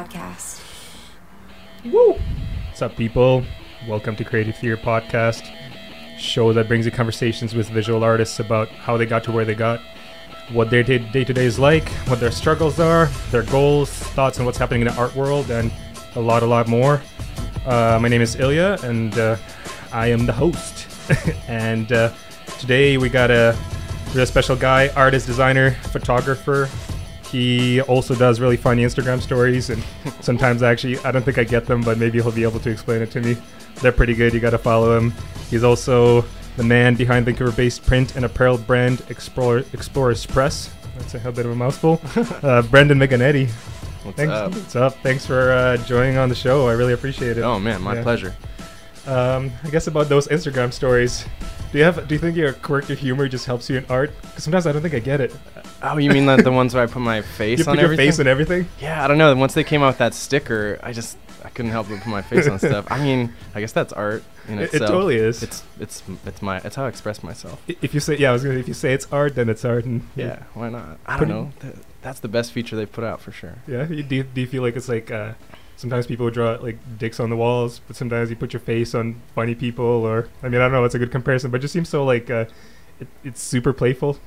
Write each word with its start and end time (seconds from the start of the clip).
Podcast. 0.00 0.62
Woo! 1.84 2.18
What's 2.68 2.80
up, 2.80 2.96
people? 2.96 3.44
Welcome 3.86 4.16
to 4.16 4.24
Creative 4.24 4.56
Theory 4.56 4.78
Podcast, 4.78 5.46
show 6.18 6.54
that 6.54 6.68
brings 6.68 6.86
you 6.86 6.92
conversations 6.92 7.54
with 7.54 7.68
visual 7.68 8.02
artists 8.02 8.40
about 8.40 8.68
how 8.70 8.96
they 8.96 9.04
got 9.04 9.24
to 9.24 9.32
where 9.32 9.44
they 9.44 9.54
got, 9.54 9.78
what 10.52 10.70
their 10.70 10.82
day 10.82 10.98
to 10.98 11.34
day 11.34 11.44
is 11.44 11.58
like, 11.58 11.86
what 12.08 12.18
their 12.18 12.30
struggles 12.30 12.80
are, 12.80 13.06
their 13.30 13.42
goals, 13.42 13.90
thoughts 13.90 14.40
on 14.40 14.46
what's 14.46 14.56
happening 14.56 14.80
in 14.80 14.86
the 14.88 14.94
art 14.94 15.14
world, 15.14 15.50
and 15.50 15.70
a 16.14 16.20
lot, 16.20 16.42
a 16.42 16.46
lot 16.46 16.66
more. 16.66 17.02
Uh, 17.66 17.98
my 18.00 18.08
name 18.08 18.22
is 18.22 18.36
Ilya, 18.36 18.78
and 18.82 19.18
uh, 19.18 19.36
I 19.92 20.06
am 20.06 20.24
the 20.24 20.32
host. 20.32 20.88
and 21.46 21.92
uh, 21.92 22.10
today 22.58 22.96
we 22.96 23.10
got 23.10 23.30
a 23.30 23.54
real 24.14 24.24
special 24.24 24.56
guy, 24.56 24.88
artist, 24.96 25.26
designer, 25.26 25.72
photographer. 25.92 26.70
He 27.30 27.80
also 27.82 28.14
does 28.14 28.40
really 28.40 28.56
funny 28.56 28.82
Instagram 28.84 29.20
stories, 29.20 29.70
and 29.70 29.82
sometimes 30.20 30.62
I 30.62 30.70
actually 30.72 30.98
I 31.00 31.12
don't 31.12 31.22
think 31.24 31.38
I 31.38 31.44
get 31.44 31.66
them, 31.66 31.82
but 31.82 31.98
maybe 31.98 32.20
he'll 32.20 32.32
be 32.32 32.42
able 32.42 32.60
to 32.60 32.70
explain 32.70 33.02
it 33.02 33.10
to 33.12 33.20
me. 33.20 33.36
They're 33.76 33.92
pretty 33.92 34.14
good. 34.14 34.34
You 34.34 34.40
got 34.40 34.50
to 34.50 34.58
follow 34.58 34.96
him. 34.96 35.12
He's 35.48 35.64
also 35.64 36.24
the 36.56 36.64
man 36.64 36.94
behind 36.96 37.26
Vancouver-based 37.26 37.86
print 37.86 38.16
and 38.16 38.24
apparel 38.24 38.58
brand 38.58 39.02
Explorer, 39.08 39.64
Explorers 39.72 40.26
Press. 40.26 40.72
That's 40.98 41.14
a, 41.14 41.32
bit 41.32 41.46
of 41.46 41.52
a 41.52 41.54
mouthful. 41.54 42.00
uh, 42.42 42.62
Brendan 42.62 42.98
Megannety. 42.98 43.48
What's 44.02 44.16
Thanks, 44.16 44.32
up? 44.32 44.54
What's 44.54 44.76
up? 44.76 44.94
Thanks 45.02 45.24
for 45.24 45.52
uh, 45.52 45.76
joining 45.78 46.16
on 46.18 46.28
the 46.28 46.34
show. 46.34 46.68
I 46.68 46.72
really 46.72 46.92
appreciate 46.92 47.38
it. 47.38 47.42
Oh 47.42 47.58
man, 47.58 47.80
my 47.80 47.94
Yeah. 47.94 48.02
pleasure. 48.02 48.36
Um, 49.06 49.50
I 49.64 49.70
guess 49.70 49.86
about 49.86 50.08
those 50.08 50.28
Instagram 50.28 50.72
stories. 50.72 51.24
Do 51.72 51.78
you 51.78 51.84
have? 51.84 52.08
Do 52.08 52.14
you 52.14 52.18
think 52.18 52.36
your 52.36 52.52
quirky 52.54 52.94
humor 52.96 53.28
just 53.28 53.46
helps 53.46 53.70
you 53.70 53.78
in 53.78 53.86
art? 53.88 54.10
Because 54.22 54.42
sometimes 54.44 54.66
I 54.66 54.72
don't 54.72 54.82
think 54.82 54.94
I 54.94 54.98
get 54.98 55.20
it. 55.20 55.34
Oh, 55.82 55.96
you 55.98 56.10
mean 56.10 56.26
the, 56.26 56.36
the 56.36 56.50
ones 56.52 56.74
where 56.74 56.82
I 56.82 56.86
put 56.86 57.00
my 57.00 57.22
face 57.38 57.60
you 57.60 57.64
on 57.66 57.72
put 57.76 57.80
your 57.80 57.84
everything? 57.84 58.08
face 58.10 58.18
on 58.20 58.26
everything. 58.26 58.68
yeah, 58.80 59.04
I 59.04 59.08
don't 59.08 59.18
know. 59.18 59.34
Once 59.36 59.54
they 59.54 59.64
came 59.64 59.82
out 59.82 59.88
with 59.88 59.98
that 59.98 60.14
sticker, 60.14 60.78
I 60.82 60.92
just 60.92 61.16
I 61.44 61.48
couldn't 61.50 61.70
help 61.70 61.88
but 61.88 62.00
put 62.00 62.08
my 62.10 62.22
face 62.22 62.48
on 62.48 62.58
stuff. 62.70 62.86
I 62.90 62.98
mean, 63.02 63.32
I 63.54 63.60
guess 63.60 63.72
that's 63.72 63.92
art 63.92 64.24
in 64.48 64.58
It, 64.58 64.74
it 64.74 64.78
totally 64.80 65.16
is. 65.16 65.42
It's 65.44 65.62
it's 65.78 66.02
it's 66.26 66.42
my 66.42 66.58
it's 66.58 66.74
how 66.76 66.84
I 66.86 66.88
express 66.88 67.22
myself. 67.22 67.62
I- 67.68 67.76
if 67.82 67.94
you 67.94 68.00
say 68.00 68.16
yeah, 68.18 68.30
I 68.30 68.32
was 68.32 68.42
gonna. 68.42 68.58
If 68.58 68.66
you 68.68 68.74
say 68.74 68.92
it's 68.92 69.06
art, 69.12 69.36
then 69.36 69.48
it's 69.48 69.64
art. 69.64 69.84
And 69.84 70.02
Yeah, 70.16 70.42
why 70.54 70.70
not? 70.70 70.98
I 71.06 71.18
don't 71.20 71.28
know. 71.28 71.52
Th- 71.60 71.74
that's 72.02 72.20
the 72.20 72.28
best 72.28 72.52
feature 72.52 72.76
they've 72.76 72.90
put 72.90 73.04
out 73.04 73.20
for 73.20 73.30
sure. 73.30 73.56
Yeah. 73.68 73.86
You, 73.86 74.02
do, 74.02 74.16
you, 74.16 74.22
do 74.24 74.40
you 74.40 74.46
feel 74.46 74.62
like 74.62 74.74
it's 74.74 74.88
like 74.88 75.10
uh, 75.10 75.34
sometimes 75.80 76.06
people 76.06 76.24
would 76.26 76.34
draw 76.34 76.52
like 76.60 76.76
dicks 76.98 77.18
on 77.18 77.30
the 77.30 77.36
walls, 77.36 77.80
but 77.86 77.96
sometimes 77.96 78.28
you 78.30 78.36
put 78.36 78.52
your 78.52 78.60
face 78.60 78.94
on 78.94 79.20
funny 79.34 79.54
people, 79.54 79.84
or 79.84 80.28
I 80.42 80.48
mean 80.48 80.60
I 80.60 80.64
don't 80.64 80.72
know. 80.72 80.84
It's 80.84 80.94
a 80.94 80.98
good 80.98 81.10
comparison, 81.10 81.50
but 81.50 81.58
it 81.58 81.62
just 81.62 81.72
seems 81.72 81.88
so 81.88 82.04
like 82.04 82.30
uh, 82.30 82.44
it, 83.00 83.08
it's 83.24 83.40
super 83.42 83.72
playful. 83.72 84.18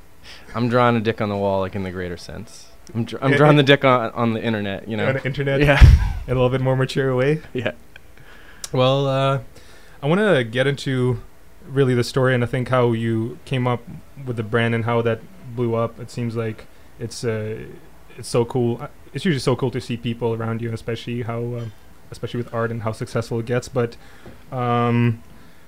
I'm 0.54 0.68
drawing 0.68 0.96
a 0.96 1.00
dick 1.00 1.20
on 1.20 1.28
the 1.28 1.36
wall, 1.36 1.60
like 1.60 1.74
in 1.76 1.82
the 1.84 1.90
greater 1.90 2.16
sense. 2.16 2.68
I'm, 2.94 3.04
dr- 3.04 3.22
I'm 3.22 3.30
Yeah, 3.30 3.36
drawing 3.38 3.56
yeah. 3.56 3.62
the 3.62 3.66
dick 3.66 3.84
on 3.84 4.10
on 4.12 4.32
the 4.34 4.42
internet. 4.42 4.88
You 4.88 4.96
know. 4.96 5.08
on 5.08 5.14
the 5.14 5.24
internet 5.24 5.60
Yeah. 5.60 5.80
in 6.26 6.32
a 6.32 6.34
little 6.34 6.50
bit 6.50 6.60
more 6.60 6.76
mature 6.76 7.14
way. 7.14 7.40
yeah. 7.52 7.72
Well, 8.72 9.06
uh, 9.06 9.40
I 10.02 10.06
want 10.06 10.20
to 10.20 10.42
get 10.44 10.66
into 10.66 11.22
really 11.66 11.94
the 11.94 12.04
story 12.04 12.34
and 12.34 12.42
I 12.42 12.46
think 12.46 12.68
how 12.68 12.92
you 12.92 13.38
came 13.44 13.66
up 13.66 13.82
with 14.26 14.36
the 14.36 14.42
brand 14.42 14.74
and 14.74 14.84
how 14.84 15.00
that 15.02 15.20
blew 15.54 15.74
up. 15.74 15.98
It 16.00 16.10
seems 16.10 16.34
like 16.36 16.66
it's 16.98 17.24
uh, 17.24 17.66
it's 18.18 18.28
so 18.28 18.44
cool. 18.44 18.82
Uh, 18.82 18.88
It's 19.14 19.24
usually 19.24 19.40
so 19.40 19.56
cool 19.56 19.70
to 19.70 19.80
see 19.80 19.96
people 19.96 20.34
around 20.34 20.60
you, 20.60 20.72
especially 20.72 21.22
how, 21.22 21.42
uh, 21.54 21.64
especially 22.10 22.38
with 22.38 22.52
art 22.52 22.70
and 22.70 22.82
how 22.82 22.92
successful 22.92 23.38
it 23.40 23.46
gets. 23.46 23.68
But 23.68 23.96
um, 24.52 25.22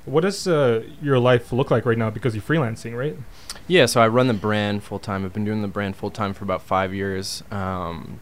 what 0.05 0.23
does 0.23 0.47
uh, 0.47 0.85
your 1.01 1.19
life 1.19 1.53
look 1.53 1.71
like 1.71 1.87
right 1.87 1.97
now? 1.97 2.11
Because 2.11 2.35
you're 2.35 2.43
freelancing, 2.43 2.97
right? 2.97 3.17
Yeah, 3.69 3.87
so 3.87 4.01
I 4.01 4.09
run 4.09 4.27
the 4.27 4.35
brand 4.35 4.83
full 4.83 4.99
time. 4.99 5.25
I've 5.25 5.33
been 5.33 5.45
doing 5.45 5.63
the 5.63 5.69
brand 5.69 5.97
full 5.97 6.11
time 6.11 6.35
for 6.35 6.45
about 6.45 6.63
five 6.63 6.95
years, 6.95 7.43
um, 7.51 8.21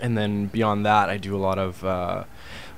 and 0.00 0.16
then 0.16 0.46
beyond 0.46 0.84
that, 0.84 1.08
I 1.08 1.16
do 1.16 1.34
a 1.34 1.38
lot 1.38 1.58
of 1.58 1.82
uh, 1.84 2.24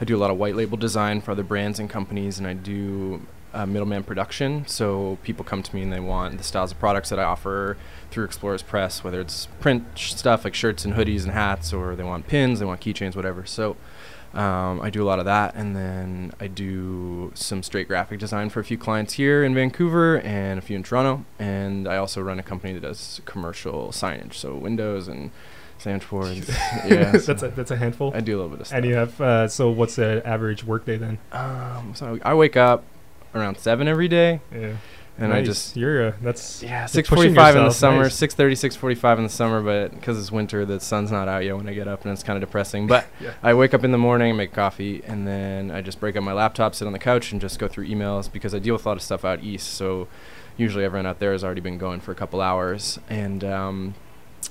I 0.01 0.05
do 0.05 0.17
a 0.17 0.21
lot 0.21 0.31
of 0.31 0.37
white 0.37 0.55
label 0.55 0.77
design 0.77 1.21
for 1.21 1.33
other 1.33 1.43
brands 1.43 1.81
and 1.81 1.91
companies, 1.91 2.39
and 2.39 2.47
I 2.47 2.55
do 2.55 3.27
uh, 3.55 3.67
middleman 3.67 4.03
production. 4.03 4.67
So 4.67 5.19
people 5.23 5.45
come 5.45 5.63
to 5.63 5.75
me 5.75 5.83
and 5.83 5.93
they 5.93 6.01
want 6.01 6.39
the 6.39 6.45
styles 6.45 6.73
of 6.73 6.79
products 6.79 7.09
that 7.11 7.19
I 7.19 7.25
offer 7.25 7.77
through 8.11 8.25
Explorers 8.25 8.63
Press, 8.63 9.05
whether 9.05 9.21
it's 9.21 9.47
print 9.61 9.85
sh- 9.95 10.15
stuff 10.15 10.45
like 10.45 10.55
shirts 10.55 10.85
and 10.85 10.95
hoodies 10.95 11.25
and 11.25 11.33
hats, 11.33 11.73
or 11.73 11.97
they 11.97 12.05
want 12.05 12.27
pins, 12.27 12.61
they 12.61 12.67
want 12.67 12.81
keychains, 12.81 13.17
whatever. 13.17 13.45
So. 13.47 13.77
Um, 14.35 14.83
I 14.83 14.91
do 14.91 15.03
a 15.03 15.07
lot 15.09 15.21
of 15.21 15.25
that, 15.25 15.55
and 15.55 15.75
then 15.75 16.33
I 16.39 16.49
do 16.49 17.33
some 17.35 17.63
straight 17.63 17.89
graphic 17.89 18.21
design 18.21 18.51
for 18.51 18.61
a 18.61 18.65
few 18.65 18.77
clients 18.77 19.15
here 19.15 19.43
in 19.43 19.55
Vancouver 19.55 20.21
and 20.21 20.59
a 20.59 20.63
few 20.63 20.77
in 20.77 20.83
Toronto. 20.83 21.25
And 21.39 21.89
I 21.89 21.97
also 21.97 22.21
run 22.21 22.39
a 22.39 22.43
company 22.43 22.75
that 22.75 22.83
does 22.83 23.23
commercial 23.25 23.89
signage, 23.89 24.35
so 24.35 24.55
windows 24.55 25.09
and 25.09 25.31
sandwich 25.79 26.09
boards. 26.11 26.49
yeah, 26.87 27.13
so 27.13 27.33
that's 27.33 27.43
a, 27.43 27.49
that's 27.49 27.71
a 27.71 27.77
handful. 27.77 28.13
I 28.15 28.21
do 28.21 28.37
a 28.37 28.37
little 28.37 28.51
bit 28.51 28.61
of 28.61 28.67
stuff. 28.67 28.77
And 28.77 28.87
you 28.87 28.95
have 28.97 29.21
uh, 29.21 29.49
so 29.49 29.71
what's 29.71 29.97
the 29.97 30.23
average 30.27 30.63
workday 30.63 30.99
then? 30.99 31.19
um, 31.33 31.93
so 31.95 32.19
I 32.23 32.35
wake 32.35 32.57
up 32.57 32.85
around 33.35 33.59
seven 33.59 33.89
every 33.89 34.09
day, 34.09 34.41
Yeah, 34.53 34.77
and 35.19 35.33
I 35.33 35.39
Nice. 35.39 35.47
just 35.47 35.77
you're 35.77 36.09
uh, 36.09 36.13
that's 36.23 36.63
yeah 36.63 36.87
six 36.87 37.09
pushing 37.09 37.35
forty-five 37.35 37.57
in 37.57 37.65
the 37.65 37.71
summer, 37.71 38.03
Nice. 38.05 38.15
six 38.15 38.35
thirty, 38.35 38.55
six 38.55 38.77
forty-five 38.77 39.19
in 39.19 39.25
the 39.25 39.31
summer. 39.31 39.61
But 39.63 39.93
because 39.93 40.19
it's 40.19 40.31
winter, 40.33 40.65
the 40.65 40.79
sun's 40.81 41.11
not 41.11 41.29
out 41.29 41.45
yet 41.45 41.57
when 41.57 41.69
I 41.69 41.75
get 41.75 41.89
up, 41.89 42.05
and 42.05 42.13
it's 42.13 42.23
kind 42.23 42.37
of 42.37 42.49
depressing. 42.49 42.87
But 42.87 43.07
Yeah. 43.21 43.33
I 43.43 43.55
wake 43.55 43.75
up 43.75 43.85
in 43.85 43.91
the 43.93 43.99
morning, 43.99 44.37
make 44.37 44.53
coffee, 44.53 45.03
and 45.07 45.27
then 45.27 45.71
I 45.71 45.81
just 45.83 45.99
break 46.01 46.17
up 46.17 46.23
my 46.23 46.33
laptop, 46.33 46.75
sit 46.75 46.87
on 46.87 46.93
the 46.93 46.99
couch, 46.99 47.33
and 47.33 47.41
just 47.41 47.59
go 47.59 47.69
through 47.69 47.89
emails 47.89 48.31
because 48.31 48.55
I 48.55 48.59
deal 48.59 48.75
with 48.75 48.87
a 48.87 48.89
lot 48.89 48.97
of 48.97 49.03
stuff 49.03 49.25
out 49.25 49.43
east. 49.43 49.75
So 49.75 50.09
usually 50.57 50.85
everyone 50.85 51.07
out 51.07 51.19
there 51.21 51.33
has 51.33 51.43
already 51.45 51.61
been 51.61 51.79
going 51.79 52.01
for 52.01 52.13
a 52.13 52.17
couple 52.17 52.41
hours, 52.41 52.99
and 53.11 53.43
um, 53.45 53.95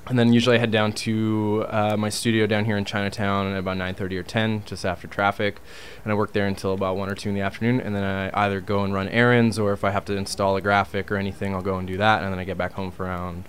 and 0.10 0.18
then 0.18 0.34
usually 0.34 0.56
I 0.56 0.60
head 0.60 0.72
down 0.72 0.94
to 0.94 1.66
uh, 1.70 1.98
my 1.98 2.10
studio 2.10 2.48
down 2.48 2.66
here 2.66 2.78
in 2.78 2.86
Chinatown 2.86 3.52
at 3.52 3.60
about 3.60 3.78
9:30 3.78 4.18
or 4.18 4.24
10, 4.24 4.64
just 4.66 4.86
after 4.86 5.08
traffic, 5.08 5.60
and 6.04 6.12
I 6.12 6.16
work 6.16 6.34
there 6.34 6.48
until 6.48 6.74
about 6.74 6.98
one 6.98 7.10
or 7.10 7.16
two 7.16 7.30
in 7.30 7.36
the 7.36 7.42
afternoon, 7.42 7.82
and 7.82 7.96
then 7.96 8.04
I 8.04 8.46
either 8.46 8.62
go 8.62 8.84
and 8.84 8.94
run 8.94 9.10
errands, 9.10 9.60
or 9.60 9.74
if 9.74 9.84
I 9.84 9.92
have 9.92 10.06
to 10.06 10.16
install 10.16 10.56
a 10.56 10.62
graphic 10.62 11.12
or 11.12 11.18
anything, 11.18 11.54
I'll 11.54 11.62
go 11.62 11.78
and 11.78 11.88
do 11.88 11.98
that, 11.98 12.24
and 12.24 12.32
then 12.32 12.40
I 12.40 12.44
get 12.44 12.58
back 12.58 12.74
home 12.74 12.92
for 12.92 13.06
around 13.06 13.46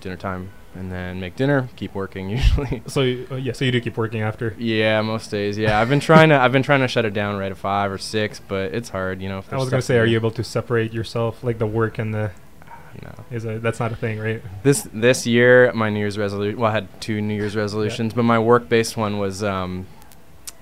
dinner 0.00 0.16
time, 0.16 0.50
and 0.74 0.90
then 0.90 1.20
make 1.20 1.36
dinner, 1.36 1.68
keep 1.76 1.94
working 1.94 2.30
usually. 2.30 2.82
So 2.86 3.02
uh, 3.30 3.36
yeah, 3.36 3.52
so 3.52 3.64
you 3.64 3.72
do 3.72 3.80
keep 3.80 3.96
working 3.96 4.22
after. 4.22 4.54
Yeah, 4.58 5.02
most 5.02 5.30
days. 5.30 5.58
Yeah, 5.58 5.78
I've 5.78 5.88
been 5.88 6.00
trying 6.00 6.30
to. 6.30 6.40
I've 6.40 6.52
been 6.52 6.62
trying 6.62 6.80
to 6.80 6.88
shut 6.88 7.04
it 7.04 7.12
down 7.12 7.36
right 7.38 7.50
at 7.50 7.58
five 7.58 7.90
or 7.90 7.98
six, 7.98 8.40
but 8.40 8.74
it's 8.74 8.88
hard. 8.88 9.20
You 9.20 9.28
know. 9.28 9.38
if 9.38 9.52
I 9.52 9.56
was 9.56 9.68
gonna 9.68 9.82
say, 9.82 9.94
to 9.94 10.00
are 10.00 10.06
you 10.06 10.16
able 10.16 10.30
to 10.32 10.44
separate 10.44 10.92
yourself, 10.92 11.44
like 11.44 11.58
the 11.58 11.66
work 11.66 11.98
and 11.98 12.14
the 12.14 12.30
No. 13.02 13.12
is 13.30 13.44
a 13.44 13.58
that's 13.58 13.80
not 13.80 13.92
a 13.92 13.96
thing, 13.96 14.18
right? 14.18 14.42
This 14.62 14.88
this 14.92 15.26
year, 15.26 15.72
my 15.72 15.90
New 15.90 16.00
Year's 16.00 16.18
resolution. 16.18 16.58
Well, 16.58 16.70
I 16.70 16.74
had 16.74 17.00
two 17.00 17.20
New 17.20 17.34
Year's 17.34 17.56
resolutions, 17.56 18.14
but 18.14 18.22
my 18.24 18.38
work-based 18.38 18.96
one 18.96 19.18
was 19.18 19.42
um, 19.42 19.86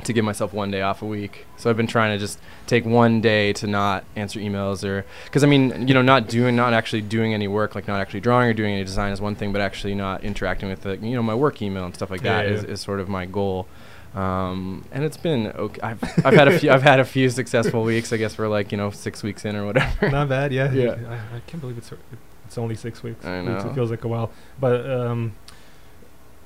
to 0.04 0.12
give 0.12 0.24
myself 0.24 0.52
one 0.52 0.70
day 0.70 0.82
off 0.82 1.02
a 1.02 1.06
week. 1.06 1.46
So 1.56 1.70
I've 1.70 1.76
been 1.76 1.86
trying 1.86 2.14
to 2.16 2.18
just 2.18 2.38
take 2.66 2.84
one 2.84 3.20
day 3.20 3.52
to 3.54 3.66
not 3.66 4.04
answer 4.14 4.38
emails 4.40 4.84
or 4.84 5.04
because 5.24 5.42
I 5.42 5.46
mean, 5.46 5.88
you 5.88 5.94
know, 5.94 6.02
not 6.02 6.28
doing, 6.28 6.54
not 6.56 6.72
actually 6.74 7.02
doing 7.02 7.32
any 7.32 7.48
work, 7.48 7.74
like 7.74 7.88
not 7.88 8.00
actually 8.00 8.20
drawing 8.20 8.48
or 8.50 8.52
doing 8.52 8.74
any 8.74 8.84
design 8.84 9.12
is 9.12 9.20
one 9.20 9.34
thing, 9.34 9.52
but 9.52 9.60
actually 9.60 9.94
not 9.94 10.22
interacting 10.24 10.68
with 10.68 10.82
the, 10.82 10.96
you 10.98 11.14
know, 11.14 11.22
my 11.22 11.34
work 11.34 11.62
email 11.62 11.84
and 11.84 11.94
stuff 11.94 12.10
like 12.10 12.22
Yeah, 12.22 12.42
that 12.42 12.46
is 12.46 12.62
yeah. 12.64 12.70
is 12.70 12.80
sort 12.80 13.00
of 13.00 13.08
my 13.08 13.24
goal. 13.26 13.66
Um, 14.16 14.84
and 14.92 15.04
it's 15.04 15.18
been 15.18 15.48
okay. 15.48 15.80
I've 15.82 16.02
I've 16.24 16.34
had 16.34 16.48
a 16.48 16.58
few 16.58 16.70
I've 16.70 16.82
had 16.82 17.00
a 17.00 17.04
few 17.04 17.28
successful 17.28 17.82
weeks. 17.82 18.12
I 18.12 18.16
guess 18.16 18.38
we're 18.38 18.48
like 18.48 18.72
you 18.72 18.78
know 18.78 18.90
six 18.90 19.22
weeks 19.22 19.44
in 19.44 19.54
or 19.54 19.66
whatever. 19.66 20.08
not 20.10 20.28
bad, 20.28 20.52
yeah. 20.52 20.72
Yeah. 20.72 20.96
I, 21.08 21.36
I 21.36 21.40
can't 21.46 21.60
believe 21.60 21.76
it's 21.76 21.92
it's 22.46 22.56
only 22.56 22.76
six 22.76 23.02
weeks. 23.02 23.24
I 23.26 23.40
Weeks, 23.42 23.64
know. 23.64 23.70
It 23.70 23.74
feels 23.74 23.90
like 23.90 24.04
a 24.04 24.08
while, 24.08 24.30
but 24.58 24.88
um, 24.90 25.34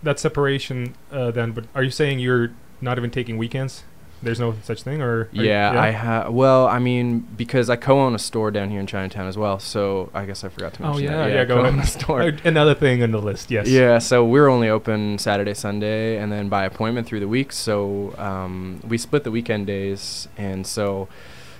that 0.02 0.18
separation 0.18 0.94
uh, 1.12 1.30
then. 1.30 1.52
But 1.52 1.66
are 1.74 1.82
you 1.84 1.90
saying 1.90 2.18
you're 2.18 2.50
not 2.80 2.98
even 2.98 3.10
taking 3.10 3.38
weekends? 3.38 3.84
There's 4.22 4.38
no 4.38 4.54
such 4.64 4.82
thing, 4.82 5.00
or 5.00 5.10
are 5.22 5.28
you- 5.32 5.44
Yeah, 5.44 5.80
I 5.80 5.90
have. 5.90 6.32
Well, 6.32 6.66
I 6.66 6.78
mean, 6.78 7.20
because 7.36 7.70
I 7.70 7.76
co-own 7.76 8.14
a 8.14 8.18
store 8.18 8.50
down 8.50 8.70
here 8.70 8.78
in 8.80 8.86
Chinatown 8.86 9.26
as 9.26 9.38
well, 9.38 9.58
so 9.58 10.10
I 10.12 10.26
guess 10.26 10.44
I 10.44 10.48
forgot 10.50 10.74
to 10.74 10.82
mention. 10.82 10.84
Oh, 10.84 11.00
mention 11.00 11.12
yeah, 11.18 11.26
that. 11.28 11.34
yeah, 11.34 11.40
I 11.40 11.44
go 11.46 11.54
co-own 11.56 11.66
ahead. 11.78 11.84
a 11.84 11.86
store. 11.86 12.20
Another 12.44 12.74
thing 12.74 13.02
on 13.02 13.12
the 13.12 13.18
list, 13.20 13.50
yes. 13.50 13.66
Yeah, 13.68 13.98
so 13.98 14.24
we're 14.24 14.48
only 14.48 14.68
open 14.68 15.18
Saturday, 15.18 15.54
Sunday, 15.54 16.18
and 16.18 16.30
then 16.30 16.48
by 16.48 16.64
appointment 16.64 17.06
through 17.06 17.20
the 17.20 17.28
week. 17.28 17.52
So 17.52 18.14
um, 18.18 18.80
we 18.86 18.98
split 18.98 19.24
the 19.24 19.30
weekend 19.30 19.66
days, 19.66 20.28
and 20.36 20.66
so 20.66 21.08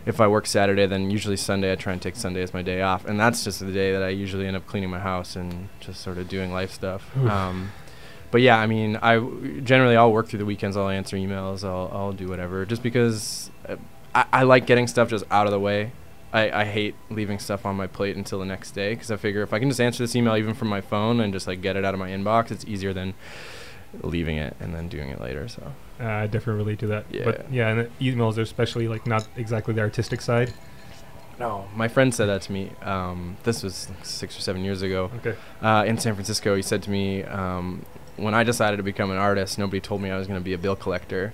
if 0.06 0.20
I 0.20 0.26
work 0.28 0.46
Saturday, 0.46 0.86
then 0.86 1.10
usually 1.10 1.36
Sunday 1.36 1.72
I 1.72 1.76
try 1.76 1.92
and 1.94 2.00
take 2.02 2.16
Sunday 2.16 2.42
as 2.42 2.52
my 2.52 2.62
day 2.62 2.82
off, 2.82 3.04
and 3.06 3.18
that's 3.18 3.42
just 3.44 3.60
the 3.60 3.72
day 3.72 3.92
that 3.92 4.02
I 4.02 4.08
usually 4.10 4.46
end 4.46 4.56
up 4.56 4.66
cleaning 4.66 4.90
my 4.90 4.98
house 5.00 5.36
and 5.36 5.68
just 5.80 6.00
sort 6.00 6.18
of 6.18 6.28
doing 6.28 6.52
life 6.52 6.72
stuff. 6.72 7.10
Oof. 7.16 7.30
Um, 7.30 7.72
but 8.30 8.40
yeah, 8.42 8.58
I 8.58 8.66
mean, 8.66 8.96
I 8.96 9.18
generally 9.62 9.96
I'll 9.96 10.12
work 10.12 10.28
through 10.28 10.38
the 10.40 10.44
weekends. 10.46 10.76
I'll 10.76 10.88
answer 10.88 11.16
emails. 11.16 11.64
I'll 11.64 11.90
I'll 11.92 12.12
do 12.12 12.28
whatever, 12.28 12.64
just 12.66 12.82
because 12.82 13.50
uh, 13.68 13.76
I, 14.14 14.24
I 14.32 14.42
like 14.44 14.66
getting 14.66 14.86
stuff 14.86 15.10
just 15.10 15.24
out 15.30 15.46
of 15.46 15.52
the 15.52 15.60
way. 15.60 15.92
I, 16.32 16.60
I 16.60 16.64
hate 16.64 16.94
leaving 17.10 17.40
stuff 17.40 17.66
on 17.66 17.74
my 17.74 17.88
plate 17.88 18.16
until 18.16 18.38
the 18.38 18.44
next 18.44 18.70
day 18.70 18.94
because 18.94 19.10
I 19.10 19.16
figure 19.16 19.42
if 19.42 19.52
I 19.52 19.58
can 19.58 19.68
just 19.68 19.80
answer 19.80 20.04
this 20.04 20.14
email 20.14 20.36
even 20.36 20.54
from 20.54 20.68
my 20.68 20.80
phone 20.80 21.18
and 21.18 21.32
just 21.32 21.48
like 21.48 21.60
get 21.60 21.74
it 21.76 21.84
out 21.84 21.92
of 21.92 21.98
my 21.98 22.10
inbox, 22.10 22.52
it's 22.52 22.64
easier 22.66 22.92
than 22.92 23.14
leaving 24.04 24.36
it 24.36 24.56
and 24.60 24.72
then 24.72 24.88
doing 24.88 25.08
it 25.08 25.20
later. 25.20 25.48
So 25.48 25.72
Uh, 25.98 26.04
I 26.04 26.26
definitely 26.28 26.62
relate 26.62 26.78
to 26.80 26.86
that. 26.86 27.06
Yeah. 27.10 27.24
But 27.24 27.52
yeah, 27.52 27.68
and 27.70 27.90
emails 28.00 28.38
are 28.38 28.42
especially 28.42 28.86
like 28.86 29.08
not 29.08 29.26
exactly 29.36 29.74
the 29.74 29.80
artistic 29.80 30.20
side. 30.20 30.52
no, 31.40 31.64
my 31.74 31.88
friend 31.88 32.14
said 32.14 32.26
that 32.26 32.42
to 32.42 32.52
me. 32.52 32.70
Um, 32.82 33.36
this 33.42 33.64
was 33.64 33.88
six 34.04 34.38
or 34.38 34.40
seven 34.40 34.62
years 34.62 34.82
ago 34.82 35.10
Okay. 35.16 35.34
uh, 35.62 35.82
in 35.84 35.98
San 35.98 36.14
Francisco. 36.14 36.54
He 36.54 36.62
said 36.62 36.80
to 36.84 36.90
me, 36.90 37.24
um, 37.24 37.84
when 38.20 38.34
I 38.34 38.44
decided 38.44 38.76
to 38.78 38.82
become 38.82 39.10
an 39.10 39.16
artist, 39.18 39.58
nobody 39.58 39.80
told 39.80 40.00
me 40.02 40.10
I 40.10 40.18
was 40.18 40.26
going 40.26 40.38
to 40.38 40.44
be 40.44 40.52
a 40.52 40.58
bill 40.58 40.76
collector, 40.76 41.32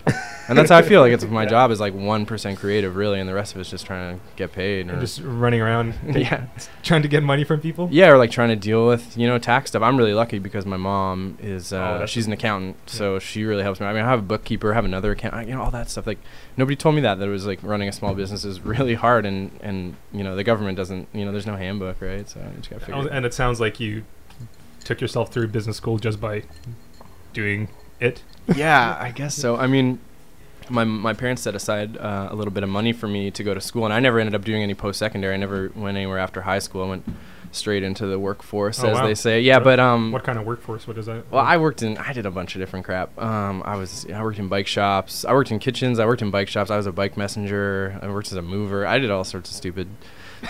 and 0.48 0.56
that's 0.56 0.70
how 0.70 0.78
I 0.78 0.82
feel. 0.82 1.00
Like 1.00 1.12
it's 1.12 1.24
my 1.24 1.42
Yeah. 1.46 1.48
job 1.50 1.70
is 1.70 1.80
like 1.80 1.94
one 1.94 2.26
percent 2.26 2.58
creative, 2.58 2.96
really, 2.96 3.20
and 3.20 3.28
the 3.28 3.34
rest 3.34 3.54
of 3.54 3.60
it's 3.60 3.70
just 3.70 3.84
trying 3.86 4.16
to 4.18 4.24
get 4.36 4.52
paid. 4.52 4.88
And 4.88 5.00
just 5.00 5.20
running 5.22 5.60
around 5.60 5.94
yeah, 6.14 6.46
trying 6.82 7.02
to 7.02 7.08
get 7.08 7.22
money 7.22 7.44
from 7.44 7.60
people. 7.60 7.88
yeah, 7.90 8.08
or 8.08 8.18
like 8.18 8.30
trying 8.30 8.48
to 8.50 8.56
deal 8.56 8.86
with 8.86 9.16
you 9.18 9.26
know 9.26 9.38
tax 9.38 9.70
stuff. 9.70 9.82
I'm 9.82 9.96
really 9.96 10.14
lucky 10.14 10.38
because 10.38 10.64
my 10.66 10.76
mom 10.76 11.38
is 11.40 11.72
Oh, 11.72 11.78
uh, 11.80 11.98
that's 11.98 12.12
she's 12.12 12.26
an 12.26 12.32
accountant, 12.32 12.76
so 12.86 13.18
she 13.18 13.44
really 13.44 13.62
helps 13.62 13.80
me. 13.80 13.86
I 13.86 13.92
mean, 13.92 14.02
I 14.04 14.08
have 14.08 14.20
a 14.20 14.22
bookkeeper, 14.22 14.72
I 14.72 14.74
have 14.74 14.84
another 14.84 15.12
account, 15.12 15.48
you 15.48 15.54
know, 15.54 15.62
all 15.62 15.70
that 15.72 15.90
stuff. 15.90 16.06
Like 16.06 16.18
nobody 16.56 16.76
told 16.76 16.94
me 16.94 17.00
that 17.02 17.18
that 17.18 17.26
it 17.26 17.30
was 17.30 17.46
like 17.46 17.58
running 17.62 17.88
a 17.88 17.92
small 17.92 18.14
business 18.14 18.44
is 18.44 18.60
really 18.60 18.94
hard, 18.94 19.26
and 19.26 19.50
and 19.60 19.96
you 20.12 20.22
know 20.24 20.36
the 20.36 20.44
government 20.44 20.76
doesn't, 20.76 21.08
you 21.12 21.24
know, 21.24 21.32
there's 21.32 21.46
no 21.46 21.56
handbook, 21.56 22.00
right? 22.00 22.28
So 22.28 22.40
you 22.40 22.56
just 22.58 22.70
gotta 22.70 22.84
figure. 22.84 23.02
Oh. 23.02 23.08
And 23.10 23.26
it 23.26 23.34
sounds 23.34 23.60
like 23.60 23.80
you 23.80 24.04
took 24.86 25.00
yourself 25.00 25.32
through 25.32 25.48
business 25.48 25.76
school 25.76 25.98
just 25.98 26.20
by 26.20 26.44
doing 27.32 27.68
it. 28.00 28.22
yeah, 28.54 28.96
I 29.00 29.10
guess 29.10 29.34
so. 29.34 29.56
I 29.56 29.66
mean, 29.66 29.98
my 30.68 30.84
my 30.84 31.12
parents 31.12 31.42
set 31.42 31.54
aside 31.54 31.96
uh, 31.98 32.28
a 32.30 32.34
little 32.34 32.52
bit 32.52 32.62
of 32.62 32.68
money 32.70 32.92
for 32.92 33.08
me 33.08 33.30
to 33.32 33.42
go 33.44 33.52
to 33.54 33.60
school, 33.60 33.84
and 33.84 33.92
I 33.92 34.00
never 34.00 34.18
ended 34.18 34.34
up 34.34 34.44
doing 34.44 34.62
any 34.62 34.74
post 34.74 34.98
secondary. 34.98 35.34
I 35.34 35.36
never 35.36 35.70
went 35.74 35.96
anywhere 35.96 36.18
after 36.18 36.42
high 36.42 36.60
school. 36.60 36.84
I 36.84 36.88
went 36.88 37.04
straight 37.52 37.82
into 37.82 38.06
the 38.06 38.18
workforce, 38.18 38.82
Oh, 38.82 38.88
as 38.88 38.94
wow. 38.96 39.06
they 39.06 39.14
say. 39.14 39.40
Yeah, 39.40 39.56
What- 39.56 39.64
but 39.64 39.80
um, 39.80 40.12
What 40.12 40.24
kind 40.24 40.38
of 40.38 40.44
workforce? 40.44 40.86
What 40.86 40.98
is 40.98 41.06
that? 41.06 41.30
well, 41.30 41.42
I 41.44 41.56
worked 41.56 41.82
in. 41.82 41.96
I 41.96 42.12
did 42.12 42.26
a 42.26 42.30
bunch 42.30 42.54
of 42.54 42.60
different 42.60 42.84
crap. 42.84 43.18
Um, 43.20 43.62
I 43.64 43.76
was. 43.76 44.06
I 44.12 44.22
worked 44.22 44.38
in 44.38 44.48
bike 44.48 44.66
shops. 44.66 45.24
I 45.24 45.32
worked 45.32 45.50
in 45.50 45.58
kitchens. 45.58 45.98
I 45.98 46.06
worked 46.06 46.22
in 46.22 46.30
bike 46.30 46.48
shops. 46.48 46.70
I 46.70 46.76
was 46.76 46.86
a 46.86 46.92
bike 46.92 47.16
messenger. 47.16 47.98
I 48.02 48.08
worked 48.08 48.28
as 48.28 48.34
a 48.38 48.42
mover. 48.42 48.86
I 48.86 48.98
did 48.98 49.10
all 49.10 49.24
sorts 49.24 49.50
of 49.50 49.56
stupid 49.56 49.88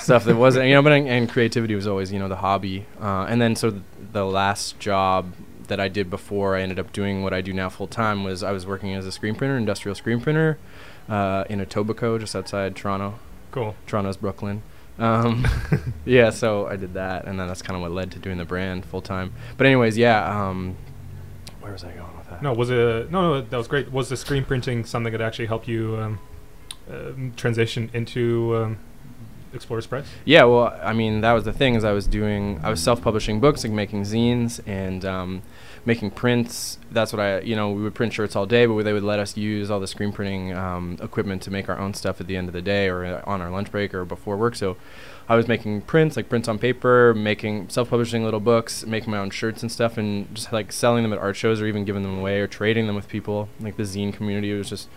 stuff 0.01 0.25
that 0.25 0.37
wasn't, 0.37 0.67
you 0.69 0.75
know. 0.75 0.83
But 0.83 0.93
and 0.93 1.29
creativity 1.29 1.75
was 1.75 1.87
always, 1.87 2.13
you 2.13 2.19
know, 2.19 2.29
the 2.29 2.37
hobby. 2.37 2.87
Uh, 3.01 3.27
and 3.29 3.41
then 3.41 3.57
so 3.57 3.71
th- 3.71 3.83
the 4.13 4.25
last 4.25 4.79
job 4.79 5.33
that 5.69 5.81
I 5.81 5.89
did 5.89 6.09
before 6.11 6.57
I 6.57 6.63
ended 6.63 6.79
up 6.79 6.93
doing 6.93 7.23
what 7.23 7.33
I 7.33 7.41
do 7.41 7.53
now 7.53 7.69
full 7.69 7.89
time 7.89 8.25
was 8.25 8.43
I 8.43 8.53
was 8.53 8.67
working 8.67 8.95
as 8.95 9.07
a 9.07 9.13
screen 9.13 9.35
printer, 9.35 9.57
industrial 9.57 9.95
screen 9.95 10.21
printer, 10.21 10.59
uh, 11.09 11.45
in 11.49 11.61
Etobicoke, 11.61 12.21
just 12.21 12.37
outside 12.37 12.77
Toronto. 12.77 13.19
cool. 13.51 13.75
Toronto's 13.87 14.17
Brooklyn. 14.17 14.63
Um, 14.99 15.47
yeah, 16.07 16.31
so 16.31 16.67
I 16.67 16.77
did 16.77 16.95
that, 16.95 17.27
and 17.27 17.39
then 17.39 17.49
that's 17.49 17.61
kind 17.61 17.77
of 17.77 17.83
what 17.83 17.91
led 17.93 18.13
to 18.13 18.19
doing 18.19 18.39
the 18.39 18.47
brand 18.47 18.87
full 18.87 19.03
time. 19.03 19.35
But 19.59 19.67
anyways, 19.67 19.99
yeah. 19.99 20.25
Um, 20.49 20.75
where 21.61 21.71
was 21.71 21.85
I 21.85 21.93
going 21.93 22.17
with 22.17 22.31
that? 22.31 22.41
No, 22.41 22.55
was 22.55 22.71
it? 22.71 23.11
No, 23.11 23.21
no, 23.35 23.41
that 23.43 23.57
was 23.59 23.69
great. 23.69 23.93
Was 23.93 24.09
the 24.09 24.17
screen 24.17 24.47
printing 24.47 24.87
something 24.87 25.13
that 25.13 25.21
actually 25.21 25.49
helped 25.49 25.69
you 25.69 25.99
um, 25.99 26.19
um, 26.91 27.35
transition 27.37 27.91
into 27.93 28.57
um, 28.57 28.79
Explorers 29.57 29.87
Press? 29.87 30.07
Yeah, 30.25 30.45
well, 30.45 30.79
I 30.83 30.93
mean, 30.93 31.21
that 31.23 31.33
was 31.33 31.45
the 31.45 31.53
thing 31.53 31.75
is 31.75 31.85
I 31.85 31.93
was 31.93 32.07
doing, 32.07 32.61
I 32.63 32.71
was 32.71 32.83
self-publishing 32.83 33.41
books, 33.41 33.65
and 33.65 33.75
making 33.75 34.03
zines 34.03 34.61
and 34.67 35.05
um, 35.05 35.43
making 35.85 36.11
prints. 36.11 36.79
That's 36.91 37.13
what 37.13 37.21
I, 37.21 37.41
you 37.41 37.57
know, 37.57 37.71
we 37.71 37.83
would 37.83 37.95
print 37.95 38.13
shirts 38.13 38.37
all 38.37 38.47
day, 38.47 38.67
but 38.67 38.83
they 38.85 38.93
would 38.93 39.03
let 39.03 39.19
us 39.19 39.37
use 39.37 39.71
all 39.71 39.81
the 39.81 39.87
screen 39.87 40.13
printing 40.13 40.53
um, 40.53 40.99
equipment 41.01 41.43
to 41.43 41.51
make 41.51 41.69
our 41.69 41.79
own 41.79 41.95
stuff 41.95 42.21
at 42.21 42.27
the 42.27 42.37
end 42.37 42.49
of 42.49 42.53
the 42.55 42.63
day 42.63 42.89
or 42.89 43.05
uh, 43.05 43.23
on 43.25 43.41
our 43.41 43.51
lunch 43.51 43.71
break 43.71 43.95
or 43.95 44.05
before 44.05 44.37
work. 44.37 44.57
So 44.57 44.77
I 45.29 45.37
was 45.37 45.49
making 45.49 45.83
prints, 45.83 46.17
like 46.17 46.29
prints 46.29 46.49
on 46.49 46.59
paper, 46.59 47.15
making 47.15 47.69
self-publishing 47.69 48.25
little 48.25 48.41
books, 48.41 48.85
making 48.87 49.11
my 49.11 49.19
own 49.19 49.31
shirts 49.31 49.63
and 49.63 49.73
stuff, 49.73 49.97
and 49.97 50.33
just 50.35 50.53
like 50.53 50.73
selling 50.73 51.03
them 51.03 51.13
at 51.13 51.19
art 51.19 51.37
shows 51.37 51.61
or 51.61 51.67
even 51.67 51.85
giving 51.85 52.03
them 52.03 52.19
away 52.19 52.41
or 52.41 52.47
trading 52.47 52.87
them 52.87 52.97
with 52.97 53.09
people. 53.09 53.49
Like 53.61 53.77
the 53.77 53.85
zine 53.85 54.13
community 54.13 54.53
was 54.53 54.69
just 54.69 54.89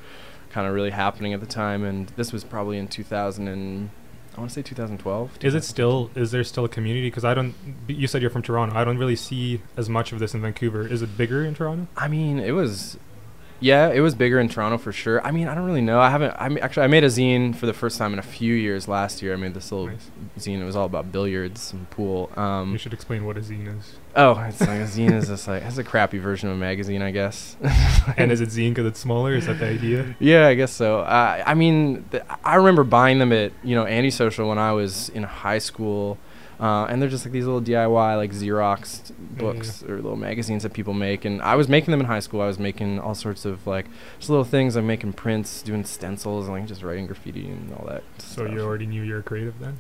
kind 0.51 0.67
of 0.67 0.73
really 0.73 0.91
happening 0.91 1.33
at 1.33 1.39
the 1.39 1.45
time, 1.45 1.83
and 1.83 2.07
this 2.09 2.33
was 2.33 2.43
probably 2.43 2.77
in 2.77 2.87
2000 2.87 3.47
and 3.47 3.89
I 4.35 4.39
want 4.41 4.51
to 4.51 4.55
say 4.55 4.61
2012. 4.61 5.43
Is 5.43 5.55
it 5.55 5.63
still? 5.63 6.11
Is 6.15 6.31
there 6.31 6.43
still 6.43 6.65
a 6.65 6.69
community? 6.69 7.07
Because 7.07 7.25
I 7.25 7.33
don't. 7.33 7.55
You 7.87 8.07
said 8.07 8.21
you're 8.21 8.31
from 8.31 8.41
Toronto. 8.41 8.75
I 8.75 8.83
don't 8.83 8.97
really 8.97 9.15
see 9.15 9.61
as 9.75 9.89
much 9.89 10.11
of 10.11 10.19
this 10.19 10.33
in 10.33 10.41
Vancouver. 10.41 10.87
Is 10.87 11.01
it 11.01 11.17
bigger 11.17 11.43
in 11.43 11.55
Toronto? 11.55 11.87
I 11.97 12.07
mean, 12.07 12.39
it 12.39 12.51
was, 12.51 12.97
yeah, 13.59 13.89
it 13.89 13.99
was 13.99 14.15
bigger 14.15 14.39
in 14.39 14.47
Toronto 14.49 14.77
for 14.77 14.91
sure. 14.91 15.25
I 15.25 15.31
mean, 15.31 15.47
I 15.47 15.55
don't 15.55 15.65
really 15.65 15.81
know. 15.81 15.99
I 15.99 16.09
haven't. 16.09 16.33
I 16.39 16.49
mean, 16.49 16.59
actually, 16.59 16.83
I 16.83 16.87
made 16.87 17.03
a 17.03 17.07
zine 17.07 17.55
for 17.55 17.65
the 17.65 17.73
first 17.73 17.97
time 17.97 18.13
in 18.13 18.19
a 18.19 18.23
few 18.23 18.53
years 18.53 18.87
last 18.87 19.21
year. 19.21 19.33
I 19.33 19.35
made 19.35 19.53
this 19.53 19.71
little 19.71 19.87
Nice. 19.87 20.09
zine. 20.37 20.59
It 20.61 20.65
was 20.65 20.75
all 20.75 20.85
about 20.85 21.11
billiards 21.11 21.73
and 21.73 21.89
pool. 21.89 22.31
Um, 22.37 22.71
you 22.71 22.77
should 22.77 22.93
explain 22.93 23.25
what 23.25 23.37
a 23.37 23.41
zine 23.41 23.77
is. 23.77 23.95
oh, 24.15 24.39
it's 24.47 24.61
like 24.61 24.69
a 24.69 24.83
zine 24.85 25.13
is 25.13 25.27
just 25.27 25.47
like 25.47 25.63
it's 25.63 25.77
a 25.77 25.83
crappy 25.83 26.17
version 26.19 26.49
of 26.49 26.55
a 26.55 26.59
magazine, 26.59 27.01
I 27.01 27.11
guess. 27.11 27.57
and 28.17 28.31
is 28.31 28.41
it 28.41 28.49
zine 28.49 28.69
because 28.69 28.85
it's 28.85 28.99
smaller? 28.99 29.33
Is 29.35 29.45
that 29.47 29.59
the 29.59 29.67
idea? 29.67 30.15
Yeah, 30.19 30.47
I 30.47 30.53
guess 30.55 30.71
so. 30.71 30.99
Uh, 31.01 31.43
I 31.45 31.53
mean, 31.53 32.05
th- 32.11 32.23
I 32.43 32.55
remember 32.55 32.83
buying 32.83 33.19
them 33.19 33.31
at 33.33 33.51
you 33.63 33.75
know 33.75 33.85
Antisocial 33.85 34.47
when 34.47 34.57
I 34.57 34.71
was 34.71 35.09
in 35.09 35.23
high 35.23 35.59
school, 35.59 36.17
uh, 36.59 36.85
and 36.89 37.01
they're 37.01 37.09
just 37.09 37.25
like 37.25 37.31
these 37.31 37.45
little 37.45 37.61
DIY 37.61 38.17
like 38.17 38.31
Xerox 38.31 39.11
books 39.17 39.81
or 39.83 39.95
little 39.95 40.17
magazines 40.17 40.63
that 40.63 40.73
people 40.73 40.93
make. 40.93 41.23
And 41.23 41.41
I 41.41 41.55
was 41.55 41.69
making 41.69 41.91
them 41.91 42.01
in 42.01 42.05
high 42.05 42.19
school. 42.19 42.41
I 42.41 42.47
was 42.47 42.59
making 42.59 42.99
all 42.99 43.15
sorts 43.15 43.45
of 43.45 43.65
like 43.65 43.85
just 44.17 44.29
little 44.29 44.43
things. 44.43 44.75
I'm 44.75 44.85
making 44.85 45.13
prints, 45.13 45.61
doing 45.61 45.85
stencils, 45.85 46.47
and 46.47 46.57
like 46.57 46.67
just 46.67 46.83
writing 46.83 47.07
graffiti 47.07 47.47
and 47.47 47.73
all 47.73 47.85
that. 47.87 48.03
So 48.17 48.43
stuff. 48.43 48.51
you 48.51 48.59
already 48.61 48.87
knew 48.87 49.03
you're 49.03 49.21
creative 49.21 49.59
then. 49.59 49.79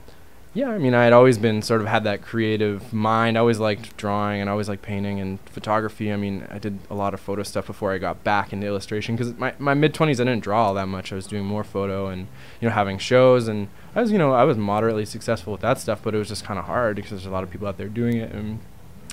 Yeah, 0.51 0.69
I 0.69 0.79
mean, 0.79 0.95
I 0.95 1.03
had 1.03 1.13
always 1.13 1.37
been 1.37 1.61
sort 1.61 1.79
of 1.79 1.87
had 1.87 2.05
that 2.05 2.23
creative 2.23 2.91
mind. 2.91 3.37
I 3.37 3.39
always 3.39 3.59
liked 3.59 3.95
drawing 3.97 4.41
and 4.41 4.49
I 4.49 4.51
always 4.51 4.67
liked 4.67 4.81
painting 4.81 5.19
and 5.19 5.37
photography. 5.41 6.11
I 6.11 6.15
mean, 6.15 6.47
I 6.49 6.57
did 6.57 6.79
a 6.89 6.95
lot 6.95 7.13
of 7.13 7.19
photo 7.19 7.43
stuff 7.43 7.67
before 7.67 7.93
I 7.93 7.99
got 7.99 8.23
back 8.23 8.51
into 8.51 8.65
illustration 8.65 9.15
because 9.15 9.37
my, 9.37 9.53
my 9.59 9.75
mid 9.75 9.93
20s, 9.93 10.15
I 10.15 10.23
didn't 10.23 10.39
draw 10.39 10.65
all 10.65 10.73
that 10.73 10.87
much. 10.87 11.11
I 11.11 11.15
was 11.15 11.27
doing 11.27 11.45
more 11.45 11.63
photo 11.63 12.07
and, 12.07 12.27
you 12.59 12.67
know, 12.67 12.73
having 12.73 12.97
shows. 12.97 13.47
And 13.47 13.67
I 13.95 14.01
was, 14.01 14.11
you 14.11 14.17
know, 14.17 14.33
I 14.33 14.43
was 14.43 14.57
moderately 14.57 15.05
successful 15.05 15.51
with 15.53 15.61
that 15.61 15.77
stuff, 15.77 16.01
but 16.03 16.15
it 16.15 16.17
was 16.17 16.29
just 16.29 16.43
kind 16.43 16.57
of 16.57 16.65
hard 16.65 16.95
because 16.95 17.11
there's 17.11 17.27
a 17.27 17.31
lot 17.31 17.43
of 17.43 17.51
people 17.51 17.67
out 17.67 17.77
there 17.77 17.87
doing 17.87 18.17
it. 18.17 18.31
And 18.31 18.59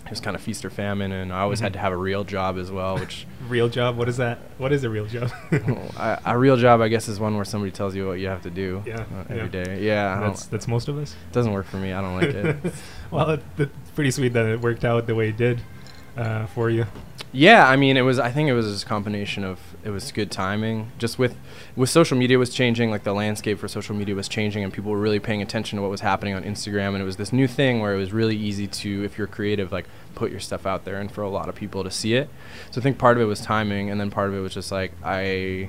it 0.06 0.11
was 0.11 0.20
kind 0.20 0.35
of 0.37 0.41
feast 0.43 0.64
or 0.64 0.70
famine. 0.70 1.12
And 1.12 1.32
I 1.32 1.41
always 1.41 1.58
Mhm. 1.61 1.64
had 1.64 1.73
to 1.75 1.79
have 1.81 1.93
a 1.93 1.97
real 1.97 2.25
job 2.25 2.56
as 2.58 2.70
well, 2.70 2.97
which 2.99 3.26
Real 3.49 3.69
job? 3.69 3.97
What 3.97 4.08
is 4.08 4.17
that? 4.17 4.38
What 4.58 4.73
is 4.73 4.82
a 4.85 4.91
real 4.91 5.06
job? 5.06 5.31
I, 5.99 6.19
a 6.25 6.38
real 6.38 6.56
job, 6.56 6.81
I 6.81 6.88
guess, 6.88 7.08
is 7.08 7.20
one 7.20 7.37
where 7.37 7.44
somebody 7.44 7.70
tells 7.70 7.94
you 7.94 8.06
what 8.08 8.19
you 8.19 8.29
have 8.29 8.43
to 8.43 8.50
do 8.50 8.82
Yeah, 8.87 9.00
uh, 9.00 9.05
yeah. 9.29 9.35
every 9.37 9.49
day. 9.49 9.82
Yeah, 9.82 10.20
that's 10.20 10.47
that's 10.47 10.67
most 10.67 10.88
of 10.88 10.99
us. 10.99 11.14
doesn't 11.32 11.53
work 11.53 11.67
for 11.67 11.76
me. 11.76 11.92
I 11.92 12.00
don't 12.00 12.14
like 12.16 12.35
it. 12.35 12.57
well, 13.11 13.30
it, 13.30 13.42
it's 13.59 13.90
pretty 13.95 14.11
sweet 14.11 14.33
that 14.33 14.47
it 14.47 14.61
worked 14.61 14.85
out 14.85 15.07
the 15.07 15.14
way 15.14 15.28
it 15.28 15.37
did 15.37 15.61
uh, 16.16 16.46
for 16.46 16.70
you. 16.70 16.87
Yeah, 17.32 17.68
I 17.68 17.76
mean, 17.76 17.99
it 17.99 18.02
was. 18.02 18.18
I 18.18 18.30
think 18.30 18.49
it 18.49 18.54
was 18.54 18.82
a 18.82 18.87
combination 18.87 19.44
of 19.44 19.61
it 19.85 19.90
was 19.90 20.11
good 20.11 20.30
timing. 20.30 20.90
Just 20.96 21.18
with 21.18 21.37
with 21.75 21.90
social 21.90 22.16
media 22.16 22.38
was 22.38 22.49
changing, 22.49 22.90
like 22.90 23.04
the 23.04 23.12
landscape 23.12 23.58
for 23.58 23.68
social 23.68 23.94
media 23.94 24.14
was 24.14 24.26
changing, 24.26 24.64
and 24.64 24.73
people 24.73 24.90
were 24.90 24.99
really 24.99 25.18
paying 25.18 25.42
attention 25.42 25.76
to 25.76 25.82
what 25.82 25.90
was 25.90 26.00
happening 26.00 26.32
on 26.32 26.44
Instagram. 26.44 26.94
And 26.94 27.02
it 27.02 27.04
was 27.04 27.16
this 27.16 27.35
new 27.35 27.46
thing 27.46 27.80
where 27.80 27.94
it 27.94 27.99
was 27.99 28.11
really 28.12 28.37
easy 28.37 28.66
to, 28.66 29.04
if 29.04 29.18
you're 29.18 29.26
creative, 29.26 29.70
like 29.70 29.87
put 30.14 30.30
your 30.30 30.40
stuff 30.40 30.64
out 30.64 30.87
there, 30.87 30.99
and 30.99 31.12
for 31.12 31.23
a 31.23 31.28
lot 31.28 31.50
of 31.50 31.54
people 31.54 31.85
to 31.85 31.90
see 31.90 32.14
it. 32.14 32.30
So 32.70 32.80
I 32.80 32.82
think 32.82 32.96
part 32.96 33.18
of 33.18 33.23
it 33.23 33.26
was 33.26 33.40
timing, 33.40 33.90
and 33.90 34.00
then 34.00 34.11
part 34.11 34.30
of 34.30 34.35
it 34.35 34.40
was 34.40 34.54
just 34.54 34.73
like 34.73 34.92
I. 35.04 35.68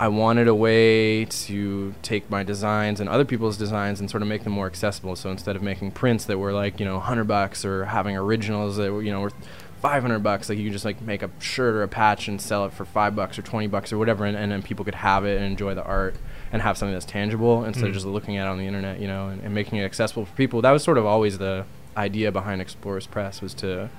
I 0.00 0.08
wanted 0.08 0.48
a 0.48 0.54
way 0.54 1.26
to 1.26 1.94
take 2.02 2.28
my 2.28 2.42
designs 2.42 2.98
and 2.98 3.08
other 3.08 3.24
people's 3.24 3.56
designs 3.56 4.00
and 4.00 4.10
sort 4.10 4.22
of 4.22 4.28
make 4.28 4.42
them 4.42 4.52
more 4.52 4.66
accessible. 4.66 5.14
So 5.14 5.30
instead 5.30 5.54
of 5.54 5.62
making 5.62 5.92
prints 5.92 6.24
that 6.24 6.38
were 6.38 6.52
like, 6.52 6.80
you 6.80 6.86
know, 6.86 6.94
100 6.94 7.24
bucks 7.28 7.64
or 7.64 7.84
having 7.84 8.16
originals 8.16 8.78
that 8.78 8.90
were, 8.90 9.00
you 9.00 9.12
know, 9.12 9.20
worth 9.20 9.34
500 9.82 10.20
bucks, 10.20 10.48
like 10.48 10.56
you 10.58 10.64
can 10.64 10.72
just 10.72 10.84
like 10.84 11.02
make 11.02 11.22
a 11.22 11.30
shirt 11.40 11.74
or 11.74 11.82
a 11.82 11.88
patch 11.88 12.28
and 12.28 12.40
sell 12.40 12.64
it 12.64 12.72
for 12.72 12.84
5 12.84 13.14
bucks 13.16 13.38
or 13.38 13.42
20 13.42 13.66
bucks 13.66 13.92
or 13.92 13.98
whatever 13.98 14.24
and, 14.24 14.36
and 14.36 14.50
then 14.50 14.62
people 14.62 14.84
could 14.84 14.94
have 14.94 15.24
it 15.26 15.36
and 15.36 15.44
enjoy 15.44 15.74
the 15.74 15.82
art 15.84 16.14
and 16.52 16.62
have 16.62 16.78
something 16.78 16.92
that's 16.94 17.04
tangible 17.04 17.64
instead 17.64 17.84
Mm. 17.84 17.88
of 17.88 17.94
just 17.94 18.06
looking 18.06 18.36
at 18.36 18.46
it 18.46 18.50
on 18.50 18.58
the 18.58 18.66
internet, 18.66 19.00
you 19.00 19.08
know, 19.08 19.28
and, 19.28 19.42
and 19.42 19.52
making 19.54 19.78
it 19.78 19.84
accessible 19.84 20.24
for 20.24 20.34
people. 20.36 20.62
That 20.62 20.70
was 20.70 20.82
sort 20.82 20.96
of 20.98 21.04
always 21.04 21.38
the 21.38 21.64
idea 21.96 22.30
behind 22.32 22.60
Explorers 22.62 23.06
Press 23.06 23.42
was 23.42 23.52
to 23.54 23.90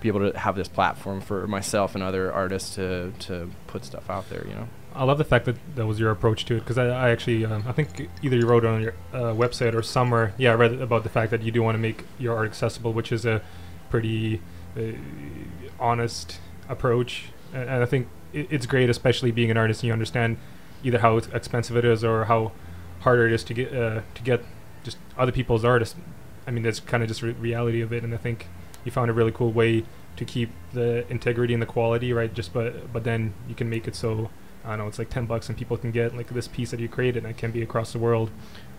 be 0.00 0.08
able 0.08 0.32
to 0.32 0.36
have 0.38 0.56
this 0.56 0.68
platform 0.68 1.20
for 1.20 1.46
myself 1.46 1.94
and 1.94 2.02
other 2.02 2.32
artists 2.32 2.74
to 2.74 3.12
to 3.20 3.48
put 3.68 3.84
stuff 3.84 4.10
out 4.10 4.28
there, 4.28 4.44
you 4.48 4.54
know. 4.54 4.68
I 4.94 5.04
love 5.04 5.16
the 5.16 5.24
fact 5.24 5.44
that 5.46 5.56
that 5.76 5.86
was 5.86 5.98
your 6.00 6.10
approach 6.10 6.44
to 6.46 6.56
it 6.56 6.60
because 6.60 6.76
I, 6.76 6.86
I 6.88 7.10
actually 7.10 7.44
um, 7.46 7.62
I 7.68 7.72
think 7.72 8.10
either 8.22 8.36
you 8.36 8.46
wrote 8.46 8.64
it 8.64 8.68
on 8.68 8.82
your 8.82 8.94
uh, 9.14 9.32
website 9.32 9.74
or 9.74 9.82
somewhere. 9.82 10.34
Yeah, 10.36 10.50
I 10.52 10.54
read 10.56 10.72
about 10.80 11.02
the 11.04 11.08
fact 11.08 11.30
that 11.30 11.42
you 11.42 11.52
do 11.52 11.62
want 11.62 11.76
to 11.76 11.78
make 11.78 12.04
your 12.18 12.36
art 12.36 12.46
accessible, 12.46 12.92
which 12.92 13.12
is 13.12 13.24
a 13.24 13.40
pretty 13.90 14.40
honest 15.78 16.40
approach, 16.68 17.26
and, 17.52 17.68
and 17.68 17.82
I 17.82 17.86
think 17.86 18.08
it, 18.32 18.48
it's 18.50 18.66
great, 18.66 18.88
especially 18.90 19.30
being 19.30 19.50
an 19.50 19.56
artist 19.56 19.82
and 19.82 19.88
you 19.88 19.92
understand 19.92 20.38
either 20.84 20.98
how 20.98 21.16
expensive 21.16 21.76
it 21.76 21.84
is 21.84 22.02
or 22.04 22.24
how 22.24 22.52
harder 23.00 23.26
it 23.26 23.32
is 23.32 23.44
to 23.44 23.54
get 23.54 23.74
uh, 23.74 24.02
to 24.14 24.22
get 24.22 24.44
just 24.84 24.98
other 25.16 25.32
people's 25.32 25.64
artists. 25.64 25.96
I 26.46 26.50
mean, 26.50 26.62
that's 26.62 26.80
kind 26.80 27.02
of 27.02 27.08
just 27.08 27.22
re- 27.22 27.32
reality 27.32 27.80
of 27.80 27.92
it, 27.92 28.02
and 28.02 28.14
I 28.14 28.16
think 28.16 28.46
you 28.84 28.90
found 28.90 29.10
a 29.10 29.12
really 29.12 29.32
cool 29.32 29.52
way 29.52 29.84
to 30.16 30.24
keep 30.24 30.50
the 30.72 31.10
integrity 31.10 31.54
and 31.54 31.62
the 31.62 31.66
quality, 31.66 32.12
right? 32.12 32.32
Just 32.32 32.52
but 32.52 32.92
but 32.92 33.04
then 33.04 33.34
you 33.48 33.54
can 33.54 33.68
make 33.70 33.86
it 33.86 33.94
so 33.94 34.30
I 34.64 34.70
don't 34.70 34.78
know, 34.78 34.86
it's 34.88 34.98
like 34.98 35.10
ten 35.10 35.26
bucks 35.26 35.48
and 35.48 35.58
people 35.58 35.76
can 35.76 35.90
get 35.90 36.16
like 36.16 36.28
this 36.28 36.48
piece 36.48 36.70
that 36.70 36.80
you 36.80 36.88
created 36.88 37.24
and 37.24 37.30
it 37.30 37.38
can 37.38 37.50
be 37.50 37.62
across 37.62 37.92
the 37.92 37.98
world. 37.98 38.30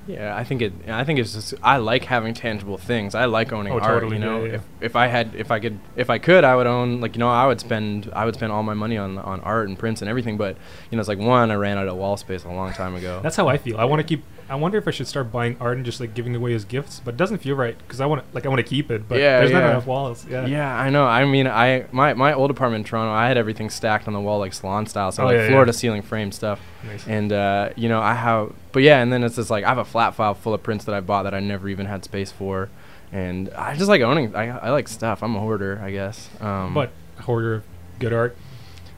Yeah, 0.08 0.36
I 0.36 0.44
think 0.44 0.62
it. 0.62 0.74
I 0.88 1.04
think 1.06 1.20
it's 1.20 1.34
just. 1.34 1.54
I 1.64 1.78
like 1.78 2.04
having 2.04 2.34
tangible 2.34 2.78
things. 2.78 3.16
I 3.16 3.26
like 3.26 3.54
owning 3.54 3.72
Oh, 3.72 3.80
art. 3.80 3.84
totally, 4.02 4.18
You 4.18 4.22
know, 4.24 4.40
yeah, 4.44 4.50
yeah. 4.50 4.56
if 4.56 4.62
if 4.82 4.96
I 4.98 5.08
had, 5.08 5.34
if 5.36 5.50
I 5.50 5.60
could, 5.60 5.80
if 5.96 6.10
I 6.10 6.18
could, 6.20 6.44
I 6.44 6.56
would 6.58 6.68
own. 6.68 7.00
Like 7.00 7.16
you 7.16 7.20
know, 7.20 7.30
I 7.30 7.48
would 7.48 7.60
spend. 7.62 8.12
I 8.14 8.26
would 8.26 8.36
spend 8.36 8.52
all 8.52 8.64
my 8.64 8.74
money 8.74 8.98
on 8.98 9.18
on 9.18 9.40
art 9.42 9.70
and 9.70 9.80
prints 9.80 10.02
and 10.02 10.10
everything. 10.10 10.36
But 10.36 10.58
you 10.92 10.98
know, 10.98 11.00
it's 11.00 11.08
like 11.08 11.20
one, 11.20 11.52
I 11.52 11.56
ran 11.56 11.78
out 11.78 11.88
of 11.88 11.96
wall 11.96 12.18
space 12.18 12.44
a 12.44 12.50
long 12.50 12.74
time 12.74 12.96
ago. 12.96 13.22
That's 13.24 13.36
how 13.38 13.48
I 13.48 13.58
feel. 13.58 13.78
I 13.78 13.86
want 13.86 14.02
to 14.02 14.04
keep. 14.08 14.24
I 14.50 14.56
wonder 14.56 14.78
if 14.78 14.88
I 14.88 14.92
should 14.92 15.08
start 15.08 15.32
buying 15.32 15.56
art 15.60 15.78
and 15.78 15.86
just 15.86 16.00
like 16.00 16.14
giving 16.14 16.36
away 16.36 16.54
as 16.54 16.66
gifts, 16.66 17.02
but 17.04 17.14
it 17.16 17.18
doesn't 17.18 17.38
feel 17.40 17.56
right 17.56 17.78
because 17.78 18.02
I 18.02 18.06
want 18.06 18.22
to 18.28 18.36
like 18.36 18.46
I 18.46 18.50
want 18.50 18.60
to 18.60 18.64
keep 18.64 18.92
it, 18.92 19.08
but 19.08 19.20
Yeah, 19.20 19.40
there's 19.40 19.52
not 19.52 19.64
enough 19.64 19.86
walls. 19.88 20.26
Yeah. 20.30 20.46
Yeah, 20.46 20.76
I 20.78 20.90
know. 20.90 21.06
I 21.06 21.26
mean, 21.26 21.48
I 21.48 21.86
my 21.92 22.14
my 22.14 22.34
old 22.34 22.52
apartment 22.52 22.86
in 22.86 22.90
Toronto, 22.90 23.12
I 23.14 23.28
had 23.28 23.38
everything 23.38 23.70
stacked 23.70 24.08
on 24.08 24.14
the 24.14 24.20
wall 24.22 24.40
like 24.40 24.54
salon 24.54 24.86
style, 24.86 25.12
so 25.12 25.24
Oh, 25.24 25.26
like 25.28 25.36
yeah, 25.36 25.48
floor 25.48 25.62
yeah. 25.62 25.66
to 25.66 25.74
ceiling 25.74 26.02
frame 26.02 26.32
stuff. 26.32 26.60
Nice. 26.86 27.08
And 27.08 27.32
uh, 27.32 27.70
you 27.76 27.88
know, 27.90 28.02
I 28.02 28.14
have, 28.14 28.54
but 28.72 28.84
yeah, 28.84 29.02
and 29.02 29.12
then 29.14 29.24
it's 29.24 29.36
just 29.38 29.50
like 29.50 29.64
I 29.64 29.70
have 29.70 29.78
a 29.78 29.86
flat 29.86 30.16
file 30.16 30.34
full 30.34 30.54
of 30.54 30.62
prints 30.64 30.86
that 30.86 30.96
I 30.96 31.00
bought 31.00 31.24
that 31.24 31.34
I 31.34 31.40
never 31.40 31.70
even 31.70 31.86
had 31.86 32.04
space 32.04 32.32
for, 32.32 32.70
and 33.12 33.50
I 33.52 33.76
just 33.76 33.88
like 33.90 34.02
owning. 34.02 34.36
I 34.36 34.50
I 34.58 34.70
like 34.72 34.88
stuff. 34.88 35.24
I'm 35.24 35.36
a 35.36 35.40
hoarder, 35.40 35.80
I 35.84 35.92
guess. 35.92 36.30
Um, 36.42 36.74
but 36.74 36.92
hoarder 37.22 37.54
of 37.56 37.64
good 38.00 38.12
art. 38.14 38.36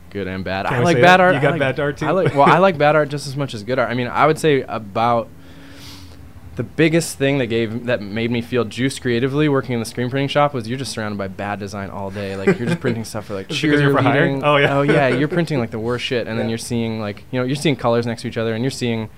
good 0.09 0.27
and 0.27 0.43
bad. 0.43 0.65
Can 0.65 0.75
I 0.75 0.79
like 0.83 0.95
bad 0.97 1.03
that? 1.03 1.19
art. 1.21 1.33
You 1.33 1.39
I 1.39 1.41
got 1.43 1.51
like, 1.51 1.59
bad 1.59 1.79
art 1.79 1.97
too? 1.97 2.05
I 2.07 2.11
like 2.11 2.33
well, 2.33 2.43
I 2.49 2.57
like 2.57 2.77
bad 2.85 2.95
art 2.95 3.09
just 3.09 3.27
as 3.27 3.35
much 3.37 3.53
as 3.53 3.63
good 3.63 3.77
art. 3.77 3.89
I 3.89 3.93
mean, 3.93 4.07
I 4.07 4.25
would 4.25 4.39
say 4.39 4.61
about 4.61 5.27
the 6.55 6.63
biggest 6.63 7.17
thing 7.17 7.37
that 7.39 7.47
gave 7.47 7.85
that 7.85 8.01
made 8.01 8.31
me 8.31 8.41
feel 8.41 8.63
juice 8.63 8.97
creatively 8.97 9.49
working 9.49 9.73
in 9.73 9.79
the 9.79 9.85
screen 9.85 10.09
printing 10.09 10.29
shop 10.29 10.53
was 10.53 10.67
you're 10.67 10.77
just 10.77 10.93
surrounded 10.93 11.17
by 11.17 11.27
bad 11.27 11.59
design 11.59 11.89
all 11.89 12.09
day. 12.09 12.37
Like 12.37 12.57
you're 12.57 12.67
just 12.67 12.79
printing 12.79 13.03
stuff 13.03 13.25
for 13.25 13.33
like 13.33 13.45
It's 13.49 13.61
because 13.61 13.81
you're 13.81 13.91
for 13.91 14.01
hire? 14.01 14.27
cheerleading. 14.27 14.41
Oh, 14.43 14.55
yeah. 14.57 14.77
Oh 14.77 14.81
yeah, 14.81 15.07
you're 15.09 15.27
printing 15.39 15.59
like 15.59 15.71
the 15.71 15.79
worst 15.79 16.05
shit, 16.05 16.27
and 16.27 16.39
then 16.39 16.47
you're 16.47 16.57
seeing 16.57 16.99
like 17.01 17.23
you 17.31 17.39
know 17.39 17.45
you're 17.45 17.55
seeing 17.57 17.75
colors 17.75 18.05
next 18.05 18.21
to 18.21 18.27
each 18.27 18.37
other, 18.37 18.53
and 18.53 18.63
you're 18.63 18.71
seeing. 18.71 19.09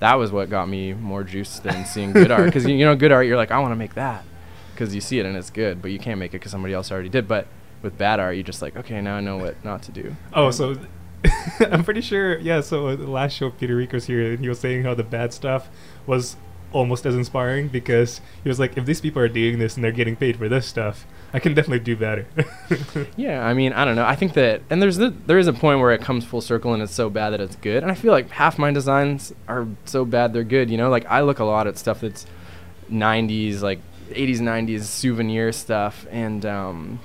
That 0.00 0.14
was 0.14 0.32
what 0.32 0.48
got 0.48 0.66
me 0.66 0.94
more 0.94 1.22
juice 1.22 1.58
than 1.58 1.84
seeing 1.84 2.12
good 2.12 2.30
art 2.30 2.46
because 2.46 2.64
you, 2.64 2.74
you 2.74 2.86
know 2.86 2.96
good 2.96 3.12
art 3.12 3.26
you're 3.26 3.36
like 3.36 3.50
I 3.50 3.58
want 3.58 3.72
to 3.72 3.76
make 3.76 3.92
that 3.96 4.24
because 4.72 4.94
you 4.94 5.00
see 5.02 5.18
it 5.18 5.26
and 5.26 5.36
it's 5.36 5.50
good, 5.50 5.82
but 5.82 5.90
you 5.90 5.98
can't 5.98 6.18
make 6.18 6.30
it 6.30 6.38
because 6.38 6.52
somebody 6.52 6.72
else 6.72 6.90
already 6.90 7.10
did. 7.10 7.28
But 7.28 7.46
with 7.82 7.98
bad 7.98 8.18
art, 8.18 8.34
you're 8.34 8.42
just 8.42 8.62
like 8.62 8.76
okay 8.76 9.02
now 9.02 9.16
I 9.16 9.20
know 9.20 9.36
what 9.36 9.62
not 9.62 9.82
to 9.82 9.92
do. 9.92 10.16
Oh, 10.32 10.50
so 10.50 10.74
I'm 11.60 11.84
pretty 11.84 12.00
sure. 12.00 12.38
Yeah. 12.38 12.62
So 12.62 12.88
uh, 12.88 12.96
the 12.96 13.10
last 13.10 13.34
show, 13.34 13.50
Peter 13.50 13.76
Rico's 13.76 14.06
here, 14.06 14.32
and 14.32 14.40
he 14.40 14.48
was 14.48 14.58
saying 14.58 14.84
how 14.84 14.94
the 14.94 15.04
bad 15.04 15.34
stuff 15.34 15.68
was 16.06 16.36
almost 16.72 17.04
as 17.06 17.14
inspiring 17.14 17.68
because 17.68 18.20
he 18.42 18.48
was 18.48 18.60
like, 18.60 18.76
if 18.76 18.86
these 18.86 19.00
people 19.00 19.20
are 19.20 19.28
doing 19.28 19.58
this 19.58 19.74
and 19.74 19.84
they're 19.84 19.92
getting 19.92 20.16
paid 20.16 20.36
for 20.36 20.48
this 20.48 20.66
stuff, 20.66 21.06
I 21.32 21.38
can 21.38 21.54
definitely 21.54 21.80
do 21.80 21.96
better. 21.96 22.26
Yeah, 23.16 23.44
I 23.44 23.54
mean, 23.54 23.72
I 23.72 23.84
don't 23.84 23.96
know. 23.96 24.04
I 24.04 24.16
think 24.16 24.32
that, 24.34 24.62
and 24.70 24.80
there's 24.80 24.96
the, 24.96 25.10
there 25.10 25.38
is 25.38 25.46
a 25.46 25.52
point 25.52 25.80
where 25.80 25.92
it 25.92 26.00
comes 26.00 26.24
full 26.24 26.40
circle 26.40 26.72
and 26.74 26.82
it's 26.82 26.94
so 26.94 27.10
bad 27.10 27.30
that 27.30 27.40
it's 27.40 27.56
good. 27.56 27.82
And 27.82 27.90
I 27.90 27.94
feel 27.94 28.12
like 28.12 28.30
half 28.30 28.58
my 28.58 28.72
designs 28.72 29.32
are 29.46 29.66
so 29.84 30.04
bad 30.04 30.32
they're 30.32 30.44
good. 30.44 30.70
You 30.70 30.76
know, 30.76 30.88
like 30.90 31.06
I 31.06 31.20
look 31.20 31.38
a 31.38 31.44
lot 31.44 31.66
at 31.66 31.76
stuff 31.78 32.00
that's 32.00 32.26
90s, 32.90 33.60
like 33.60 33.80
80s, 34.10 34.38
90s 34.38 34.82
souvenir 34.82 35.52
stuff, 35.52 36.06
and 36.10 36.44
um, 36.44 37.00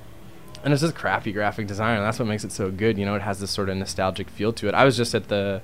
and 0.63 0.73
it's 0.73 0.81
just 0.81 0.95
crappy 0.95 1.31
graphic 1.31 1.67
design, 1.67 1.97
and 1.97 2.05
that's 2.05 2.17
what 2.19 2.27
makes 2.27 2.43
it 2.43 2.51
so 2.51 2.71
good. 2.71 2.97
You 2.97 3.05
know, 3.05 3.15
it 3.15 3.21
has 3.21 3.39
this 3.39 3.51
sort 3.51 3.69
of 3.69 3.77
nostalgic 3.77 4.29
feel 4.29 4.51
to 4.53 4.67
it. 4.67 4.73
I 4.73 4.83
was 4.83 4.97
just 4.97 5.13
at 5.13 5.27
the 5.27 5.61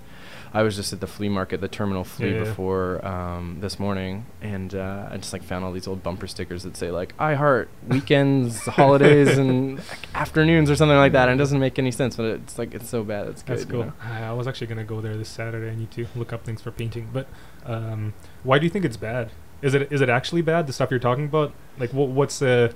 I 0.53 0.63
was 0.63 0.75
just 0.75 0.91
at 0.91 0.99
the 0.99 1.07
flea 1.07 1.29
market, 1.29 1.61
the 1.61 1.69
terminal 1.69 2.03
flea 2.03 2.33
Yeah, 2.33 2.39
before 2.39 3.05
um, 3.05 3.57
this 3.61 3.79
morning, 3.79 4.25
and 4.41 4.75
uh, 4.75 5.07
I 5.09 5.17
just 5.17 5.31
like 5.31 5.43
found 5.43 5.63
all 5.63 5.71
these 5.71 5.87
old 5.87 6.03
bumper 6.03 6.27
stickers 6.27 6.63
that 6.63 6.75
say 6.75 6.91
like 6.91 7.13
"I 7.17 7.35
heart 7.35 7.69
weekends, 7.87 8.59
holidays, 8.65 9.37
and 9.37 9.77
like, 9.77 10.13
afternoons" 10.15 10.69
or 10.69 10.75
something 10.75 10.97
like 10.97 11.13
that. 11.13 11.29
And 11.29 11.39
it 11.39 11.41
doesn't 11.41 11.59
make 11.59 11.79
any 11.79 11.91
sense, 11.91 12.17
but 12.17 12.25
it's 12.25 12.57
like 12.57 12.73
it's 12.73 12.89
so 12.89 13.03
bad. 13.03 13.27
It's 13.27 13.43
good. 13.43 13.57
That's 13.59 13.65
you 13.65 13.71
cool. 13.71 13.85
know? 13.85 13.93
I 14.01 14.33
was 14.33 14.47
actually 14.47 14.67
gonna 14.67 14.83
go 14.83 14.99
there 14.99 15.15
this 15.15 15.29
Saturday. 15.29 15.71
I 15.71 15.75
need 15.75 15.91
to 15.91 16.05
look 16.15 16.33
up 16.33 16.43
things 16.43 16.61
for 16.61 16.71
painting. 16.71 17.09
But 17.13 17.27
um, 17.65 18.13
why 18.43 18.59
do 18.59 18.65
you 18.65 18.69
think 18.69 18.83
it's 18.83 18.97
bad? 18.97 19.31
Is 19.61 19.73
it 19.73 19.89
is 19.91 20.01
it 20.01 20.09
actually 20.09 20.41
bad? 20.41 20.67
The 20.67 20.73
stuff 20.73 20.91
you're 20.91 20.99
talking 20.99 21.25
about? 21.25 21.53
Like, 21.77 21.93
what 21.93 22.09
what's 22.09 22.39
the? 22.39 22.73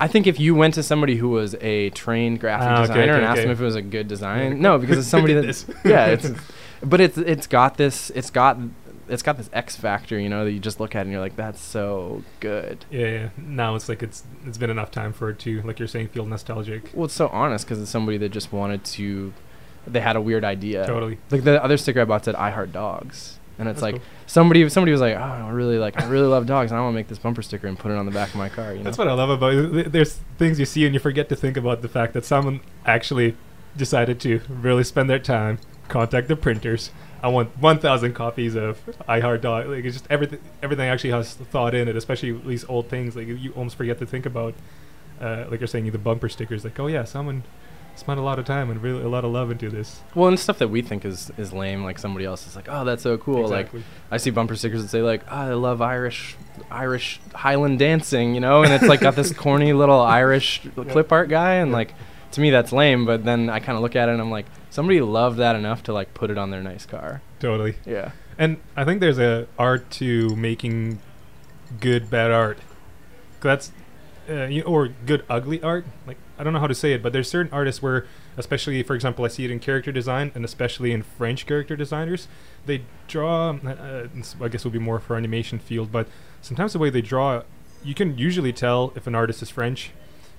I 0.00 0.08
think 0.08 0.26
if 0.26 0.38
you 0.40 0.54
went 0.54 0.74
to 0.74 0.82
somebody 0.82 1.16
who 1.16 1.28
was 1.30 1.54
a 1.60 1.90
trained 1.90 2.40
graphic 2.40 2.68
Ah, 2.68 2.74
okay, 2.78 2.80
designer 2.82 3.02
okay, 3.02 3.16
and 3.16 3.24
asked 3.24 3.38
okay. 3.38 3.42
them 3.42 3.50
if 3.52 3.60
it 3.60 3.64
was 3.64 3.76
a 3.76 3.82
good 3.82 4.08
design, 4.08 4.60
no, 4.60 4.78
because 4.78 4.98
it's 4.98 5.08
somebody 5.08 5.34
that 5.34 5.64
yeah, 5.84 6.06
it's 6.06 6.30
but 6.82 7.00
it's 7.00 7.16
it's 7.18 7.46
got 7.46 7.76
this 7.76 8.10
it's 8.10 8.30
got 8.30 8.58
it's 9.08 9.22
got 9.22 9.36
this 9.36 9.50
X 9.52 9.76
factor, 9.76 10.18
you 10.18 10.28
know, 10.28 10.44
that 10.44 10.52
you 10.52 10.58
just 10.58 10.80
look 10.80 10.94
at 10.94 11.02
and 11.02 11.10
you're 11.10 11.20
like, 11.20 11.36
that's 11.36 11.60
so 11.60 12.22
good. 12.40 12.84
Yeah, 12.90 13.06
yeah. 13.06 13.28
Now 13.36 13.74
it's 13.74 13.88
like 13.88 14.02
it's 14.02 14.24
it's 14.46 14.58
been 14.58 14.70
enough 14.70 14.90
time 14.90 15.12
for 15.12 15.30
it 15.30 15.38
to, 15.40 15.60
like 15.62 15.78
you're 15.78 15.88
saying, 15.88 16.08
feel 16.08 16.24
nostalgic. 16.24 16.90
Well, 16.94 17.04
it's 17.06 17.14
so 17.14 17.28
honest 17.28 17.66
because 17.66 17.80
it's 17.80 17.90
somebody 17.90 18.18
that 18.18 18.30
just 18.30 18.52
wanted 18.52 18.84
to. 18.84 19.32
They 19.86 20.00
had 20.00 20.16
a 20.16 20.20
weird 20.22 20.44
idea. 20.44 20.86
Totally. 20.86 21.18
Like 21.30 21.44
the 21.44 21.62
other 21.62 21.76
sticker 21.76 22.00
I 22.00 22.04
bought 22.06 22.24
said 22.24 22.34
"I 22.36 22.50
heart 22.50 22.72
dogs," 22.72 23.38
and 23.58 23.68
it's 23.68 23.80
That's 23.80 23.82
like 23.82 23.94
cool. 23.96 24.04
somebody 24.26 24.68
somebody 24.68 24.92
was 24.92 25.00
like, 25.00 25.16
"Oh, 25.16 25.20
I 25.20 25.50
really 25.50 25.78
like 25.78 26.00
I 26.00 26.06
really 26.08 26.26
love 26.26 26.46
dogs, 26.46 26.70
and 26.70 26.78
I 26.78 26.82
want 26.82 26.94
to 26.94 26.96
make 26.96 27.08
this 27.08 27.18
bumper 27.18 27.42
sticker 27.42 27.66
and 27.66 27.78
put 27.78 27.90
it 27.90 27.96
on 27.96 28.06
the 28.06 28.12
back 28.12 28.30
of 28.30 28.36
my 28.36 28.48
car." 28.48 28.72
You 28.72 28.78
know. 28.78 28.84
That's 28.84 28.98
what 28.98 29.08
I 29.08 29.12
love 29.12 29.30
about 29.30 29.52
it. 29.54 29.92
There's 29.92 30.20
things 30.38 30.58
you 30.58 30.66
see 30.66 30.84
and 30.84 30.94
you 30.94 31.00
forget 31.00 31.28
to 31.28 31.36
think 31.36 31.56
about 31.56 31.82
the 31.82 31.88
fact 31.88 32.14
that 32.14 32.24
someone 32.24 32.60
actually 32.84 33.36
decided 33.76 34.20
to 34.20 34.40
really 34.48 34.84
spend 34.84 35.08
their 35.10 35.18
time, 35.18 35.58
contact 35.88 36.28
the 36.28 36.36
printers. 36.36 36.90
I 37.22 37.28
want 37.28 37.56
1,000 37.58 38.12
copies 38.12 38.54
of 38.54 38.78
I 39.08 39.20
Heart 39.20 39.40
Dog. 39.40 39.66
Like 39.68 39.84
it's 39.84 39.96
just 39.96 40.06
everything. 40.10 40.40
Everything 40.62 40.88
actually 40.88 41.10
has 41.10 41.34
thought 41.34 41.74
in 41.74 41.88
it, 41.88 41.96
especially 41.96 42.32
these 42.32 42.64
old 42.68 42.88
things. 42.88 43.16
Like 43.16 43.26
you 43.28 43.52
almost 43.52 43.76
forget 43.76 43.98
to 44.00 44.06
think 44.06 44.26
about. 44.26 44.54
Uh, 45.20 45.46
like 45.48 45.60
you're 45.60 45.68
saying, 45.68 45.90
the 45.90 45.96
bumper 45.96 46.28
stickers. 46.28 46.64
Like, 46.64 46.78
oh 46.80 46.88
yeah, 46.88 47.04
someone 47.04 47.44
spent 47.96 48.18
a 48.18 48.22
lot 48.22 48.38
of 48.38 48.44
time 48.44 48.70
and 48.70 48.82
really 48.82 49.02
a 49.02 49.08
lot 49.08 49.24
of 49.24 49.30
love 49.32 49.50
into 49.50 49.70
this. 49.70 50.00
well, 50.14 50.28
and 50.28 50.38
stuff 50.38 50.58
that 50.58 50.68
we 50.68 50.82
think 50.82 51.04
is 51.04 51.30
is 51.36 51.52
lame, 51.52 51.84
like 51.84 51.98
somebody 51.98 52.24
else 52.24 52.46
is 52.46 52.56
like, 52.56 52.68
"Oh, 52.68 52.84
that's 52.84 53.02
so 53.02 53.16
cool." 53.18 53.48
Like 53.48 53.70
I 54.10 54.16
see 54.16 54.30
bumper 54.30 54.56
stickers 54.56 54.82
that 54.82 54.88
say 54.88 55.02
like, 55.02 55.22
oh, 55.30 55.36
"I 55.36 55.52
love 55.54 55.80
Irish 55.80 56.36
Irish 56.70 57.20
Highland 57.34 57.78
dancing," 57.78 58.34
you 58.34 58.40
know, 58.40 58.62
and 58.62 58.72
it's 58.72 58.84
like 58.84 59.00
got 59.00 59.16
this 59.16 59.32
corny 59.36 59.72
little 59.72 60.00
Irish 60.00 60.62
clip 60.74 61.12
art 61.12 61.28
guy, 61.28 61.54
and 61.54 61.72
like 61.72 61.94
to 62.32 62.40
me 62.40 62.50
that's 62.50 62.72
lame. 62.72 63.06
But 63.06 63.24
then 63.24 63.48
I 63.48 63.60
kind 63.60 63.76
of 63.76 63.82
look 63.82 63.96
at 63.96 64.08
it 64.08 64.12
and 64.12 64.20
I'm 64.20 64.30
like, 64.30 64.46
somebody 64.70 65.00
loved 65.00 65.38
that 65.38 65.56
enough 65.56 65.82
to 65.84 65.92
like 65.92 66.14
put 66.14 66.30
it 66.30 66.38
on 66.38 66.50
their 66.50 66.62
nice 66.62 66.86
car. 66.86 67.22
totally. 67.40 67.76
Yeah. 67.86 68.10
And 68.36 68.56
I 68.76 68.84
think 68.84 69.00
there's 69.00 69.20
a 69.20 69.46
art 69.58 69.88
to 69.92 70.34
making 70.34 71.00
good 71.80 72.10
bad 72.10 72.32
art. 72.32 72.58
That's 73.40 73.70
uh, 74.28 74.46
you, 74.46 74.62
or 74.62 74.88
good 74.88 75.24
ugly 75.28 75.62
art. 75.62 75.84
Like 76.06 76.16
I 76.38 76.42
don't 76.44 76.52
know 76.52 76.58
how 76.60 76.66
to 76.66 76.74
say 76.74 76.92
it, 76.92 77.02
but 77.02 77.12
there's 77.12 77.28
certain 77.30 77.52
artists 77.52 77.80
where, 77.82 78.06
especially 78.36 78.82
for 78.82 78.94
example, 78.94 79.24
I 79.24 79.28
see 79.28 79.44
it 79.44 79.50
in 79.50 79.60
character 79.60 79.92
design 79.92 80.32
and 80.34 80.44
especially 80.44 80.90
in 80.92 81.02
French 81.02 81.46
character 81.46 81.76
designers, 81.76 82.26
they 82.66 82.82
draw. 83.06 83.50
Uh, 83.64 83.68
uh, 83.68 84.06
I 84.40 84.48
guess 84.48 84.62
it 84.62 84.64
would 84.64 84.72
be 84.72 84.78
more 84.78 84.98
for 84.98 85.16
animation 85.16 85.58
field, 85.58 85.92
but 85.92 86.08
sometimes 86.42 86.72
the 86.72 86.78
way 86.78 86.90
they 86.90 87.02
draw, 87.02 87.42
you 87.84 87.94
can 87.94 88.18
usually 88.18 88.52
tell 88.52 88.92
if 88.96 89.06
an 89.06 89.14
artist 89.14 89.42
is 89.42 89.50
French 89.50 89.92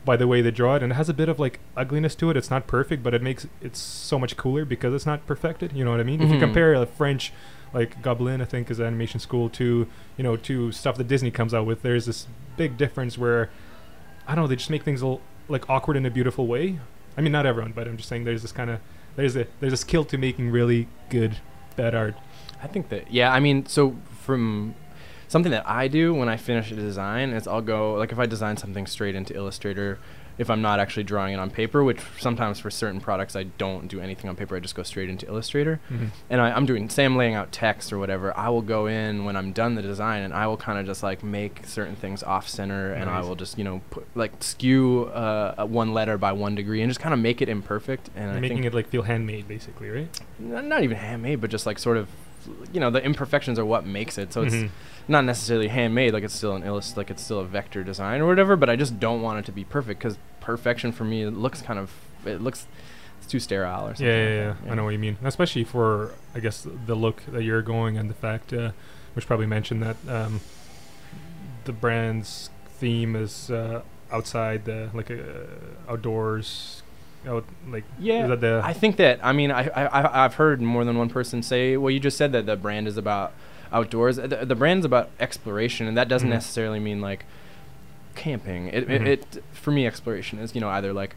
by 0.04 0.16
the 0.16 0.28
way 0.28 0.40
they 0.42 0.52
draw 0.52 0.76
it, 0.76 0.84
and 0.84 0.92
it 0.92 0.96
has 0.96 1.10
a 1.10 1.14
bit 1.14 1.30
of 1.30 1.40
like 1.40 1.60
ugliness 1.76 2.14
to 2.16 2.30
it. 2.30 2.38
It's 2.38 2.52
not 2.52 2.68
perfect, 2.68 3.02
but 3.02 3.14
it 3.14 3.22
makes 3.24 3.48
it 3.62 3.76
so 3.76 4.20
much 4.20 4.38
cooler 4.38 4.64
because 4.66 4.94
it's 4.94 5.06
not 5.06 5.26
perfected. 5.26 5.74
You 5.74 5.84
know 5.86 5.92
what 5.92 6.00
I 6.00 6.04
mean? 6.04 6.22
If 6.22 6.30
you 6.30 6.36
Mhm. 6.36 6.40
compare 6.40 6.74
a 6.76 6.86
French, 6.86 7.32
like 7.74 8.02
Gobelins, 8.04 8.42
I 8.42 8.46
think 8.46 8.70
is 8.70 8.80
animation 8.80 9.20
school, 9.20 9.50
to 9.52 9.88
you 10.18 10.24
know 10.24 10.36
to 10.38 10.72
stuff 10.72 10.98
that 10.98 11.08
Disney 11.08 11.32
comes 11.32 11.54
out 11.54 11.66
with, 11.66 11.82
there's 11.84 12.06
this 12.06 12.28
big 12.58 12.78
difference 12.78 13.18
where 13.18 13.50
I 14.28 14.36
don't 14.36 14.44
know 14.44 14.48
they 14.48 14.56
just 14.58 14.70
make 14.70 14.84
things 14.84 15.02
a 15.02 15.06
l- 15.06 15.22
like 15.48 15.70
awkward 15.70 15.98
in 15.98 16.06
a 16.06 16.10
beautiful 16.10 16.48
way. 16.48 16.80
I 17.18 17.22
mean, 17.22 17.32
not 17.32 17.46
everyone, 17.46 17.72
but 17.72 17.88
I'm 17.88 17.98
just 17.98 18.10
saying 18.10 18.24
there's 18.24 18.42
this 18.42 18.52
kind 18.52 18.70
of 18.70 18.80
there's 19.16 19.36
a 19.36 19.48
there's 19.60 19.74
a 19.74 19.78
skill 19.78 20.04
to 20.06 20.18
making 20.18 20.50
really 20.50 20.88
good 21.10 21.38
bad 21.76 21.96
art. 21.96 22.16
I 22.62 22.68
think 22.68 22.90
that 22.90 23.12
yeah, 23.12 23.32
I 23.32 23.40
mean, 23.40 23.66
so 23.66 23.96
from 24.22 24.76
something 25.28 25.52
that 25.52 25.68
I 25.68 25.88
do 25.88 26.14
when 26.14 26.30
I 26.30 26.38
finish 26.38 26.72
a 26.72 26.76
design 26.76 27.32
is 27.32 27.48
I'll 27.48 27.62
go 27.62 27.94
like 27.94 28.12
if 28.12 28.20
I 28.20 28.26
design 28.26 28.58
something 28.58 28.88
straight 28.88 29.16
into 29.16 29.34
Illustrator, 29.34 30.00
if 30.38 30.50
I'm 30.50 30.62
not 30.62 30.80
actually 30.80 31.04
drawing 31.04 31.34
it 31.34 31.38
on 31.38 31.50
paper, 31.50 31.84
which 31.84 32.00
sometimes 32.20 32.60
for 32.60 32.70
certain 32.70 33.00
products 33.00 33.36
I 33.36 33.44
don't 33.44 33.88
do 33.88 34.00
anything 34.02 34.30
on 34.30 34.36
paper, 34.36 34.56
I 34.56 34.60
just 34.60 34.76
go 34.76 34.84
straight 34.84 35.10
into 35.10 35.26
Illustrator. 35.28 35.80
And 36.30 36.42
I, 36.42 36.52
I'm 36.52 36.66
doing 36.66 36.90
say 36.90 37.06
I'm 37.06 37.16
laying 37.16 37.36
out 37.36 37.52
text 37.52 37.94
or 37.94 37.98
whatever, 38.00 38.36
I 38.38 38.50
will 38.50 38.62
go 38.62 38.88
in 38.88 39.24
when 39.26 39.36
I'm 39.36 39.52
done 39.54 39.76
the 39.76 39.82
design 39.82 40.24
and 40.24 40.34
I 40.34 40.48
will 40.48 40.58
kind 40.58 40.78
of 40.80 40.86
just 40.86 41.04
like 41.04 41.24
make 41.24 41.66
certain 41.66 41.96
things 41.96 42.22
off 42.24 42.48
center 42.48 42.92
and 42.94 43.10
I 43.10 43.22
will 43.22 43.36
just 43.36 43.58
you 43.58 43.64
know 43.64 43.82
put 43.92 44.06
like 44.16 44.32
skew 44.44 45.06
uh, 45.06 45.66
one 45.66 45.94
letter 45.94 46.18
by 46.18 46.32
one 46.34 46.56
degree 46.56 46.82
and 46.82 46.90
just 46.90 47.00
kind 47.00 47.14
of 47.14 47.20
make 47.20 47.42
it 47.42 47.50
imperfect 47.50 48.10
and 48.16 48.32
I 48.32 48.40
making 48.40 48.64
it 48.66 48.74
like 48.74 48.90
feel 48.90 49.04
handmade, 49.04 49.48
basically, 49.48 49.90
right? 49.90 50.22
n- 50.40 50.68
not 50.70 50.84
even 50.84 50.98
handmade, 50.98 51.40
but 51.42 51.50
just 51.50 51.66
like 51.66 51.80
sort 51.80 51.98
of, 51.98 52.10
you 52.74 52.80
know, 52.80 52.90
the 52.92 53.04
imperfections 53.04 53.58
are 53.58 53.66
what 53.66 53.86
makes 53.86 54.18
it. 54.18 54.34
So 54.34 54.44
Mhm. 54.46 54.66
it's 54.66 54.72
not 55.08 55.24
necessarily 55.26 55.68
handmade, 55.68 56.14
like 56.14 56.24
it's 56.24 56.34
still 56.36 56.56
an 56.56 56.64
illust, 56.64 56.98
like 56.98 57.10
it's 57.12 57.24
still 57.24 57.40
a 57.40 57.46
vector 57.46 57.84
design 57.84 58.22
or 58.22 58.28
whatever. 58.28 58.56
But 58.56 58.70
I 58.70 58.76
just 58.76 59.00
don't 59.00 59.22
want 59.22 59.40
it 59.40 59.46
to 59.46 59.52
be 59.52 59.64
perfect 59.64 60.00
because 60.00 60.18
perfection 60.42 60.92
for 60.92 61.04
me 61.04 61.24
it 61.24 61.32
looks 61.32 61.62
kind 61.62 61.80
of, 61.80 61.92
it 62.26 62.42
looks, 62.42 62.68
it's 63.18 63.28
too 63.28 63.40
sterile 63.40 63.86
or 63.88 63.96
something. 63.96 64.06
Yeah, 64.08 64.28
yeah, 64.30 64.48
like 64.50 64.58
yeah, 64.66 64.72
I 64.72 64.76
know 64.76 64.84
what 64.84 64.92
you 64.92 65.00
mean. 65.00 65.18
Especially 65.24 65.64
for, 65.64 66.14
I 66.34 66.40
guess, 66.40 66.68
the 66.86 66.96
look 66.96 67.24
that 67.28 67.44
you're 67.44 67.62
going 67.62 67.98
and 67.98 68.10
the 68.10 68.14
fact, 68.16 68.52
uh, 68.54 68.72
should 69.16 69.28
probably 69.28 69.46
mentioned 69.48 69.82
that 69.84 69.98
um, 70.10 70.42
the 71.66 71.72
brand's 71.72 72.50
theme 72.68 73.16
is 73.16 73.50
uh, 73.50 73.82
outside, 74.12 74.66
the 74.66 74.90
like 74.94 75.10
uh, 75.10 75.18
outdoors, 75.90 76.84
out 77.28 77.46
like 77.68 77.84
Yeah, 77.98 78.24
is 78.24 78.30
that 78.30 78.42
the 78.42 78.62
I 78.64 78.74
think 78.74 78.98
that 78.98 79.20
I 79.24 79.32
mean 79.32 79.52
I, 79.52 79.68
I 79.70 79.86
I- 80.02 80.26
I've 80.26 80.36
heard 80.36 80.62
more 80.62 80.84
than 80.86 80.98
one 80.98 81.10
person 81.10 81.42
say 81.42 81.76
well 81.78 81.90
you 81.90 82.00
just 82.00 82.18
said 82.18 82.32
that 82.34 82.46
the 82.46 82.56
brand 82.56 82.88
is 82.88 82.98
about 82.98 83.32
outdoors 83.76 84.16
the, 84.16 84.28
the 84.52 84.56
brand's 84.56 84.86
about 84.86 85.10
exploration 85.20 85.86
and 85.88 85.96
that 85.98 86.08
doesn't 86.08 86.30
Mhm. 86.30 86.40
necessarily 86.40 86.80
mean 86.80 87.02
like 87.02 87.26
camping 88.16 88.68
it, 88.68 88.88
Mhm. 88.88 89.06
it, 89.08 89.36
it 89.36 89.44
for 89.54 89.72
me 89.72 89.86
exploration 89.86 90.40
is 90.40 90.56
you 90.56 90.62
know 90.62 90.70
either 90.70 90.94
like 90.94 91.16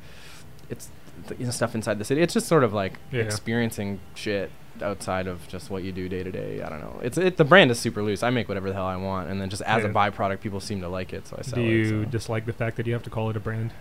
it's 0.69 0.91
th- 1.29 1.39
you 1.41 1.47
know, 1.47 1.53
stuff 1.53 1.75
inside 1.75 1.99
the 1.99 2.05
city. 2.05 2.21
It's 2.21 2.35
just 2.35 2.47
sort 2.47 2.63
of 2.65 2.73
like 2.73 2.95
Yeah. 3.13 3.23
experiencing 3.23 4.01
shit 4.15 4.51
outside 4.83 5.27
of 5.27 5.47
just 5.49 5.71
what 5.71 5.83
you 5.83 5.91
do 5.93 6.09
day 6.09 6.23
to 6.23 6.31
day. 6.31 6.63
I 6.63 6.69
don't 6.69 6.81
know. 6.81 7.01
It's 7.03 7.17
it, 7.19 7.37
the 7.37 7.45
brand 7.45 7.71
is 7.71 7.79
super 7.81 8.03
loose. 8.03 8.23
I 8.23 8.31
make 8.31 8.49
whatever 8.49 8.69
the 8.69 8.75
hell 8.75 8.87
I 8.87 8.97
want, 8.97 9.29
and 9.31 9.41
then 9.41 9.49
just 9.51 9.63
as 9.63 9.85
a 9.85 9.89
byproduct, 9.89 10.41
people 10.41 10.61
seem 10.61 10.81
to 10.83 10.89
like 10.89 11.13
it, 11.13 11.27
so 11.27 11.37
I 11.39 11.43
sell 11.43 11.57
Do 11.59 11.65
it. 11.65 11.73
you 11.73 11.89
so. 12.05 12.11
dislike 12.11 12.47
the 12.47 12.53
fact 12.53 12.77
that 12.77 12.87
you 12.87 12.93
have 12.93 13.03
to 13.05 13.11
call 13.11 13.31
it 13.31 13.37
a 13.37 13.41
brand? 13.41 13.73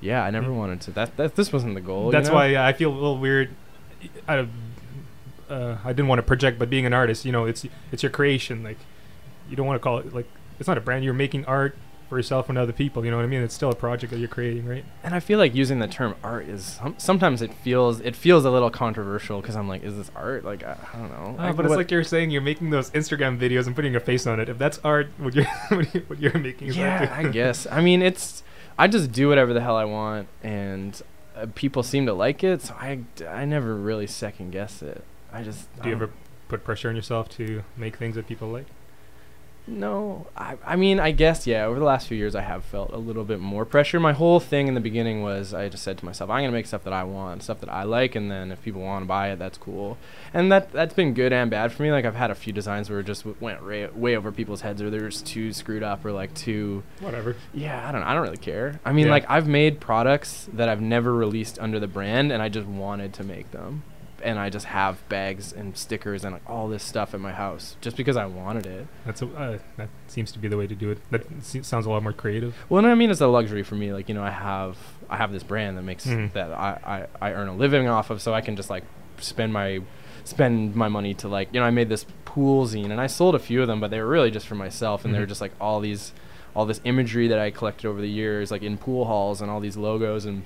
Yeah, 0.00 0.22
I 0.24 0.30
never 0.30 0.50
Mm. 0.50 0.56
wanted 0.56 0.80
to. 0.82 0.90
That, 0.90 1.16
that 1.16 1.36
this 1.36 1.52
wasn't 1.52 1.74
the 1.74 1.80
goal. 1.80 2.06
you 2.06 2.12
That's 2.12 2.28
know? 2.28 2.34
why 2.34 2.56
I 2.56 2.72
feel 2.74 2.90
a 2.90 2.94
little 2.94 3.16
weird. 3.18 3.50
I, 4.28 4.46
uh, 5.54 5.78
I 5.84 5.92
didn't 5.92 6.08
want 6.08 6.18
to 6.18 6.24
project, 6.24 6.58
but 6.58 6.68
being 6.68 6.86
an 6.86 6.92
artist, 6.92 7.24
you 7.24 7.32
know, 7.32 7.44
it's 7.44 7.66
it's 7.92 8.02
your 8.02 8.10
creation. 8.10 8.62
Like, 8.62 8.78
you 9.48 9.56
don't 9.56 9.66
want 9.66 9.80
to 9.80 9.82
call 9.82 9.98
it 9.98 10.12
like 10.14 10.26
it's 10.58 10.68
not 10.68 10.78
a 10.78 10.80
brand. 10.80 11.04
You're 11.04 11.14
making 11.14 11.44
art 11.46 11.76
for 12.08 12.18
yourself 12.18 12.48
and 12.48 12.58
other 12.58 12.72
people. 12.72 13.04
You 13.04 13.10
know 13.10 13.16
what 13.16 13.24
I 13.24 13.28
mean? 13.28 13.42
It's 13.42 13.54
still 13.54 13.70
a 13.70 13.74
project 13.74 14.12
that 14.12 14.18
you're 14.18 14.28
creating, 14.28 14.66
right? 14.66 14.84
And 15.02 15.14
I 15.14 15.20
feel 15.20 15.38
like 15.38 15.54
using 15.54 15.78
the 15.78 15.88
term 15.88 16.14
art 16.22 16.46
is 16.48 16.64
some, 16.64 16.94
sometimes 16.98 17.42
it 17.42 17.52
feels 17.54 18.00
it 18.00 18.16
feels 18.16 18.44
a 18.44 18.50
little 18.50 18.70
controversial 18.70 19.40
because 19.40 19.56
I'm 19.56 19.68
like, 19.68 19.82
is 19.82 19.96
this 19.96 20.10
art? 20.14 20.44
Like 20.44 20.64
I, 20.64 20.76
I 20.92 20.98
don't 20.98 21.10
know. 21.10 21.36
Uh, 21.38 21.52
but 21.52 21.66
it's 21.66 21.74
like 21.74 21.90
you're 21.90 22.04
saying 22.04 22.30
you're 22.30 22.42
making 22.42 22.70
those 22.70 22.90
Instagram 22.90 23.38
videos 23.38 23.66
and 23.66 23.76
putting 23.76 23.96
a 23.96 24.00
face 24.00 24.26
on 24.26 24.40
it. 24.40 24.48
If 24.48 24.58
that's 24.58 24.80
art, 24.84 25.08
what 25.18 25.34
you're 25.34 25.44
what, 25.68 25.94
you, 25.94 26.00
what 26.06 26.18
you're 26.18 26.38
making 26.38 26.68
is 26.68 26.76
yeah. 26.76 27.14
I 27.16 27.28
guess. 27.28 27.66
I 27.70 27.80
mean, 27.80 28.02
it's 28.02 28.42
I 28.78 28.88
just 28.88 29.12
do 29.12 29.28
whatever 29.28 29.52
the 29.52 29.60
hell 29.60 29.76
I 29.76 29.84
want, 29.84 30.28
and 30.42 31.00
uh, 31.36 31.46
people 31.54 31.82
seem 31.82 32.06
to 32.06 32.12
like 32.12 32.42
it, 32.44 32.62
so 32.62 32.74
I 32.74 33.00
I 33.28 33.44
never 33.44 33.74
really 33.74 34.06
second 34.06 34.50
guess 34.50 34.82
it. 34.82 35.04
I 35.34 35.42
just 35.42 35.68
Do 35.82 35.88
you 35.88 35.94
um, 35.96 36.02
ever 36.02 36.12
put 36.48 36.64
pressure 36.64 36.88
on 36.88 36.96
yourself 36.96 37.28
to 37.30 37.62
make 37.76 37.96
things 37.96 38.14
that 38.16 38.26
people 38.26 38.48
like? 38.48 38.66
No, 39.66 40.26
I, 40.36 40.58
I 40.66 40.76
mean, 40.76 41.00
I 41.00 41.10
guess, 41.12 41.46
yeah, 41.46 41.64
over 41.64 41.78
the 41.78 41.86
last 41.86 42.06
few 42.06 42.18
years, 42.18 42.34
I 42.34 42.42
have 42.42 42.64
felt 42.66 42.92
a 42.92 42.98
little 42.98 43.24
bit 43.24 43.40
more 43.40 43.64
pressure. 43.64 43.98
My 43.98 44.12
whole 44.12 44.38
thing 44.38 44.68
in 44.68 44.74
the 44.74 44.80
beginning 44.80 45.22
was 45.22 45.54
I 45.54 45.70
just 45.70 45.82
said 45.82 45.96
to 45.96 46.04
myself, 46.04 46.28
I'm 46.28 46.40
going 46.40 46.50
to 46.50 46.52
make 46.52 46.66
stuff 46.66 46.84
that 46.84 46.92
I 46.92 47.02
want, 47.04 47.42
stuff 47.42 47.60
that 47.60 47.70
I 47.72 47.84
like, 47.84 48.14
and 48.14 48.30
then 48.30 48.52
if 48.52 48.60
people 48.60 48.82
want 48.82 49.04
to 49.04 49.08
buy 49.08 49.30
it, 49.30 49.38
that's 49.38 49.56
cool. 49.56 49.96
And 50.34 50.52
that, 50.52 50.70
that's 50.70 50.92
been 50.92 51.14
good 51.14 51.32
and 51.32 51.50
bad 51.50 51.72
for 51.72 51.82
me. 51.82 51.90
Like, 51.90 52.04
I've 52.04 52.14
had 52.14 52.30
a 52.30 52.34
few 52.34 52.52
designs 52.52 52.90
where 52.90 53.00
it 53.00 53.04
just 53.06 53.22
w- 53.22 53.38
went 53.40 53.64
way, 53.64 53.86
way 53.86 54.16
over 54.18 54.30
people's 54.32 54.60
heads, 54.60 54.82
or 54.82 54.90
they're 54.90 55.08
just 55.08 55.24
too 55.24 55.50
screwed 55.54 55.82
up, 55.82 56.04
or 56.04 56.12
like 56.12 56.34
too, 56.34 56.82
Whatever. 57.00 57.34
yeah, 57.54 57.88
I 57.88 57.90
don't 57.90 58.02
know. 58.02 58.06
I 58.06 58.12
don't 58.12 58.22
really 58.22 58.36
care. 58.36 58.80
I 58.84 58.92
mean, 58.92 59.06
Yeah. 59.06 59.12
like, 59.12 59.30
I've 59.30 59.48
made 59.48 59.80
products 59.80 60.46
that 60.52 60.68
I've 60.68 60.82
never 60.82 61.14
released 61.14 61.58
under 61.58 61.80
the 61.80 61.88
brand, 61.88 62.32
and 62.32 62.42
I 62.42 62.50
just 62.50 62.66
wanted 62.66 63.14
to 63.14 63.24
make 63.24 63.50
them. 63.52 63.82
And 64.24 64.38
I 64.38 64.48
just 64.48 64.66
have 64.66 65.06
bags 65.10 65.52
and 65.52 65.76
stickers 65.76 66.24
and 66.24 66.32
like, 66.32 66.48
all 66.48 66.66
this 66.66 66.82
stuff 66.82 67.14
in 67.14 67.20
my 67.20 67.32
house 67.32 67.76
just 67.82 67.94
because 67.96 68.16
I 68.16 68.24
wanted 68.24 68.64
it. 68.64 68.86
That's 69.04 69.20
a, 69.20 69.26
uh, 69.26 69.58
that 69.76 69.90
seems 70.08 70.32
to 70.32 70.38
be 70.38 70.48
the 70.48 70.56
way 70.56 70.66
to 70.66 70.74
do 70.74 70.90
it. 70.90 70.98
That 71.10 71.26
se- 71.42 71.62
sounds 71.62 71.84
a 71.84 71.90
lot 71.90 72.02
more 72.02 72.14
creative. 72.14 72.56
Well, 72.70 72.82
no, 72.82 72.90
I 72.90 72.94
mean 72.94 73.10
it's 73.10 73.20
a 73.20 73.26
luxury 73.26 73.62
for 73.62 73.74
me. 73.74 73.92
Like 73.92 74.08
you 74.08 74.14
know, 74.14 74.22
I 74.24 74.30
have 74.30 74.78
I 75.10 75.18
have 75.18 75.30
this 75.30 75.42
brand 75.42 75.76
that 75.76 75.82
makes 75.82 76.06
Mhm. 76.06 76.32
that 76.32 76.50
I, 76.52 77.06
I 77.20 77.28
I 77.28 77.32
earn 77.34 77.48
a 77.48 77.54
living 77.54 77.86
off 77.86 78.08
of, 78.10 78.22
so 78.22 78.32
I 78.32 78.40
can 78.40 78.56
just 78.56 78.70
like 78.70 78.84
spend 79.18 79.52
my 79.52 79.80
spend 80.24 80.74
my 80.74 80.88
money 80.88 81.12
to 81.14 81.28
like 81.28 81.48
you 81.52 81.60
know 81.60 81.66
I 81.66 81.70
made 81.70 81.90
this 81.90 82.06
pool 82.24 82.66
zine 82.66 82.90
and 82.90 83.00
I 83.00 83.06
sold 83.06 83.34
a 83.34 83.38
few 83.38 83.60
of 83.60 83.68
them, 83.68 83.78
but 83.78 83.90
they 83.90 84.00
were 84.00 84.08
really 84.08 84.30
just 84.30 84.46
for 84.46 84.54
myself, 84.54 85.04
and 85.04 85.14
they 85.14 85.18
were 85.18 85.26
Mhm. 85.26 85.28
just 85.28 85.40
like 85.42 85.52
all 85.60 85.80
these 85.80 86.12
all 86.56 86.64
this 86.64 86.80
imagery 86.84 87.28
that 87.28 87.38
I 87.38 87.50
collected 87.50 87.86
over 87.88 88.00
the 88.00 88.08
years, 88.08 88.50
like 88.50 88.62
in 88.62 88.78
pool 88.78 89.04
halls 89.04 89.42
and 89.42 89.50
all 89.50 89.60
these 89.60 89.76
logos 89.76 90.24
and. 90.24 90.44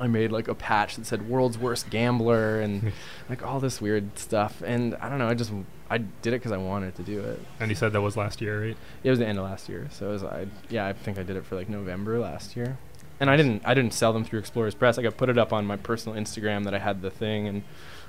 I 0.00 0.06
made 0.06 0.32
like 0.32 0.48
a 0.48 0.54
patch 0.54 0.96
that 0.96 1.06
said 1.06 1.28
"World's 1.28 1.58
Worst 1.58 1.90
Gambler" 1.90 2.60
and 2.60 2.92
like 3.28 3.44
all 3.44 3.60
this 3.60 3.80
weird 3.80 4.18
stuff, 4.18 4.62
and 4.64 4.94
I 4.96 5.08
don't 5.08 5.18
know. 5.18 5.28
I 5.28 5.34
just 5.34 5.52
I 5.90 5.98
did 5.98 6.32
it 6.32 6.38
because 6.38 6.52
I 6.52 6.56
wanted 6.56 6.94
to 6.96 7.02
do 7.02 7.20
it. 7.20 7.40
And 7.60 7.70
you 7.70 7.74
said 7.76 7.92
that 7.92 8.00
was 8.00 8.16
last 8.16 8.40
year, 8.40 8.60
right? 8.68 8.76
It 9.04 9.10
was 9.10 9.18
the 9.18 9.26
end 9.26 9.38
of 9.38 9.44
last 9.44 9.68
year, 9.68 9.88
so 9.90 10.08
it 10.08 10.12
was 10.12 10.24
I 10.24 10.46
yeah 10.68 10.86
I 10.86 10.92
think 10.92 11.18
I 11.18 11.22
did 11.22 11.36
it 11.36 11.44
for 11.44 11.56
like 11.56 11.68
November 11.68 12.18
last 12.18 12.56
year, 12.56 12.78
and 13.20 13.30
I 13.30 13.36
didn't 13.36 13.62
I 13.64 13.74
didn't 13.74 13.92
sell 13.92 14.12
them 14.12 14.24
through 14.24 14.40
Explorers 14.40 14.74
Press. 14.74 14.96
Like 14.96 15.06
I 15.06 15.10
put 15.10 15.28
it 15.28 15.38
up 15.38 15.52
on 15.52 15.66
my 15.66 15.76
personal 15.76 16.18
Instagram 16.18 16.64
that 16.64 16.74
I 16.74 16.78
had 16.78 17.02
the 17.02 17.10
thing, 17.10 17.46
and 17.48 17.62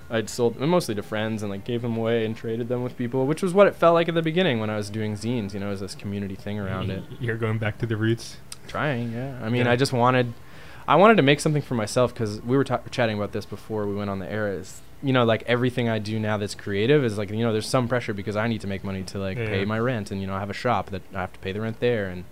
I'd 0.09 0.29
sold 0.29 0.57
them 0.57 0.69
mostly 0.69 0.95
to 0.95 1.03
friends 1.03 1.43
and 1.43 1.51
like 1.51 1.65
gave 1.65 1.81
them 1.81 1.97
away 1.97 2.25
and 2.25 2.35
traded 2.35 2.69
them 2.69 2.81
with 2.81 2.97
people, 2.97 3.27
which 3.27 3.41
was 3.43 3.53
what 3.53 3.67
it 3.67 3.75
felt 3.75 3.93
like 3.93 4.07
at 4.07 4.15
the 4.15 4.21
beginning 4.21 4.59
when 4.59 4.69
I 4.69 4.77
was 4.77 4.89
doing 4.89 5.15
zines. 5.15 5.53
You 5.53 5.59
know, 5.59 5.67
it 5.67 5.71
was 5.71 5.81
this 5.81 5.95
community 5.95 6.35
thing 6.35 6.59
around 6.59 6.89
it. 6.89 7.03
You're 7.19 7.35
going 7.37 7.57
back 7.57 7.77
to 7.79 7.85
the 7.85 7.97
roots. 7.97 8.37
Trying, 8.67 9.11
yeah. 9.13 9.37
I 9.41 9.49
mean, 9.49 9.65
Yeah. 9.65 9.71
I 9.71 9.75
just 9.77 9.93
wanted, 9.93 10.33
I 10.87 10.95
wanted 10.95 11.17
to 11.17 11.23
make 11.23 11.39
something 11.39 11.61
for 11.61 11.75
myself 11.75 12.13
because 12.13 12.41
we 12.41 12.55
were 12.55 12.63
ta- 12.63 12.81
chatting 12.89 13.17
about 13.17 13.33
this 13.33 13.45
before 13.45 13.85
we 13.85 13.95
went 13.95 14.09
on 14.09 14.19
the 14.19 14.31
air. 14.31 14.47
Is 14.53 14.81
you 15.03 15.13
know, 15.13 15.25
like 15.25 15.43
everything 15.43 15.89
I 15.89 15.99
do 15.99 16.19
now 16.19 16.37
that's 16.37 16.55
creative 16.55 17.03
is 17.03 17.17
like 17.17 17.29
you 17.29 17.37
know, 17.43 17.51
there's 17.51 17.67
some 17.67 17.87
pressure 17.87 18.13
because 18.13 18.35
I 18.35 18.47
need 18.47 18.61
to 18.61 18.67
make 18.67 18.83
money 18.83 19.03
to 19.03 19.19
like 19.19 19.37
Yeah. 19.37 19.47
pay 19.47 19.65
my 19.65 19.79
rent, 19.79 20.11
and 20.11 20.21
you 20.21 20.27
know, 20.27 20.35
I 20.35 20.39
have 20.39 20.49
a 20.49 20.53
shop 20.55 20.89
that 20.91 21.01
I 21.13 21.21
have 21.21 21.33
to 21.33 21.39
pay 21.39 21.51
the 21.51 21.61
rent 21.61 21.79
there, 21.79 22.07
and 22.07 22.23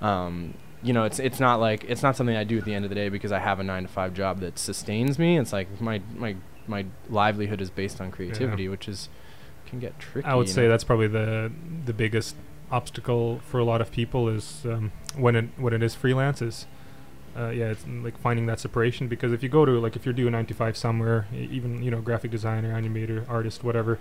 um, 0.00 0.54
you 0.82 0.92
know, 0.92 1.04
it's 1.04 1.18
it's 1.18 1.38
not 1.40 1.60
like 1.60 1.84
it's 1.84 2.02
not 2.02 2.16
something 2.16 2.36
I 2.36 2.44
do 2.44 2.58
at 2.58 2.64
the 2.64 2.74
end 2.74 2.84
of 2.84 2.88
the 2.88 2.94
day 2.94 3.08
because 3.08 3.32
I 3.32 3.40
have 3.40 3.60
a 3.60 3.64
nine 3.64 3.82
to 3.82 3.88
five 3.88 4.14
job 4.14 4.40
that 4.40 4.58
sustains 4.58 5.18
me. 5.18 5.38
It's 5.38 5.52
like 5.52 5.80
my 5.80 6.00
my 6.14 6.36
my 6.66 6.86
livelihood 7.10 7.60
is 7.60 7.70
based 7.70 8.00
on 8.00 8.10
creativity, 8.10 8.68
which 8.68 8.88
is 8.88 9.08
can 9.66 9.80
get 9.80 9.98
tricky. 9.98 10.26
I 10.26 10.34
would 10.34 10.48
say 10.48 10.62
know? 10.62 10.68
that's 10.70 10.84
probably 10.84 11.08
the 11.08 11.52
the 11.84 11.92
biggest 11.92 12.36
obstacle 12.70 13.40
for 13.40 13.58
a 13.58 13.64
lot 13.64 13.80
of 13.80 13.90
people 13.90 14.28
is 14.28 14.62
um, 14.64 14.92
when 15.16 15.36
it 15.36 15.46
when 15.56 15.72
it 15.72 15.82
is 15.82 15.94
freelance 15.94 16.40
is 16.40 16.66
uh, 17.38 17.50
yeah 17.50 17.66
it's 17.66 17.84
mm, 17.84 18.02
like 18.02 18.18
finding 18.18 18.46
that 18.46 18.58
separation 18.58 19.06
because 19.06 19.32
if 19.32 19.42
you 19.42 19.48
go 19.48 19.64
to 19.64 19.78
like 19.78 19.94
if 19.94 20.04
you're 20.04 20.14
doing 20.14 20.32
nine 20.32 20.46
to 20.46 20.54
five 20.54 20.76
somewhere 20.76 21.26
even 21.32 21.82
you 21.82 21.90
know 21.90 22.00
graphic 22.00 22.30
designer 22.30 22.72
animator 22.72 23.28
artist 23.28 23.62
whatever 23.62 23.98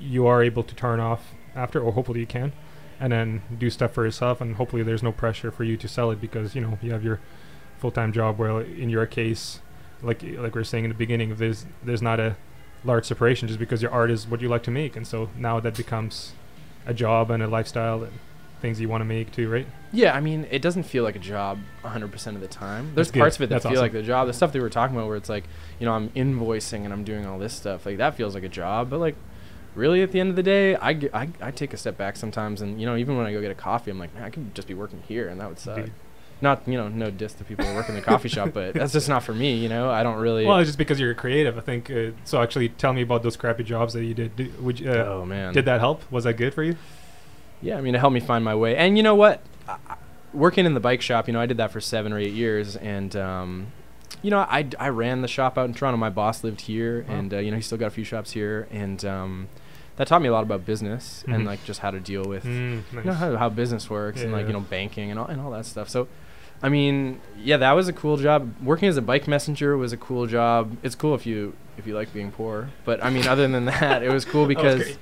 you 0.00 0.26
are 0.26 0.42
able 0.42 0.62
to 0.62 0.74
turn 0.74 1.00
off 1.00 1.32
after 1.54 1.80
or 1.80 1.92
hopefully 1.92 2.20
you 2.20 2.26
can 2.26 2.52
and 3.00 3.12
then 3.12 3.42
do 3.58 3.70
stuff 3.70 3.92
for 3.92 4.04
yourself 4.04 4.40
and 4.40 4.56
hopefully 4.56 4.82
there's 4.82 5.02
no 5.02 5.12
pressure 5.12 5.50
for 5.50 5.64
you 5.64 5.76
to 5.76 5.88
sell 5.88 6.10
it 6.10 6.20
because 6.20 6.54
you 6.54 6.60
know 6.60 6.78
you 6.82 6.92
have 6.92 7.02
your 7.02 7.20
full-time 7.78 8.12
job 8.12 8.38
where 8.38 8.60
in 8.60 8.88
your 8.88 9.06
case 9.06 9.60
like 10.02 10.22
like 10.22 10.54
we 10.54 10.60
are 10.60 10.64
saying 10.64 10.84
in 10.84 10.90
the 10.90 10.96
beginning 10.96 11.34
there's 11.36 11.66
there's 11.82 12.02
not 12.02 12.20
a 12.20 12.36
large 12.84 13.06
separation 13.06 13.48
just 13.48 13.58
because 13.58 13.80
your 13.80 13.90
art 13.90 14.10
is 14.10 14.26
what 14.26 14.40
you 14.40 14.48
like 14.48 14.62
to 14.62 14.70
make 14.70 14.94
and 14.94 15.06
so 15.06 15.30
now 15.36 15.58
that 15.58 15.74
becomes 15.74 16.32
a 16.86 16.92
job 16.92 17.30
and 17.30 17.42
a 17.42 17.46
lifestyle 17.46 18.02
and 18.02 18.12
things 18.64 18.80
you 18.80 18.88
want 18.88 19.02
to 19.02 19.04
make 19.04 19.30
too 19.30 19.50
right 19.50 19.66
Yeah, 19.92 20.14
I 20.16 20.20
mean, 20.20 20.46
it 20.50 20.62
doesn't 20.62 20.84
feel 20.84 21.04
like 21.04 21.16
a 21.16 21.18
job 21.18 21.58
100% 21.84 22.26
of 22.34 22.40
the 22.40 22.48
time. 22.48 22.86
There's 22.94 23.08
That's 23.08 23.10
good. 23.10 23.20
parts 23.20 23.36
of 23.36 23.42
it 23.42 23.46
that 23.48 23.56
That's 23.56 23.64
feel 23.64 23.72
awesome. 23.72 23.82
like 23.82 23.92
the 23.92 24.02
job. 24.02 24.26
The 24.26 24.32
stuff 24.32 24.52
that 24.52 24.58
we 24.58 24.62
were 24.62 24.70
talking 24.70 24.96
about 24.96 25.06
where 25.08 25.18
it's 25.18 25.28
like, 25.28 25.44
you 25.78 25.84
know, 25.84 25.92
I'm 25.92 26.08
invoicing 26.10 26.84
and 26.84 26.92
I'm 26.92 27.04
doing 27.04 27.26
all 27.26 27.38
this 27.38 27.52
stuff. 27.52 27.84
Like, 27.84 27.98
that 27.98 28.14
feels 28.16 28.34
like 28.34 28.42
a 28.42 28.48
job. 28.48 28.88
But, 28.88 29.00
like, 29.00 29.16
really, 29.74 30.00
at 30.02 30.12
the 30.12 30.18
end 30.20 30.30
of 30.30 30.36
the 30.36 30.42
day, 30.42 30.76
I, 30.76 30.94
ge- 30.94 31.12
I, 31.12 31.28
I 31.42 31.50
take 31.50 31.74
a 31.74 31.76
step 31.76 31.98
back 31.98 32.16
sometimes. 32.16 32.62
And, 32.62 32.80
you 32.80 32.86
know, 32.86 32.96
even 32.96 33.18
when 33.18 33.26
I 33.26 33.32
go 33.32 33.40
get 33.42 33.50
a 33.50 33.54
coffee, 33.54 33.90
I'm 33.90 33.98
like, 33.98 34.14
man, 34.14 34.24
I 34.24 34.30
could 34.30 34.54
just 34.54 34.66
be 34.66 34.72
working 34.74 35.02
here 35.06 35.28
and 35.28 35.38
that 35.42 35.48
would 35.50 35.58
suck. 35.58 35.76
Dude. 35.76 35.92
Not, 36.40 36.66
you 36.66 36.76
know, 36.78 36.88
no 36.88 37.10
diss 37.10 37.34
to 37.34 37.44
people 37.44 37.64
who 37.66 37.74
work 37.74 37.88
in 37.90 37.94
the 37.94 38.00
coffee 38.02 38.28
shop, 38.28 38.50
but 38.54 38.74
that's 38.74 38.92
just 38.92 39.08
not 39.08 39.22
for 39.22 39.32
me, 39.34 39.54
you 39.56 39.68
know? 39.68 39.90
I 39.90 40.02
don't 40.02 40.16
really. 40.18 40.44
well 40.46 40.58
it's 40.58 40.68
just 40.68 40.78
because 40.78 40.98
you're 40.98 41.14
creative 41.14 41.56
i 41.56 41.60
think 41.60 41.90
uh, 41.90 42.10
so 42.24 42.42
actually 42.42 42.70
tell 42.70 42.92
me 42.92 43.02
about 43.02 43.22
those 43.22 43.36
crappy 43.36 43.62
jobs 43.62 43.92
that 43.94 44.04
you 44.04 44.14
did 44.14 44.34
Did- 44.36 44.62
would 44.62 44.80
you, 44.80 44.90
uh, 44.90 44.94
oh, 45.20 45.24
man. 45.26 45.54
did 45.54 45.64
that 45.66 45.80
help 45.80 46.02
was 46.10 46.24
that 46.24 46.34
good 46.34 46.52
for 46.52 46.62
you 46.64 46.76
Yeah, 47.62 47.76
I 47.76 47.80
mean, 47.80 47.94
it 47.94 47.98
helped 47.98 48.14
me 48.14 48.20
find 48.20 48.44
my 48.44 48.54
way. 48.54 48.76
And 48.76 48.96
you 48.96 49.02
know 49.02 49.14
what? 49.14 49.40
I, 49.68 49.76
working 50.32 50.66
in 50.66 50.74
the 50.74 50.80
bike 50.80 51.00
shop, 51.00 51.26
you 51.28 51.32
know, 51.32 51.40
I 51.40 51.46
did 51.46 51.56
that 51.58 51.70
for 51.70 51.80
seven 51.80 52.12
or 52.12 52.18
eight 52.18 52.32
years, 52.34 52.76
and 52.76 53.14
um, 53.16 53.66
you 54.22 54.30
know, 54.30 54.38
I, 54.40 54.66
I 54.78 54.88
ran 54.88 55.22
the 55.22 55.28
shop 55.28 55.56
out 55.56 55.66
in 55.66 55.74
Toronto. 55.74 55.96
My 55.96 56.10
boss 56.10 56.44
lived 56.44 56.62
here, 56.62 57.04
Wow. 57.08 57.14
and 57.14 57.34
uh, 57.34 57.38
you 57.38 57.50
know, 57.50 57.56
he 57.56 57.62
still 57.62 57.78
got 57.78 57.86
a 57.86 57.90
few 57.90 58.04
shops 58.04 58.32
here, 58.32 58.66
and 58.70 59.04
um, 59.04 59.48
that 59.96 60.06
taught 60.08 60.22
me 60.22 60.28
a 60.28 60.32
lot 60.32 60.42
about 60.42 60.66
business 60.66 61.24
Mhm. 61.26 61.34
and 61.34 61.46
like 61.46 61.62
just 61.64 61.80
how 61.80 61.90
to 61.92 62.00
deal 62.00 62.24
with 62.24 62.42
mm, 62.44 62.82
you 62.92 63.02
know 63.04 63.12
how, 63.12 63.36
how 63.36 63.48
business 63.48 63.88
works 63.88 64.22
and 64.22 64.32
like 64.32 64.42
Yeah. 64.42 64.46
you 64.48 64.52
know 64.54 64.60
banking 64.60 65.10
and 65.10 65.18
all 65.20 65.26
and 65.26 65.40
all 65.40 65.50
that 65.52 65.66
stuff. 65.66 65.88
So. 65.88 66.08
I 66.62 66.70
mean, 66.70 67.20
yeah, 67.36 67.58
that 67.58 67.72
was 67.72 67.88
a 67.88 67.92
cool 67.92 68.16
job. 68.16 68.54
Working 68.62 68.88
as 68.88 68.96
a 68.96 69.02
bike 69.02 69.28
messenger 69.28 69.76
was 69.76 69.92
a 69.92 69.98
cool 69.98 70.26
job. 70.26 70.74
It's 70.82 70.94
cool 70.94 71.14
if 71.14 71.26
you 71.26 71.52
if 71.76 71.86
you 71.86 71.94
like 71.94 72.10
being 72.14 72.30
poor, 72.32 72.70
but 72.86 73.04
I 73.04 73.10
mean, 73.10 73.26
other 73.26 73.46
than 73.46 73.66
that, 73.66 74.02
it 74.02 74.10
was 74.10 74.24
cool 74.24 74.42
was 74.46 74.48
because 74.48 74.82
great. 74.82 74.98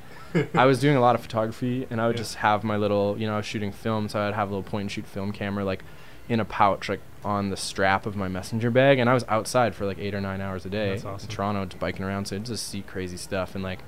I 0.55 0.64
was 0.66 0.79
doing 0.81 0.97
a 0.97 1.01
lot 1.01 1.14
of 1.14 1.21
photography, 1.23 1.87
and 1.90 2.01
I 2.01 2.07
would 2.07 2.16
Yeah. 2.16 2.23
just 2.23 2.37
have 2.37 2.64
my 2.64 2.77
little, 2.77 3.16
you 3.18 3.27
know, 3.27 3.35
I 3.35 3.37
was 3.38 3.47
shooting 3.47 3.73
film, 3.73 4.09
so 4.09 4.21
I'd 4.21 4.35
have 4.35 4.49
a 4.49 4.55
little 4.55 4.68
point 4.68 4.83
and 4.83 4.90
shoot 4.92 5.07
film 5.07 5.33
camera 5.33 5.64
like 5.64 5.85
in 6.29 6.40
a 6.40 6.45
pouch, 6.45 6.88
like 6.88 7.01
on 7.25 7.51
the 7.51 7.57
strap 7.57 8.07
of 8.07 8.16
my 8.16 8.29
messenger 8.29 8.71
bag, 8.71 8.99
and 8.99 9.11
I 9.11 9.14
was 9.14 9.25
outside 9.29 9.75
for 9.75 9.85
like 9.87 9.99
eight 9.99 10.14
or 10.14 10.21
nine 10.21 10.40
hours 10.40 10.64
a 10.64 10.71
day 10.71 10.90
That's 10.90 11.05
awesome. 11.05 11.29
in 11.29 11.35
Toronto, 11.35 11.64
just 11.66 11.79
biking 11.79 12.05
around, 12.05 12.27
so 12.27 12.37
I'd 12.37 12.45
just 12.47 12.68
see 12.68 12.83
crazy 12.83 13.16
stuff, 13.16 13.55
and 13.55 13.62
like, 13.62 13.81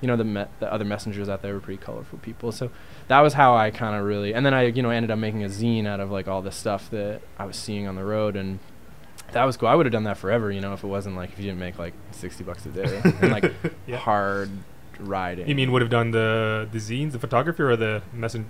you 0.00 0.08
know, 0.08 0.16
the 0.16 0.24
me- 0.24 0.44
the 0.60 0.70
other 0.72 0.84
messengers 0.84 1.28
out 1.28 1.40
there 1.42 1.54
were 1.54 1.60
pretty 1.60 1.82
colorful 1.82 2.18
people, 2.18 2.52
so 2.52 2.70
that 3.08 3.20
was 3.20 3.32
how 3.34 3.56
I 3.56 3.70
kind 3.70 3.96
of 3.96 4.04
really, 4.04 4.34
and 4.34 4.44
then 4.44 4.52
I, 4.52 4.64
you 4.64 4.82
know, 4.82 4.90
ended 4.90 5.10
up 5.10 5.18
making 5.18 5.42
a 5.44 5.48
zine 5.48 5.86
out 5.86 6.00
of 6.00 6.10
like 6.10 6.28
all 6.28 6.42
the 6.42 6.52
stuff 6.52 6.90
that 6.90 7.22
I 7.38 7.46
was 7.46 7.56
seeing 7.56 7.86
on 7.86 7.94
the 7.94 8.04
road, 8.04 8.36
and 8.36 8.58
that 9.32 9.44
was 9.44 9.56
cool. 9.56 9.68
I 9.68 9.74
would 9.74 9.86
have 9.86 9.92
done 9.92 10.04
that 10.04 10.18
forever, 10.18 10.50
you 10.52 10.60
know, 10.60 10.72
if 10.74 10.84
it 10.84 10.88
wasn't 10.88 11.16
like 11.16 11.30
if 11.32 11.38
you 11.38 11.44
didn't 11.46 11.58
make 11.60 11.78
like 11.78 11.94
sixty 12.10 12.44
bucks 12.44 12.66
a 12.66 12.68
day 12.68 13.00
and 13.04 13.30
like 13.32 13.52
Yeah. 13.86 13.96
hard 13.96 14.50
riding. 14.98 15.48
you 15.48 15.54
mean 15.54 15.72
would 15.72 15.82
have 15.82 15.90
done 15.90 16.10
the 16.10 16.68
the 16.72 16.78
zines 16.78 17.12
the 17.12 17.18
photography 17.18 17.62
or 17.62 17.76
the 17.76 18.02
messen- 18.14 18.44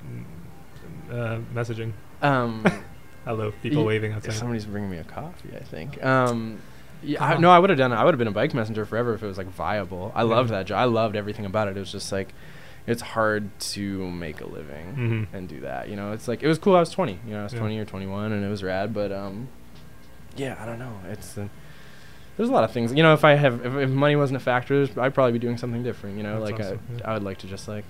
uh, 1.11 1.39
messaging 1.55 1.93
Um, 2.23 2.65
hello 3.25 3.53
people 3.63 3.85
waving 3.85 4.13
outside 4.13 4.33
somebody's 4.35 4.67
bringing 4.67 4.91
me 4.91 4.99
a 4.99 5.05
coffee, 5.05 5.51
I 5.57 5.63
think. 5.65 6.03
Um, 6.05 6.59
yeah, 7.03 7.23
I, 7.25 7.37
no, 7.37 7.51
I 7.51 7.59
would 7.59 7.71
have 7.71 7.79
done 7.79 7.93
it. 7.93 7.97
I 7.97 8.05
would 8.05 8.15
have 8.15 8.19
been 8.19 8.27
a 8.29 8.33
bike 8.33 8.55
messenger 8.55 8.87
forever 8.87 9.15
if 9.15 9.23
it 9.23 9.27
was 9.27 9.37
like 9.39 9.49
viable. 9.49 10.11
I 10.15 10.23
Yeah. 10.23 10.29
loved 10.31 10.51
that 10.51 10.67
job. 10.67 10.79
I 10.79 10.85
loved 10.85 11.15
everything 11.15 11.45
about 11.45 11.69
it. 11.69 11.77
It 11.77 11.81
was 11.81 11.93
just 11.93 12.11
like, 12.11 12.33
it's 12.87 13.03
hard 13.03 13.51
to 13.75 14.11
make 14.11 14.41
a 14.41 14.47
living 14.47 14.95
hmm 14.95 15.37
and 15.37 15.49
do 15.49 15.61
that. 15.61 15.89
You 15.89 15.97
know, 15.97 16.13
it's 16.13 16.27
like 16.27 16.43
it 16.43 16.49
was 16.49 16.59
cool. 16.59 16.75
I 16.75 16.81
was 16.81 16.91
20. 16.91 17.21
You 17.27 17.33
know, 17.35 17.41
I 17.41 17.45
was 17.45 17.53
Yeah. 17.53 17.59
20 17.61 17.79
or 17.79 17.85
21, 17.85 18.33
and 18.33 18.45
it 18.45 18.49
was 18.49 18.63
rad. 18.65 18.95
But 18.95 19.13
um, 19.13 19.49
yeah, 20.37 20.57
I 20.59 20.65
don't 20.67 20.79
know. 20.79 20.95
It's 21.11 21.37
uh, 21.37 21.49
there's 22.37 22.49
a 22.49 22.53
lot 22.53 22.65
of 22.65 22.73
things. 22.73 22.93
You 22.93 23.03
know, 23.03 23.13
if 23.15 23.25
I 23.25 23.35
have 23.35 23.65
if, 23.65 23.75
if 23.75 23.91
money 23.91 24.17
wasn't 24.17 24.37
a 24.37 24.41
factor, 24.45 24.87
I'd 24.99 25.15
probably 25.15 25.33
be 25.33 25.39
doing 25.39 25.57
something 25.59 25.83
different. 25.83 26.17
You 26.17 26.23
know, 26.23 26.41
That's 26.41 26.53
like 26.53 26.61
awesome, 26.61 26.81
I, 26.91 26.99
yeah. 26.99 27.11
I 27.11 27.15
would 27.15 27.23
like 27.23 27.39
to 27.39 27.47
just 27.47 27.67
like 27.69 27.85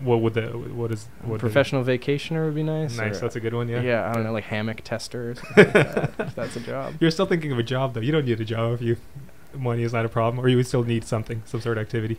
What 0.00 0.20
would 0.20 0.34
the 0.34 0.46
what 0.50 0.90
is 0.92 1.08
what 1.22 1.36
is- 1.36 1.40
professional 1.40 1.84
vacationer 1.84 2.44
would 2.46 2.54
be 2.54 2.62
nice. 2.62 2.96
Nice, 2.96 3.20
that's 3.20 3.36
a 3.36 3.40
good 3.40 3.54
one. 3.54 3.68
Yeah. 3.68 3.82
yeah. 3.82 4.08
I 4.08 4.12
don't 4.14 4.24
know, 4.24 4.32
like 4.32 4.44
hammock 4.44 4.80
tester. 4.82 5.34
Like 5.56 5.72
that, 5.72 6.32
that's 6.36 6.56
a 6.56 6.60
job. 6.60 6.94
You're 7.00 7.10
still 7.10 7.26
thinking 7.26 7.52
of 7.52 7.58
a 7.58 7.62
job 7.62 7.94
though. 7.94 8.00
You 8.00 8.12
don't 8.12 8.24
need 8.24 8.40
a 8.40 8.44
job 8.44 8.74
if 8.74 8.82
you 8.82 8.96
money 9.54 9.82
is 9.82 9.92
not 9.92 10.04
a 10.06 10.08
problem, 10.08 10.42
or 10.42 10.48
you 10.48 10.56
would 10.56 10.66
still 10.66 10.82
need 10.82 11.04
something, 11.04 11.42
some 11.44 11.60
sort 11.60 11.76
of 11.76 11.82
activity. 11.82 12.18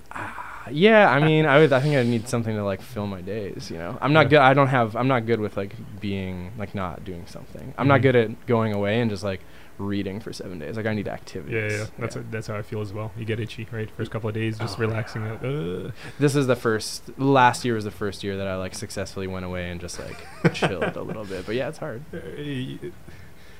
Yeah, 0.72 1.10
I 1.10 1.20
mean, 1.20 1.46
I 1.46 1.58
would. 1.60 1.74
I 1.74 1.80
think 1.82 1.96
I 1.96 2.04
need 2.04 2.30
something 2.30 2.56
to 2.56 2.64
like 2.64 2.82
fill 2.82 3.06
my 3.08 3.20
days. 3.22 3.70
You 3.70 3.78
know, 3.80 3.98
I'm 4.02 4.14
not 4.14 4.26
Yeah. 4.28 4.30
good. 4.30 4.40
I 4.40 4.54
don't 4.54 4.68
have. 4.68 4.96
I'm 4.96 5.08
not 5.10 5.26
good 5.26 5.40
with 5.42 5.58
like 5.58 5.74
being 6.00 6.52
like 6.58 6.74
not 6.74 7.04
doing 7.04 7.26
something. 7.28 7.74
I'm 7.78 7.86
Mhm. 7.86 7.90
not 7.90 8.02
good 8.02 8.16
at 8.16 8.46
going 8.46 8.72
away 8.74 9.02
and 9.02 9.10
just 9.10 9.24
like 9.24 9.42
reading 9.78 10.20
for 10.20 10.32
seven 10.32 10.60
days. 10.60 10.78
Like 10.78 10.86
I 10.86 10.94
need 10.94 11.08
activities. 11.08 11.72
Yeah, 11.74 11.78
yeah. 11.80 11.86
That's 12.00 12.18
that's 12.32 12.48
how 12.48 12.56
I 12.56 12.62
feel 12.62 12.82
as 12.82 12.94
well. 12.94 13.12
You 13.18 13.26
get 13.26 13.40
itchy, 13.40 13.68
right? 13.72 13.90
First 13.98 14.12
couple 14.12 14.28
of 14.30 14.36
days, 14.36 14.58
just 14.58 14.78
Oh, 14.78 14.82
relaxing. 14.82 15.28
Like, 15.30 15.44
uh, 15.44 15.92
This 16.20 16.36
is 16.36 16.48
the 16.48 16.56
first. 16.56 17.18
Last 17.20 17.66
year 17.66 17.76
was 17.76 17.84
the 17.84 17.92
first 17.92 18.24
year 18.24 18.38
that 18.38 18.48
I 18.48 18.56
like 18.56 18.76
successfully 18.76 19.28
went 19.28 19.46
away 19.46 19.70
and 19.72 19.82
just 19.82 20.00
like 20.00 20.26
chilled 20.54 20.96
a 20.96 21.02
little 21.02 21.26
bit. 21.26 21.46
But 21.46 21.56
yeah, 21.56 21.70
it's 21.70 21.80
hard. 21.80 22.04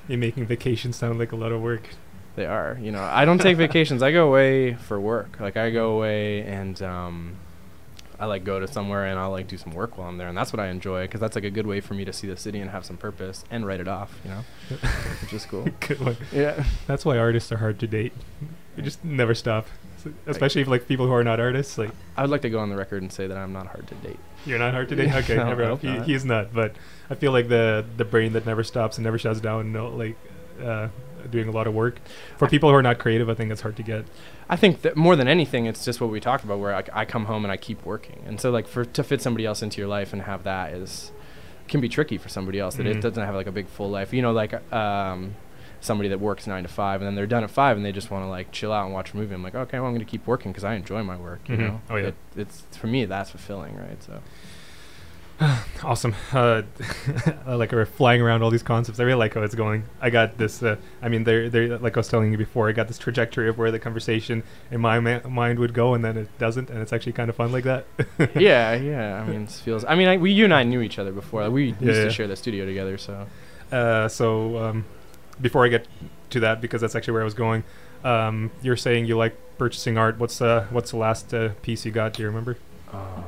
you're 0.08 0.18
making 0.20 0.46
vacation 0.46 0.94
sound 0.94 1.20
like 1.20 1.32
a 1.32 1.36
lot 1.36 1.52
of 1.52 1.62
work. 1.62 1.90
They 2.36 2.46
are. 2.46 2.78
You 2.82 2.92
know, 2.92 3.04
I 3.04 3.26
don't 3.26 3.40
take 3.40 3.58
vacations. 3.68 4.02
I 4.02 4.12
go 4.12 4.28
away 4.28 4.74
for 4.74 5.00
work. 5.00 5.40
Like 5.40 5.56
I 5.58 5.70
go 5.70 5.96
away 5.96 6.42
and 6.44 6.82
um, 6.82 7.36
I 8.20 8.26
like 8.28 8.44
go 8.44 8.60
to 8.60 8.68
somewhere 8.68 9.06
and 9.06 9.20
I'll 9.20 9.32
like 9.32 9.48
do 9.48 9.58
some 9.58 9.74
work 9.74 9.98
while 9.98 10.08
I'm 10.08 10.18
there, 10.18 10.28
and 10.28 10.38
that's 10.38 10.54
what 10.54 10.60
I 10.60 10.68
enjoy 10.68 11.04
because 11.06 11.20
that's 11.20 11.36
like 11.36 11.44
a 11.44 11.50
good 11.50 11.68
way 11.68 11.80
for 11.82 11.94
me 11.94 12.06
to 12.06 12.14
see 12.14 12.28
the 12.28 12.38
city 12.38 12.60
and 12.60 12.70
have 12.70 12.86
some 12.86 12.98
purpose 12.98 13.44
and 13.52 13.66
write 13.66 13.80
it 13.80 13.88
off. 13.88 14.20
You 14.24 14.32
know, 14.32 14.42
which 15.22 15.34
is 15.34 15.46
cool. 15.46 15.66
Good 15.80 16.00
one. 16.00 16.18
Yeah. 16.32 16.64
That's 16.88 17.06
why 17.06 17.18
artists 17.18 17.52
are 17.52 17.58
hard 17.58 17.80
to 17.80 17.88
date. 17.88 18.14
You 18.78 18.84
just 18.84 19.04
never 19.04 19.34
stop. 19.36 19.68
Especially 20.26 20.62
if 20.62 20.68
like 20.68 20.88
people 20.88 21.08
who 21.08 21.14
are 21.14 21.24
not 21.24 21.40
artists, 21.40 21.78
like 21.78 21.92
I 22.18 22.22
would 22.24 22.30
like 22.30 22.42
to 22.42 22.50
go 22.50 22.60
on 22.60 22.70
the 22.70 22.76
record 22.76 23.02
and 23.02 23.12
say 23.12 23.26
that 23.28 23.38
I'm 23.38 23.54
not 23.54 23.68
hard 23.68 23.88
to 23.88 23.96
date. 23.96 24.20
you're 24.46 24.60
not 24.60 24.74
hard 24.74 24.90
to 24.90 24.96
date. 24.96 25.10
Okay, 25.16 25.38
No, 25.38 25.46
never. 25.46 25.78
He, 25.78 25.88
not. 25.88 26.06
he's 26.06 26.26
not, 26.26 26.54
but 26.54 26.76
I 27.10 27.16
feel 27.16 27.32
like 27.32 27.48
the 27.48 27.86
the 27.96 28.04
brain 28.04 28.34
that 28.34 28.46
never 28.46 28.64
stops 28.66 28.98
and 28.98 29.04
never 29.06 29.18
shuts 29.18 29.40
down. 29.40 29.72
No, 29.72 29.88
like 29.90 30.18
uh, 30.62 30.90
doing 31.32 31.48
a 31.48 31.52
lot 31.52 31.68
of 31.68 31.74
work 31.74 32.00
for 32.38 32.48
people 32.48 32.70
who 32.70 32.76
are 32.76 32.82
not 32.84 33.00
creative. 33.00 33.30
I 33.30 33.34
think 33.34 33.52
it's 33.52 33.62
hard 33.62 33.76
to 33.78 33.84
get. 33.84 34.06
I 34.50 34.56
think 34.56 34.82
that 34.82 34.96
more 34.98 35.16
than 35.16 35.28
anything, 35.28 35.66
it's 35.66 35.84
just 35.86 36.02
what 36.02 36.10
we 36.10 36.20
talked 36.20 36.44
about, 36.44 36.60
where 36.60 36.76
I, 36.76 36.84
I 36.94 37.06
come 37.06 37.26
home 37.26 37.46
and 37.46 37.52
I 37.52 37.58
keep 37.58 37.86
working, 37.86 38.22
and 38.26 38.40
so 38.40 38.52
like 38.52 38.68
for 38.68 38.86
to 38.86 39.04
fit 39.04 39.22
somebody 39.22 39.46
else 39.46 39.62
into 39.62 39.80
your 39.80 39.88
life 39.88 40.14
and 40.14 40.22
have 40.24 40.44
that 40.44 40.74
is 40.74 41.12
can 41.68 41.80
be 41.80 41.88
tricky 41.90 42.18
for 42.18 42.28
somebody 42.30 42.60
else 42.60 42.76
that 42.76 42.86
Mhm. 42.86 42.96
it 42.98 43.02
doesn't 43.02 43.24
have 43.26 43.36
like 43.36 43.48
a 43.48 43.52
big 43.52 43.68
full 43.68 43.90
life. 43.90 44.14
You 44.14 44.22
know, 44.22 44.34
like 44.34 44.54
um, 44.74 45.36
somebody 45.80 46.10
that 46.10 46.20
works 46.20 46.46
nine 46.46 46.64
to 46.64 46.70
five 46.70 47.02
and 47.02 47.08
then 47.08 47.16
they're 47.16 47.26
done 47.26 47.44
at 47.44 47.50
five 47.52 47.78
and 47.78 47.86
they 47.86 47.92
just 47.94 48.12
want 48.12 48.24
to 48.24 48.30
like 48.30 48.52
chill 48.52 48.72
out 48.74 48.86
and 48.86 48.94
watch 48.94 49.14
a 49.14 49.18
movie. 49.18 49.34
I'm 49.34 49.42
like, 49.44 49.56
okay, 49.56 49.80
well 49.80 49.88
I'm 49.88 49.94
gonna 49.94 50.04
keep 50.06 50.28
working 50.28 50.52
because 50.52 50.64
I 50.66 50.76
enjoy 50.76 51.04
my 51.04 51.16
work. 51.18 51.40
You 51.48 51.56
Mhm. 51.56 51.60
know, 51.60 51.82
Oh, 51.90 51.96
yeah. 51.96 52.08
It, 52.08 52.16
it's 52.36 52.64
for 52.78 52.88
me 52.88 53.06
that's 53.06 53.32
fulfilling, 53.32 53.76
right? 53.78 54.02
So 54.04 54.22
Awesome. 55.84 56.16
Uh, 56.32 56.62
I 57.46 57.56
like 57.56 57.74
we're 57.74 57.86
flying 57.86 58.22
around 58.22 58.42
all 58.42 58.50
these 58.50 58.64
concepts. 58.64 59.02
I 59.02 59.04
really 59.04 59.18
like 59.20 59.34
how 59.34 59.42
it's 59.42 59.54
going. 59.56 59.84
I 60.00 60.10
got 60.10 60.38
this. 60.38 60.64
Uh, 60.64 60.78
I 61.02 61.10
mean, 61.10 61.26
they're, 61.26 61.50
they're 61.50 61.78
like 61.78 61.98
I 61.98 62.00
was 62.00 62.08
telling 62.08 62.32
you 62.32 62.38
before. 62.38 62.70
I 62.70 62.72
got 62.72 62.88
this 62.88 62.98
trajectory 62.98 63.50
of 63.50 63.58
where 63.58 63.70
the 63.70 63.80
conversation 63.80 64.44
in 64.72 64.80
my 64.80 65.02
ma- 65.02 65.28
mind 65.28 65.60
would 65.60 65.74
go, 65.74 65.94
and 65.94 66.02
then 66.06 66.16
it 66.16 66.30
doesn't, 66.40 66.70
and 66.70 66.80
it's 66.82 66.94
actually 66.94 67.12
kind 67.12 67.30
of 67.30 67.36
fun 67.36 67.52
like 67.52 67.66
that. 67.66 67.86
yeah, 68.36 68.76
yeah. 68.76 69.22
I 69.22 69.28
mean, 69.30 69.44
it 69.44 69.50
feels. 69.50 69.84
I 69.84 69.96
mean, 69.96 70.08
I, 70.08 70.16
we 70.16 70.32
you 70.32 70.46
and 70.46 70.54
I 70.54 70.64
knew 70.64 70.80
each 70.80 70.98
other 71.00 71.12
before. 71.12 71.44
Like, 71.44 71.52
we 71.52 71.66
used 71.70 71.82
Yeah, 71.82 71.92
to 71.94 72.04
yeah. 72.04 72.10
share 72.10 72.28
the 72.28 72.38
studio 72.38 72.66
together, 72.66 72.98
so. 72.98 73.28
Uh, 73.70 74.08
so 74.08 74.58
um, 74.60 74.86
before 75.42 75.66
I 75.66 75.68
get 75.68 75.86
to 76.30 76.40
that, 76.40 76.62
because 76.62 76.80
that's 76.80 76.96
actually 76.96 77.14
where 77.14 77.24
I 77.24 77.26
was 77.26 77.34
going, 77.34 77.66
um, 78.06 78.52
you're 78.62 78.78
saying 78.78 79.08
you 79.08 79.18
like 79.18 79.36
purchasing 79.58 79.98
art. 79.98 80.18
What's 80.18 80.42
uh, 80.42 80.68
what's 80.70 80.92
the 80.92 80.98
last 80.98 81.34
uh, 81.34 81.50
piece 81.62 81.86
you 81.86 81.92
got? 81.92 82.14
Do 82.14 82.22
you 82.24 82.30
remember? 82.30 82.58
Uh, 82.94 83.22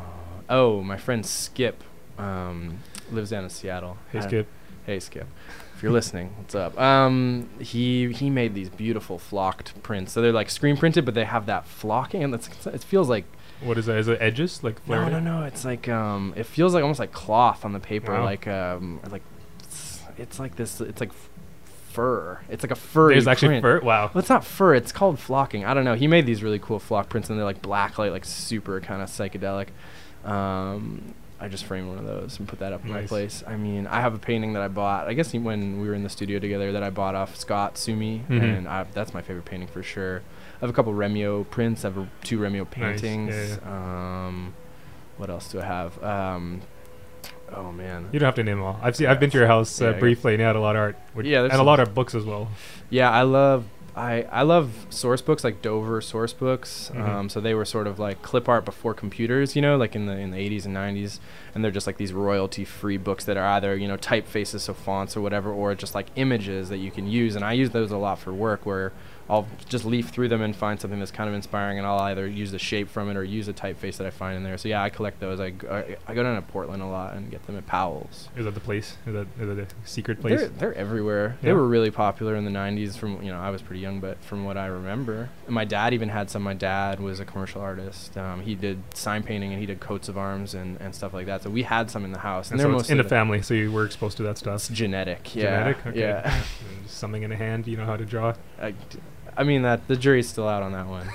oh, 0.49 0.81
my 0.81 0.95
friend 0.95 1.25
Skip 1.25 1.83
um, 2.17 2.79
lives 3.11 3.29
down 3.31 3.43
in 3.43 3.49
Seattle. 3.49 3.97
Hey, 4.11 4.21
Skip. 4.21 4.47
Hey, 4.85 4.99
Skip. 4.99 5.27
If 5.75 5.83
you're 5.83 5.91
listening, 5.91 6.33
what's 6.37 6.55
up? 6.55 6.79
Um, 6.79 7.49
he 7.59 8.11
he 8.13 8.29
made 8.29 8.53
these 8.55 8.69
beautiful 8.69 9.19
flocked 9.19 9.81
prints. 9.83 10.13
So 10.13 10.21
they're 10.21 10.31
like 10.31 10.49
screen 10.49 10.77
printed, 10.77 11.03
but 11.03 11.13
they 11.13 11.25
have 11.25 11.45
that 11.47 11.67
flocking, 11.67 12.23
and 12.23 12.33
it's, 12.33 12.49
it 12.65 12.81
feels 12.83 13.09
like 13.09 13.25
What 13.61 13.77
is 13.77 13.85
that? 13.87 13.97
Is 13.97 14.07
it 14.07 14.21
edges 14.21 14.63
like 14.63 14.87
no, 14.87 15.09
no, 15.09 15.19
no. 15.19 15.43
It's 15.43 15.65
like 15.65 15.89
um, 15.89 16.33
it 16.37 16.45
feels 16.45 16.73
like 16.73 16.81
almost 16.81 16.99
like 17.01 17.11
cloth 17.11 17.65
on 17.65 17.73
the 17.73 17.79
paper, 17.81 18.13
Wow. 18.13 18.23
like 18.23 18.47
um, 18.47 19.01
like 19.11 19.21
it's, 19.59 20.01
it's 20.17 20.39
like 20.39 20.55
this. 20.55 20.79
It's 20.79 21.01
like 21.01 21.11
fur. 21.91 22.39
It's 22.49 22.63
like 22.63 22.71
a 22.71 22.75
furry. 22.75 23.15
There's 23.15 23.27
actually 23.27 23.59
print. 23.59 23.63
fur. 23.63 23.79
Wow. 23.81 24.11
Well, 24.13 24.19
it's 24.19 24.29
not 24.29 24.45
fur. 24.45 24.75
It's 24.75 24.93
called 24.93 25.19
flocking. 25.19 25.65
I 25.65 25.73
don't 25.73 25.83
know. 25.83 25.95
He 25.95 26.07
made 26.07 26.25
these 26.25 26.41
really 26.41 26.59
cool 26.59 26.79
flock 26.79 27.09
prints, 27.09 27.29
and 27.29 27.37
they're 27.37 27.45
like 27.45 27.61
black 27.61 27.97
light, 27.97 28.13
like 28.13 28.23
super 28.23 28.79
kind 28.79 29.01
of 29.01 29.09
psychedelic. 29.09 29.67
Um, 30.23 31.13
I 31.39 31.49
just 31.49 31.65
framed 31.65 31.89
one 31.89 31.97
of 31.97 32.05
those 32.05 32.39
and 32.39 32.47
put 32.47 32.59
that 32.59 32.71
up 32.71 32.85
in 32.85 32.91
my 32.91 33.05
place. 33.05 33.43
I 33.45 33.57
mean, 33.57 33.87
I 33.87 33.99
have 33.99 34.13
a 34.13 34.17
painting 34.17 34.53
that 34.53 34.61
I 34.61 34.69
bought. 34.69 35.07
I 35.07 35.13
guess 35.13 35.33
when 35.33 35.81
we 35.81 35.87
were 35.87 35.93
in 35.93 36.03
the 36.03 36.09
studio 36.09 36.39
together, 36.39 36.71
that 36.71 36.81
I 36.81 36.89
bought 36.89 37.13
off 37.13 37.35
Scott 37.35 37.77
Sueme, 37.77 38.23
Mhm. 38.29 38.41
and 38.57 38.67
I, 38.69 38.85
that's 38.93 39.13
my 39.13 39.21
favorite 39.21 39.43
painting 39.45 39.67
for 39.67 39.83
sure. 39.83 40.21
I 40.55 40.59
have 40.61 40.69
a 40.69 40.73
couple 40.73 40.93
Remio 40.93 41.47
prints. 41.49 41.83
I 41.83 41.89
have 41.89 41.97
a, 41.97 42.07
two 42.23 42.39
Remio 42.39 42.59
Nice. 42.77 43.01
Yeah, 43.03 43.09
paintings. 43.11 43.59
Um, 43.65 44.53
what 45.17 45.29
else 45.29 45.51
do 45.51 45.59
I 45.59 45.65
have? 45.65 46.01
Um, 46.01 46.61
oh 47.53 47.71
man. 47.73 48.07
You 48.13 48.19
don't 48.19 48.27
have 48.27 48.35
to 48.35 48.43
name 48.43 48.57
them 48.59 48.65
all. 48.65 48.79
I've 48.81 48.95
seen. 48.95 49.07
I've 49.07 49.19
been 49.19 49.29
to 49.31 49.37
your 49.37 49.47
house 49.47 49.81
uh, 49.81 49.91
guess. 49.91 49.99
briefly, 49.99 50.33
and 50.35 50.39
you 50.39 50.45
had 50.47 50.55
a 50.55 50.61
lot 50.61 50.77
of 50.77 50.81
art. 50.81 50.97
Which, 51.13 51.27
Yeah, 51.27 51.43
and 51.43 51.51
a 51.53 51.63
lot 51.63 51.81
of 51.81 51.93
books 51.93 52.15
as 52.15 52.23
well. 52.23 52.47
Yeah, 52.89 53.11
I 53.11 53.23
love 53.23 53.65
I 53.95 54.23
I 54.23 54.41
love 54.41 54.87
source 54.89 55.21
books 55.21 55.43
like 55.43 55.61
Dover 55.61 56.01
source 56.01 56.33
books. 56.33 56.91
Mhm. 56.93 57.07
Um, 57.07 57.29
so 57.29 57.39
they 57.39 57.53
were 57.53 57.63
sort 57.65 57.87
of 57.87 57.97
like 57.97 58.21
clip 58.21 58.49
art 58.49 58.65
before 58.65 58.93
computers, 58.93 59.55
you 59.55 59.61
know, 59.61 59.77
like 59.77 59.95
in 59.95 60.05
the 60.05 60.17
in 60.17 60.31
the 60.31 60.37
80s 60.37 60.65
and 60.65 60.73
90s, 60.75 61.19
and 61.53 61.63
they're 61.63 61.71
just 61.71 61.87
like 61.87 61.97
these 61.97 62.11
royalty 62.11 62.65
free 62.65 62.97
books 62.97 63.23
that 63.25 63.37
are 63.37 63.45
either 63.47 63.75
you 63.75 63.87
know 63.87 63.97
typefaces, 63.97 64.61
so 64.61 64.73
fonts 64.73 65.15
or 65.15 65.21
whatever, 65.21 65.49
or 65.51 65.73
just 65.75 65.95
like 65.95 66.07
images 66.17 66.69
that 66.69 66.77
you 66.77 66.91
can 66.91 67.07
use. 67.07 67.35
And 67.35 67.45
I 67.45 67.53
use 67.53 67.69
those 67.69 67.91
a 67.91 67.97
lot 67.97 68.19
for 68.19 68.33
work 68.33 68.65
where 68.65 68.91
I'll 69.29 69.47
just 69.67 69.85
leaf 69.85 70.09
through 70.09 70.27
them 70.29 70.41
and 70.41 70.55
find 70.55 70.79
something 70.79 70.99
that's 70.99 71.11
kind 71.11 71.27
of 71.27 71.33
inspiring, 71.35 71.77
and 71.79 71.87
I'll 71.87 71.99
either 72.01 72.27
use 72.27 72.51
the 72.51 72.59
shape 72.59 72.89
from 72.89 73.09
it 73.09 73.17
or 73.17 73.23
use 73.23 73.47
a 73.47 73.53
typeface 73.53 73.97
that 73.97 74.05
I 74.05 74.11
find 74.11 74.37
in 74.37 74.43
there. 74.43 74.57
So 74.57 74.67
yeah, 74.69 74.83
I 74.83 74.89
collect 74.89 75.19
those. 75.19 75.39
I 75.39 75.47
I 76.07 76.13
go 76.13 76.21
down 76.23 76.35
to 76.35 76.41
Portland 76.43 76.83
a 76.83 76.85
lot 76.87 77.15
and 77.15 77.31
get 77.31 77.45
them 77.47 77.57
at 77.57 77.65
Powell's. 77.65 78.29
Is 78.37 78.45
that 78.45 78.53
the 78.53 78.59
place? 78.59 78.97
Is 79.07 79.13
that, 79.13 79.27
is 79.39 79.47
that 79.47 79.59
a 79.59 79.67
secret 79.83 80.21
place? 80.21 80.39
They're, 80.41 80.49
they're 80.49 80.73
everywhere. 80.75 81.37
Yeah. 81.41 81.47
They 81.49 81.53
were 81.53 81.67
really 81.67 81.89
popular 81.91 82.35
in 82.35 82.45
the 82.45 82.51
90s 82.51 82.95
from, 82.97 83.21
you 83.23 83.31
know, 83.31 83.39
I 83.39 83.49
was 83.49 83.61
pretty 83.63 83.81
young, 83.81 83.99
but 83.99 84.23
from 84.23 84.45
what 84.45 84.57
I 84.57 84.67
remember. 84.67 85.29
And 85.47 85.55
my 85.55 85.65
dad 85.65 85.93
even 85.93 86.09
had 86.09 86.29
some. 86.29 86.43
My 86.43 86.53
dad 86.53 86.99
was 86.99 87.19
a 87.19 87.25
commercial 87.25 87.61
artist. 87.61 88.15
Um, 88.17 88.41
he 88.41 88.53
did 88.53 88.83
sign 88.93 89.23
painting 89.23 89.51
and 89.51 89.59
he 89.59 89.65
did 89.65 89.79
coats 89.79 90.07
of 90.07 90.17
arms 90.17 90.53
and, 90.53 90.79
and 90.79 90.93
stuff 90.93 91.13
like 91.13 91.25
that. 91.25 91.41
So 91.41 91.49
we 91.49 91.63
had 91.63 91.89
some 91.89 92.05
in 92.05 92.11
the 92.11 92.19
house. 92.19 92.51
and 92.51 92.59
they're 92.59 92.67
so 92.71 92.77
it's 92.77 92.89
in 92.91 92.97
the 92.97 93.03
family, 93.03 93.41
so 93.41 93.53
you 93.55 93.71
were 93.71 93.85
exposed 93.85 94.17
to 94.17 94.23
that 94.23 94.37
stuff. 94.37 94.55
It's 94.55 94.69
genetic. 94.69 95.33
Yeah. 95.35 95.43
Genetic? 95.43 95.87
Okay. 95.87 95.99
Yeah. 95.99 96.43
Something 96.87 97.23
in 97.23 97.31
a 97.31 97.35
hand. 97.35 97.65
You 97.67 97.77
know 97.77 97.85
how 97.85 97.97
to 97.97 98.05
draw. 98.05 98.33
I, 98.61 98.71
d- 98.71 98.99
I 99.37 99.43
mean, 99.43 99.63
that 99.63 99.87
the 99.87 99.95
jury's 99.95 100.27
still 100.29 100.47
out 100.47 100.63
on 100.63 100.71
that 100.71 100.87
one. 100.87 101.07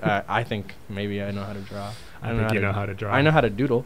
I, 0.02 0.22
I 0.40 0.44
think 0.44 0.74
maybe 0.88 1.22
I 1.22 1.30
know 1.32 1.42
how 1.44 1.52
to 1.52 1.60
draw. 1.60 1.92
I, 2.22 2.28
don't 2.30 2.38
think 2.38 2.52
you 2.54 2.60
how 2.60 2.66
know 2.68 2.72
how 2.72 2.86
to 2.86 2.94
draw. 2.94 3.12
I 3.12 3.22
know 3.22 3.30
how 3.30 3.40
to 3.40 3.50
doodle. 3.50 3.84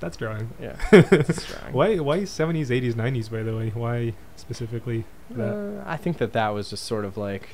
That's 0.00 0.16
drawing. 0.16 0.50
Yeah. 0.60 0.76
It's 0.92 1.46
drawing. 1.46 1.72
why? 1.72 1.96
Why 1.98 2.24
seventies, 2.24 2.70
eighties, 2.72 2.96
nineties? 2.96 3.28
By 3.28 3.42
the 3.44 3.56
way, 3.56 3.70
why 3.70 4.14
specifically 4.36 5.04
that? 5.30 5.52
Uh, 5.54 5.84
I 5.86 5.96
think 5.96 6.18
that 6.18 6.32
that 6.32 6.48
was 6.48 6.70
just 6.70 6.84
sort 6.84 7.04
of 7.04 7.16
like 7.16 7.50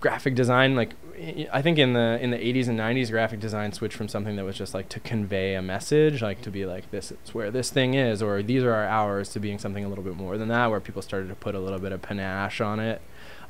graphic 0.00 0.34
design. 0.34 0.76
Like 0.76 0.90
I- 1.16 1.48
I 1.52 1.62
think 1.62 1.78
in 1.78 1.94
the 1.94 2.18
in 2.20 2.30
the 2.30 2.36
80s 2.36 2.68
and 2.68 2.78
90s, 2.78 3.10
graphic 3.10 3.40
design 3.40 3.72
switched 3.72 3.96
from 3.96 4.08
something 4.08 4.36
that 4.36 4.44
was 4.44 4.56
just 4.56 4.72
like 4.74 4.88
to 4.90 5.00
convey 5.00 5.54
a 5.54 5.62
message, 5.62 6.22
like 6.22 6.42
to 6.42 6.50
be 6.50 6.64
like 6.66 6.90
this 6.90 7.10
is 7.12 7.34
where 7.34 7.50
this 7.50 7.70
thing 7.70 7.94
is, 7.94 8.22
or 8.22 8.42
these 8.42 8.62
are 8.62 8.72
our 8.72 8.86
hours, 8.86 9.30
to 9.30 9.40
being 9.40 9.58
something 9.58 9.84
a 9.84 9.88
little 9.88 10.04
bit 10.04 10.14
more 10.16 10.36
than 10.38 10.48
that, 10.48 10.66
where 10.70 10.80
people 10.80 11.02
started 11.02 11.28
to 11.28 11.34
put 11.34 11.54
a 11.54 11.58
little 11.58 11.78
bit 11.80 11.92
of 11.92 12.02
panache 12.02 12.60
on 12.60 12.78
it. 12.78 13.00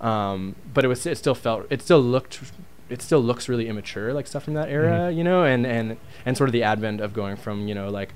Um, 0.01 0.55
but 0.73 0.85
it 0.85 0.89
was 0.89 1.05
it 1.07 1.19
still 1.19 1.35
felt 1.35 1.67
it 1.71 1.83
still 1.83 2.01
looked 2.01 2.41
it 2.89 3.03
still 3.03 3.21
looks 3.21 3.49
really 3.49 3.69
immature, 3.69 4.15
like 4.15 4.27
stuff 4.27 4.45
from 4.45 4.55
that 4.55 4.69
era, 4.69 5.11
Mhm. 5.11 5.17
you 5.17 5.25
know, 5.25 5.45
and 5.45 5.67
and 5.67 5.97
and 6.25 6.37
sort 6.37 6.49
of 6.49 6.53
the 6.53 6.63
advent 6.63 7.01
of 7.01 7.13
going 7.13 7.37
from 7.37 7.67
you 7.69 7.75
know 7.75 7.89
like 7.91 8.15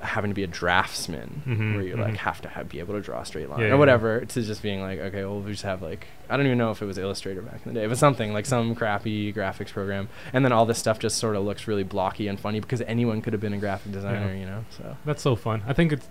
having 0.00 0.30
to 0.30 0.34
be 0.34 0.42
a 0.44 0.46
draftsman 0.46 1.42
Mhm, 1.48 1.74
where 1.74 1.82
you 1.82 1.96
mhm. 1.96 2.00
like 2.02 2.16
have 2.18 2.42
to 2.42 2.48
have 2.50 2.68
be 2.68 2.80
able 2.80 2.92
to 2.94 3.00
draw 3.00 3.22
a 3.22 3.24
straight 3.24 3.48
line 3.48 3.60
Yeah, 3.60 3.66
or 3.66 3.68
yeah, 3.70 3.74
whatever 3.76 4.20
to 4.26 4.42
just 4.42 4.62
being 4.62 4.82
like 4.82 4.98
okay 5.00 5.24
well 5.24 5.40
we 5.40 5.52
just 5.52 5.64
have 5.64 5.80
like 5.80 6.06
i 6.28 6.36
don't 6.36 6.44
even 6.44 6.58
know 6.58 6.70
if 6.70 6.82
it 6.82 6.84
was 6.84 6.98
illustrator 6.98 7.40
back 7.40 7.60
in 7.64 7.72
the 7.72 7.80
day 7.80 7.86
but 7.86 7.96
something 7.96 8.34
like 8.34 8.44
some 8.44 8.74
crappy 8.74 9.32
graphics 9.32 9.72
program 9.72 10.10
and 10.34 10.44
then 10.44 10.52
all 10.52 10.66
this 10.66 10.78
stuff 10.78 10.98
just 10.98 11.16
sort 11.16 11.34
of 11.34 11.44
looks 11.44 11.66
really 11.66 11.82
blocky 11.82 12.28
and 12.28 12.38
funny 12.38 12.60
because 12.60 12.82
anyone 12.82 13.22
could 13.22 13.32
have 13.32 13.40
been 13.40 13.54
a 13.54 13.58
graphic 13.58 13.90
designer 13.90 14.34
you 14.34 14.44
know 14.44 14.64
so 14.76 14.96
That's 15.06 15.22
so 15.22 15.34
fun. 15.34 15.62
I 15.66 15.72
think 15.72 15.92
it's 15.94 16.06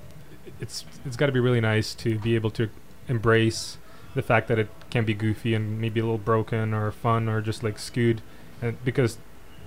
it's 0.60 0.84
it's 1.06 1.16
got 1.16 1.28
to 1.28 1.32
be 1.32 1.40
really 1.40 1.62
nice 1.62 1.94
to 1.96 2.18
be 2.18 2.34
able 2.34 2.50
to 2.52 2.70
embrace 3.08 3.78
the 4.16 4.22
fact 4.22 4.48
that 4.48 4.58
it 4.58 4.70
can 4.90 5.06
be 5.06 5.14
goofy 5.14 5.54
and 5.54 5.80
maybe 5.80 6.00
a 6.00 6.04
little 6.04 6.18
broken 6.18 6.74
or 6.74 6.92
fun 6.92 7.30
or 7.30 7.42
just 7.42 7.64
like 7.64 7.78
skewed, 7.78 8.22
and 8.62 8.84
because 8.84 9.18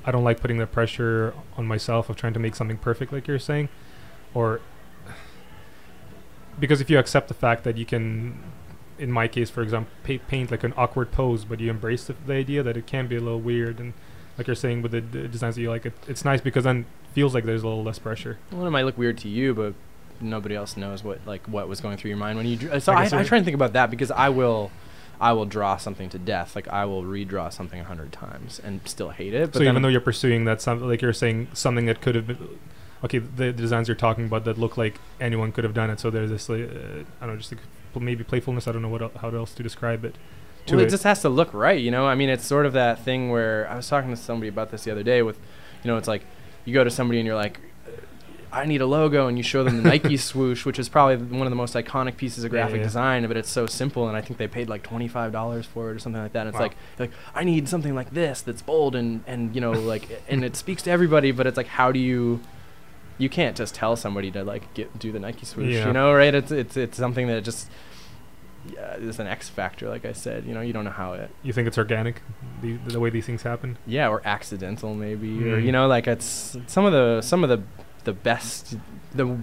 I 0.04 0.10
don't 0.10 0.24
like 0.24 0.40
putting 0.40 0.58
the 0.58 0.66
pressure 0.66 1.34
on 1.56 1.66
myself 1.66 2.10
of 2.10 2.16
trying 2.16 2.32
to 2.32 2.40
make 2.40 2.56
something 2.56 2.78
perfect, 2.78 3.12
like 3.12 3.26
you're 3.28 3.38
saying, 3.38 3.68
or 4.34 4.60
because 6.58 6.80
if 6.80 6.90
you 6.90 6.98
accept 6.98 7.28
the 7.28 7.34
fact 7.34 7.62
that 7.64 7.76
you 7.76 7.86
can 7.86 8.42
in 8.98 9.12
my 9.12 9.28
case, 9.28 9.48
for 9.48 9.62
example, 9.62 9.92
pa- 10.02 10.24
paint 10.26 10.50
like 10.50 10.64
an 10.64 10.74
awkward 10.76 11.12
pose, 11.12 11.44
but 11.44 11.60
you 11.60 11.70
embrace 11.70 12.04
the, 12.04 12.14
the 12.26 12.34
idea 12.34 12.62
that 12.62 12.76
it 12.76 12.86
can 12.86 13.06
be 13.06 13.16
a 13.16 13.20
little 13.20 13.40
weird, 13.40 13.78
and 13.78 13.94
like 14.36 14.46
you're 14.46 14.56
saying 14.56 14.82
with 14.82 14.92
the, 14.92 15.00
designs 15.00 15.54
that 15.54 15.62
you 15.62 15.70
like, 15.70 15.86
it, 15.86 15.92
it's 16.06 16.24
nice 16.24 16.40
because 16.40 16.64
then 16.64 16.86
feels 17.12 17.34
like 17.34 17.44
there's 17.44 17.62
a 17.62 17.68
little 17.68 17.84
less 17.84 17.98
pressure. 17.98 18.38
Well, 18.50 18.66
it 18.66 18.70
might 18.70 18.84
look 18.84 18.98
weird 18.98 19.18
to 19.18 19.28
you, 19.28 19.54
but 19.54 19.74
nobody 20.20 20.54
else 20.54 20.76
knows 20.76 21.04
what 21.04 21.20
like 21.26 21.46
what 21.46 21.68
was 21.68 21.80
going 21.80 21.96
through 21.96 22.10
your 22.10 22.18
mind 22.18 22.36
when 22.36 22.46
you. 22.46 22.56
Drew. 22.56 22.80
So 22.80 22.92
I 22.92 23.04
I, 23.04 23.20
I, 23.20 23.24
try 23.24 23.38
and 23.38 23.44
think 23.44 23.54
about 23.54 23.72
that 23.74 23.90
because 23.90 24.10
I 24.10 24.28
will, 24.28 24.70
I 25.20 25.32
will 25.32 25.46
draw 25.46 25.76
something 25.76 26.08
to 26.10 26.18
death. 26.18 26.54
Like 26.54 26.68
I 26.68 26.84
will 26.84 27.02
redraw 27.02 27.52
something 27.52 27.80
a 27.80 27.84
hundred 27.84 28.12
times 28.12 28.60
and 28.62 28.80
still 28.86 29.10
hate 29.10 29.34
it. 29.34 29.52
But 29.52 29.58
so 29.58 29.64
even 29.64 29.82
though 29.82 29.88
you're 29.88 30.00
pursuing 30.00 30.44
that, 30.44 30.60
some 30.60 30.80
like 30.86 31.02
you're 31.02 31.12
saying 31.12 31.48
something 31.54 31.86
that 31.86 32.00
could 32.00 32.14
have 32.14 32.26
been, 32.26 32.58
okay, 33.04 33.18
the, 33.18 33.46
the 33.46 33.52
designs 33.52 33.88
you're 33.88 33.94
talking 33.94 34.26
about 34.26 34.44
that 34.44 34.58
look 34.58 34.76
like 34.76 35.00
anyone 35.20 35.52
could 35.52 35.64
have 35.64 35.74
done 35.74 35.90
it. 35.90 36.00
So 36.00 36.10
there's 36.10 36.30
this, 36.30 36.48
like, 36.48 36.62
uh, 36.62 37.04
I 37.20 37.26
don't 37.26 37.34
know, 37.34 37.36
just 37.36 37.52
like 37.52 37.60
maybe 38.00 38.24
playfulness. 38.24 38.68
I 38.68 38.72
don't 38.72 38.82
know 38.82 38.88
what 38.88 39.02
el- 39.02 39.12
how 39.20 39.30
else 39.30 39.54
to 39.54 39.62
describe 39.62 40.04
it. 40.04 40.16
To 40.66 40.74
well, 40.74 40.84
it. 40.84 40.88
it 40.88 40.90
just 40.90 41.04
has 41.04 41.22
to 41.22 41.28
look 41.28 41.52
right, 41.54 41.80
you 41.80 41.90
know. 41.90 42.06
I 42.06 42.14
mean, 42.14 42.28
it's 42.28 42.46
sort 42.46 42.66
of 42.66 42.74
that 42.74 43.04
thing 43.04 43.30
where 43.30 43.68
I 43.70 43.76
was 43.76 43.88
talking 43.88 44.10
to 44.10 44.16
somebody 44.16 44.48
about 44.48 44.70
this 44.70 44.84
the 44.84 44.90
other 44.90 45.02
day. 45.02 45.22
With, 45.22 45.38
you 45.82 45.90
know, 45.90 45.96
it's 45.96 46.08
like 46.08 46.24
you 46.64 46.74
go 46.74 46.84
to 46.84 46.90
somebody 46.90 47.18
and 47.18 47.26
you're 47.26 47.36
like, 47.36 47.60
I 48.52 48.64
need 48.64 48.80
a 48.80 48.86
logo, 48.86 49.26
and 49.28 49.36
you 49.36 49.42
show 49.44 49.62
them 49.64 49.76
the 49.82 49.88
Nike 49.88 50.16
swoosh, 50.30 50.64
which 50.64 50.78
is 50.78 50.88
probably 50.88 51.16
one 51.16 51.46
of 51.46 51.50
the 51.50 51.56
most 51.56 51.74
iconic 51.74 52.16
pieces 52.16 52.44
of 52.44 52.50
graphic 52.50 52.76
yeah. 52.78 52.82
design, 52.84 53.26
but 53.28 53.36
it's 53.36 53.50
so 53.50 53.66
simple, 53.66 54.08
and 54.08 54.16
I 54.16 54.20
think 54.20 54.38
they 54.38 54.48
paid 54.48 54.68
like 54.68 54.82
twenty 54.82 55.08
five 55.08 55.32
dollars 55.32 55.66
for 55.66 55.90
it 55.90 55.94
or 55.94 55.98
something 55.98 56.22
like 56.22 56.32
that. 56.32 56.40
And 56.46 56.48
it's 56.48 56.54
Wow. 56.56 56.62
like, 56.62 56.76
like 56.98 57.10
I 57.34 57.44
need 57.44 57.68
something 57.68 57.94
like 57.94 58.10
this 58.12 58.40
that's 58.40 58.62
bold 58.62 58.94
and 58.96 59.22
and 59.26 59.54
you 59.54 59.60
know 59.60 59.72
like 59.72 60.22
and 60.28 60.44
it 60.44 60.56
speaks 60.56 60.82
to 60.82 60.90
everybody, 60.90 61.30
but 61.30 61.46
it's 61.46 61.56
like 61.56 61.66
how 61.68 61.92
do 61.92 61.98
you 61.98 62.40
you 63.18 63.28
can't 63.28 63.56
just 63.56 63.74
tell 63.74 63.96
somebody 63.96 64.30
to 64.30 64.44
like 64.44 64.72
get 64.74 64.98
do 64.98 65.10
the 65.12 65.18
Nike 65.20 65.44
swoosh, 65.44 65.74
Yeah. 65.74 65.86
you 65.88 65.92
know, 65.92 66.12
right? 66.14 66.34
It's 66.34 66.50
it's 66.50 66.76
it's 66.76 66.96
something 66.96 67.26
that 67.26 67.44
just 67.44 67.68
yeah, 68.72 68.96
is 68.96 69.18
an 69.18 69.26
X 69.26 69.48
factor, 69.48 69.88
like 69.88 70.04
I 70.04 70.12
said. 70.12 70.44
You 70.44 70.52
know, 70.54 70.60
you 70.60 70.72
don't 70.72 70.84
know 70.84 70.90
how 70.90 71.14
it 71.14 71.30
you 71.42 71.52
think 71.52 71.68
it's 71.68 71.78
organic, 71.78 72.22
the, 72.60 72.76
the 72.86 73.00
way 73.00 73.10
these 73.10 73.26
things 73.26 73.42
happen? 73.42 73.78
yeah 73.86 74.08
or 74.08 74.20
accidental 74.24 74.94
maybe 74.94 75.28
or 75.50 75.58
Mm. 75.58 75.64
you 75.64 75.72
know 75.72 75.86
like 75.86 76.06
it's 76.06 76.56
some 76.66 76.84
of 76.84 76.92
the 76.92 77.20
some 77.22 77.42
of 77.44 77.50
the 77.50 77.62
the 78.08 78.12
best 78.14 78.74
the 79.14 79.36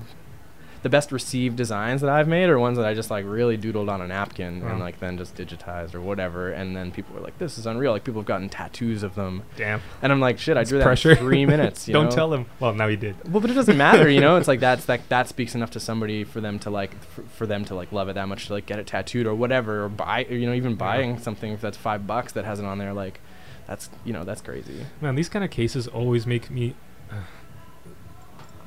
the 0.82 0.90
best 0.90 1.12
received 1.12 1.56
designs 1.56 2.02
that 2.02 2.10
I've 2.12 2.28
made 2.28 2.48
are 2.50 2.58
ones 2.60 2.78
that 2.78 2.86
I 2.88 2.94
just 2.96 3.10
like 3.12 3.26
really 3.28 3.58
doodled 3.58 3.90
on 3.90 4.02
a 4.02 4.08
napkin 4.08 4.62
and 4.64 4.80
like 4.80 5.00
then 5.00 5.18
just 5.20 5.36
digitized 5.36 5.94
or 5.96 6.02
whatever 6.02 6.52
and 6.52 6.76
then 6.76 6.92
people 6.92 7.14
were 7.16 7.22
like 7.22 7.38
this 7.40 7.58
is 7.60 7.66
unreal 7.68 7.92
like 7.92 8.04
people 8.04 8.22
have 8.22 8.28
gotten 8.28 8.50
tattoos 8.50 9.02
of 9.04 9.14
them 9.16 9.44
Damn. 9.56 9.82
and 10.04 10.12
I'm 10.12 10.20
like 10.20 10.38
shit 10.40 10.58
I 10.58 10.64
drew 10.64 10.78
that 10.80 10.84
pressure. 10.84 11.12
in 11.12 11.18
three 11.18 11.46
minutes 11.56 11.88
you 11.88 11.94
Don't 11.94 12.06
know? 12.06 12.12
tell 12.12 12.30
them. 12.30 12.46
Well, 12.60 12.74
now 12.74 12.86
you 12.88 12.98
did. 12.98 13.16
well 13.32 13.42
but 13.42 13.50
it 13.52 13.56
doesn't 13.56 13.78
matter 13.78 14.08
you 14.10 14.22
know 14.22 14.36
it's 14.38 14.48
like 14.48 14.60
that's 14.70 14.86
that 14.86 15.08
that 15.10 15.28
speaks 15.28 15.54
enough 15.56 15.72
to 15.72 15.80
somebody 15.80 16.24
for 16.24 16.40
them 16.42 16.58
to 16.60 16.70
like 16.70 16.92
for, 17.04 17.22
for 17.38 17.46
them 17.48 17.66
to 17.66 17.76
like 17.76 17.92
love 17.92 18.08
it 18.10 18.14
that 18.14 18.28
much 18.28 18.48
to 18.48 18.54
like 18.54 18.66
get 18.68 18.80
it 18.80 18.88
tattooed 18.88 19.26
or 19.28 19.34
whatever 19.34 19.86
or 19.86 19.90
buy 19.90 20.26
or, 20.30 20.34
you 20.36 20.46
know 20.48 20.54
even 20.54 20.76
buying 20.76 21.18
something 21.20 21.52
if 21.52 21.62
that's 21.62 21.78
five 21.78 22.06
bucks 22.08 22.32
that 22.34 22.46
has 22.46 22.60
it 22.60 22.66
on 22.66 22.78
there 22.80 22.94
like 22.94 23.20
that's 23.68 23.90
you 24.04 24.14
know 24.14 24.24
that's 24.24 24.42
crazy 24.42 24.86
Man, 25.02 25.16
these 25.16 25.30
kind 25.30 25.44
of 25.44 25.50
cases 25.50 25.88
always 25.88 26.28
make 26.28 26.52
me 26.52 26.76
uh, 27.12 27.16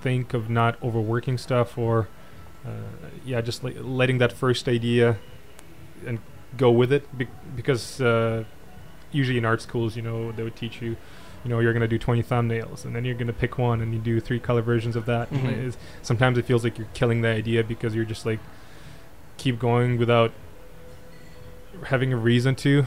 think 0.00 0.34
of 0.34 0.48
not 0.50 0.80
overworking 0.82 1.38
stuff 1.38 1.76
or, 1.78 2.08
uh, 2.66 2.70
yeah, 3.24 3.40
just 3.40 3.64
like 3.64 3.76
letting 3.80 4.18
that 4.18 4.32
first 4.32 4.68
idea 4.68 5.16
and 6.06 6.18
go 6.56 6.70
with 6.70 6.92
it. 6.92 7.16
Be- 7.18 7.28
because 7.56 8.00
uh, 8.00 8.44
usually 9.12 9.38
in 9.38 9.44
art 9.44 9.60
schools, 9.62 9.96
you 9.96 10.02
know, 10.02 10.32
they 10.32 10.42
would 10.42 10.56
teach 10.56 10.80
you, 10.82 10.96
you 11.44 11.50
know, 11.50 11.60
you're 11.60 11.72
gonna 11.72 11.88
do 11.88 11.98
20 11.98 12.22
thumbnails 12.22 12.84
and 12.84 12.94
then 12.94 13.04
you're 13.04 13.14
gonna 13.14 13.32
pick 13.32 13.58
one 13.58 13.80
and 13.80 13.92
you 13.92 13.98
do 14.00 14.20
three 14.20 14.38
color 14.40 14.62
versions 14.62 14.96
of 14.96 15.06
that. 15.06 15.30
And 15.30 15.48
it 15.50 15.58
is- 15.58 15.76
sometimes 16.02 16.38
it 16.38 16.44
feels 16.44 16.64
like 16.64 16.78
you're 16.78 16.88
killing 16.94 17.20
the 17.22 17.28
idea 17.28 17.62
because 17.64 17.94
you're 17.94 18.04
just 18.04 18.24
like 18.26 18.40
keep 19.36 19.58
going 19.58 19.98
without 19.98 20.32
having 21.84 22.12
a 22.12 22.16
reason 22.16 22.54
to. 22.56 22.84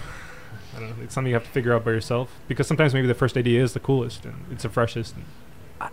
I 0.75 0.79
don't 0.79 0.97
know. 0.97 1.03
It's 1.03 1.13
something 1.13 1.29
you 1.29 1.35
have 1.35 1.43
to 1.45 1.49
figure 1.51 1.73
out 1.73 1.83
by 1.85 1.91
yourself 1.91 2.33
because 2.47 2.67
sometimes 2.67 2.93
maybe 2.93 3.07
the 3.07 3.13
first 3.13 3.35
idea 3.37 3.61
is 3.63 3.73
the 3.73 3.79
coolest 3.79 4.25
and 4.25 4.45
it's 4.51 4.63
the 4.63 4.69
freshest. 4.69 5.15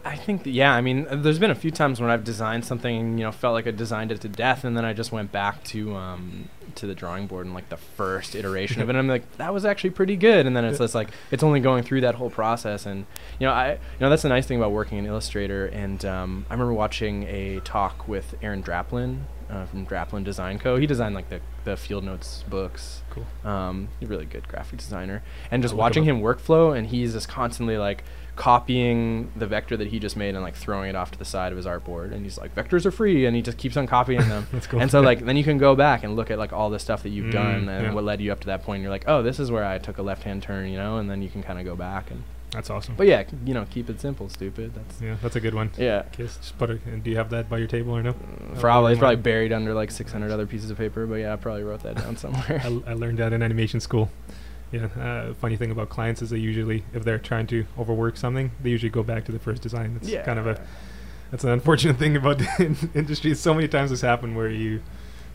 I- 0.04 0.16
think 0.16 0.42
that, 0.44 0.50
yeah. 0.50 0.74
I 0.74 0.80
mean, 0.82 1.06
there's 1.10 1.38
been 1.38 1.50
a 1.50 1.54
few 1.54 1.70
times 1.70 2.00
when 2.00 2.10
I've 2.10 2.24
designed 2.24 2.64
something, 2.64 2.94
and, 2.98 3.18
you 3.18 3.24
know, 3.24 3.32
felt 3.32 3.54
like 3.54 3.66
I 3.66 3.70
designed 3.70 4.12
it 4.12 4.20
to 4.22 4.28
death, 4.28 4.64
and 4.64 4.76
then 4.76 4.84
I 4.84 4.92
just 4.92 5.10
went 5.12 5.32
back 5.32 5.64
to 5.64 5.94
um, 5.96 6.48
to 6.74 6.86
the 6.86 6.94
drawing 6.94 7.26
board 7.26 7.46
and 7.46 7.54
like 7.54 7.68
the 7.70 7.76
first 7.76 8.34
iteration 8.34 8.82
of 8.82 8.88
it. 8.88 8.90
And 8.90 8.98
I'm 8.98 9.08
like, 9.08 9.36
that 9.38 9.54
was 9.54 9.64
actually 9.64 9.90
pretty 9.90 10.16
good. 10.16 10.46
And 10.46 10.54
then 10.56 10.64
it's 10.64 10.78
just 10.78 10.94
like 10.94 11.08
it's 11.30 11.42
only 11.42 11.60
going 11.60 11.82
through 11.82 12.02
that 12.02 12.14
whole 12.16 12.30
process. 12.30 12.86
And 12.86 13.06
you 13.38 13.46
know, 13.46 13.52
I 13.52 13.72
you 13.72 13.78
know 14.00 14.10
that's 14.10 14.22
the 14.22 14.28
nice 14.28 14.46
thing 14.46 14.58
about 14.58 14.72
working 14.72 14.98
in 14.98 15.06
Illustrator. 15.06 15.66
And 15.66 16.04
um, 16.04 16.46
I 16.50 16.52
remember 16.54 16.74
watching 16.74 17.24
a 17.24 17.60
talk 17.60 18.06
with 18.06 18.34
Aaron 18.42 18.62
Draplin 18.62 19.20
uh, 19.50 19.64
from 19.66 19.86
Draplin 19.86 20.24
Design 20.24 20.58
Co. 20.58 20.76
He 20.76 20.86
designed 20.86 21.14
like 21.14 21.30
the 21.30 21.40
the 21.64 21.76
Field 21.76 22.04
Notes 22.04 22.44
books. 22.48 23.02
cool. 23.10 23.26
Um, 23.50 23.88
he's 23.98 24.08
a 24.08 24.10
really 24.10 24.26
good 24.26 24.46
graphic 24.48 24.78
designer, 24.78 25.22
and 25.50 25.62
just 25.62 25.74
watching 25.74 26.04
him 26.04 26.20
workflow, 26.20 26.76
and 26.76 26.86
he's 26.86 27.14
just 27.14 27.28
constantly 27.28 27.76
like 27.78 28.04
copying 28.38 29.30
the 29.36 29.46
vector 29.46 29.76
that 29.76 29.88
he 29.88 29.98
just 29.98 30.16
made 30.16 30.34
and 30.34 30.42
like 30.42 30.54
throwing 30.54 30.88
it 30.88 30.94
off 30.96 31.10
to 31.10 31.18
the 31.18 31.24
side 31.24 31.52
of 31.52 31.56
his 31.56 31.66
artboard, 31.66 32.12
and 32.12 32.24
he's 32.24 32.38
like, 32.38 32.54
"Vectors 32.54 32.86
are 32.86 32.90
free," 32.90 33.26
and 33.26 33.36
he 33.36 33.42
just 33.42 33.58
keeps 33.58 33.76
on 33.76 33.86
copying 33.86 34.26
them. 34.28 34.46
That's 34.52 34.66
cool. 34.66 34.80
And 34.80 34.90
so 34.90 35.00
like 35.00 35.24
then 35.24 35.36
you 35.36 35.44
can 35.44 35.58
go 35.58 35.74
back 35.74 36.04
and 36.04 36.16
look 36.16 36.30
at 36.30 36.38
like 36.38 36.52
all 36.52 36.70
the 36.70 36.78
stuff 36.78 37.02
that 37.02 37.10
you've 37.10 37.26
Mm, 37.26 37.32
done 37.32 37.68
and 37.68 37.84
yeah. 37.86 37.92
what 37.92 38.04
led 38.04 38.20
you 38.20 38.32
up 38.32 38.40
to 38.40 38.46
that 38.46 38.62
point. 38.62 38.76
And 38.76 38.82
you're 38.84 38.90
like, 38.92 39.04
"Oh, 39.06 39.22
this 39.22 39.38
is 39.38 39.50
where 39.50 39.64
I 39.64 39.78
took 39.78 39.98
a 39.98 40.02
left-hand 40.02 40.42
turn," 40.42 40.68
you 40.70 40.78
know, 40.78 40.96
and 40.98 41.10
then 41.10 41.20
you 41.20 41.28
can 41.28 41.42
kind 41.42 41.58
of 41.58 41.64
go 41.64 41.76
back 41.76 42.10
and. 42.10 42.22
That's 42.50 42.70
awesome. 42.70 42.94
But 42.96 43.06
yeah, 43.06 43.24
c- 43.28 43.36
you 43.44 43.52
know, 43.52 43.66
keep 43.68 43.90
it 43.90 44.00
simple, 44.00 44.30
stupid. 44.30 44.72
That's 44.74 45.02
yeah, 45.02 45.16
that's 45.20 45.36
a 45.36 45.40
good 45.40 45.52
one. 45.54 45.70
yeah. 45.76 46.04
Kiss. 46.12 46.38
Just 46.38 46.56
put 46.56 46.70
it. 46.70 46.80
And 46.86 47.04
do 47.04 47.10
you 47.10 47.16
have 47.18 47.28
that 47.28 47.50
by 47.50 47.58
your 47.58 47.66
table 47.68 47.94
or 47.94 48.02
no? 48.02 48.12
Uh, 48.12 48.58
Probably 48.58 48.92
it's 48.92 48.98
probably 48.98 49.16
buried 49.16 49.52
under 49.52 49.74
like 49.74 49.90
600 49.90 50.30
other 50.30 50.46
pieces 50.46 50.70
of 50.70 50.78
paper, 50.78 51.06
but 51.06 51.16
yeah, 51.16 51.34
I 51.34 51.36
probably 51.36 51.62
wrote 51.64 51.82
that 51.82 51.96
down 51.96 52.16
somewhere. 52.24 52.62
I, 52.64 52.66
l- 52.68 52.84
I 52.86 52.94
learned 52.94 53.18
that 53.18 53.34
in 53.34 53.42
animation 53.42 53.80
school. 53.80 54.08
Yeah. 54.72 54.86
Uh, 54.86 55.34
funny 55.34 55.56
thing 55.56 55.70
about 55.70 55.88
clients 55.88 56.20
is 56.22 56.30
they 56.30 56.38
usually, 56.38 56.84
if 56.92 57.02
they're 57.04 57.18
trying 57.18 57.46
to 57.48 57.64
overwork 57.78 58.16
something, 58.16 58.50
they 58.62 58.70
usually 58.70 58.90
go 58.90 59.02
back 59.02 59.24
to 59.26 59.32
the 59.32 59.38
first 59.38 59.62
design. 59.62 59.98
It's 60.02 60.12
kind 60.26 60.38
of 60.38 60.46
a 60.46 60.60
that's 61.30 61.44
an 61.44 61.50
unfortunate 61.50 61.96
thing 61.98 62.16
about 62.16 62.38
the 62.38 62.48
in- 62.58 62.90
industry. 62.94 63.34
So 63.34 63.52
many 63.54 63.68
times 63.68 63.90
this 63.90 64.00
happened 64.00 64.36
where 64.36 64.48
you 64.50 64.82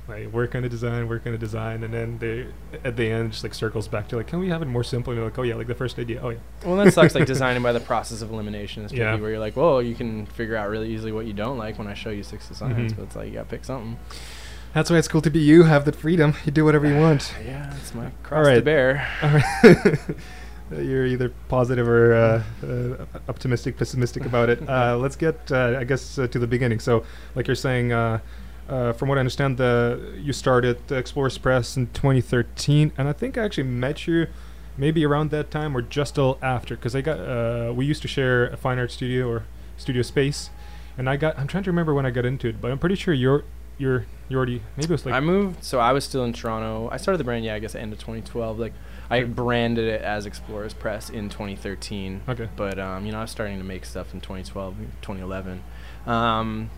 like 0.07 0.27
work 0.33 0.53
on 0.53 0.63
a 0.65 0.69
design, 0.69 1.07
work 1.07 1.25
on 1.25 1.33
a 1.33 1.37
design, 1.37 1.81
and 1.83 1.93
then 1.93 2.17
they 2.19 2.47
at 2.83 2.95
the 2.97 3.09
end 3.09 3.31
just 3.31 3.43
like 3.43 3.53
circles 3.53 3.87
back 3.87 4.07
to 4.09 4.17
like, 4.17 4.27
can 4.27 4.39
we 4.39 4.49
have 4.49 4.61
it 4.61 4.65
more 4.65 4.83
simple? 4.83 5.11
And 5.11 5.17
you're 5.19 5.29
like, 5.29 5.37
oh 5.39 5.43
yeah, 5.43 5.55
like 5.55 5.67
the 5.67 5.75
first 5.75 5.97
idea. 5.97 6.19
Oh 6.21 6.29
yeah. 6.29 6.39
Well, 6.65 6.75
that 6.77 6.93
sucks. 6.93 7.15
Like 7.15 7.25
designing 7.35 7.63
by 7.63 7.71
the 7.73 7.79
process 7.79 8.21
of 8.21 8.31
elimination 8.31 8.83
is 8.83 8.91
tricky, 8.91 9.01
Yeah. 9.03 9.15
where 9.15 9.29
you're 9.31 9.39
like, 9.39 9.55
well, 9.55 9.81
you 9.81 9.95
can 9.95 10.25
figure 10.25 10.55
out 10.55 10.69
really 10.69 10.89
easily 10.93 11.11
what 11.11 11.25
you 11.25 11.33
don't 11.33 11.57
like 11.57 11.77
when 11.77 11.87
I 11.87 11.93
show 11.93 12.09
you 12.09 12.23
six 12.23 12.47
designs, 12.49 12.91
Mhm. 12.93 12.97
but 12.97 13.03
it's 13.03 13.15
like 13.15 13.27
you 13.29 13.33
gotta 13.35 13.49
pick 13.49 13.63
something. 13.65 13.97
That's 14.73 14.89
why 14.89 14.97
it's 14.97 15.07
cool 15.07 15.21
to 15.21 15.29
be 15.29 15.39
you. 15.39 15.63
Have 15.63 15.85
the 15.85 15.91
freedom. 15.91 16.33
You 16.45 16.51
do 16.51 16.65
whatever 16.65 16.87
you 16.87 16.97
want. 16.97 17.33
Yeah, 17.45 17.75
it's 17.77 17.93
my 17.93 18.09
cross 18.23 18.47
to 18.47 18.61
bear. 18.61 19.07
All 19.21 19.29
right. 19.29 19.99
You're 20.83 21.05
either 21.05 21.29
positive 21.47 21.87
or 21.87 22.13
uh, 22.15 22.43
uh, 22.65 23.05
optimistic, 23.29 23.77
pessimistic 23.77 24.25
about 24.25 24.49
it. 24.49 24.61
Uh, 24.73 24.97
let's 24.97 25.15
get, 25.15 25.51
uh, 25.51 25.77
I 25.79 25.83
guess, 25.83 26.17
uh, 26.17 26.25
to 26.27 26.39
the 26.39 26.47
beginning. 26.47 26.79
So, 26.79 27.03
like 27.35 27.45
you're 27.45 27.55
saying, 27.55 27.91
uh, 27.91 28.19
uh, 28.67 28.93
from 28.93 29.09
what 29.09 29.17
I 29.17 29.19
understand, 29.19 29.57
the 29.57 30.17
you 30.17 30.33
started 30.33 30.91
Explorers 30.91 31.37
Press 31.37 31.77
in 31.77 31.87
2013, 31.87 32.93
and 32.97 33.07
I 33.07 33.13
think 33.13 33.37
I 33.37 33.43
actually 33.43 33.65
met 33.65 34.07
you 34.07 34.27
maybe 34.77 35.05
around 35.05 35.29
that 35.29 35.51
time 35.51 35.77
or 35.77 35.81
just 35.83 36.15
till 36.15 36.39
after, 36.41 36.75
because 36.75 36.95
I 36.95 37.01
got 37.01 37.19
uh, 37.19 37.73
we 37.73 37.85
used 37.85 38.01
to 38.01 38.07
share 38.07 38.47
a 38.47 38.57
fine 38.57 38.79
art 38.79 38.91
studio 38.91 39.27
or 39.27 39.43
studio 39.77 40.01
space, 40.01 40.49
and 40.97 41.07
I 41.07 41.17
got 41.17 41.37
I'm 41.37 41.45
trying 41.47 41.63
to 41.65 41.69
remember 41.69 41.93
when 41.93 42.05
I 42.05 42.09
got 42.09 42.25
into 42.25 42.47
it, 42.47 42.59
but 42.59 42.71
I'm 42.71 42.79
pretty 42.79 42.95
sure 42.95 43.13
you're 43.13 43.43
you're 43.77 44.05
you 44.29 44.37
already 44.37 44.61
maybe 44.77 44.85
it 44.85 44.89
was 44.89 45.05
like 45.05 45.15
I 45.15 45.19
moved, 45.19 45.63
so 45.63 45.79
I 45.79 45.91
was 45.91 46.05
still 46.05 46.23
in 46.23 46.33
Toronto. 46.33 46.89
I 46.91 46.97
started 46.97 47.17
the 47.17 47.23
brand, 47.23 47.45
yeah, 47.45 47.55
I 47.55 47.59
guess, 47.59 47.75
end 47.75 47.93
of 47.93 47.99
2012. 47.99 48.57
Like, 48.57 48.73
I 49.09 49.23
branded 49.23 49.85
it 49.85 50.01
as 50.01 50.25
Explorers 50.25 50.73
Press 50.73 51.09
in 51.09 51.29
2013. 51.29 52.21
okay. 52.27 52.49
But 52.55 52.79
um, 52.79 53.05
you 53.05 53.11
know, 53.11 53.19
I 53.19 53.21
was 53.21 53.31
starting 53.31 53.57
to 53.57 53.63
make 53.63 53.85
stuff 53.85 54.13
in 54.13 54.21
2012, 54.21 54.75
2011. 55.01 55.63
Um, 56.05 56.69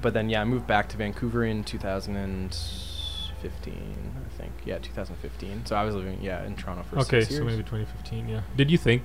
but 0.00 0.14
then, 0.14 0.30
yeah, 0.30 0.40
I 0.40 0.44
moved 0.44 0.66
back 0.66 0.88
to 0.90 0.96
Vancouver 0.96 1.44
in 1.44 1.64
2015, 1.64 4.12
I 4.24 4.28
think. 4.36 4.52
Yeah, 4.64 4.78
2015. 4.78 5.66
So 5.66 5.76
I 5.76 5.84
was 5.84 5.94
living, 5.94 6.18
yeah, 6.22 6.44
in 6.44 6.56
Toronto 6.56 6.84
for 6.84 6.98
Okay, 7.00 7.20
six 7.20 7.32
years. 7.32 7.42
Okay, 7.42 7.50
so 7.50 7.56
maybe 7.56 7.62
2015. 7.62 8.28
Yeah. 8.28 8.40
Did 8.56 8.70
you 8.70 8.78
think 8.78 9.02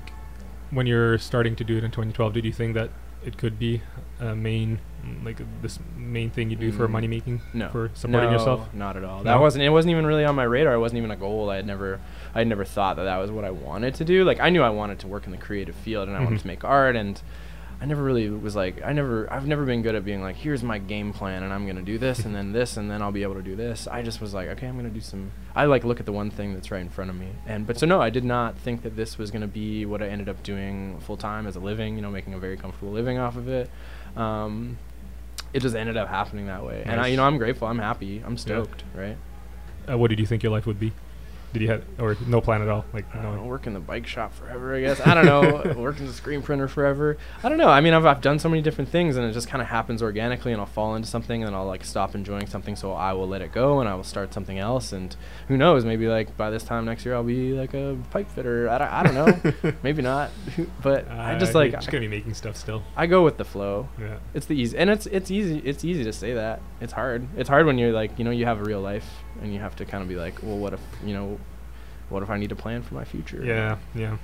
when 0.72 0.88
you're 0.88 1.18
starting 1.18 1.56
to 1.58 1.64
do 1.64 1.78
it 1.78 1.84
in 1.84 1.92
2012? 1.92 2.34
Did 2.34 2.46
you 2.46 2.54
think 2.54 2.74
that 2.76 2.90
it 3.28 3.38
could 3.38 3.60
be 3.60 3.82
a 4.20 4.34
main, 4.36 4.80
like 5.24 5.40
this 5.62 5.78
main 5.96 6.30
thing 6.32 6.50
you 6.50 6.56
do 6.56 6.72
for 6.72 6.88
Mm, 6.88 6.92
money 6.92 7.08
making? 7.08 7.42
no, 7.54 7.70
For 7.70 7.92
supporting 7.94 8.32
no, 8.32 8.38
yourself? 8.38 8.74
Not 8.74 8.98
at 8.98 9.04
all. 9.04 9.20
No? 9.20 9.24
That 9.26 9.40
wasn't. 9.40 9.63
It 9.66 9.70
wasn't 9.70 9.92
even 9.92 10.06
really 10.08 10.26
on 10.26 10.34
my 10.34 10.44
radar. 10.46 10.74
It 10.74 10.80
wasn't 10.80 10.98
even 11.00 11.12
a 11.12 11.16
goal. 11.18 11.50
I 11.50 11.58
had 11.58 11.68
never. 11.68 12.00
I 12.34 12.40
had 12.40 12.48
never 12.48 12.66
thought 12.66 12.96
that 12.96 13.04
that 13.04 13.18
was 13.18 13.30
what 13.30 13.44
I 13.46 13.52
wanted 13.52 13.94
to 13.96 14.06
do. 14.06 14.24
Like 14.24 14.40
I 14.40 14.50
knew 14.50 14.63
I 14.63 14.70
wanted 14.72 15.00
to 15.00 15.08
work 15.08 15.26
in 15.26 15.32
the 15.32 15.38
creative 15.38 15.76
field 15.76 16.08
and 16.08 16.18
I 16.18 16.24
wanted 16.24 16.40
Mhm. 16.40 16.42
to 16.44 16.48
make 16.48 16.63
art 16.63 16.96
and. 16.96 17.22
I 17.80 17.86
never 17.86 18.02
really 18.02 18.30
was 18.30 18.56
like 18.56 18.82
I 18.84 18.92
never 18.92 19.32
I've 19.32 19.46
never 19.46 19.63
been 19.63 19.84
good 19.84 19.94
at 19.94 20.04
being 20.04 20.22
like 20.22 20.36
here's 20.36 20.63
my 20.63 20.80
game 20.80 21.13
plan 21.13 21.44
and 21.44 21.54
I'm 21.54 21.68
gonna 21.68 21.84
do 21.84 22.00
this 22.00 22.26
and 22.26 22.36
then 22.36 22.52
this 22.52 22.76
and 22.76 22.90
then 22.90 23.04
I'll 23.04 23.12
be 23.12 23.22
able 23.22 23.36
to 23.36 23.44
do 23.44 23.56
this. 23.56 23.88
I 23.88 24.02
just 24.02 24.20
was 24.20 24.34
like 24.34 24.50
okay 24.50 24.68
I'm 24.68 24.76
gonna 24.76 24.90
do 24.90 25.00
some. 25.02 25.32
I 25.56 25.66
like 25.66 25.84
look 25.84 26.00
at 26.00 26.08
the 26.08 26.12
one 26.12 26.32
thing 26.32 26.54
that's 26.54 26.72
right 26.72 26.82
in 26.82 26.90
front 26.90 27.12
of 27.12 27.16
me 27.16 27.28
and 27.46 27.68
but 27.68 27.78
so 27.78 27.86
no 27.86 28.02
I 28.02 28.10
did 28.10 28.24
not 28.24 28.58
think 28.58 28.82
that 28.82 28.96
this 28.96 29.18
was 29.18 29.30
gonna 29.30 29.48
be 29.48 29.86
what 29.86 30.02
I 30.02 30.08
ended 30.08 30.28
up 30.28 30.42
doing 30.42 31.00
full 31.02 31.18
time 31.18 31.46
as 31.46 31.56
a 31.56 31.60
living 31.60 31.96
you 31.96 32.02
know 32.02 32.10
making 32.10 32.34
a 32.34 32.40
very 32.40 32.58
comfortable 32.58 32.92
living 32.92 33.20
off 33.20 33.38
of 33.38 33.48
it. 33.48 33.70
Um, 34.16 34.80
it 35.54 35.60
just 35.62 35.76
ended 35.76 35.98
up 35.98 36.10
happening 36.10 36.48
that 36.48 36.66
way 36.66 36.82
and 36.86 37.00
I 37.00 37.08
you 37.08 37.18
know 37.18 37.26
I'm 37.26 37.38
grateful 37.38 37.68
I'm 37.68 37.80
happy 37.80 38.24
I'm 38.26 38.38
stoked 38.38 38.84
right. 38.96 39.18
uh, 39.88 39.98
what 39.98 40.10
did 40.10 40.20
you 40.20 40.26
think 40.26 40.42
your 40.42 40.52
life 40.52 40.66
would 40.66 40.80
be? 40.80 40.94
Did 41.58 41.65
you 41.65 41.72
have 41.72 41.84
or 42.00 42.15
no 42.28 42.41
plan 42.41 42.62
at 42.62 42.70
all? 42.70 42.86
Like 42.93 43.13
no. 43.15 43.36
know, 43.36 43.43
work 43.43 43.67
in 43.67 43.74
the 43.74 43.80
bike 43.80 44.06
shop 44.08 44.34
forever, 44.34 44.76
I 44.76 44.82
guess. 44.82 45.00
I 45.06 45.13
don't 45.13 45.26
know. 45.26 45.74
work 45.78 46.00
in 46.00 46.06
the 46.06 46.13
screen 46.13 46.41
printer 46.41 46.67
forever. 46.67 47.17
I 47.43 47.50
don't 47.50 47.58
know. 47.58 47.70
I 47.70 47.82
mean, 47.82 47.93
I've, 47.93 48.06
I've 48.06 48.22
done 48.22 48.39
so 48.39 48.50
many 48.50 48.62
different 48.62 48.89
things, 48.89 49.15
and 49.15 49.26
it 49.26 49.34
just 49.34 49.48
kind 49.48 49.62
of 49.62 49.67
happens 49.67 50.02
organically, 50.02 50.52
and 50.52 50.62
I'll 50.62 50.67
fall 50.67 50.96
into 50.96 51.08
something, 51.08 51.43
and 51.43 51.56
I'll 51.56 51.65
like 51.65 51.84
stop 51.84 52.15
enjoying 52.15 52.48
something, 52.48 52.76
so 52.76 52.93
I 52.93 53.13
will 53.13 53.28
let 53.28 53.41
it 53.41 53.52
go, 53.52 53.80
and 53.80 53.89
I 53.89 53.96
will 53.96 54.04
start 54.04 54.34
something 54.34 54.60
else, 54.60 54.91
and 54.91 55.15
who 55.48 55.58
knows? 55.58 55.84
Maybe 55.86 56.08
like 56.08 56.38
by 56.38 56.50
this 56.50 56.63
time 56.63 56.86
next 56.86 57.06
year, 57.06 57.15
I'll 57.15 57.24
be 57.24 57.54
like 57.54 57.74
a 57.74 57.98
pipe 58.12 58.30
fitter. 58.30 58.70
I 58.70 58.78
don't, 58.78 58.91
I 58.91 59.04
don't 59.04 59.15
know. 59.63 59.74
maybe 59.84 60.02
not. 60.02 60.32
but 60.82 61.10
I 61.10 61.38
just 61.38 61.56
Uh, 61.56 61.60
like 61.60 61.72
you're 61.72 61.80
just 61.80 61.91
gonna 61.91 62.02
be 62.02 62.08
making 62.08 62.34
stuff 62.34 62.56
still. 62.56 62.84
I 62.96 63.08
go 63.08 63.24
with 63.24 63.38
the 63.38 63.46
flow. 63.46 63.89
Yeah. 64.00 64.17
It's 64.34 64.46
the 64.46 64.56
easy, 64.56 64.78
and 64.78 64.89
it's 64.89 65.06
it's 65.08 65.32
easy. 65.32 65.60
It's 65.60 65.84
easy 65.84 66.04
to 66.04 66.13
say 66.13 66.34
that. 66.34 66.62
It's 66.82 66.93
hard. 66.93 67.28
It's 67.36 67.50
hard 67.50 67.65
when 67.65 67.78
you're 67.78 67.91
like, 67.93 68.17
you 68.20 68.26
know, 68.26 68.32
you 68.32 68.46
have 68.46 68.60
a 68.60 68.63
real 68.63 68.82
life, 68.82 69.08
and 69.41 69.54
you 69.54 69.60
have 69.60 69.76
to 69.78 69.86
kind 69.86 70.02
of 70.02 70.10
be 70.10 70.15
like, 70.15 70.41
well, 70.43 70.58
what 70.58 70.73
if, 70.73 70.80
you 71.06 71.13
know, 71.13 71.39
what 72.10 72.23
if 72.23 72.30
I 72.30 72.38
need 72.38 72.47
to 72.50 72.56
plan 72.56 72.84
for 72.84 72.93
my 72.93 73.04
future? 73.04 73.43
Yeah, 73.43 73.78
yeah. 73.93 74.15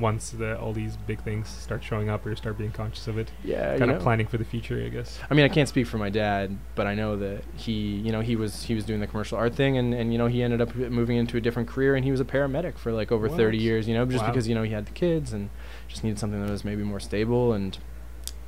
Once 0.00 0.30
the 0.30 0.58
all 0.58 0.72
these 0.72 0.96
big 0.96 1.22
things 1.22 1.48
start 1.48 1.84
showing 1.84 2.08
up, 2.08 2.26
or 2.26 2.30
you 2.30 2.36
start 2.36 2.58
being 2.58 2.72
conscious 2.72 3.06
of 3.06 3.16
it, 3.16 3.30
Yeah. 3.44 3.74
you 3.74 3.78
kind 3.78 3.90
know? 3.92 3.96
of 3.98 4.02
planning 4.02 4.26
for 4.26 4.38
the 4.38 4.44
future, 4.44 4.82
I 4.84 4.88
guess. 4.88 5.20
I 5.30 5.34
mean, 5.34 5.44
I 5.44 5.48
can't 5.48 5.68
speak 5.68 5.86
for 5.86 5.98
my 5.98 6.10
dad, 6.10 6.56
but 6.74 6.88
I 6.88 6.94
know 6.96 7.16
that 7.16 7.44
he, 7.56 7.72
you 7.72 8.10
know, 8.10 8.22
he 8.22 8.34
was 8.34 8.64
he 8.64 8.74
was 8.74 8.84
doing 8.84 8.98
the 8.98 9.06
commercial 9.06 9.38
art 9.38 9.54
thing, 9.54 9.78
and, 9.78 9.94
and 9.94 10.10
you 10.12 10.18
know, 10.18 10.26
he 10.26 10.42
ended 10.42 10.60
up 10.60 10.74
moving 10.74 11.16
into 11.16 11.36
a 11.36 11.40
different 11.40 11.68
career, 11.68 11.94
and 11.94 12.04
he 12.04 12.10
was 12.10 12.18
a 12.18 12.24
paramedic 12.24 12.76
for 12.76 12.90
like 12.90 13.12
over 13.12 13.28
30 13.28 13.56
years, 13.56 13.86
you 13.86 13.94
know, 13.94 14.04
just 14.04 14.24
Wow. 14.24 14.30
because 14.32 14.48
you 14.48 14.56
know 14.56 14.64
he 14.64 14.72
had 14.72 14.86
the 14.86 14.92
kids 14.92 15.32
and 15.32 15.48
just 15.86 16.02
needed 16.02 16.18
something 16.18 16.44
that 16.44 16.50
was 16.50 16.64
maybe 16.64 16.82
more 16.82 16.98
stable, 17.00 17.52
and 17.52 17.78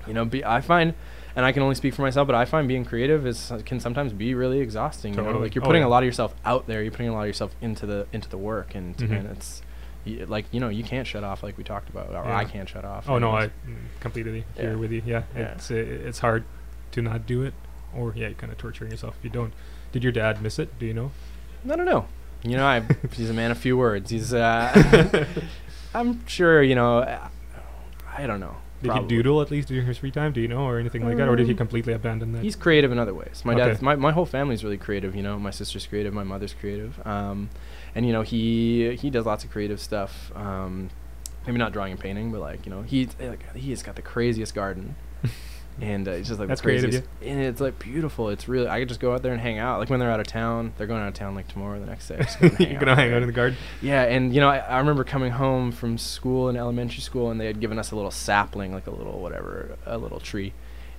you 0.09 0.15
know, 0.15 0.25
be, 0.25 0.45
I 0.45 0.61
find, 0.63 0.95
and 1.37 1.45
I 1.47 1.53
can 1.53 1.63
only 1.63 1.75
speak 1.75 1.95
for 1.95 2.03
myself, 2.03 2.27
but 2.27 2.35
I 2.35 2.45
find 2.45 2.67
being 2.69 2.85
creative 2.85 3.27
is 3.27 3.53
can 3.65 3.81
sometimes 3.81 4.13
be 4.13 4.35
really 4.35 4.61
exhausting. 4.61 5.13
You 5.15 5.19
know, 5.19 5.25
Totally. 5.25 5.45
like 5.45 5.55
you're 5.55 5.65
Oh, 5.65 5.67
putting 5.67 5.83
yeah. 5.83 5.89
a 5.89 5.91
lot 5.91 6.03
of 6.03 6.07
yourself 6.07 6.35
out 6.45 6.67
there, 6.67 6.83
you're 6.83 6.91
putting 6.93 7.09
a 7.09 7.13
lot 7.13 7.23
of 7.23 7.27
yourself 7.29 7.55
into 7.61 7.87
the 7.87 8.07
into 8.13 8.29
the 8.29 8.39
work, 8.39 8.75
and 8.75 8.97
Mhm. 8.97 9.11
and 9.19 9.27
it's. 9.31 9.63
y- 10.07 10.25
Like 10.27 10.47
you 10.51 10.61
know, 10.61 10.69
you 10.71 10.83
can't 10.83 11.07
shut 11.07 11.23
off 11.25 11.43
like 11.43 11.59
we 11.59 11.65
talked 11.65 11.89
about, 11.91 12.09
or 12.11 12.25
Yeah. 12.25 12.37
I 12.37 12.45
can't 12.45 12.69
shut 12.69 12.85
off. 12.85 13.09
Oh 13.09 13.19
no, 13.19 13.31
I 13.33 13.51
completely 14.01 14.45
Yeah. 14.57 14.63
here 14.63 14.79
with 14.79 14.93
you. 14.93 15.03
Yeah, 15.05 15.23
it's 15.37 15.71
uh, 15.71 15.75
it's 15.75 16.21
hard 16.21 16.45
to 16.93 17.03
not 17.03 17.27
do 17.27 17.43
it, 17.43 17.55
or 17.95 18.13
yeah, 18.17 18.27
you're 18.29 18.35
kind 18.35 18.51
of 18.53 18.59
torturing 18.59 18.91
yourself 18.91 19.15
if 19.19 19.25
you 19.25 19.31
don't. 19.31 19.53
Did 19.93 20.03
your 20.03 20.13
dad 20.13 20.41
miss 20.43 20.59
it? 20.59 20.79
Do 20.79 20.87
you 20.87 20.95
know? 20.95 21.11
I 21.71 21.77
don't 21.77 21.85
know. 21.85 22.07
You 22.43 22.57
know, 22.57 22.67
I 22.67 22.83
he's 23.13 23.29
a 23.29 23.35
man 23.35 23.51
of 23.51 23.59
few 23.59 23.77
words. 23.77 24.11
He's 24.11 24.33
uh 24.33 25.27
I'm 25.95 26.27
sure, 26.27 26.63
you 26.63 26.75
know, 26.75 27.01
I 28.17 28.27
don't 28.27 28.41
know. 28.41 28.57
Did 28.83 28.89
probably. 28.89 29.03
he 29.17 29.23
doodle 29.23 29.43
at 29.43 29.51
least 29.51 29.69
during 29.69 29.87
his 29.87 29.99
free 29.99 30.11
time? 30.11 30.33
Do 30.33 30.41
you 30.41 30.49
know, 30.49 30.63
or 30.65 30.79
anything 30.79 31.05
like 31.05 31.17
that, 31.19 31.29
or 31.29 31.37
did 31.37 31.47
he 31.47 31.53
Um, 31.53 31.59
completely 31.59 31.93
abandon 31.93 32.33
that? 32.33 32.43
He's 32.43 32.57
creative 32.57 32.91
in 32.93 32.99
other 32.99 33.13
ways. 33.15 33.43
My 33.45 33.53
Okay. 33.55 33.73
dad, 33.73 33.83
my, 33.83 33.95
my 33.97 34.13
whole 34.13 34.27
family's 34.27 34.65
really 34.65 34.79
creative. 34.79 35.15
You 35.15 35.23
know, 35.23 35.39
my 35.39 35.51
sister's 35.51 35.87
creative, 35.87 36.15
my 36.15 36.25
mother's 36.25 36.55
creative, 36.55 37.05
um, 37.07 37.51
and 37.95 38.07
you 38.07 38.13
know 38.13 38.23
he 38.23 38.97
he 38.97 39.11
does 39.11 39.27
lots 39.27 39.45
of 39.45 39.51
creative 39.51 39.81
stuff. 39.81 40.33
Um, 40.35 40.91
maybe 41.47 41.59
not 41.59 41.73
drawing 41.73 41.93
and 41.93 42.01
painting, 42.01 42.33
but 42.33 42.41
like 42.41 42.65
you 42.65 42.71
know 42.71 42.83
he 42.83 43.09
like 43.21 43.55
he 43.55 43.71
has 43.71 43.83
got 43.83 43.97
the 43.97 44.03
craziest 44.03 44.55
garden, 44.55 44.95
and 45.81 46.07
uh, 46.07 46.13
it's 46.13 46.29
just 46.29 46.39
like 46.41 46.49
That's 46.49 46.61
creative, 46.61 46.91
craziest. 46.91 47.09
And 47.23 47.41
it's 47.41 47.61
like 47.61 47.79
beautiful. 47.79 48.29
It's 48.29 48.49
really 48.49 48.69
I 48.69 48.81
could 48.81 48.89
just 48.89 49.01
go 49.01 49.13
out 49.15 49.23
there 49.23 49.33
and 49.33 49.41
hang 49.41 49.59
out. 49.59 49.79
Like 49.81 49.91
when 49.91 50.01
they're 50.01 50.11
out 50.11 50.21
of 50.21 50.27
town, 50.27 50.73
they're 50.79 50.87
going 50.87 51.01
out 51.03 51.09
of 51.09 51.15
town 51.15 51.35
like 51.35 51.49
tomorrow, 51.49 51.77
or 51.77 51.81
the 51.81 51.87
next 51.87 52.09
day. 52.09 52.17
I'm 52.17 52.23
just 52.25 52.41
gonna 52.41 52.55
hang 52.59 52.71
you're 52.71 52.81
gonna 52.81 52.97
hang 52.97 53.13
out 53.13 53.23
in 53.23 53.27
the 53.27 53.33
garden. 53.33 53.57
Yeah, 53.83 54.03
and 54.05 54.35
you 54.35 54.41
know, 54.41 54.49
I, 54.49 54.59
I 54.59 54.79
remember 54.79 55.05
coming 55.05 55.33
home 55.33 55.73
from 55.73 55.99
school 55.99 56.49
in 56.49 56.57
elementary 56.57 57.01
school, 57.01 57.31
and 57.31 57.41
they 57.41 57.47
had 57.47 57.61
given 57.61 57.79
us 57.79 57.91
a 57.93 57.97
little 57.97 58.11
sapling, 58.11 58.73
like 58.73 58.87
a 58.87 58.91
little 58.91 59.21
whatever, 59.21 59.77
a 59.87 59.97
little 59.99 60.21
tree, 60.21 60.53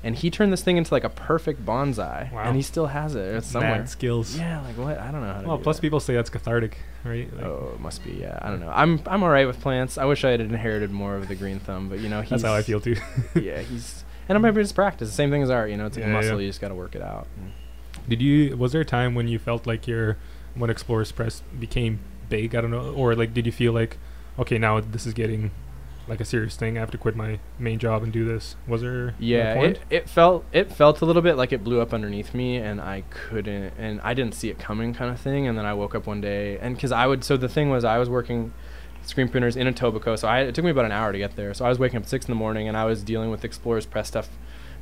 and 0.04 0.16
he 0.16 0.32
turned 0.32 0.52
this 0.52 0.64
thing 0.64 0.78
into 0.78 0.94
like 0.94 1.04
a 1.04 1.10
perfect 1.10 1.64
bonsai, 1.66 2.32
Wow. 2.32 2.44
and 2.44 2.56
he 2.56 2.62
still 2.64 2.88
has 2.88 3.14
it. 3.16 3.36
It's 3.36 3.48
somewhere. 3.48 3.78
Mad 3.78 3.90
skills. 3.90 4.36
Yeah, 4.38 4.62
like 4.62 4.78
what? 4.78 4.98
I 4.98 5.12
don't 5.12 5.22
know 5.22 5.34
how 5.34 5.42
to. 5.42 5.48
Well, 5.48 5.58
plus 5.60 5.78
that. 5.78 5.82
people 5.84 6.00
say 6.00 6.16
that's 6.16 6.30
cathartic, 6.32 6.78
right? 7.04 7.32
Like, 7.36 7.46
Oh, 7.46 7.72
it 7.76 7.80
must 7.80 8.04
be. 8.04 8.14
Yeah, 8.14 8.40
I 8.42 8.50
don't 8.50 8.60
know. 8.60 8.72
I'm 8.74 9.00
I'm 9.06 9.22
alright 9.24 9.46
with 9.48 9.60
plants. 9.62 9.98
I 10.00 10.06
wish 10.06 10.24
I 10.26 10.32
had 10.32 10.42
inherited 10.42 10.90
more 10.92 11.16
of 11.16 11.28
the 11.28 11.36
green 11.36 11.60
thumb, 11.60 11.88
but 11.90 12.00
you 12.00 12.10
know, 12.10 12.22
he's, 12.22 12.30
that's 12.30 12.44
how 12.44 12.54
I 12.56 12.64
feel 12.64 12.80
too. 12.82 12.96
yeah, 13.36 13.60
he's 13.62 14.01
and 14.36 14.42
maybe 14.44 14.62
it's 14.62 14.72
practice. 14.72 15.10
The 15.10 15.16
same 15.16 15.30
thing 15.32 15.42
as 15.44 15.50
art. 15.50 15.70
You 15.70 15.78
know, 15.78 15.86
it's 15.86 15.98
like 15.98 16.06
Yeah, 16.06 16.12
a 16.12 16.14
muscle. 16.14 16.34
yeah. 16.36 16.46
You 16.46 16.50
just 16.50 16.62
got 16.62 16.70
to 16.70 16.76
work 16.76 16.96
it 16.96 17.02
out. 17.02 17.28
Did 18.08 18.22
you? 18.22 18.56
Was 18.58 18.72
there 18.72 18.82
a 18.82 18.86
time 18.86 19.16
when 19.16 19.28
you 19.28 19.40
felt 19.40 19.68
like 19.68 19.88
your 19.88 20.18
when 20.56 20.70
Explorers 20.70 21.12
Press 21.12 21.44
became 21.60 22.00
big? 22.30 22.56
I 22.56 22.62
don't 22.62 22.72
know, 22.72 22.92
or 22.94 23.16
like 23.16 23.34
did 23.34 23.46
you 23.46 23.52
feel 23.52 23.74
like, 23.74 23.98
okay, 24.40 24.58
now 24.58 24.80
this 24.80 25.06
is 25.06 25.14
getting 25.14 25.52
like 26.08 26.20
a 26.20 26.26
serious 26.26 26.56
thing. 26.56 26.78
I 26.78 26.80
have 26.80 26.92
to 26.92 26.98
quit 26.98 27.16
my 27.16 27.40
main 27.60 27.78
job 27.78 28.02
and 28.02 28.12
do 28.12 28.26
this. 28.26 28.56
Was 28.68 28.82
there? 28.82 29.10
a 29.10 29.14
Yeah, 29.20 29.54
point? 29.54 29.78
it, 29.90 29.96
it 29.98 30.10
felt 30.10 30.44
it 30.52 30.72
felt 30.72 31.02
a 31.02 31.06
little 31.06 31.22
bit 31.22 31.38
like 31.38 31.54
it 31.54 31.64
blew 31.64 31.80
up 31.80 31.94
underneath 31.94 32.34
me, 32.34 32.58
and 32.58 32.82
I 32.82 33.04
couldn't, 33.12 33.74
and 33.78 34.02
I 34.02 34.14
didn't 34.16 34.34
see 34.34 34.50
it 34.50 34.58
coming, 34.58 34.94
kind 34.96 35.12
of 35.12 35.20
thing. 35.20 35.48
And 35.48 35.58
then 35.58 35.66
I 35.66 35.74
woke 35.76 35.94
up 35.94 36.08
one 36.08 36.20
day, 36.20 36.58
and 36.58 36.76
because 36.76 36.92
I 36.92 37.06
would, 37.06 37.24
so 37.24 37.38
the 37.38 37.48
thing 37.48 37.70
was, 37.70 37.84
I 37.86 37.98
was 38.00 38.10
working 38.10 38.52
screen 39.06 39.28
printers 39.28 39.56
in 39.56 39.68
Etobicoke, 39.68 40.20
so 40.20 40.28
I, 40.28 40.42
it 40.42 40.56
took 40.56 40.66
me 40.66 40.72
about 40.72 40.86
an 40.86 40.92
hour 40.92 41.12
to 41.12 41.18
get 41.18 41.36
there. 41.36 41.54
So 41.54 41.66
I 41.66 41.70
was 41.70 41.80
waking 41.80 41.98
up 41.98 42.04
at 42.04 42.10
six 42.10 42.26
in 42.26 42.32
the 42.32 42.36
morning, 42.36 42.68
and 42.68 42.78
I 42.78 42.86
was 42.86 43.04
dealing 43.04 43.32
with 43.32 43.44
Explorers 43.44 43.86
Press 43.86 44.08
stuff 44.08 44.30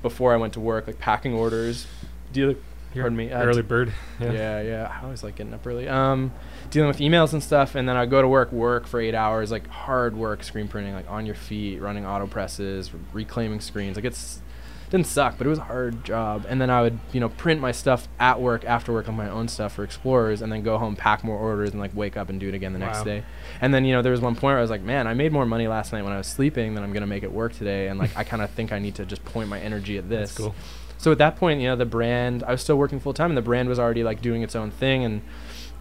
before 0.02 0.34
I 0.34 0.38
went 0.38 0.54
to 0.54 0.60
work, 0.60 0.88
like 0.88 1.00
packing 1.00 1.34
orders, 1.34 1.88
dealing. 2.32 2.58
Pardon 2.94 3.16
me. 3.16 3.32
uh, 3.32 3.44
early 3.44 3.62
bird. 3.62 3.94
yeah. 4.20 4.62
yeah, 4.62 4.98
I 5.00 5.04
always 5.04 5.24
like 5.24 5.36
getting 5.36 5.54
up 5.54 5.66
early. 5.66 5.88
Um, 5.88 6.32
dealing 6.72 6.88
with 6.88 6.98
emails 6.98 7.34
and 7.34 7.44
stuff, 7.44 7.76
and 7.76 7.88
then 7.88 7.96
I 7.96 8.08
go 8.08 8.20
to 8.22 8.28
work, 8.28 8.52
work 8.52 8.88
for 8.88 9.00
eight 9.00 9.14
hours, 9.14 9.52
like 9.52 9.68
hard 9.68 10.18
work, 10.18 10.44
screen 10.44 10.68
printing, 10.68 10.96
like 10.96 11.10
on 11.10 11.26
your 11.28 11.36
feet, 11.36 11.82
running 11.82 12.06
auto 12.06 12.26
presses, 12.26 12.92
reclaiming 13.14 13.60
screens. 13.60 13.96
Like 13.96 14.06
it's 14.06 14.42
didn't 14.90 15.08
suck, 15.08 15.38
but 15.38 15.46
it 15.46 15.50
was 15.50 15.60
a 15.60 15.64
hard 15.64 16.04
job. 16.04 16.46
And 16.50 16.60
then 16.60 16.70
I 16.70 16.82
would, 16.82 16.98
you 17.14 17.20
know, 17.20 17.30
print 17.30 17.62
my 17.62 17.72
stuff 17.72 18.08
at 18.20 18.42
work, 18.42 18.66
after 18.66 18.92
work 18.92 19.08
on 19.08 19.16
my 19.16 19.30
own 19.30 19.48
stuff 19.48 19.74
for 19.74 19.84
Explorers, 19.84 20.42
and 20.42 20.52
then 20.52 20.64
go 20.64 20.78
home, 20.78 20.96
pack 20.96 21.24
more 21.24 21.38
orders, 21.38 21.72
and 21.72 21.80
like 21.80 21.96
wake 21.96 22.18
up 22.18 22.30
and 22.30 22.40
do 22.40 22.48
it 22.50 22.56
again 22.56 22.74
the 22.74 22.80
next 22.80 23.00
Wow. 23.00 23.04
day. 23.04 23.24
And 23.62 23.74
then 23.74 23.86
you 23.86 23.94
know 23.94 24.02
there 24.02 24.12
was 24.12 24.22
one 24.22 24.34
point 24.34 24.44
where 24.54 24.58
I 24.58 24.62
was 24.62 24.70
like, 24.72 24.82
man, 24.82 25.06
I 25.08 25.14
made 25.14 25.32
more 25.32 25.46
money 25.46 25.68
last 25.68 25.94
night 25.94 26.04
when 26.04 26.14
I 26.14 26.18
was 26.18 26.28
sleeping 26.28 26.74
than 26.74 26.84
I'm 26.84 26.92
gonna 26.94 27.06
make 27.08 27.24
at 27.24 27.32
work 27.32 27.54
today, 27.54 27.88
and 27.88 28.00
like 28.00 28.16
I 28.18 28.24
kind 28.24 28.42
of 28.42 28.50
think 28.52 28.72
I 28.72 28.80
need 28.80 28.96
to 28.96 29.06
just 29.06 29.24
point 29.26 29.48
my 29.50 29.60
energy 29.60 29.98
at 29.98 30.10
this. 30.10 30.30
That's 30.30 30.38
cool. 30.38 30.56
So 30.98 31.12
at 31.12 31.18
that 31.20 31.36
point, 31.38 31.62
you 31.62 31.68
know, 31.68 31.76
the 31.76 31.86
brand, 31.86 32.44
I 32.44 32.52
was 32.52 32.62
still 32.62 32.78
working 32.78 33.00
full 33.00 33.14
time, 33.14 33.30
and 33.32 33.38
the 33.38 33.42
brand 33.42 33.70
was 33.70 33.80
already 33.80 34.04
like 34.04 34.22
doing 34.22 34.42
its 34.42 34.56
own 34.56 34.70
thing, 34.72 35.04
and 35.06 35.22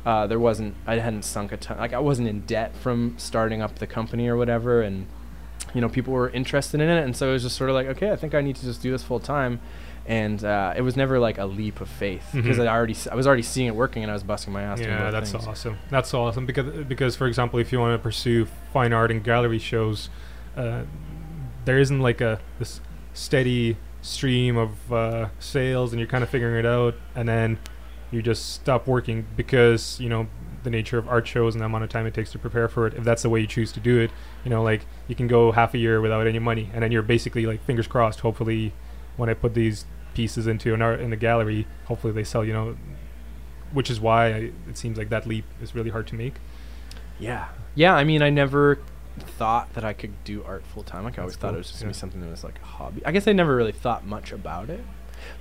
uh, 0.07 0.27
there 0.27 0.39
wasn't, 0.39 0.75
I 0.87 0.97
hadn't 0.99 1.25
sunk 1.25 1.51
a 1.51 1.57
ton, 1.57 1.77
like 1.79 1.93
I 1.93 1.99
wasn't 1.99 2.29
in 2.29 2.41
debt 2.43 2.77
from 2.77 3.15
starting 3.19 3.61
up 3.63 3.79
the 3.79 3.87
company 3.87 4.29
or 4.29 4.37
whatever, 4.37 4.81
and 4.83 5.07
you 5.75 5.81
know, 5.81 5.89
people 5.89 6.13
were 6.13 6.31
interested 6.31 6.81
in 6.81 6.89
it, 6.89 7.05
and 7.05 7.15
so 7.17 7.29
it 7.31 7.33
was 7.33 7.43
just 7.43 7.57
sort 7.57 7.71
of 7.71 7.75
like, 7.75 7.87
okay, 7.89 8.11
I 8.13 8.17
think 8.17 8.35
I 8.35 8.41
need 8.41 8.57
to 8.57 8.63
just 8.63 8.81
do 8.83 8.91
this 8.91 9.03
full 9.03 9.21
time, 9.21 9.61
and 10.07 10.43
uh, 10.45 10.73
it 10.77 10.81
was 10.83 10.97
never 10.97 11.19
like 11.19 11.39
a 11.39 11.45
leap 11.47 11.81
of 11.81 11.89
faith 11.89 12.27
because 12.33 12.57
Mhm. 12.59 12.67
I 12.67 12.69
already, 12.69 12.97
I 13.11 13.15
was 13.15 13.27
already 13.27 13.43
seeing 13.43 13.67
it 13.69 13.75
working, 13.75 14.03
and 14.03 14.11
I 14.11 14.15
was 14.15 14.23
busting 14.23 14.53
my 14.53 14.63
ass. 14.63 14.79
doing 14.79 14.91
Yeah, 14.91 15.11
that's 15.11 15.33
things. 15.33 15.47
awesome. 15.47 15.79
That's 15.91 16.13
awesome 16.15 16.47
because 16.47 16.85
because 16.87 17.17
for 17.17 17.27
example, 17.27 17.59
if 17.59 17.73
you 17.73 17.79
want 17.81 17.95
to 17.99 18.03
pursue 18.03 18.47
fine 18.73 18.93
art 18.93 19.11
and 19.11 19.23
gallery 19.23 19.59
shows, 19.59 20.09
uh, 20.57 20.83
there 21.65 21.79
isn't 21.79 22.01
like 22.01 22.21
a 22.21 22.41
this 22.59 22.81
steady 23.13 23.77
stream 24.01 24.57
of 24.57 24.93
uh, 24.93 25.29
sales, 25.39 25.93
and 25.93 26.01
you're 26.01 26.09
kind 26.09 26.23
of 26.25 26.31
figuring 26.31 26.57
it 26.57 26.67
out, 26.67 26.95
and 27.15 27.29
then 27.29 27.59
you 28.11 28.23
just 28.23 28.55
stop 28.55 28.87
working 28.87 29.27
because 29.37 30.01
you 30.01 30.09
know 30.09 30.27
the 30.71 30.77
nature 30.77 30.99
of 30.99 31.09
art 31.09 31.27
shows 31.27 31.55
and 31.55 31.63
the 31.63 31.67
amount 31.67 31.85
of 31.85 31.91
time 31.91 32.07
it 32.07 32.15
takes 32.15 32.31
to 32.33 32.39
prepare 32.39 32.69
for 32.69 32.87
it. 32.87 32.95
If 32.95 33.05
that's 33.05 33.23
the 33.23 33.31
way 33.31 33.41
you 33.41 33.47
choose 33.47 33.73
to 33.73 33.81
do 33.81 33.99
it, 33.99 34.11
you 34.45 34.51
know, 34.51 34.63
like 34.63 34.83
you 35.07 35.15
can 35.15 35.27
go 35.27 35.53
half 35.53 35.75
a 35.75 35.79
year 35.79 36.01
without 36.01 36.27
any 36.27 36.39
money, 36.39 36.71
and 36.73 36.83
then 36.83 36.93
you're 36.93 37.03
basically 37.03 37.47
like 37.47 37.65
fingers 37.65 37.87
crossed. 37.87 38.21
Hopefully, 38.21 38.73
when 39.17 39.29
I 39.29 39.35
put 39.35 39.55
these 39.55 39.87
pieces 40.15 40.47
into 40.47 40.75
an 40.75 40.83
art 40.83 41.01
in 41.01 41.11
the 41.11 41.17
gallery, 41.17 41.67
hopefully 41.87 42.13
they 42.13 42.25
sell. 42.25 42.45
You 42.45 42.53
know, 42.53 42.77
which 43.73 43.91
is 43.91 44.01
why 44.01 44.27
I, 44.27 44.53
it 44.69 44.77
seems 44.77 44.99
like 44.99 45.09
that 45.09 45.27
leap 45.27 45.45
is 45.63 45.75
really 45.75 45.91
hard 45.91 46.07
to 46.09 46.15
make. 46.15 46.35
Yeah. 47.19 47.49
Yeah, 47.75 47.95
I 47.95 48.05
mean, 48.05 48.23
I 48.23 48.31
never 48.31 48.79
thought 49.19 49.75
that 49.75 49.85
I 49.85 49.93
could 49.93 50.13
do 50.25 50.45
art 50.45 50.65
full 50.67 50.83
time. 50.83 51.05
Like 51.05 51.19
I 51.19 51.23
always 51.23 51.35
That's 51.35 51.43
thought 51.43 51.49
cool, 51.49 51.57
it 51.57 51.59
was 51.59 51.69
just 51.69 51.81
gonna 51.81 51.91
yeah. 51.91 51.93
be 51.93 51.99
something 51.99 52.21
that 52.21 52.31
was 52.31 52.45
like 52.45 52.59
a 52.63 52.67
hobby. 52.67 53.05
I 53.05 53.13
guess 53.13 53.27
I 53.27 53.33
never 53.33 53.57
really 53.57 53.73
thought 53.73 54.07
much 54.07 54.33
about 54.33 54.71
it. 54.71 54.85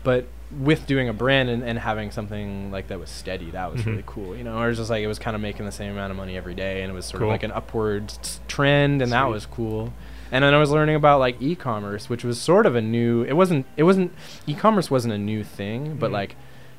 But 0.07 0.25
with 0.61 0.87
doing 0.87 1.09
a 1.09 1.13
brand 1.13 1.49
and, 1.49 1.61
and 1.61 1.77
having 1.77 2.11
something 2.11 2.71
like 2.71 2.87
that 2.87 2.97
was 2.97 3.09
steady, 3.09 3.51
that 3.51 3.69
was 3.73 3.81
Mhm. 3.81 3.85
really 3.87 4.03
cool. 4.05 4.37
You 4.37 4.45
know, 4.45 4.57
or 4.57 4.65
it 4.67 4.69
was 4.69 4.77
just 4.77 4.89
like 4.89 5.03
it 5.03 5.07
was 5.07 5.19
kind 5.19 5.35
of 5.35 5.41
making 5.41 5.65
the 5.65 5.71
same 5.73 5.91
amount 5.91 6.11
of 6.11 6.17
money 6.17 6.37
every 6.37 6.55
day, 6.55 6.81
and 6.81 6.89
it 6.89 6.95
was 6.95 7.05
sort 7.05 7.19
Cool. 7.19 7.27
of 7.27 7.33
like 7.33 7.43
an 7.43 7.51
upward 7.51 8.05
s- 8.11 8.39
trend, 8.47 9.01
and 9.01 9.11
that 9.11 9.27
was 9.29 9.45
cool. 9.45 9.91
And 10.31 10.45
then 10.45 10.53
I 10.53 10.57
was 10.59 10.69
learning 10.71 10.95
about 10.95 11.19
like 11.19 11.35
e-commerce, 11.41 12.09
which 12.09 12.23
was 12.23 12.39
sort 12.39 12.65
of 12.65 12.73
a 12.75 12.81
new. 12.81 13.23
It 13.23 13.33
wasn't. 13.33 13.65
It 13.75 13.83
wasn't. 13.83 14.13
E-commerce 14.47 14.89
wasn't 14.89 15.13
a 15.13 15.17
new 15.17 15.43
thing, 15.43 15.97
but 15.99 16.09
Mhm. 16.11 16.13
like 16.13 16.35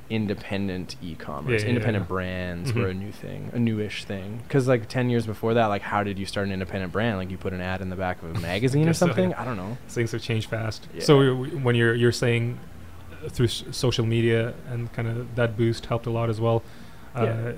independent 0.08 0.96
e-commerce, 1.02 1.62
Yeah, 1.62 1.68
independent 1.68 2.04
yeah. 2.04 2.08
brands 2.08 2.72
were 2.72 2.86
Mhm. 2.86 2.90
a 2.90 2.94
new 2.94 3.12
thing, 3.12 3.50
a 3.52 3.58
newish 3.58 4.04
thing. 4.04 4.40
Because 4.48 4.66
like 4.66 4.88
ten 4.88 5.10
years 5.10 5.26
before 5.26 5.52
that, 5.52 5.66
like 5.66 5.82
how 5.82 6.02
did 6.02 6.18
you 6.18 6.24
start 6.24 6.46
an 6.46 6.52
independent 6.54 6.92
brand? 6.92 7.18
Like 7.18 7.30
you 7.30 7.36
put 7.36 7.52
an 7.52 7.60
ad 7.60 7.82
in 7.82 7.90
the 7.90 7.96
back 7.96 8.22
of 8.22 8.34
a 8.34 8.40
magazine 8.50 8.84
or 8.84 8.86
guess 8.86 8.98
so, 8.98 9.06
something? 9.06 9.30
yeah. 9.32 9.42
I 9.42 9.44
don't 9.44 9.58
know. 9.58 9.76
Things 9.88 10.12
have 10.12 10.22
changed 10.22 10.48
fast. 10.48 10.86
So 11.00 11.34
when 11.34 11.74
you're 11.74 11.94
you're 11.94 12.10
saying 12.12 12.58
through 13.28 13.46
s- 13.46 13.64
social 13.70 14.06
media 14.06 14.54
and 14.70 14.92
kind 14.92 15.08
of 15.08 15.34
that 15.36 15.56
boost 15.56 15.86
helped 15.86 16.06
a 16.06 16.10
lot 16.10 16.28
as 16.30 16.40
well. 16.40 16.62
Uh, 17.14 17.24
Yeah. 17.24 17.52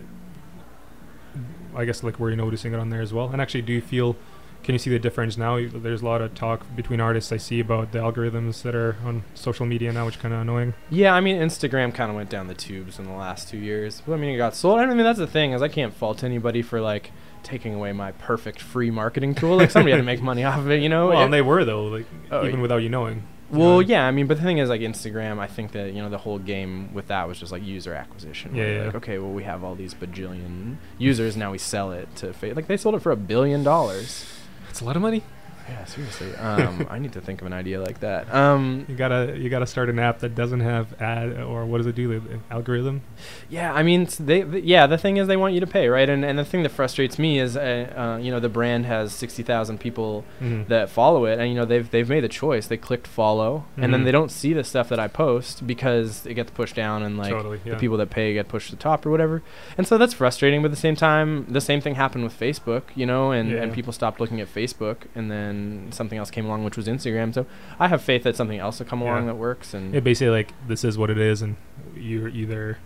I 1.77 1.85
guess 1.85 2.03
like 2.03 2.19
were 2.19 2.31
you 2.31 2.37
noticing 2.37 2.73
it 2.75 2.81
on 2.81 2.91
there 2.91 3.01
as 3.03 3.13
well? 3.13 3.29
And 3.31 3.41
actually, 3.41 3.63
do 3.63 3.73
you 3.73 3.81
feel 3.81 4.17
can 4.63 4.75
you 4.75 4.79
see 4.79 4.91
the 4.91 4.99
difference 4.99 5.39
now? 5.39 5.59
There's 5.69 6.03
a 6.03 6.05
lot 6.05 6.21
of 6.21 6.35
talk 6.35 6.67
between 6.77 7.01
artists 7.01 7.33
I 7.33 7.39
see 7.39 7.61
about 7.61 7.93
the 7.93 7.99
algorithms 8.01 8.61
that 8.63 8.75
are 8.75 8.97
on 9.05 9.23
social 9.35 9.65
media 9.65 9.91
now, 9.93 10.05
which 10.05 10.19
kind 10.19 10.35
of 10.35 10.41
annoying. 10.41 10.75
Yeah, 10.91 11.15
I 11.15 11.21
mean, 11.21 11.37
Instagram 11.37 11.95
kind 11.95 12.11
of 12.11 12.17
went 12.17 12.29
down 12.29 12.47
the 12.49 12.55
tubes 12.55 12.99
in 12.99 13.07
the 13.07 13.13
last 13.13 13.49
two 13.49 13.57
years. 13.57 14.03
But 14.07 14.15
I 14.15 14.17
mean, 14.17 14.31
it 14.35 14.37
got 14.37 14.55
sold. 14.55 14.81
I 14.81 14.87
mean, 14.87 14.99
that's 14.99 15.19
the 15.19 15.27
thing 15.27 15.53
is 15.53 15.63
I 15.63 15.69
can't 15.69 15.95
fault 15.95 16.23
anybody 16.25 16.61
for 16.63 16.81
like 16.81 17.13
taking 17.43 17.75
away 17.75 17.93
my 17.93 18.13
perfect 18.13 18.61
free 18.61 18.91
marketing 18.91 19.35
tool. 19.35 19.57
Like 19.57 19.71
somebody 19.71 19.93
had 19.93 19.97
to 19.99 20.03
make 20.03 20.21
money 20.21 20.45
off 20.51 20.59
of 20.59 20.71
it, 20.71 20.83
you 20.83 20.89
know. 20.91 21.09
well, 21.09 21.21
It- 21.21 21.25
and 21.27 21.33
they 21.33 21.43
were 21.43 21.65
though, 21.65 21.85
like 21.87 22.07
Oh, 22.31 22.45
even 22.45 22.57
y- 22.57 22.63
without 22.63 22.79
you 22.79 22.89
knowing. 22.91 23.23
Well, 23.51 23.83
Yeah. 23.83 23.99
yeah, 24.03 24.07
I 24.07 24.11
mean, 24.11 24.27
but 24.27 24.37
the 24.37 24.43
thing 24.43 24.59
is, 24.59 24.69
like 24.69 24.81
Instagram, 24.81 25.39
I 25.39 25.47
think 25.47 25.73
that 25.73 25.93
you 25.93 26.01
know 26.03 26.09
the 26.09 26.19
whole 26.19 26.39
game 26.39 26.93
with 26.95 27.09
that 27.09 27.27
was 27.29 27.39
just 27.39 27.53
like 27.53 27.65
user 27.65 27.95
acquisition. 27.95 28.55
Yeah, 28.55 28.67
yeah. 28.67 28.85
Like, 28.87 28.95
okay, 28.97 29.19
well, 29.19 29.33
we 29.33 29.43
have 29.45 29.65
all 29.65 29.75
these 29.75 29.95
bajillion 29.95 30.77
users, 30.99 31.37
now 31.37 31.51
we 31.53 31.59
sell 31.59 31.93
it 31.93 32.15
to 32.17 32.33
fa- 32.33 32.53
like 32.55 32.67
they 32.67 32.77
sold 32.77 32.95
it 32.95 33.01
for 33.03 33.13
a 33.13 33.17
billion 33.17 33.63
dollars. 33.63 34.25
It's 34.69 34.81
a 34.81 34.85
lot 34.85 34.97
of 34.97 35.03
money. 35.03 35.23
Yeah, 35.71 35.85
seriously. 35.85 36.35
Um, 36.37 36.87
I 36.91 36.99
need 36.99 37.12
to 37.12 37.21
think 37.21 37.41
of 37.41 37.47
an 37.47 37.53
idea 37.53 37.81
like 37.81 38.01
that. 38.01 38.33
Um, 38.35 38.85
You 38.89 38.97
gotta 38.97 39.37
you 39.39 39.49
gotta 39.51 39.66
start 39.66 39.89
an 39.89 39.99
app 39.99 40.18
that 40.21 40.35
doesn't 40.35 40.61
have 40.61 41.01
ad 41.01 41.41
or 41.41 41.64
what 41.64 41.79
does 41.79 41.87
it 41.87 41.95
do? 41.95 42.09
The 42.21 42.39
algorithm. 42.51 43.03
Yeah, 43.49 43.73
I 43.73 43.83
mean, 43.83 44.09
they, 44.18 44.43
th 44.43 44.64
yeah, 44.64 44.87
the 44.87 44.99
thing 44.99 45.16
is 45.16 45.27
they 45.29 45.37
want 45.37 45.55
you 45.55 45.61
to 45.61 45.66
pay, 45.66 45.89
right? 45.89 46.09
And 46.09 46.25
and 46.25 46.39
the 46.39 46.45
thing 46.45 46.62
that 46.64 46.71
frustrates 46.73 47.18
me 47.18 47.39
is, 47.39 47.57
uh, 47.57 47.62
uh, 47.97 48.18
you 48.21 48.31
know, 48.33 48.41
the 48.41 48.49
brand 48.49 48.87
has 48.87 49.12
sixty 49.12 49.43
thousand 49.43 49.79
people 49.79 50.25
Mhm. 50.43 50.66
that 50.68 50.91
follow 50.91 51.25
it, 51.27 51.39
and 51.39 51.49
you 51.51 51.55
know 51.55 51.64
they've 51.64 51.89
they've 51.91 52.09
made 52.09 52.25
the 52.25 52.29
choice. 52.43 52.66
They 52.66 52.77
clicked 52.89 53.07
follow, 53.07 53.64
and 53.77 53.93
then 53.93 54.01
Mhm. 54.03 54.05
they 54.07 54.12
don't 54.18 54.31
see 54.41 54.53
the 54.53 54.64
stuff 54.64 54.89
that 54.89 54.99
I 54.99 55.09
post 55.09 55.66
because 55.66 56.27
it 56.27 56.35
gets 56.35 56.51
pushed 56.51 56.77
down, 56.85 57.03
and 57.03 57.16
like 57.16 57.31
totally. 57.31 57.61
Yeah. 57.64 57.75
the 57.75 57.79
people 57.85 57.97
that 57.99 58.11
pay 58.11 58.33
get 58.35 58.49
pushed 58.49 58.71
to 58.71 58.77
the 58.77 58.83
top 58.83 59.07
or 59.07 59.11
whatever. 59.11 59.43
And 59.79 59.87
so 59.87 59.99
that's 59.99 60.14
frustrating. 60.14 60.62
But 60.62 60.66
at 60.71 60.77
the 60.79 60.85
same 60.89 60.97
time, 60.97 61.47
the 61.49 61.61
same 61.61 61.81
thing 61.81 61.95
happened 61.95 62.25
with 62.25 62.37
Facebook, 62.47 62.83
you 63.01 63.07
know, 63.07 63.31
and 63.37 63.53
and 63.53 63.73
people 63.73 63.93
stopped 63.93 64.18
looking 64.21 64.41
at 64.41 64.49
Facebook, 64.61 64.99
and 65.14 65.31
then 65.31 65.60
something 65.91 66.19
else 66.19 66.31
came 66.31 66.47
along, 66.47 66.65
which 66.65 66.77
was 66.77 66.87
Instagram. 66.87 67.33
So 67.35 67.47
I 67.79 67.89
have 67.89 68.03
faith 68.03 68.23
that 68.25 68.37
something 68.37 68.59
else 68.59 68.79
will 68.79 68.87
come 68.87 69.01
along 69.03 69.23
Yeah. 69.23 69.27
that 69.33 69.37
works, 69.37 69.75
and 69.75 69.95
it 69.95 70.03
basically 70.05 70.31
like 70.31 70.53
this 70.69 70.85
is 70.85 70.97
what 70.99 71.11
it 71.11 71.19
is, 71.19 71.43
and 71.43 71.57
you're 71.97 72.29
either 72.29 72.79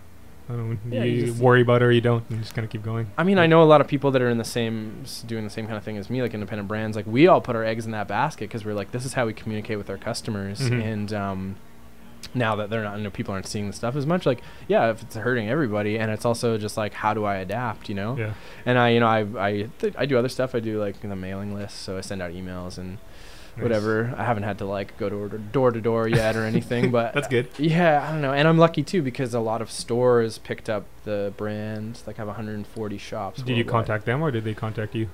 I 0.47 0.53
don't 0.53 0.69
know, 0.69 0.77
Yeah, 0.97 1.03
you, 1.03 1.25
you 1.25 1.33
worry 1.33 1.61
about 1.61 1.81
it 1.81 1.85
or 1.85 1.91
you 1.91 2.01
don't, 2.01 2.23
and 2.29 2.37
you 2.37 2.43
just 2.43 2.53
kind 2.53 2.63
of 2.63 2.69
keep 2.71 2.83
going. 2.83 3.07
I 3.17 3.23
mean, 3.23 3.39
I 3.39 3.47
know 3.47 3.63
a 3.63 3.65
lot 3.73 3.81
of 3.81 3.87
people 3.87 4.11
that 4.11 4.21
are 4.21 4.29
in 4.29 4.37
the 4.37 4.43
same, 4.43 5.03
doing 5.25 5.43
the 5.43 5.49
same 5.49 5.65
kind 5.65 5.75
of 5.75 5.83
thing 5.83 5.97
as 5.97 6.07
me, 6.07 6.21
like 6.21 6.35
independent 6.35 6.67
brands. 6.67 6.95
Like 6.95 7.07
we 7.07 7.27
all 7.27 7.41
put 7.41 7.55
our 7.55 7.63
eggs 7.65 7.85
in 7.85 7.91
that 7.93 8.07
basket 8.07 8.47
because 8.49 8.63
we're 8.63 8.75
like, 8.75 8.91
this 8.91 9.05
is 9.05 9.13
how 9.13 9.25
we 9.25 9.33
communicate 9.33 9.79
with 9.79 9.89
our 9.89 9.97
customers. 9.97 10.59
Mhm. 10.59 10.83
And 10.83 11.13
um, 11.13 11.55
now 12.35 12.55
that 12.57 12.69
they're 12.69 12.83
not, 12.83 12.97
you 12.97 13.03
know, 13.03 13.09
people 13.09 13.33
aren't 13.33 13.47
seeing 13.47 13.67
the 13.67 13.73
stuff 13.73 13.95
as 13.95 14.05
much. 14.05 14.25
Like, 14.25 14.41
yeah, 14.67 14.91
if 14.91 15.01
it's 15.01 15.15
hurting 15.15 15.49
everybody, 15.49 15.97
and 15.97 16.11
it's 16.11 16.25
also 16.25 16.57
just 16.57 16.77
like, 16.77 16.93
how 16.93 17.13
do 17.13 17.23
I 17.25 17.37
adapt? 17.37 17.89
You 17.89 17.95
know? 17.95 18.17
Yeah. 18.17 18.33
And 18.65 18.77
I, 18.77 18.89
you 18.89 18.99
know, 18.99 19.07
I, 19.07 19.25
I, 19.37 19.69
th- 19.79 19.95
I 19.97 20.05
do 20.05 20.17
other 20.17 20.29
stuff. 20.29 20.53
I 20.53 20.59
do 20.59 20.79
like 20.79 20.99
the 21.01 21.15
mailing 21.15 21.53
list, 21.55 21.79
so 21.81 21.97
I 21.97 22.01
send 22.01 22.21
out 22.21 22.31
emails 22.33 22.77
and 22.77 22.97
Nice. 23.57 23.63
whatever. 23.63 24.13
I 24.17 24.25
haven't 24.25 24.43
had 24.43 24.57
to 24.57 24.65
like 24.65 24.97
go 24.97 25.07
to 25.07 25.37
door 25.37 25.71
to 25.71 25.79
door 25.79 26.09
yet 26.09 26.35
or 26.35 26.43
anything, 26.53 26.91
but 26.91 27.13
That's 27.13 27.29
good. 27.29 27.47
yeah, 27.57 28.05
I 28.05 28.11
don't 28.11 28.21
know. 28.21 28.33
And 28.33 28.49
I'm 28.49 28.57
lucky 28.57 28.83
too 28.83 29.01
because 29.01 29.33
a 29.33 29.39
lot 29.39 29.61
of 29.61 29.71
stores 29.71 30.39
picked 30.39 30.69
up 30.69 30.83
the 31.05 31.31
brand. 31.37 32.01
Like 32.05 32.17
I 32.17 32.23
have 32.23 32.27
140 32.27 32.97
shops. 32.97 33.41
Did 33.41 33.55
you 33.55 33.63
contact 33.63 34.03
them 34.05 34.21
or 34.21 34.29
did 34.29 34.43
they 34.43 34.53
contact 34.53 34.93
you? 34.93 35.07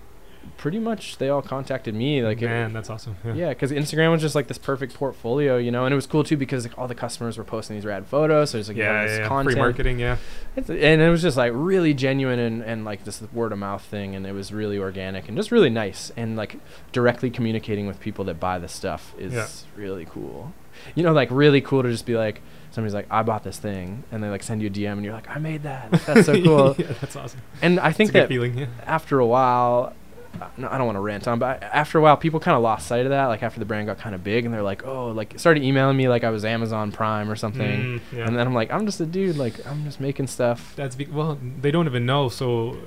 Pretty 0.57 0.79
much 0.79 1.17
they 1.17 1.29
all 1.29 1.41
contacted 1.41 1.93
me 1.95 2.23
like 2.23 2.41
it- 2.41 2.45
man, 2.47 2.73
that's 2.73 2.89
awesome. 2.89 3.15
Yeah. 3.25 3.33
yeah 3.33 3.49
because 3.49 3.71
instagram 3.71 4.11
was 4.11 4.21
just 4.21 4.35
like 4.35 4.47
this 4.47 4.57
perfect 4.57 4.93
portfolio 4.93 5.57
you 5.57 5.71
know 5.71 5.85
and 5.85 5.93
it 5.93 5.95
was 5.95 6.05
cool 6.07 6.23
too 6.23 6.37
because 6.37 6.65
like 6.67 6.77
all 6.77 6.87
the 6.87 6.95
customers 6.95 7.37
were 7.37 7.43
posting 7.43 7.75
these 7.75 7.85
rad 7.85 8.05
photos 8.07 8.51
so 8.51 8.57
there's 8.57 8.67
like 8.67 8.77
yeah, 8.77 9.03
this 9.03 9.11
yeah, 9.13 9.17
yeah. 9.23 9.27
content 9.27 9.53
Free 9.53 9.61
marketing. 9.61 9.99
Yeah. 9.99 10.17
It's- 10.55 10.69
and 10.69 11.01
it 11.01 11.09
was 11.09 11.21
just 11.21 11.37
like 11.37 11.51
really 11.55 11.93
genuine 11.93 12.39
and, 12.39 12.61
and 12.63 12.85
like 12.85 13.03
this 13.05 13.21
word 13.33 13.51
of 13.51 13.59
mouth 13.59 13.83
thing 13.83 14.15
and 14.15 14.25
it 14.27 14.33
was 14.33 14.51
really 14.51 14.77
organic 14.77 15.27
and 15.27 15.37
just 15.37 15.51
really 15.51 15.69
nice 15.69 16.11
and 16.17 16.35
like 16.35 16.57
directly 16.91 17.29
communicating 17.29 17.87
with 17.87 17.99
people 17.99 18.25
that 18.25 18.39
buy 18.39 18.57
the 18.59 18.67
stuff 18.67 19.13
is 19.17 19.33
Yeah. 19.33 19.47
really 19.75 20.05
cool 20.05 20.53
you 20.95 21.03
know 21.03 21.13
like 21.13 21.29
really 21.31 21.61
cool 21.61 21.83
to 21.83 21.89
just 21.91 22.05
be 22.05 22.15
like 22.17 22.41
somebody's 22.71 22.93
like 22.93 23.05
i 23.11 23.21
bought 23.21 23.43
this 23.43 23.59
thing 23.59 24.03
and 24.11 24.23
they 24.23 24.29
like 24.29 24.41
send 24.41 24.61
you 24.61 24.67
a 24.67 24.71
dm 24.71 24.93
and 24.93 25.03
you're 25.03 25.13
like 25.13 25.29
i 25.29 25.37
made 25.37 25.63
that 25.63 25.91
that's 26.05 26.25
so 26.25 26.33
cool 26.43 26.75
yeah, 26.79 26.87
that's 27.01 27.15
awesome. 27.15 27.41
and 27.61 27.79
i 27.81 27.91
think 27.91 28.13
that 28.13 28.29
feeling. 28.29 28.57
Yeah. 28.57 28.65
after 28.85 29.19
a 29.19 29.25
while, 29.25 29.93
I 30.39 30.77
don't 30.77 30.85
want 30.85 30.95
to 30.95 30.99
rant 31.01 31.27
on, 31.27 31.39
but 31.39 31.61
after 31.63 31.97
a 31.97 32.01
while, 32.01 32.17
people 32.17 32.39
kind 32.39 32.55
of 32.55 32.63
lost 32.63 32.87
sight 32.87 33.05
of 33.05 33.09
that. 33.11 33.25
Like 33.27 33.43
after 33.43 33.59
the 33.59 33.65
brand 33.65 33.87
got 33.87 33.97
kind 33.99 34.15
of 34.15 34.23
big, 34.23 34.45
and 34.45 34.53
they're 34.53 34.63
like, 34.63 34.85
oh, 34.85 35.07
like 35.09 35.39
started 35.39 35.63
emailing 35.63 35.97
me 35.97 36.07
like 36.07 36.23
I 36.23 36.29
was 36.29 36.43
Amazon 36.45 36.91
Prime 36.91 37.29
or 37.29 37.35
something, 37.35 37.61
Mm, 37.81 38.01
yeah. 38.11 38.25
and 38.25 38.35
then 38.37 38.47
I'm 38.47 38.53
like, 38.53 38.71
I'm 38.71 38.85
just 38.85 38.99
a 39.01 39.05
dude, 39.05 39.37
like 39.37 39.65
I'm 39.67 39.83
just 39.83 39.99
making 39.99 40.27
stuff. 40.27 40.73
That's 40.75 40.95
be- 40.95 41.05
well, 41.05 41.37
they 41.59 41.69
don't 41.71 41.85
even 41.87 42.05
know. 42.05 42.29
So 42.29 42.77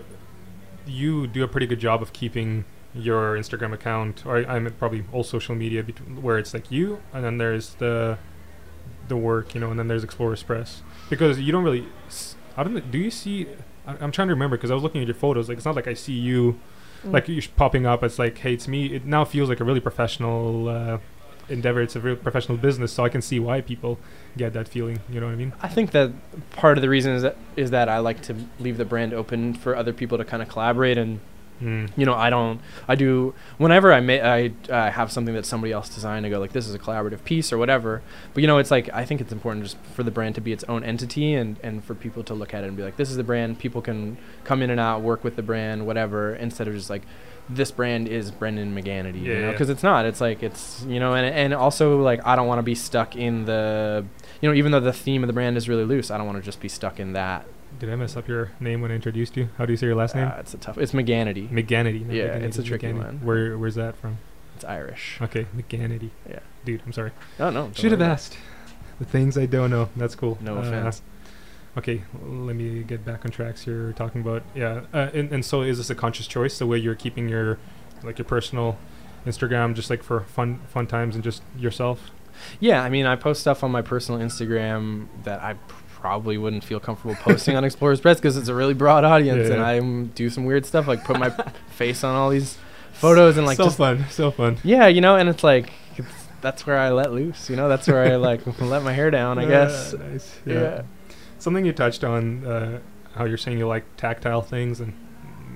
you 0.87 1.27
do 1.27 1.43
a 1.45 1.49
pretty 1.49 1.67
good 1.67 1.81
job 1.81 2.03
of 2.03 2.13
keeping 2.13 2.65
your 2.95 3.37
Instagram 3.37 3.73
account, 3.73 4.25
or 4.27 4.39
I'm 4.49 4.73
probably 4.75 5.05
all 5.13 5.25
social 5.25 5.55
media, 5.55 5.83
bet- 5.83 6.19
where 6.21 6.39
it's 6.39 6.55
like 6.55 6.71
you, 6.71 7.01
and 7.13 7.25
then 7.25 7.39
there's 7.39 7.75
the 7.75 8.19
the 9.09 9.17
work, 9.17 9.55
you 9.55 9.61
know, 9.61 9.71
and 9.71 9.79
then 9.79 9.89
there's 9.89 10.05
Explorers 10.05 10.43
Press, 10.43 10.83
because 11.11 11.41
you 11.41 11.53
don't 11.53 11.65
really. 11.65 11.87
s- 12.07 12.37
I 12.57 12.65
don't. 12.65 12.91
Do 12.91 12.99
you 12.99 13.11
see? 13.11 13.47
I- 13.87 13.97
I'm 14.01 14.13
trying 14.13 14.29
to 14.29 14.35
remember 14.35 14.57
because 14.57 14.71
I 14.71 14.75
was 14.75 14.83
looking 14.83 15.01
at 15.01 15.07
your 15.07 15.15
photos. 15.17 15.49
Like 15.49 15.57
it's 15.59 15.67
not 15.67 15.75
like 15.77 15.89
I 15.89 15.95
see 15.95 16.13
you, 16.15 16.59
Mm. 17.05 17.13
like 17.13 17.29
you 17.29 17.41
sh- 17.41 17.51
popping 17.57 17.87
up. 17.87 18.03
It's 18.03 18.19
like, 18.19 18.39
hey, 18.39 18.55
it's 18.55 18.69
me. 18.69 18.87
It 18.95 19.05
now 19.05 19.25
feels 19.25 19.49
like 19.49 19.61
a 19.61 19.65
really 19.65 19.81
professional 19.81 20.69
uh, 20.69 20.99
endeavor. 21.49 21.83
It's 21.83 21.97
a 21.97 22.01
real 22.01 22.17
professional 22.17 22.59
business, 22.59 22.93
so 22.93 23.05
I 23.05 23.09
can 23.09 23.23
see 23.23 23.39
why 23.39 23.61
people 23.61 23.99
get 24.37 24.53
that 24.55 24.69
feeling. 24.69 25.01
You 25.11 25.21
know 25.21 25.27
what 25.27 25.33
I 25.33 25.37
mean? 25.37 25.53
I 25.63 25.69
think 25.69 25.91
that 25.93 26.13
part 26.51 26.79
of 26.79 26.83
the 26.83 26.89
reason 26.89 27.13
is 27.13 27.23
that 27.23 27.37
is 27.57 27.71
that 27.71 27.89
I 27.89 27.99
like 27.99 28.23
to 28.23 28.35
leave 28.59 28.77
the 28.77 28.85
brand 28.85 29.13
open 29.13 29.55
for 29.55 29.77
other 29.77 29.93
people 29.93 30.19
to 30.19 30.25
kind 30.25 30.43
of 30.43 30.49
collaborate 30.49 30.99
and 30.99 31.21
Mm. 31.63 31.91
you 31.97 32.05
know, 32.05 32.15
I 32.15 32.31
don't, 32.31 32.61
I 32.89 32.95
do, 32.97 33.33
whenever 33.59 33.93
I 33.93 34.01
may, 34.01 34.21
I 34.21 34.53
uh, 34.73 34.91
have 34.91 35.13
something 35.13 35.35
that 35.35 35.47
somebody 35.47 35.73
else 35.73 35.89
designed, 35.89 36.27
I 36.27 36.29
go 36.29 36.39
like, 36.41 36.53
this 36.53 36.67
is 36.69 36.75
a 36.75 36.79
collaborative 36.79 37.25
piece 37.25 37.53
or 37.53 37.59
whatever. 37.59 38.03
But 38.35 38.41
you 38.43 38.47
know, 38.47 38.59
it's 38.59 38.71
like, 38.71 38.89
I 38.93 39.05
think 39.05 39.21
it's 39.21 39.33
important 39.33 39.65
just 39.65 39.77
for 39.95 40.03
the 40.03 40.11
brand 40.11 40.35
to 40.35 40.41
be 40.41 40.53
its 40.53 40.65
own 40.65 40.83
entity 40.85 41.35
and, 41.35 41.57
and 41.63 41.83
for 41.85 41.95
people 41.95 42.25
to 42.25 42.35
look 42.35 42.53
at 42.55 42.65
it 42.65 42.67
and 42.67 42.77
be 42.77 42.83
like, 42.83 42.97
this 42.97 43.09
is 43.11 43.17
the 43.17 43.23
brand, 43.25 43.59
people 43.59 43.81
can 43.83 44.17
come 44.43 44.63
in 44.63 44.71
and 44.71 44.81
out, 44.81 45.03
work 45.03 45.23
with 45.25 45.37
the 45.37 45.43
brand, 45.43 45.87
whatever, 45.87 46.35
instead 46.35 46.67
of 46.69 46.75
just 46.75 46.91
like, 46.91 47.03
this 47.49 47.71
brand 47.71 48.09
is 48.09 48.31
Brendan 48.31 48.75
Megannety, 48.75 49.21
you 49.21 49.33
Yeah, 49.33 49.41
know, 49.41 49.45
yeah. 49.47 49.51
because 49.53 49.69
it's 49.69 49.83
not. 49.83 50.07
It's 50.07 50.19
like 50.21 50.43
it's 50.43 50.83
you 50.89 50.99
know, 50.99 51.13
and 51.15 51.27
and 51.27 51.53
also 51.53 52.01
like 52.01 52.27
I 52.27 52.37
don't 52.37 52.47
want 52.47 52.59
to 52.59 52.63
be 52.63 52.75
stuck 52.75 53.17
in 53.17 53.45
the, 53.45 54.03
you 54.41 54.49
know, 54.49 54.55
even 54.55 54.73
though 54.73 54.81
the 54.81 54.95
theme 54.95 55.23
of 55.23 55.27
the 55.27 55.35
brand 55.35 55.59
is 55.59 55.69
really 55.69 55.85
loose, 55.85 56.11
I 56.11 56.17
don't 56.17 56.27
want 56.27 56.39
to 56.39 56.43
just 56.43 56.61
be 56.61 56.69
stuck 56.71 56.99
in 56.99 57.13
that. 57.13 57.45
Did 57.79 57.91
I 57.91 57.97
mess 57.97 58.17
up 58.17 58.29
your 58.29 58.53
name 58.61 58.81
when 58.83 58.91
I 58.91 58.95
introduced 58.95 59.37
you? 59.37 59.49
How 59.59 59.67
do 59.67 59.73
you 59.73 59.77
say 59.77 59.87
your 59.87 59.97
last 59.97 60.15
name? 60.15 60.29
Uh, 60.29 60.37
it's 60.39 60.55
a 60.55 60.59
tough. 60.59 60.79
It's 60.79 60.93
Megannety. 60.93 61.49
Megannety. 61.51 62.07
not 62.07 62.15
yeah, 62.15 62.29
Megannety, 62.39 62.43
it's 62.43 62.59
a 62.59 62.63
tricky 62.63 62.87
Megannety. 62.89 63.05
one. 63.05 63.21
Where 63.25 63.59
Where's 63.59 63.75
that 63.75 63.97
from? 63.97 64.19
It's 64.57 64.65
Irish. 64.65 65.19
Okay, 65.21 65.47
Megannety. 65.57 66.11
Yeah. 66.29 66.39
Dude, 66.65 66.83
I'm 66.87 66.93
sorry. 66.93 67.11
Oh 67.41 67.51
no. 67.51 67.71
Should 67.75 67.91
have 67.91 68.03
asked. 68.03 68.37
The 69.01 69.05
things 69.05 69.37
I 69.37 69.47
don't 69.47 69.71
know. 69.71 69.89
That's 69.97 70.15
cool. 70.15 70.39
No 70.41 70.57
Uh, 70.57 70.61
offense. 70.61 71.03
Okay, 71.77 72.03
let 72.23 72.55
me 72.55 72.85
get 72.85 73.05
back 73.05 73.25
on 73.25 73.33
tracks. 73.33 73.67
You're 73.67 73.93
talking 73.95 74.21
about 74.21 74.45
yeah, 74.55 74.83
uh, 74.93 75.11
and 75.13 75.33
and 75.33 75.45
so 75.45 75.63
is 75.63 75.79
this 75.79 75.91
a 75.91 75.95
conscious 75.97 76.29
choice? 76.29 76.59
The 76.59 76.67
way 76.67 76.79
you're 76.79 76.95
keeping 76.95 77.29
your 77.29 77.59
like 78.05 78.17
your 78.19 78.25
personal 78.27 78.79
Instagram 79.27 79.75
just 79.75 79.91
like 79.91 80.03
for 80.05 80.21
fun 80.21 80.61
fun 80.69 80.87
times 80.87 81.17
and 81.17 81.25
just 81.25 81.43
yourself. 81.59 82.11
Yeah, 82.61 82.83
I 82.83 82.89
mean, 82.91 83.07
I 83.07 83.17
post 83.17 83.41
stuff 83.41 83.63
on 83.65 83.71
my 83.73 83.83
personal 83.83 84.21
Instagram 84.21 85.07
that 85.25 85.41
I 85.43 85.55
probably 86.05 86.37
wouldn't 86.37 86.63
feel 86.63 86.79
comfortable 86.79 87.15
posting 87.15 87.57
on 87.57 87.65
Explorers 87.65 87.99
Press 87.99 88.19
because 88.19 88.37
it's 88.37 88.49
a 88.49 88.55
really 88.55 88.75
broad 88.75 89.05
audience, 89.05 89.49
Yeah, 89.49 89.55
and. 89.55 89.63
I 89.65 90.05
do 90.15 90.29
some 90.29 90.45
weird 90.45 90.67
stuff 90.67 90.87
like 90.87 91.03
put 91.03 91.19
my 91.19 91.31
face 91.71 92.05
on 92.05 92.15
all 92.15 92.29
these 92.29 92.59
photos 92.93 93.39
and 93.39 93.47
like 93.47 93.57
so 93.57 93.65
just 93.65 93.79
fun, 93.79 94.05
so 94.11 94.31
fun. 94.31 94.59
yeah, 94.63 94.87
you 94.87 95.01
know, 95.01 95.17
and 95.17 95.31
it's 95.31 95.43
like 95.43 95.73
it's, 95.97 96.07
that's 96.43 96.67
where 96.67 96.77
I 96.79 96.91
let 96.91 97.11
loose, 97.15 97.49
you 97.49 97.57
know, 97.57 97.71
that's 97.71 97.89
where 97.89 98.05
I 98.05 98.17
like 98.17 98.43
let 98.61 98.83
my 98.83 98.93
hair 98.93 99.11
down, 99.11 99.39
I 99.39 99.45
Uh, 99.47 99.49
guess. 99.49 99.95
nice. 99.95 100.41
Yeah. 100.45 100.55
Yeah. 100.55 100.83
Something 101.39 101.65
you 101.65 101.73
touched 101.73 102.05
on, 102.05 102.45
uh, 102.47 102.81
how 103.15 103.25
you're 103.25 103.39
saying 103.39 103.57
you 103.59 103.67
like 103.67 103.85
tactile 103.97 104.43
things, 104.43 104.81
and 104.81 104.93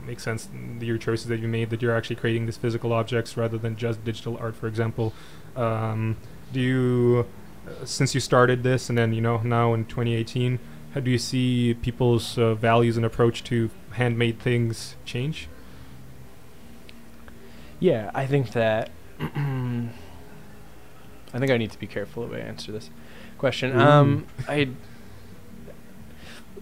makes 0.07 0.23
sense. 0.23 0.49
Your 0.81 0.97
choices 0.97 1.27
that 1.27 1.41
you 1.41 1.49
made 1.49 1.69
that 1.69 1.83
you're 1.83 1.95
actually 1.95 2.17
creating 2.17 2.47
these 2.47 2.57
physical 2.57 2.95
objects 2.95 3.37
rather 3.37 3.59
than 3.59 3.77
just 3.77 4.03
digital 4.03 4.39
art, 4.39 4.57
for 4.57 4.67
example. 4.67 5.13
Um, 5.57 6.17
do 6.55 6.61
you, 6.61 7.27
since 7.85 8.15
you 8.15 8.21
started 8.21 8.63
this, 8.63 8.89
and 8.89 8.97
then 8.97 9.13
you 9.13 9.21
know 9.21 9.39
now 9.39 9.75
in 9.75 9.85
2018, 9.85 10.59
how 10.95 11.01
do 11.01 11.11
you 11.11 11.19
see 11.19 11.75
people's 11.75 12.39
uh, 12.39 12.55
values 12.55 12.97
and 12.97 13.05
approach 13.05 13.45
to 13.45 13.71
handmade 13.93 14.41
things 14.41 14.97
change? 15.05 15.49
Yeah, 17.81 18.11
I 18.15 18.27
think 18.27 18.53
that. 18.53 18.91
I 19.21 19.91
think 21.39 21.51
I 21.51 21.59
need 21.59 21.73
to 21.73 21.79
be 21.79 21.87
careful 21.87 22.27
the 22.27 22.33
way 22.33 22.43
I 22.43 22.47
answer 22.47 22.73
this 22.73 22.89
question. 23.37 23.79
Um, 23.79 24.27
I 24.49 24.71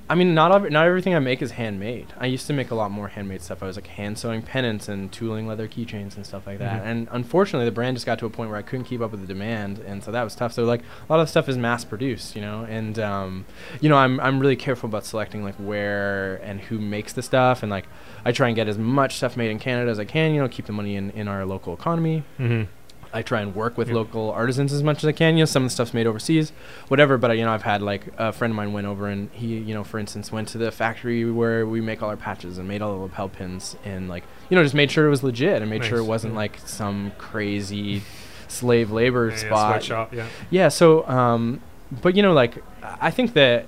I 0.08 0.14
mean, 0.14 0.34
not 0.34 0.52
ev- 0.52 0.70
not 0.70 0.86
everything 0.86 1.14
I 1.14 1.18
make 1.18 1.42
is 1.42 1.50
handmade. 1.52 2.06
I 2.18 2.26
used 2.26 2.46
to 2.46 2.52
make 2.52 2.70
a 2.70 2.74
lot 2.76 2.90
more 2.92 3.08
handmade 3.08 3.42
stuff. 3.42 3.62
I 3.62 3.66
was 3.66 3.74
like 3.76 3.88
hand 3.88 4.18
sewing 4.18 4.40
pennants 4.42 4.88
and 4.88 5.10
tooling 5.10 5.48
leather 5.48 5.66
keychains 5.66 6.16
and 6.16 6.24
stuff 6.24 6.46
like 6.46 6.58
that. 6.60 6.82
Mhm. 6.82 6.86
And 6.86 7.08
unfortunately, 7.10 7.64
the 7.64 7.72
brand 7.72 7.96
just 7.96 8.06
got 8.06 8.18
to 8.20 8.26
a 8.26 8.30
point 8.30 8.50
where 8.50 8.58
I 8.58 8.62
couldn't 8.62 8.84
keep 8.84 9.00
up 9.00 9.10
with 9.10 9.20
the 9.20 9.26
demand, 9.26 9.80
and 9.80 10.04
so 10.04 10.12
that 10.12 10.22
was 10.22 10.34
tough. 10.36 10.52
So 10.52 10.64
like 10.64 10.82
a 11.08 11.12
lot 11.12 11.20
of 11.20 11.28
stuff 11.28 11.48
is 11.48 11.58
mass 11.58 11.84
produced, 11.84 12.36
you 12.36 12.42
know. 12.42 12.64
And 12.68 12.98
um, 13.00 13.46
you 13.80 13.88
know, 13.88 13.96
I'm 13.96 14.20
I'm 14.20 14.38
really 14.38 14.54
careful 14.56 14.88
about 14.88 15.04
selecting 15.04 15.42
like 15.42 15.56
where 15.56 16.36
and 16.44 16.60
who 16.60 16.78
makes 16.78 17.12
the 17.12 17.22
stuff, 17.22 17.62
and 17.64 17.70
like 17.70 17.86
I 18.24 18.30
try 18.32 18.46
and 18.46 18.54
get 18.54 18.68
as 18.68 18.78
much 18.78 19.16
stuff 19.16 19.36
made 19.36 19.50
in 19.50 19.58
Canada 19.58 19.90
as 19.90 19.98
I 19.98 20.04
can. 20.04 20.34
You 20.34 20.40
know, 20.42 20.48
keep 20.48 20.66
the 20.66 20.72
money 20.72 20.94
in 20.94 21.10
in 21.10 21.26
our 21.26 21.44
local 21.44 21.74
economy. 21.74 22.22
Mm-hmm. 22.38 22.70
I 23.12 23.22
try 23.22 23.40
and 23.40 23.54
work 23.54 23.76
with 23.78 23.88
Yep. 23.88 23.94
local 23.96 24.30
artisans 24.30 24.72
as 24.72 24.82
much 24.82 24.98
as 24.98 25.04
I 25.08 25.12
can. 25.12 25.36
You 25.36 25.42
know, 25.42 25.44
some 25.46 25.64
of 25.64 25.70
the 25.70 25.74
stuff's 25.74 25.94
made 25.94 26.06
overseas, 26.06 26.52
whatever. 26.88 27.16
But 27.18 27.30
uh, 27.30 27.34
you 27.34 27.44
know, 27.44 27.50
I've 27.52 27.62
had 27.62 27.82
like 27.82 28.08
a 28.18 28.32
friend 28.32 28.50
of 28.52 28.56
mine 28.56 28.72
went 28.72 28.86
over 28.86 29.08
and 29.08 29.30
he, 29.32 29.56
you 29.58 29.74
know, 29.74 29.84
for 29.84 29.98
instance, 29.98 30.30
went 30.32 30.48
to 30.48 30.58
the 30.58 30.70
factory 30.70 31.30
where 31.30 31.66
we 31.66 31.80
make 31.80 32.02
all 32.02 32.08
our 32.10 32.16
patches 32.16 32.58
and 32.58 32.66
made 32.68 32.82
all 32.82 32.92
the 32.92 33.02
lapel 33.02 33.28
pins 33.28 33.76
and 33.84 34.08
like, 34.08 34.24
you 34.50 34.56
know, 34.56 34.62
just 34.62 34.74
made 34.74 34.90
sure 34.90 35.06
it 35.06 35.10
was 35.10 35.22
legit 35.22 35.62
and 35.62 35.70
made 35.70 35.84
sure 35.84 35.98
it 35.98 36.04
wasn't 36.04 36.32
yeah. 36.34 36.38
like 36.38 36.58
some 36.66 37.12
crazy 37.18 38.02
slave 38.48 38.90
labor 38.90 39.30
Yeah, 39.30 39.36
spot. 39.36 39.72
sweatshop. 39.82 40.14
Yeah. 40.14 40.26
Yeah. 40.50 40.68
So, 40.68 41.06
um, 41.08 41.60
but 42.02 42.16
you 42.16 42.22
know, 42.22 42.32
like 42.32 42.62
I 42.82 43.10
think 43.10 43.32
that 43.34 43.66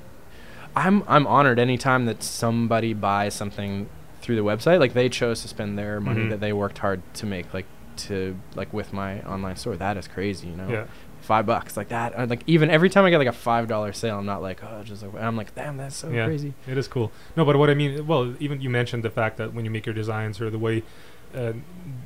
I'm 0.76 1.03
I'm 1.09 1.26
honored 1.26 1.59
anytime 1.59 2.07
that 2.07 2.22
somebody 2.22 2.93
buys 2.95 3.34
something 3.34 3.89
through 4.20 4.36
the 4.36 4.43
website. 4.45 4.78
Like 4.80 4.93
they 4.95 5.09
chose 5.09 5.43
to 5.43 5.49
spend 5.49 5.78
their 5.78 6.01
money 6.01 6.22
Mhm. 6.22 6.30
that 6.30 6.41
they 6.41 6.53
worked 6.53 6.78
hard 6.78 7.03
to 7.14 7.26
make. 7.26 7.53
Like 7.55 7.66
to 7.99 8.38
like 8.55 8.72
with 8.72 8.92
my 8.92 9.20
online 9.22 9.57
store. 9.57 9.76
That 9.76 9.96
is 9.96 10.09
crazy. 10.09 10.49
You 10.49 10.57
know. 10.57 10.68
Yeah. 10.68 10.86
Five 11.20 11.46
bucks 11.46 11.76
like 11.76 11.88
that. 11.88 12.16
uh, 12.18 12.26
Like 12.28 12.42
even 12.46 12.70
every 12.70 12.88
time 12.88 13.05
I 13.05 13.11
get 13.11 13.18
like 13.18 13.26
a 13.26 13.32
five 13.32 13.66
dollar 13.68 13.92
sale, 13.92 14.18
I'm 14.18 14.24
not 14.26 14.40
like 14.40 14.62
oh 14.62 14.82
just 14.84 15.03
like 15.03 15.14
I'm 15.20 15.36
like 15.36 15.55
damn 15.55 15.76
that's 15.76 15.96
so 15.96 16.09
Yeah. 16.11 16.24
crazy. 16.26 16.55
It 16.66 16.78
is 16.78 16.88
cool. 16.88 17.11
No, 17.36 17.44
but 17.44 17.57
what 17.57 17.68
I 17.70 17.74
mean, 17.74 18.07
well, 18.07 18.34
even 18.40 18.61
you 18.61 18.70
mentioned 18.70 19.03
the 19.03 19.11
fact 19.11 19.36
that 19.36 19.53
when 19.53 19.64
you 19.64 19.70
make 19.70 19.84
your 19.84 19.94
designs 19.94 20.40
or 20.40 20.49
the 20.49 20.59
way, 20.59 20.84
uh, 21.34 21.53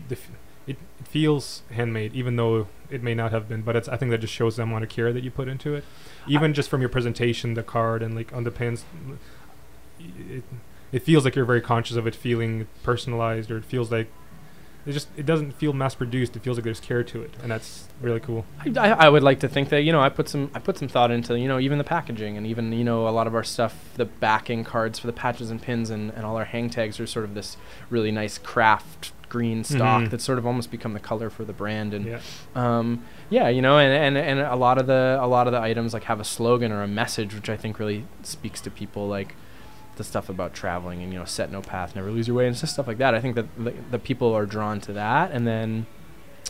the 0.08 0.16
f- 0.16 0.30
it, 0.66 0.76
it 0.98 1.06
feels 1.08 1.62
handmade, 1.72 2.14
even 2.14 2.36
though 2.36 2.68
it 2.90 3.02
may 3.02 3.14
not 3.14 3.32
have 3.32 3.48
been. 3.48 3.62
But 3.62 3.76
it's 3.76 3.88
I 3.88 3.96
think 3.96 4.10
that 4.12 4.18
just 4.18 4.32
shows 4.32 4.56
the 4.56 4.62
amount 4.62 4.84
of 4.84 4.90
care 4.90 5.12
that 5.12 5.22
you 5.22 5.30
put 5.30 5.46
into 5.46 5.74
it, 5.74 5.84
even 6.26 6.54
just 6.54 6.70
from 6.70 6.80
your 6.80 6.88
presentation, 6.90 7.54
the 7.54 7.62
card, 7.62 8.02
and 8.02 8.14
like 8.16 8.32
on 8.32 8.44
the 8.44 8.50
pins. 8.50 8.84
It, 10.00 10.42
it 10.90 11.02
feels 11.02 11.24
like 11.24 11.36
you're 11.36 11.44
very 11.44 11.60
conscious 11.60 11.96
of 11.96 12.06
it 12.06 12.14
feeling 12.14 12.66
personalized, 12.82 13.50
or 13.50 13.58
it 13.58 13.64
feels 13.64 13.90
like 13.92 14.08
it 14.84 14.92
just 14.92 15.08
it 15.16 15.24
doesn't 15.26 15.52
feel 15.52 15.72
mass 15.72 15.94
produced. 15.94 16.34
It 16.36 16.42
feels 16.42 16.56
like 16.56 16.64
there's 16.64 16.80
care 16.80 17.04
to 17.04 17.22
it, 17.22 17.30
and 17.42 17.50
that's 17.50 17.88
really 18.00 18.20
cool. 18.20 18.44
I, 18.64 18.72
I, 18.78 18.88
I 19.06 19.08
would 19.08 19.22
like 19.22 19.40
to 19.40 19.48
think 19.48 19.68
that 19.68 19.82
you 19.82 19.92
know 19.92 20.00
I 20.00 20.08
put 20.08 20.28
some 20.28 20.50
I 20.54 20.58
put 20.58 20.78
some 20.78 20.88
thought 20.88 21.10
into 21.10 21.38
you 21.38 21.48
know 21.48 21.58
even 21.60 21.78
the 21.78 21.84
packaging 21.84 22.36
and 22.36 22.46
even 22.46 22.72
you 22.72 22.84
know 22.84 23.06
a 23.08 23.10
lot 23.10 23.26
of 23.26 23.34
our 23.34 23.44
stuff 23.44 23.74
the 23.94 24.04
backing 24.06 24.64
cards 24.64 24.98
for 24.98 25.06
the 25.06 25.12
patches 25.12 25.50
and 25.50 25.62
pins 25.62 25.90
and, 25.90 26.10
and 26.12 26.24
all 26.26 26.36
our 26.36 26.44
hang 26.46 26.68
tags 26.70 26.98
are 26.98 27.06
sort 27.06 27.24
of 27.24 27.34
this 27.34 27.56
really 27.90 28.10
nice 28.10 28.38
craft 28.38 29.12
green 29.28 29.64
stock 29.64 30.02
Mhm. 30.02 30.10
that's 30.10 30.24
sort 30.24 30.36
of 30.38 30.46
almost 30.46 30.70
become 30.70 30.92
the 30.92 31.00
color 31.00 31.30
for 31.30 31.42
the 31.46 31.54
brand 31.54 31.94
and 31.94 32.04
Yeah. 32.04 32.20
um, 32.54 33.02
yeah 33.30 33.48
you 33.48 33.62
know 33.62 33.78
and, 33.78 33.90
and 34.16 34.18
and 34.18 34.40
a 34.40 34.56
lot 34.56 34.76
of 34.76 34.86
the 34.86 35.16
a 35.20 35.26
lot 35.26 35.46
of 35.46 35.54
the 35.54 35.60
items 35.60 35.94
like 35.94 36.04
have 36.04 36.20
a 36.20 36.24
slogan 36.24 36.70
or 36.70 36.82
a 36.82 36.88
message 36.88 37.34
which 37.34 37.48
I 37.48 37.56
think 37.56 37.78
really 37.78 38.04
speaks 38.22 38.60
to 38.62 38.70
people 38.70 39.08
like 39.08 39.34
the 39.96 40.04
stuff 40.04 40.28
about 40.28 40.54
traveling 40.54 41.02
and 41.02 41.12
you 41.12 41.18
know 41.18 41.24
set 41.24 41.50
no 41.52 41.60
path 41.60 41.94
never 41.94 42.10
lose 42.10 42.26
your 42.26 42.36
way 42.36 42.46
and 42.46 42.56
just 42.56 42.72
stuff 42.72 42.86
like 42.86 42.98
that. 42.98 43.14
I 43.14 43.20
think 43.20 43.34
that 43.34 43.46
the, 43.62 43.74
the 43.90 43.98
people 43.98 44.32
are 44.34 44.46
drawn 44.46 44.80
to 44.82 44.92
that. 44.94 45.30
And 45.30 45.46
then 45.46 45.86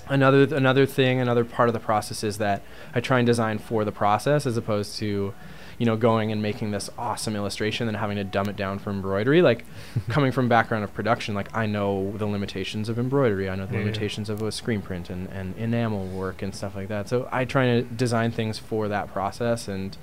another 0.08 0.42
another 0.54 0.86
thing 0.86 1.20
another 1.20 1.44
part 1.44 1.68
of 1.68 1.72
the 1.72 1.80
process 1.80 2.24
is 2.24 2.38
that 2.38 2.62
I 2.94 3.00
try 3.00 3.18
and 3.18 3.26
design 3.26 3.58
for 3.58 3.84
the 3.84 3.92
process 3.92 4.46
as 4.46 4.56
opposed 4.56 4.96
to 4.98 5.32
you 5.78 5.86
know 5.86 5.96
going 5.96 6.30
and 6.30 6.40
making 6.42 6.70
this 6.70 6.90
awesome 6.98 7.34
illustration 7.34 7.88
and 7.88 7.96
having 7.96 8.16
to 8.16 8.24
dumb 8.24 8.48
it 8.48 8.54
down 8.56 8.78
for 8.78 8.90
embroidery. 8.90 9.42
Like 9.42 9.64
coming 10.08 10.30
from 10.30 10.48
background 10.48 10.84
of 10.84 10.94
production 10.94 11.34
like 11.34 11.54
I 11.56 11.66
know 11.66 12.12
the 12.16 12.26
limitations 12.26 12.88
of 12.88 12.98
embroidery. 12.98 13.48
I 13.48 13.56
know 13.56 13.66
the 13.66 13.74
Yeah, 13.74 13.80
limitations 13.80 14.28
of 14.30 14.40
a 14.42 14.52
screen 14.52 14.82
print 14.82 15.10
and, 15.10 15.28
and 15.28 15.56
enamel 15.56 16.06
work 16.06 16.42
and 16.42 16.54
stuff 16.54 16.76
like 16.76 16.88
that. 16.88 17.08
So 17.08 17.28
I 17.32 17.44
try 17.44 17.66
to 17.66 17.82
design 17.82 18.30
things 18.30 18.58
for 18.58 18.86
that 18.88 19.12
process 19.12 19.66
and 19.66 19.96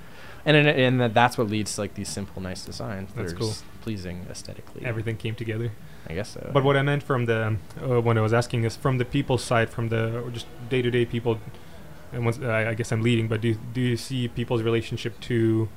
and 0.44 0.56
and, 0.56 0.68
and 0.68 1.00
that 1.00 1.14
that's 1.14 1.36
what 1.38 1.48
leads 1.48 1.74
to 1.74 1.80
like 1.82 1.94
these 1.94 2.08
simple 2.08 2.40
nice 2.42 2.64
designs 2.64 3.12
that 3.14 3.22
That's 3.22 3.32
cool. 3.32 3.52
pleasing 3.82 4.26
aesthetically 4.30 4.84
Everything 4.84 5.16
came 5.16 5.34
together. 5.34 5.70
I 6.08 6.14
guess 6.14 6.30
so 6.30 6.50
But 6.52 6.64
what 6.64 6.76
I 6.76 6.82
meant 6.82 7.02
from 7.02 7.26
the 7.26 7.56
uh, 7.82 8.00
when 8.00 8.16
I 8.18 8.20
was 8.20 8.32
asking 8.32 8.64
is 8.64 8.76
from 8.76 8.98
the 8.98 9.04
people 9.04 9.38
side, 9.38 9.68
from 9.70 9.88
the 9.88 10.20
or 10.20 10.30
just 10.30 10.46
day 10.68 10.82
to 10.82 10.90
day 10.90 11.04
people. 11.04 11.38
And 12.12 12.24
once 12.24 12.38
I 12.40 12.70
I 12.70 12.74
guess 12.74 12.90
I'm 12.92 13.02
leading, 13.02 13.28
but 13.28 13.40
do 13.40 13.54
do 13.74 13.80
you 13.80 13.96
see 13.96 14.28
people's 14.28 14.62
relationship 14.62 15.20
to? 15.28 15.68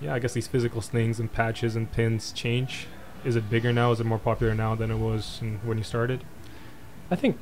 Yeah, 0.00 0.14
I 0.14 0.18
guess 0.18 0.32
these 0.32 0.48
physical 0.48 0.80
things 0.80 1.20
and 1.20 1.30
patches 1.30 1.76
and 1.76 1.92
pins 1.92 2.32
change. 2.32 2.86
Is 3.24 3.36
it 3.36 3.50
bigger 3.50 3.72
now? 3.72 3.92
Is 3.92 4.00
it 4.00 4.06
more 4.06 4.18
popular 4.18 4.54
now 4.54 4.74
than 4.74 4.90
it 4.90 4.96
was 4.96 5.40
when 5.62 5.76
you 5.76 5.84
started? 5.84 6.24
I 7.10 7.16
think 7.16 7.36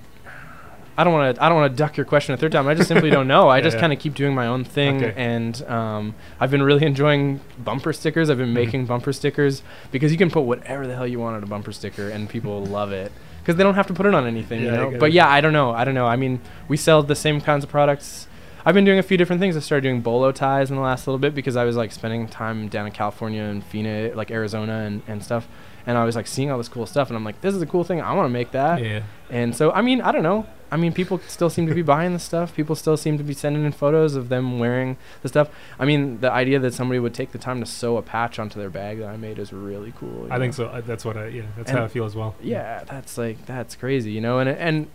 I 0.98 1.04
don't 1.04 1.12
want 1.12 1.36
to. 1.36 1.42
I 1.42 1.48
don't 1.48 1.56
want 1.56 1.72
to 1.72 1.76
duck 1.78 1.96
your 1.96 2.04
question 2.04 2.34
a 2.34 2.36
third 2.36 2.50
time. 2.52 2.66
I 2.66 2.74
just 2.74 2.88
simply 2.88 3.08
don't 3.08 3.28
know. 3.28 3.48
I 3.54 3.58
Yeah, 3.58 3.62
just 3.62 3.76
yeah. 3.76 3.80
kind 3.82 3.92
of 3.92 4.00
keep 4.00 4.14
doing 4.14 4.34
my 4.34 4.48
own 4.48 4.64
thing, 4.64 4.96
Okay. 5.04 5.14
and 5.16 5.62
um, 5.68 6.14
I've 6.40 6.50
been 6.50 6.62
really 6.62 6.84
enjoying 6.84 7.40
bumper 7.56 7.92
stickers. 7.92 8.28
I've 8.28 8.38
been 8.38 8.50
Mhm. 8.50 8.54
making 8.64 8.86
bumper 8.86 9.12
stickers 9.12 9.62
because 9.92 10.10
you 10.10 10.18
can 10.18 10.28
put 10.28 10.40
whatever 10.42 10.88
the 10.88 10.96
hell 10.96 11.06
you 11.06 11.20
want 11.20 11.36
on 11.36 11.42
a 11.44 11.46
bumper 11.46 11.70
sticker, 11.72 12.08
and 12.08 12.28
people 12.28 12.64
love 12.66 12.90
it 12.90 13.12
because 13.40 13.54
they 13.56 13.62
don't 13.62 13.76
have 13.76 13.86
to 13.86 13.94
put 13.94 14.06
it 14.06 14.14
on 14.14 14.26
anything. 14.26 14.60
Yeah, 14.64 14.72
you 14.84 14.90
know. 14.92 14.98
But 14.98 15.12
yeah, 15.12 15.28
I 15.28 15.40
don't 15.40 15.52
know. 15.52 15.70
I 15.70 15.84
don't 15.84 15.94
know. 15.94 16.06
I 16.06 16.16
mean, 16.16 16.40
we 16.66 16.76
sell 16.76 17.02
the 17.04 17.14
same 17.14 17.40
kinds 17.40 17.62
of 17.62 17.70
products. 17.70 18.26
I've 18.66 18.74
been 18.74 18.84
doing 18.84 18.98
a 18.98 19.02
few 19.04 19.16
different 19.16 19.40
things. 19.40 19.56
I 19.56 19.60
started 19.60 19.82
doing 19.82 20.00
bolo 20.00 20.32
ties 20.32 20.68
in 20.68 20.76
the 20.76 20.82
last 20.82 21.06
little 21.06 21.18
bit 21.20 21.32
because 21.32 21.56
I 21.56 21.62
was 21.64 21.76
like 21.76 21.92
spending 21.92 22.26
time 22.26 22.66
down 22.68 22.86
in 22.86 22.92
California 22.92 23.42
and 23.42 23.62
Phoenix, 23.64 24.16
like 24.16 24.30
Arizona 24.32 24.80
and, 24.80 25.00
and 25.06 25.22
stuff. 25.22 25.46
And 25.88 25.96
I 25.98 26.04
was 26.04 26.14
like 26.14 26.26
seeing 26.26 26.50
all 26.52 26.58
this 26.58 26.68
cool 26.68 26.86
stuff, 26.86 27.08
and 27.08 27.16
I'm 27.16 27.24
like, 27.24 27.40
this 27.40 27.54
is 27.54 27.62
a 27.62 27.66
cool 27.66 27.82
thing. 27.82 28.00
I 28.00 28.12
want 28.12 28.26
to 28.26 28.32
make 28.32 28.50
that. 28.52 28.80
yeah. 28.84 29.02
And 29.30 29.56
so, 29.56 29.72
I 29.72 29.80
mean, 29.82 30.00
I 30.02 30.12
don't 30.12 30.22
know. 30.22 30.46
I 30.70 30.76
mean, 30.76 30.92
people 30.92 31.18
still 31.28 31.48
seem 31.48 31.66
to 31.66 31.74
be 31.74 31.80
buying 31.94 32.12
the 32.12 32.18
stuff. 32.18 32.54
People 32.54 32.76
still 32.76 32.96
seem 32.98 33.16
to 33.18 33.24
be 33.24 33.32
sending 33.32 33.64
in 33.64 33.72
photos 33.72 34.14
of 34.14 34.28
them 34.28 34.58
wearing 34.58 34.98
the 35.22 35.28
stuff. 35.28 35.48
I 35.78 35.86
mean, 35.86 36.20
the 36.20 36.30
idea 36.30 36.58
that 36.58 36.74
somebody 36.74 36.98
would 37.00 37.14
take 37.14 37.32
the 37.32 37.38
time 37.38 37.58
to 37.60 37.66
sew 37.66 37.96
a 37.96 38.02
patch 38.02 38.38
onto 38.38 38.58
their 38.60 38.68
bag 38.70 38.98
that 38.98 39.08
I 39.08 39.16
made 39.16 39.38
is 39.38 39.50
really 39.52 39.94
cool. 39.98 40.28
I 40.30 40.38
think 40.38 40.52
so. 40.52 40.66
Uh, 40.66 40.82
That's 40.82 41.06
what 41.06 41.16
I. 41.16 41.28
Yeah, 41.28 41.42
that's 41.56 41.70
And- 41.70 41.78
how 41.78 41.84
I 41.86 41.88
feel 41.88 42.04
as 42.04 42.14
well. 42.14 42.34
Yeah, 42.42 42.84
that's 42.84 43.16
like 43.16 43.44
that's 43.46 43.74
crazy, 43.74 44.12
you 44.12 44.20
know. 44.20 44.38
And 44.40 44.48
and 44.50 44.86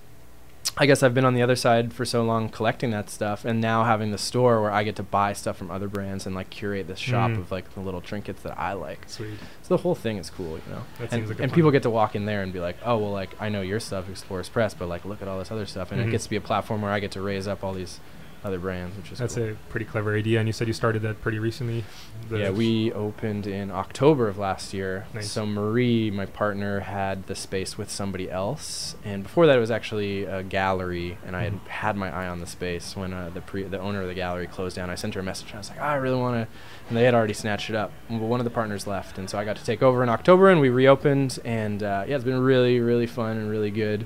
I 0.76 0.88
guess 0.88 1.04
I've 1.04 1.14
been 1.14 1.24
on 1.26 1.36
the 1.36 1.44
other 1.44 1.56
side 1.56 1.94
for 1.94 2.04
so 2.04 2.24
long 2.24 2.50
collecting 2.50 2.90
that 2.92 3.08
stuff, 3.08 3.46
and 3.46 3.62
now 3.62 3.84
having 3.84 4.10
the 4.10 4.18
store 4.18 4.60
where 4.60 4.72
I 4.72 4.84
get 4.84 4.96
to 4.96 5.04
buy 5.04 5.34
stuff 5.34 5.56
from 5.56 5.70
other 5.70 5.88
brands 5.88 6.26
and 6.26 6.34
like 6.34 6.50
curate 6.50 6.88
this 6.88 6.98
shop 6.98 7.30
Mm. 7.30 7.38
of 7.38 7.52
like 7.52 7.72
the 7.76 7.80
little 7.80 8.02
trinkets 8.02 8.42
that 8.42 8.58
I 8.58 8.74
like. 8.74 9.08
Sweet. 9.08 9.38
So 9.62 9.76
the 9.76 9.84
whole 9.84 9.94
thing 9.94 10.18
is 10.18 10.32
cool, 10.32 10.54
you 10.58 10.64
know. 10.74 10.82
That 10.98 11.12
and 11.12 11.12
seems 11.12 11.30
like 11.30 11.40
a 11.40 11.44
and 11.44 11.54
people 11.54 11.70
get 11.70 11.84
to 11.84 11.92
walk 11.92 12.16
in 12.16 12.26
there 12.26 12.42
and 12.42 12.52
be 12.52 12.60
like, 12.60 12.78
oh 12.84 12.98
well, 12.98 13.12
like 13.12 13.30
I 13.40 13.50
know 13.50 13.62
your 13.62 13.80
stuff, 13.80 14.10
Explorers 14.10 14.50
Press, 14.50 14.74
but 14.74 14.88
like 14.90 15.06
look 15.06 15.22
at 15.22 15.28
all 15.28 15.38
this 15.38 15.52
other 15.52 15.68
stuff, 15.68 15.92
and 15.92 16.02
Mhm. 16.02 16.08
it 16.08 16.12
gets 16.12 16.24
to 16.24 16.30
be 16.32 16.38
a 16.38 16.42
platform 16.42 16.82
where 16.82 16.92
I 16.92 17.00
get 17.00 17.12
to 17.12 17.22
raise 17.22 17.48
up 17.48 17.64
all 17.64 17.74
these 17.74 18.00
other 18.44 18.60
brands, 18.60 18.96
which 18.98 19.12
is 19.12 19.20
That's 19.20 19.36
cool. 19.36 19.50
a 19.52 19.56
pretty 19.70 19.86
clever 19.86 20.16
idea, 20.16 20.40
and 20.40 20.48
you 20.48 20.54
said 20.54 20.68
you 20.68 20.74
started 20.74 21.02
that 21.04 21.22
pretty 21.22 21.40
recently. 21.40 21.84
The- 22.30 22.40
yeah, 22.40 22.50
we 22.50 22.92
opened 22.92 23.48
in 23.48 23.72
October 23.72 24.28
of 24.28 24.38
last 24.38 24.74
year. 24.74 25.06
Nice. 25.14 25.32
So 25.32 25.46
Marie, 25.46 26.12
my 26.12 26.26
partner, 26.26 26.82
had 26.82 27.28
the 27.28 27.36
space 27.36 27.78
with 27.78 27.90
somebody 27.90 28.30
else, 28.30 28.96
and 29.04 29.24
before 29.24 29.46
that, 29.48 29.58
it 29.58 29.60
was 29.62 29.72
actually 29.72 30.24
a 30.26 30.44
gallery, 30.44 31.18
and 31.26 31.36
I 31.36 31.44
had 31.44 31.54
Mhm. 31.54 31.68
had 31.68 31.96
my 31.98 32.10
eye 32.14 32.28
on 32.28 32.40
the 32.40 32.48
space 32.48 32.96
when 32.96 33.14
uh, 33.14 33.30
the 33.34 33.42
pre- 33.42 33.64
the 33.64 33.80
owner 33.80 34.02
of 34.02 34.08
the 34.08 34.14
gallery 34.14 34.48
closed 34.48 34.76
down. 34.76 34.90
I 34.90 34.96
sent 34.96 35.14
her 35.16 35.20
a 35.22 35.24
message, 35.24 35.48
and 35.48 35.56
I 35.56 35.58
was 35.60 35.70
like, 35.70 35.80
"Oh, 35.80 35.84
I 35.86 35.96
really 35.96 36.18
want 36.18 36.36
to, 36.36 36.48
and 36.90 36.98
they 36.98 37.04
had 37.04 37.14
already 37.14 37.34
snatched 37.34 37.70
it 37.70 37.76
up. 37.76 37.92
But 38.10 38.18
one 38.20 38.40
of 38.40 38.44
the 38.46 38.50
partners 38.50 38.88
left, 38.88 39.18
and 39.18 39.30
so 39.30 39.38
I 39.38 39.46
got 39.46 39.56
to 39.56 39.64
take 39.66 39.82
over 39.82 40.04
in 40.04 40.10
October, 40.10 40.50
and 40.50 40.60
we 40.62 40.70
reopened, 40.70 41.40
and 41.46 41.82
uh, 41.84 42.04
yeah, 42.08 42.16
it's 42.16 42.24
been 42.26 42.40
really, 42.42 42.80
really 42.80 43.08
fun 43.08 43.38
and 43.38 43.50
really 43.50 43.72
good. 43.72 44.06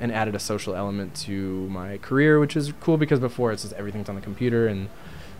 And 0.00 0.10
added 0.12 0.34
a 0.34 0.38
social 0.38 0.74
element 0.74 1.14
to 1.26 1.68
my 1.68 1.98
career, 1.98 2.40
which 2.40 2.56
is 2.56 2.72
cool 2.80 2.96
because 2.96 3.20
before 3.20 3.52
it's 3.52 3.62
just 3.62 3.74
everything's 3.74 4.08
on 4.08 4.14
the 4.14 4.20
computer, 4.20 4.66
and 4.66 4.88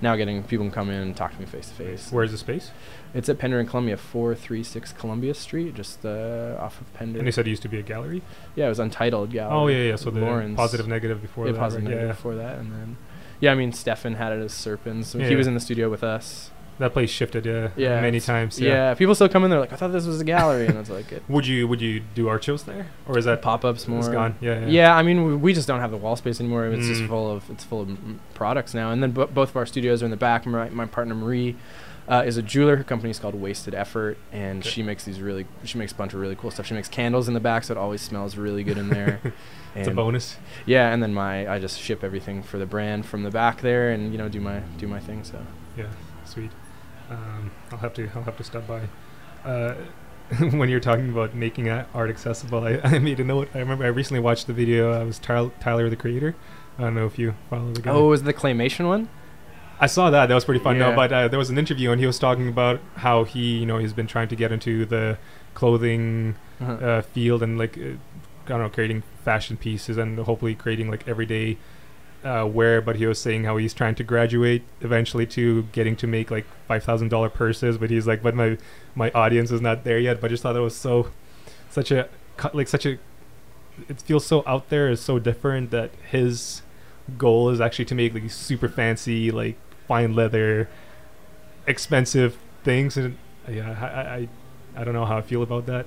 now 0.02 0.16
getting 0.16 0.42
people 0.44 0.64
can 0.66 0.72
come 0.72 0.90
in 0.90 1.00
and 1.00 1.16
talk 1.16 1.32
to 1.32 1.40
me 1.40 1.46
face 1.46 1.68
to 1.68 1.74
face. 1.74 2.08
Where's 2.10 2.30
the 2.30 2.38
space? 2.38 2.70
It's 3.14 3.28
at 3.28 3.38
Pender 3.38 3.58
and 3.58 3.68
Columbia, 3.68 3.96
436 3.96 4.92
Columbia 4.92 5.34
Street, 5.34 5.74
just 5.74 6.04
uh, 6.04 6.56
off 6.58 6.80
of 6.80 6.92
Pender. 6.94 7.18
And 7.18 7.26
you 7.26 7.32
said 7.32 7.46
it 7.46 7.50
used 7.50 7.62
to 7.62 7.68
be 7.68 7.78
a 7.78 7.82
gallery. 7.82 8.22
yeah, 8.54 8.66
it 8.66 8.68
was 8.68 8.78
Untitled 8.78 9.30
Gallery. 9.30 9.56
Oh 9.56 9.66
yeah, 9.68 9.90
yeah. 9.90 9.96
So 9.96 10.10
the 10.10 10.20
Lawrence. 10.20 10.56
positive, 10.56 10.86
negative 10.86 11.22
before 11.22 11.46
yeah, 11.46 11.52
that. 11.52 11.58
positive 11.58 11.84
right? 11.84 11.90
negative 11.90 12.08
Yeah, 12.08 12.14
before 12.14 12.34
that, 12.36 12.58
and 12.58 12.72
then 12.72 12.96
yeah, 13.40 13.52
I 13.52 13.54
mean 13.54 13.72
Stefan 13.72 14.14
had 14.14 14.32
it 14.32 14.42
as 14.42 14.52
Serpens. 14.52 15.06
So 15.06 15.18
Yeah, 15.18 15.28
he 15.28 15.36
was 15.36 15.46
in 15.46 15.54
the 15.54 15.60
studio 15.60 15.88
with 15.88 16.04
us. 16.04 16.50
That 16.80 16.92
place 16.92 17.08
shifted. 17.10 17.46
Yeah, 17.46 17.68
Yeah, 17.76 18.00
many 18.00 18.18
times. 18.20 18.58
Yeah. 18.60 18.68
Yeah. 18.90 18.94
people 18.94 19.14
still 19.14 19.28
come 19.28 19.44
in 19.44 19.50
there 19.50 19.60
like 19.60 19.72
I 19.72 19.76
thought 19.76 19.92
this 19.92 20.04
was 20.06 20.20
a 20.20 20.24
gallery, 20.24 20.66
and 20.66 20.76
it's 20.78 20.90
like 20.90 21.12
it 21.12 21.22
Would 21.28 21.46
you 21.46 21.68
would 21.68 21.80
you 21.80 22.00
do 22.14 22.28
art 22.28 22.42
shows 22.42 22.64
there, 22.64 22.86
or 23.06 23.16
is 23.18 23.24
that 23.26 23.40
pop 23.42 23.64
ups 23.64 23.86
more. 23.86 24.00
It's 24.00 24.08
gone. 24.08 24.34
Yeah, 24.40 24.60
yeah. 24.60 24.66
Yeah, 24.66 24.96
I 24.96 25.02
mean 25.02 25.24
we, 25.24 25.36
we 25.36 25.54
just 25.54 25.68
don't 25.68 25.80
have 25.80 25.92
the 25.92 25.96
wall 25.96 26.16
space 26.16 26.40
anymore. 26.40 26.66
It's 26.66 26.86
just 26.86 27.02
Mm. 27.02 27.08
full 27.08 27.30
of 27.30 27.48
it's 27.50 27.62
full 27.64 27.82
of 27.82 27.96
products 28.34 28.74
now. 28.74 28.90
And 28.90 29.02
then 29.02 29.12
bo- 29.12 29.26
both 29.28 29.50
of 29.50 29.56
our 29.56 29.66
studios 29.66 30.02
are 30.02 30.06
in 30.06 30.10
the 30.10 30.16
back. 30.16 30.44
My, 30.46 30.68
my 30.70 30.86
partner 30.86 31.14
Marie 31.14 31.54
uh, 32.08 32.24
is 32.26 32.36
a 32.36 32.42
jeweler. 32.42 32.76
Her 32.76 32.82
company 32.84 33.10
is 33.10 33.18
called 33.20 33.34
Wasted 33.36 33.74
Effort, 33.74 34.18
and 34.32 34.60
Okay. 34.62 34.68
she 34.70 34.82
makes 34.82 35.04
these 35.04 35.20
really 35.20 35.46
she 35.64 35.78
makes 35.78 35.92
a 35.92 35.94
bunch 35.94 36.12
of 36.14 36.20
really 36.20 36.34
cool 36.34 36.50
stuff. 36.50 36.66
She 36.66 36.74
makes 36.74 36.88
candles 36.88 37.28
in 37.28 37.34
the 37.34 37.40
back, 37.40 37.62
so 37.64 37.72
it 37.74 37.78
always 37.78 38.00
smells 38.00 38.36
really 38.36 38.64
good 38.64 38.78
in 38.78 38.88
there. 38.98 39.20
It's 39.76 39.86
a 39.86 39.92
bonus. 39.92 40.36
Yeah, 40.66 40.92
and 40.92 41.00
then 41.00 41.14
my 41.14 41.48
I 41.48 41.60
just 41.60 41.78
ship 41.78 42.02
everything 42.02 42.42
for 42.42 42.58
the 42.58 42.66
brand 42.66 43.06
from 43.06 43.22
the 43.22 43.30
back 43.30 43.60
there, 43.60 43.92
and 43.92 44.10
you 44.10 44.18
know 44.18 44.28
do 44.28 44.40
my 44.40 44.60
do 44.78 44.88
my 44.88 44.98
thing. 44.98 45.22
So 45.22 45.38
Yeah, 45.76 45.84
sweet. 46.24 46.50
Um, 47.10 47.50
I'll 47.72 47.78
have 47.78 47.92
to 47.94 48.08
I'll 48.14 48.22
have 48.22 48.36
to 48.36 48.44
stop 48.44 48.66
by. 48.66 48.82
Uh, 49.44 49.74
when 50.52 50.68
you're 50.68 50.80
talking 50.80 51.10
about 51.10 51.34
making 51.34 51.68
art 51.68 52.08
accessible, 52.10 52.64
I, 52.64 52.80
I 52.84 52.98
made 53.00 53.18
a 53.20 53.24
note. 53.24 53.48
I 53.54 53.58
remember 53.58 53.84
I 53.84 53.88
recently 53.88 54.20
watched 54.20 54.46
the 54.46 54.52
video. 54.52 54.92
I 54.92 55.02
was 55.02 55.18
Tyler, 55.18 55.50
Tyler 55.60 55.90
the 55.90 55.96
Creator. 55.96 56.36
I 56.78 56.82
don't 56.82 56.94
know 56.94 57.06
if 57.06 57.18
you 57.18 57.34
follow 57.50 57.72
the 57.72 57.82
guy. 57.82 57.90
Oh, 57.90 58.06
was 58.08 58.22
the 58.22 58.32
claymation 58.32 58.86
one? 58.86 59.08
I 59.80 59.86
saw 59.86 60.10
that. 60.10 60.26
That 60.26 60.34
was 60.34 60.44
pretty 60.44 60.62
fun. 60.62 60.78
No, 60.78 60.90
Yeah. 60.90 60.96
but 60.96 61.12
uh, 61.12 61.28
there 61.28 61.38
was 61.38 61.50
an 61.50 61.58
interview 61.58 61.90
and 61.90 62.00
he 62.00 62.06
was 62.06 62.18
talking 62.18 62.48
about 62.48 62.80
how 62.96 63.24
he, 63.24 63.58
you 63.58 63.66
know, 63.66 63.78
he's 63.78 63.92
been 63.94 64.06
trying 64.06 64.28
to 64.28 64.36
get 64.36 64.52
into 64.52 64.84
the 64.86 65.18
clothing 65.54 66.36
Uh-huh. 66.60 66.72
uh, 66.74 67.02
field 67.02 67.42
and 67.42 67.58
like, 67.58 67.76
uh, 67.78 67.80
I 68.44 68.48
don't 68.48 68.60
know, 68.60 68.68
creating 68.68 69.02
fashion 69.24 69.56
pieces 69.56 69.96
and 69.96 70.18
hopefully 70.18 70.54
creating 70.54 70.90
like 70.90 71.08
everyday 71.08 71.56
uh, 72.24 72.48
wear. 72.50 72.80
But 72.80 72.96
he 72.96 73.06
was 73.06 73.18
saying 73.18 73.44
how 73.44 73.56
he's 73.56 73.74
trying 73.74 73.94
to 73.96 74.04
graduate 74.04 74.62
eventually 74.80 75.26
to 75.26 75.64
getting 75.72 75.96
to 75.96 76.06
make 76.06 76.30
like 76.30 76.46
five 76.66 76.84
thousand 76.84 77.08
dollar 77.08 77.28
purses. 77.28 77.78
But 77.78 77.90
he's 77.90 78.06
like, 78.06 78.22
but 78.22 78.34
my 78.34 78.58
my 78.94 79.10
audience 79.12 79.50
is 79.50 79.60
not 79.60 79.84
there 79.84 79.98
yet. 79.98 80.20
But 80.20 80.26
I 80.26 80.30
just 80.30 80.42
thought 80.42 80.56
it 80.56 80.60
was 80.60 80.76
so, 80.76 81.10
such 81.70 81.90
a 81.90 82.08
like 82.52 82.68
such 82.68 82.86
a. 82.86 82.98
It 83.88 84.00
feels 84.02 84.26
so 84.26 84.42
out 84.46 84.68
there. 84.68 84.90
Is 84.90 85.00
so 85.00 85.18
different 85.18 85.70
that 85.70 85.90
his 86.10 86.62
goal 87.18 87.50
is 87.50 87.60
actually 87.60 87.86
to 87.86 87.94
make 87.94 88.14
like 88.14 88.30
super 88.30 88.68
fancy 88.68 89.30
like 89.30 89.56
fine 89.88 90.14
leather, 90.14 90.68
expensive 91.66 92.38
things. 92.62 92.96
And 92.96 93.16
yeah, 93.48 93.76
I, 93.80 94.14
I 94.14 94.28
I- 94.76 94.84
don't 94.84 94.94
know 94.94 95.04
how 95.04 95.18
I 95.18 95.22
feel 95.22 95.42
about 95.42 95.66
that. 95.66 95.86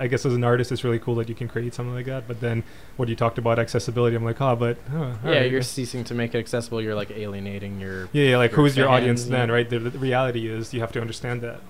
I 0.00 0.06
guess 0.06 0.24
as 0.26 0.34
an 0.34 0.44
artist, 0.44 0.72
it's 0.72 0.84
really 0.84 0.98
cool 0.98 1.14
that 1.16 1.28
you 1.28 1.34
can 1.34 1.48
create 1.48 1.74
something 1.74 1.94
like 1.94 2.06
that. 2.06 2.26
But 2.28 2.40
then, 2.40 2.64
what 2.96 3.08
you 3.08 3.16
talked 3.16 3.38
about 3.38 3.58
accessibility, 3.58 4.14
I'm 4.16 4.24
like, 4.24 4.40
oh, 4.40 4.54
but 4.56 4.76
oh, 4.92 4.98
yeah, 5.24 5.28
alright. 5.30 5.50
you're 5.50 5.62
ceasing 5.62 6.04
to 6.04 6.14
make 6.14 6.34
it 6.34 6.38
accessible. 6.38 6.80
You're 6.82 6.94
like 6.94 7.10
alienating 7.10 7.80
your. 7.80 8.08
yeah, 8.12 8.30
yeah, 8.30 8.36
like 8.38 8.50
your 8.52 8.60
who's 8.60 8.76
your 8.76 8.88
audience 8.88 9.22
fans, 9.22 9.30
then, 9.30 9.50
right? 9.50 9.68
The, 9.68 9.78
the 9.78 9.98
reality 9.98 10.48
is 10.48 10.72
you 10.74 10.80
have 10.80 10.92
to 10.92 11.00
understand 11.00 11.40
that. 11.42 11.60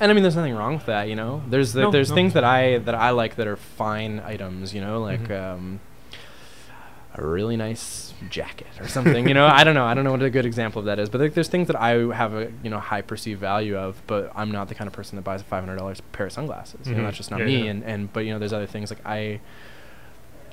And 0.00 0.10
I 0.10 0.14
mean, 0.14 0.22
there's 0.22 0.36
nothing 0.36 0.54
wrong 0.54 0.74
with 0.74 0.86
that, 0.86 1.08
you 1.08 1.14
know. 1.16 1.42
There's 1.48 1.72
the, 1.74 1.82
No, 1.82 1.90
there's 1.90 2.08
no. 2.08 2.14
things 2.14 2.32
that 2.32 2.44
I 2.44 2.78
that 2.78 2.94
I 2.94 3.10
like 3.10 3.36
that 3.36 3.46
are 3.46 3.56
fine 3.56 4.20
items, 4.20 4.72
you 4.74 4.80
know, 4.80 5.00
like 5.02 5.28
Mhm. 5.28 5.54
um, 5.54 5.80
a 7.20 7.26
really 7.26 7.56
nice 7.56 8.12
jacket 8.28 8.66
or 8.80 8.88
something. 8.88 9.26
you 9.28 9.34
know, 9.34 9.46
I 9.46 9.64
don't 9.64 9.74
know. 9.74 9.84
I 9.84 9.94
don't 9.94 10.04
know 10.04 10.10
what 10.12 10.22
a 10.22 10.30
good 10.30 10.46
example 10.46 10.80
of 10.80 10.86
that 10.86 10.98
is, 10.98 11.08
but 11.08 11.20
like, 11.20 11.34
there's 11.34 11.48
things 11.48 11.66
that 11.68 11.76
I 11.80 11.90
have 12.14 12.34
a 12.34 12.50
you 12.62 12.70
know 12.70 12.78
high 12.80 13.02
perceived 13.02 13.40
value 13.40 13.76
of, 13.76 14.00
but 14.06 14.32
I'm 14.34 14.50
not 14.50 14.68
the 14.68 14.74
kind 14.74 14.88
of 14.88 14.92
person 14.94 15.16
that 15.16 15.22
buys 15.22 15.40
a 15.40 15.44
five 15.44 15.62
hundred 15.64 15.76
dollars 15.76 16.00
pair 16.12 16.26
of 16.26 16.32
sunglasses. 16.32 16.86
You 16.86 16.94
know, 16.94 17.02
that's 17.04 17.16
just 17.16 17.30
not 17.30 17.40
Yeah, 17.40 17.46
me. 17.46 17.64
yeah. 17.64 17.70
And 17.70 17.84
and 17.84 18.12
but 18.12 18.24
you 18.24 18.32
know, 18.32 18.38
there's 18.38 18.52
other 18.52 18.66
things 18.66 18.90
like 18.90 19.04
I. 19.06 19.40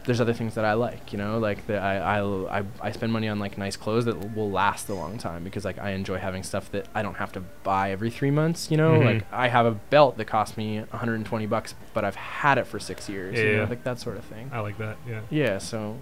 There's 0.05 0.21
other 0.21 0.31
things 0.31 0.55
that 0.55 0.63
I 0.63 0.71
like, 0.71 1.11
you 1.11 1.17
know, 1.17 1.37
like 1.37 1.67
that 1.67 1.83
I, 1.83 1.97
I'll- 1.97 2.47
I 2.49 2.63
I 2.79 2.91
spend 2.93 3.11
money 3.11 3.27
on 3.27 3.39
like 3.39 3.57
nice 3.57 3.75
clothes 3.75 4.05
that 4.05 4.33
will 4.37 4.49
last 4.49 4.87
a 4.87 4.93
long 4.93 5.17
time 5.17 5.43
because 5.43 5.65
like 5.65 5.77
I 5.79 5.89
enjoy 5.91 6.17
having 6.17 6.43
stuff 6.43 6.71
that 6.71 6.87
I 6.95 7.01
don't 7.01 7.15
have 7.15 7.33
to 7.33 7.41
buy 7.63 7.91
every 7.91 8.09
three 8.09 8.31
months, 8.31 8.71
you 8.71 8.77
know. 8.77 8.91
Mhm. 8.91 9.05
Like 9.05 9.33
I 9.33 9.49
have 9.49 9.65
a 9.65 9.71
belt 9.71 10.15
that 10.17 10.23
cost 10.25 10.55
me 10.57 10.77
120 10.79 11.45
bucks, 11.47 11.75
but 11.93 12.05
I've 12.05 12.15
had 12.15 12.57
it 12.57 12.67
for 12.67 12.79
six 12.79 13.09
years, 13.09 13.37
you 13.37 13.45
Yeah. 13.49 13.57
know, 13.57 13.63
like 13.65 13.83
that 13.83 13.99
sort 13.99 14.15
of 14.15 14.23
thing. 14.23 14.49
I 14.53 14.61
like 14.61 14.77
that. 14.77 14.95
Yeah. 15.05 15.19
Yeah, 15.29 15.57
so 15.57 15.97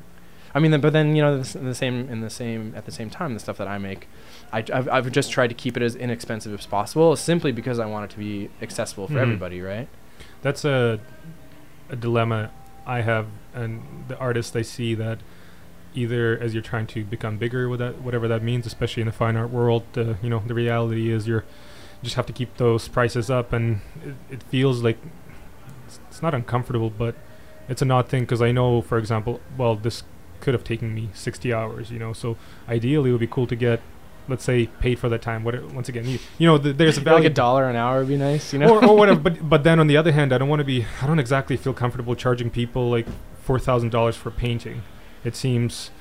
I 0.56 0.60
mean, 0.60 0.80
but 0.80 0.94
then 0.94 1.16
you 1.18 1.22
know, 1.22 1.38
the, 1.44 1.58
the 1.60 1.76
same 1.76 2.10
in 2.10 2.22
the 2.22 2.30
same 2.30 2.74
at 2.76 2.86
the 2.86 2.92
same 2.92 3.10
time, 3.10 3.34
the 3.34 3.40
stuff 3.42 3.58
that 3.58 3.68
I 3.68 3.78
make, 3.78 4.08
I, 4.54 4.64
have 4.74 4.88
I've 4.90 5.12
just 5.12 5.30
tried 5.32 5.48
to 5.48 5.54
keep 5.54 5.76
it 5.76 5.84
as 5.84 5.96
inexpensive 5.96 6.58
as 6.58 6.66
possible, 6.66 7.16
simply 7.18 7.52
because 7.52 7.78
I 7.78 7.86
want 7.86 8.06
it 8.06 8.14
to 8.14 8.18
be 8.20 8.50
accessible 8.62 9.08
for 9.08 9.16
Mhm. 9.16 9.22
everybody, 9.22 9.62
right? 9.62 9.90
That's 10.42 10.64
a 10.66 11.00
a 11.90 11.96
dilemma 11.98 12.52
I 12.88 13.02
have, 13.02 13.28
and 13.54 14.06
the 14.08 14.18
artists 14.18 14.56
I 14.56 14.62
see 14.64 14.96
that 14.96 15.20
either 15.94 16.38
as 16.40 16.54
you're 16.54 16.64
trying 16.64 16.88
to 16.88 17.04
become 17.04 17.38
bigger 17.38 17.70
with 17.70 17.80
that, 17.80 18.02
whatever 18.02 18.28
that 18.28 18.42
means, 18.42 18.66
especially 18.66 19.02
in 19.02 19.08
the 19.08 19.14
fine 19.14 19.36
art 19.36 19.50
world, 19.50 19.84
the 19.94 20.18
you 20.24 20.30
know 20.30 20.42
the 20.48 20.54
reality 20.54 21.12
is 21.12 21.28
you're 21.28 21.44
you 22.02 22.04
just 22.06 22.16
have 22.16 22.26
to 22.28 22.34
keep 22.34 22.56
those 22.58 22.88
prices 22.88 23.30
up, 23.30 23.52
and 23.52 23.82
it, 24.06 24.16
it 24.36 24.44
feels 24.44 24.82
like 24.84 24.98
it's, 25.86 26.00
it's 26.10 26.22
not 26.22 26.34
uncomfortable, 26.34 26.90
but 26.90 27.16
it's 27.68 27.82
an 27.82 27.92
odd 27.92 28.08
thing 28.08 28.24
because 28.24 28.42
I 28.42 28.52
know, 28.54 28.82
for 28.82 28.98
example, 28.98 29.42
well, 29.58 29.76
this 29.76 30.04
could 30.40 30.54
have 30.54 30.64
taken 30.64 30.94
me 30.94 31.10
60 31.14 31.54
hours, 31.54 31.92
you 31.92 32.00
know, 32.00 32.14
so 32.14 32.38
ideally 32.68 33.10
it 33.10 33.14
would 33.14 33.20
be 33.20 33.28
cool 33.28 33.48
to 33.48 33.56
get. 33.56 33.82
Let's 34.28 34.44
say 34.44 34.66
paid 34.80 34.98
for 34.98 35.08
that 35.10 35.22
time. 35.22 35.44
What 35.44 35.72
once 35.72 35.88
again, 35.88 36.08
you, 36.08 36.18
you 36.40 36.48
know, 36.48 36.58
th- 36.58 36.78
there's 36.78 36.98
a 36.98 37.02
value 37.02 37.26
like 37.26 37.32
a 37.32 37.36
dollar 37.36 37.70
an 37.70 37.76
hour 37.76 38.00
would 38.00 38.08
be 38.08 38.18
nice, 38.18 38.54
you 38.54 38.58
know. 38.58 38.76
or, 38.76 38.84
or 38.84 38.98
whatever. 39.02 39.20
But 39.20 39.48
but 39.48 39.64
then 39.64 39.80
on 39.80 39.86
the 39.86 39.98
other 39.98 40.12
hand, 40.12 40.34
I 40.34 40.40
don't 40.40 40.50
want 40.50 40.62
to 40.62 40.66
be. 40.66 40.84
I 41.00 41.06
don't 41.06 41.20
exactly 41.20 41.56
feel 41.58 41.74
comfortable 41.74 42.16
charging 42.16 42.50
people 42.50 42.90
like 42.90 43.06
four 43.44 43.60
thousand 43.60 43.92
dollars 43.92 44.16
for 44.16 44.32
painting. 44.32 44.82
It 45.24 45.36
seems. 45.36 45.92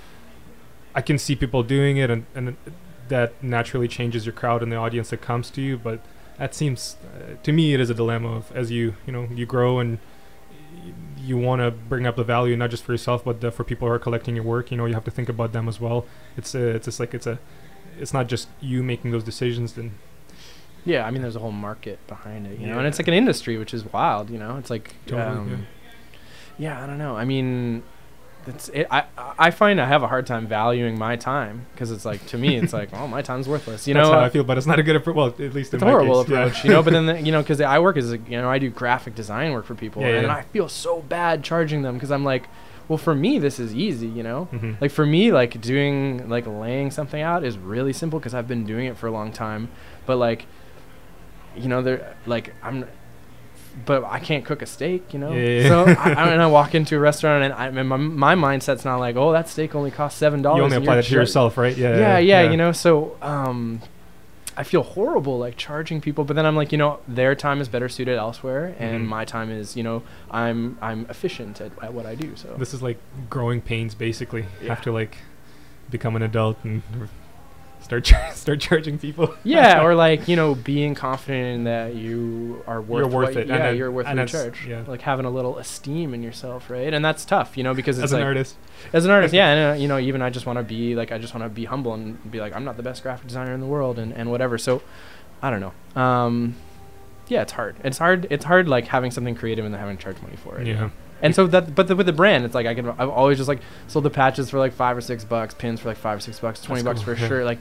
I 0.94 1.02
can 1.02 1.18
see 1.18 1.36
people 1.36 1.62
doing 1.62 1.98
it, 1.98 2.08
and 2.08 2.24
and 2.34 2.56
that 3.08 3.34
naturally 3.42 3.88
changes 3.88 4.24
your 4.24 4.32
crowd 4.32 4.62
and 4.62 4.72
the 4.72 4.76
audience 4.76 5.10
that 5.10 5.20
comes 5.20 5.50
to 5.50 5.60
you. 5.60 5.76
But 5.76 6.00
that 6.38 6.54
seems, 6.54 6.96
uh, 7.14 7.34
to 7.42 7.52
me, 7.52 7.74
it 7.74 7.80
is 7.80 7.90
a 7.90 7.94
dilemma 7.94 8.36
of 8.36 8.52
as 8.56 8.70
you 8.70 8.94
you 9.06 9.12
know 9.12 9.28
you 9.34 9.44
grow 9.44 9.80
and 9.80 9.98
you 11.24 11.36
want 11.38 11.60
to 11.60 11.70
bring 11.70 12.06
up 12.06 12.16
the 12.16 12.24
value 12.24 12.56
not 12.56 12.70
just 12.70 12.84
for 12.84 12.92
yourself 12.92 13.24
but 13.24 13.40
the, 13.40 13.50
for 13.50 13.64
people 13.64 13.88
who 13.88 13.94
are 13.94 13.98
collecting 13.98 14.34
your 14.36 14.44
work. 14.44 14.70
You 14.70 14.76
know, 14.76 14.86
you 14.86 14.94
have 14.94 15.04
to 15.04 15.10
think 15.10 15.28
about 15.28 15.52
them 15.52 15.68
as 15.68 15.80
well. 15.80 16.06
It's 16.36 16.54
a, 16.54 16.68
it's 16.68 16.84
just 16.86 17.00
like 17.00 17.14
it's 17.14 17.26
a. 17.26 17.38
It's 17.98 18.12
not 18.12 18.26
just 18.26 18.48
you 18.60 18.82
making 18.82 19.12
those 19.12 19.22
decisions. 19.22 19.74
Then 19.74 19.94
Yeah, 20.84 21.06
I 21.06 21.10
mean, 21.10 21.22
there's 21.22 21.36
a 21.36 21.40
whole 21.40 21.52
market 21.52 22.04
behind 22.08 22.46
it, 22.46 22.58
you 22.58 22.66
know, 22.66 22.78
and 22.78 22.86
it's 22.86 22.98
like 22.98 23.08
an 23.08 23.14
industry, 23.14 23.56
which 23.56 23.72
is 23.72 23.84
wild, 23.92 24.30
you 24.30 24.38
know. 24.38 24.56
It's 24.56 24.70
like, 24.70 24.94
Totally, 25.06 25.38
um, 25.38 25.66
yeah. 26.58 26.82
I 26.82 26.86
don't 26.86 26.98
know. 26.98 27.16
I 27.16 27.24
mean, 27.24 27.84
it's 28.46 28.68
it, 28.70 28.86
I 28.90 29.04
I 29.38 29.50
find 29.50 29.80
I 29.80 29.86
have 29.86 30.02
a 30.02 30.08
hard 30.08 30.26
time 30.26 30.46
valuing 30.46 30.98
my 30.98 31.16
time 31.16 31.66
because 31.72 31.90
it's 31.90 32.04
like 32.04 32.24
to 32.26 32.38
me, 32.38 32.56
it's 32.56 32.72
like, 32.72 32.90
oh, 32.92 33.06
my 33.06 33.22
time's 33.22 33.48
worthless, 33.48 33.86
you 33.88 33.94
that's 33.94 34.08
know. 34.08 34.12
how 34.14 34.20
I 34.20 34.28
feel. 34.28 34.44
But 34.44 34.58
it's 34.58 34.66
not 34.66 34.78
a 34.78 34.82
good 34.82 34.96
approach. 34.96 35.16
Well, 35.16 35.26
at 35.28 35.54
least 35.54 35.74
it's 35.74 35.82
a 35.82 35.86
horrible 35.86 36.24
case, 36.24 36.30
yeah. 36.32 36.44
approach, 36.44 36.64
you 36.64 36.70
know. 36.70 36.82
But 36.82 36.92
then, 36.92 37.06
the, 37.10 37.20
you 37.20 37.32
know, 37.32 37.42
because 37.42 37.60
I 37.60 37.78
work 37.78 37.96
as 37.96 38.12
a, 38.12 38.18
you 38.18 38.36
know, 38.40 38.50
I 38.50 38.58
do 38.58 38.70
graphic 38.70 39.14
design 39.14 39.52
work 39.52 39.64
for 39.66 39.74
people, 39.74 40.02
Yeah, 40.02 40.08
and 40.08 40.26
yeah. 40.26 40.34
I 40.34 40.42
feel 40.42 40.68
so 40.68 41.00
bad 41.02 41.42
charging 41.44 41.82
them 41.82 41.94
because 41.94 42.10
I'm 42.10 42.24
like, 42.24 42.48
well, 42.88 42.98
for 42.98 43.14
me, 43.14 43.38
this 43.38 43.58
is 43.58 43.74
easy, 43.74 44.08
you 44.08 44.22
know. 44.22 44.48
Mhm. 44.52 44.80
Like 44.80 44.90
for 44.90 45.06
me, 45.06 45.32
like 45.32 45.60
doing 45.60 46.28
like 46.28 46.46
laying 46.46 46.90
something 46.90 47.22
out 47.22 47.44
is 47.44 47.56
really 47.56 47.92
simple 47.92 48.18
because 48.18 48.34
I've 48.34 48.48
been 48.48 48.64
doing 48.64 48.86
it 48.86 48.96
for 48.98 49.06
a 49.06 49.10
long 49.10 49.32
time. 49.32 49.68
But 50.06 50.16
like, 50.18 50.46
you 51.56 51.68
know, 51.68 51.82
there 51.82 52.14
like 52.26 52.52
I'm, 52.62 52.86
but 53.86 54.04
I 54.04 54.18
can't 54.18 54.44
cook 54.44 54.62
a 54.62 54.66
steak, 54.66 55.12
you 55.12 55.18
know. 55.18 55.32
Yeah, 55.32 55.48
yeah, 55.62 55.68
So 55.68 55.86
yeah. 55.86 55.94
I, 55.98 56.12
I, 56.12 56.28
and 56.32 56.42
I 56.42 56.46
walk 56.46 56.74
into 56.74 56.96
a 56.96 57.00
restaurant 57.00 57.44
and 57.44 57.52
I, 57.52 57.66
and 57.80 57.88
my 57.88 57.96
my 57.96 58.34
mindset's 58.34 58.84
not 58.84 58.96
like, 58.98 59.16
oh, 59.16 59.32
that 59.32 59.48
steak 59.48 59.74
only 59.74 59.90
costs 59.90 60.18
seven 60.18 60.42
dollars. 60.42 60.58
you 60.58 60.64
only 60.64 60.76
apply 60.76 60.96
that 60.96 61.04
to 61.06 61.14
yourself, 61.14 61.56
right? 61.58 61.76
Yeah. 61.76 61.98
Yeah, 61.98 62.18
yeah, 62.18 62.50
you 62.50 62.56
know. 62.56 62.72
So 62.72 63.16
um, 63.22 63.80
I 64.56 64.62
feel 64.62 64.82
horrible 64.84 65.38
like 65.38 65.56
charging 65.56 66.00
people, 66.00 66.24
but 66.24 66.34
then 66.36 66.46
I'm 66.46 66.54
like, 66.54 66.70
you 66.70 66.78
know, 66.78 67.00
their 67.08 67.34
time 67.34 67.60
is 67.60 67.68
better 67.68 67.88
suited 67.88 68.16
elsewhere, 68.16 68.76
and 68.78 69.04
Mhm. 69.04 69.08
my 69.08 69.24
time 69.24 69.50
is, 69.50 69.76
you 69.76 69.82
know, 69.82 70.02
I'm 70.30 70.78
I'm 70.80 71.06
efficient 71.10 71.60
at, 71.60 71.72
at 71.82 71.92
what 71.92 72.06
I 72.06 72.14
do. 72.14 72.36
So 72.36 72.54
This 72.56 72.72
is 72.72 72.80
like 72.82 72.98
growing 73.28 73.60
pains, 73.60 73.94
basically. 73.94 74.44
Yeah. 74.62 74.76
to 74.76 74.92
like 74.92 75.18
become 75.90 76.14
an 76.16 76.22
adult 76.22 76.56
and 76.64 76.82
start 77.84 78.04
char- 78.04 78.30
start 78.32 78.60
charging 78.60 78.98
people. 78.98 79.34
Yeah, 79.44 79.82
or 79.84 79.94
like 79.94 80.26
you 80.26 80.34
know, 80.34 80.54
being 80.56 80.94
confident 80.96 81.54
in 81.56 81.64
that 81.64 81.94
you 81.94 82.64
are 82.66 82.80
worth. 82.82 82.98
You're 83.00 83.08
worth 83.08 83.28
what- 83.34 83.36
it, 83.36 83.50
and 83.50 83.58
Yeah, 83.58 83.70
you're 83.70 83.90
worth 83.92 84.06
that's- 84.06 84.32
charge. 84.32 84.66
yeah. 84.66 84.82
Like 84.86 85.02
having 85.02 85.26
a 85.26 85.30
little 85.30 85.58
esteem 85.58 86.14
in 86.14 86.22
yourself, 86.22 86.68
right? 86.70 86.92
And 86.92 87.04
that's 87.04 87.24
tough, 87.24 87.56
you 87.56 87.62
know, 87.62 87.74
because 87.74 87.98
it's 87.98 88.04
As 88.06 88.12
an 88.12 88.18
like 88.20 88.26
artist, 88.26 88.56
as 88.92 89.04
an 89.04 89.10
artist, 89.10 89.32
yeah, 89.40 89.48
and 89.52 89.76
uh, 89.78 89.80
you 89.80 89.86
know, 89.88 89.98
even 89.98 90.22
I 90.22 90.30
just 90.30 90.46
want 90.46 90.58
to 90.58 90.62
be 90.64 90.94
like, 90.96 91.12
I 91.12 91.18
just 91.18 91.34
want 91.34 91.44
to 91.44 91.48
be 91.48 91.66
humble 91.66 91.94
and 91.94 92.30
be 92.30 92.40
like, 92.40 92.54
I'm 92.56 92.64
not 92.64 92.76
the 92.76 92.82
best 92.82 93.02
graphic 93.02 93.28
designer 93.28 93.52
in 93.54 93.60
the 93.60 93.66
world, 93.66 93.98
and 93.98 94.12
and 94.12 94.30
whatever. 94.30 94.58
So, 94.58 94.82
I 95.42 95.50
don't 95.50 95.60
know. 95.60 96.00
Um, 96.02 96.56
yeah, 97.28 97.42
it's 97.42 97.52
hard. 97.52 97.76
It's 97.84 97.98
hard. 97.98 98.26
It's 98.30 98.44
hard, 98.44 98.68
like 98.68 98.86
having 98.88 99.10
something 99.10 99.34
creative 99.34 99.64
and 99.64 99.72
then 99.72 99.80
having 99.80 99.96
to 99.96 100.02
charge 100.02 100.20
money 100.22 100.36
for 100.36 100.58
it. 100.58 100.66
yeah. 100.66 100.90
And 101.22 101.34
so 101.34 101.46
that, 101.46 101.74
but 101.74 101.88
the, 101.88 101.96
with 101.96 102.06
the 102.06 102.12
brand, 102.12 102.44
it's 102.44 102.54
like 102.54 102.66
I 102.66 102.74
can. 102.74 102.88
I've 102.88 103.08
always 103.08 103.38
just 103.38 103.48
like 103.48 103.60
sold 103.86 104.04
the 104.04 104.10
patches 104.10 104.50
for 104.50 104.58
like 104.58 104.72
five 104.72 104.96
or 104.96 105.00
six 105.00 105.24
bucks, 105.24 105.54
pins 105.54 105.80
for 105.80 105.88
like 105.88 105.96
five 105.96 106.18
or 106.18 106.20
six 106.20 106.38
bucks, 106.40 106.60
twenty 106.60 106.82
That's 106.82 107.00
bucks 107.00 107.04
cool, 107.06 107.16
for 107.16 107.24
a 107.24 107.28
shirt, 107.28 107.44
like. 107.44 107.58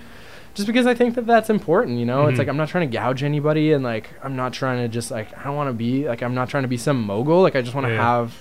Just 0.55 0.67
because 0.67 0.85
I 0.85 0.93
think 0.93 1.15
that 1.15 1.25
that's 1.25 1.49
important, 1.49 1.97
you 1.97 2.05
know, 2.05 2.27
it's 2.27 2.35
Mhm. 2.35 2.37
like 2.37 2.47
I'm 2.47 2.57
not 2.57 2.69
trying 2.69 2.87
to 2.87 2.95
gouge 2.95 3.23
anybody, 3.23 3.73
and 3.73 3.83
like 3.83 4.11
I'm 4.21 4.35
not 4.35 4.53
trying 4.53 4.83
to 4.83 4.87
just 4.87 5.09
like 5.09 5.35
I 5.35 5.45
don't 5.45 5.55
want 5.55 5.69
to 5.69 5.73
be 5.73 6.07
like 6.07 6.21
I'm 6.21 6.35
not 6.35 6.47
trying 6.47 6.61
to 6.61 6.67
be 6.67 6.77
some 6.77 7.01
mogul. 7.01 7.41
Like 7.41 7.55
I 7.55 7.63
just 7.63 7.73
want 7.73 7.87
to 7.87 7.93
Yeah. 7.93 8.03
have, 8.19 8.35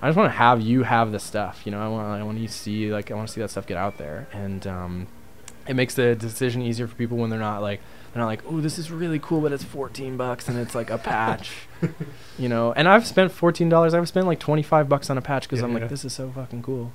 I 0.00 0.08
just 0.08 0.16
want 0.16 0.28
to 0.32 0.36
have 0.38 0.62
you 0.62 0.84
have 0.84 1.12
the 1.12 1.18
stuff, 1.18 1.60
you 1.66 1.70
know. 1.72 1.78
I 1.82 1.88
want 1.88 2.06
I 2.08 2.22
want 2.22 2.38
you 2.38 2.46
to 2.46 2.52
see 2.54 2.90
like 2.90 3.10
I 3.10 3.14
want 3.14 3.28
to 3.28 3.34
see 3.34 3.42
that 3.42 3.50
stuff 3.50 3.66
get 3.66 3.76
out 3.76 3.98
there, 3.98 4.28
and 4.32 4.66
um, 4.66 5.06
it 5.68 5.74
makes 5.76 5.92
the 5.94 6.14
decision 6.14 6.62
easier 6.62 6.86
for 6.86 6.94
people 6.94 7.18
when 7.18 7.28
they're 7.28 7.38
not 7.38 7.60
like 7.60 7.82
they're 8.12 8.20
not 8.20 8.26
like 8.26 8.42
oh 8.46 8.60
this 8.60 8.78
is 8.78 8.90
really 8.90 9.18
cool, 9.18 9.40
but 9.40 9.52
it's 9.52 9.64
14 9.64 10.16
bucks 10.16 10.48
and 10.48 10.58
it's 10.58 10.74
like 10.74 10.90
a 10.90 10.98
patch, 10.98 11.52
you 12.38 12.48
know. 12.48 12.72
And 12.72 12.88
I've 12.88 13.06
spent 13.06 13.32
14 13.32 13.68
dollars. 13.68 13.94
I've 13.94 14.08
spent 14.08 14.26
like 14.26 14.38
25 14.40 14.88
bucks 14.88 15.10
on 15.10 15.18
a 15.18 15.22
patch 15.22 15.44
because 15.44 15.60
Yeah, 15.60 15.66
I'm 15.66 15.74
like 15.74 15.88
this 15.88 16.04
is 16.04 16.12
so 16.12 16.30
fucking 16.30 16.62
cool, 16.62 16.92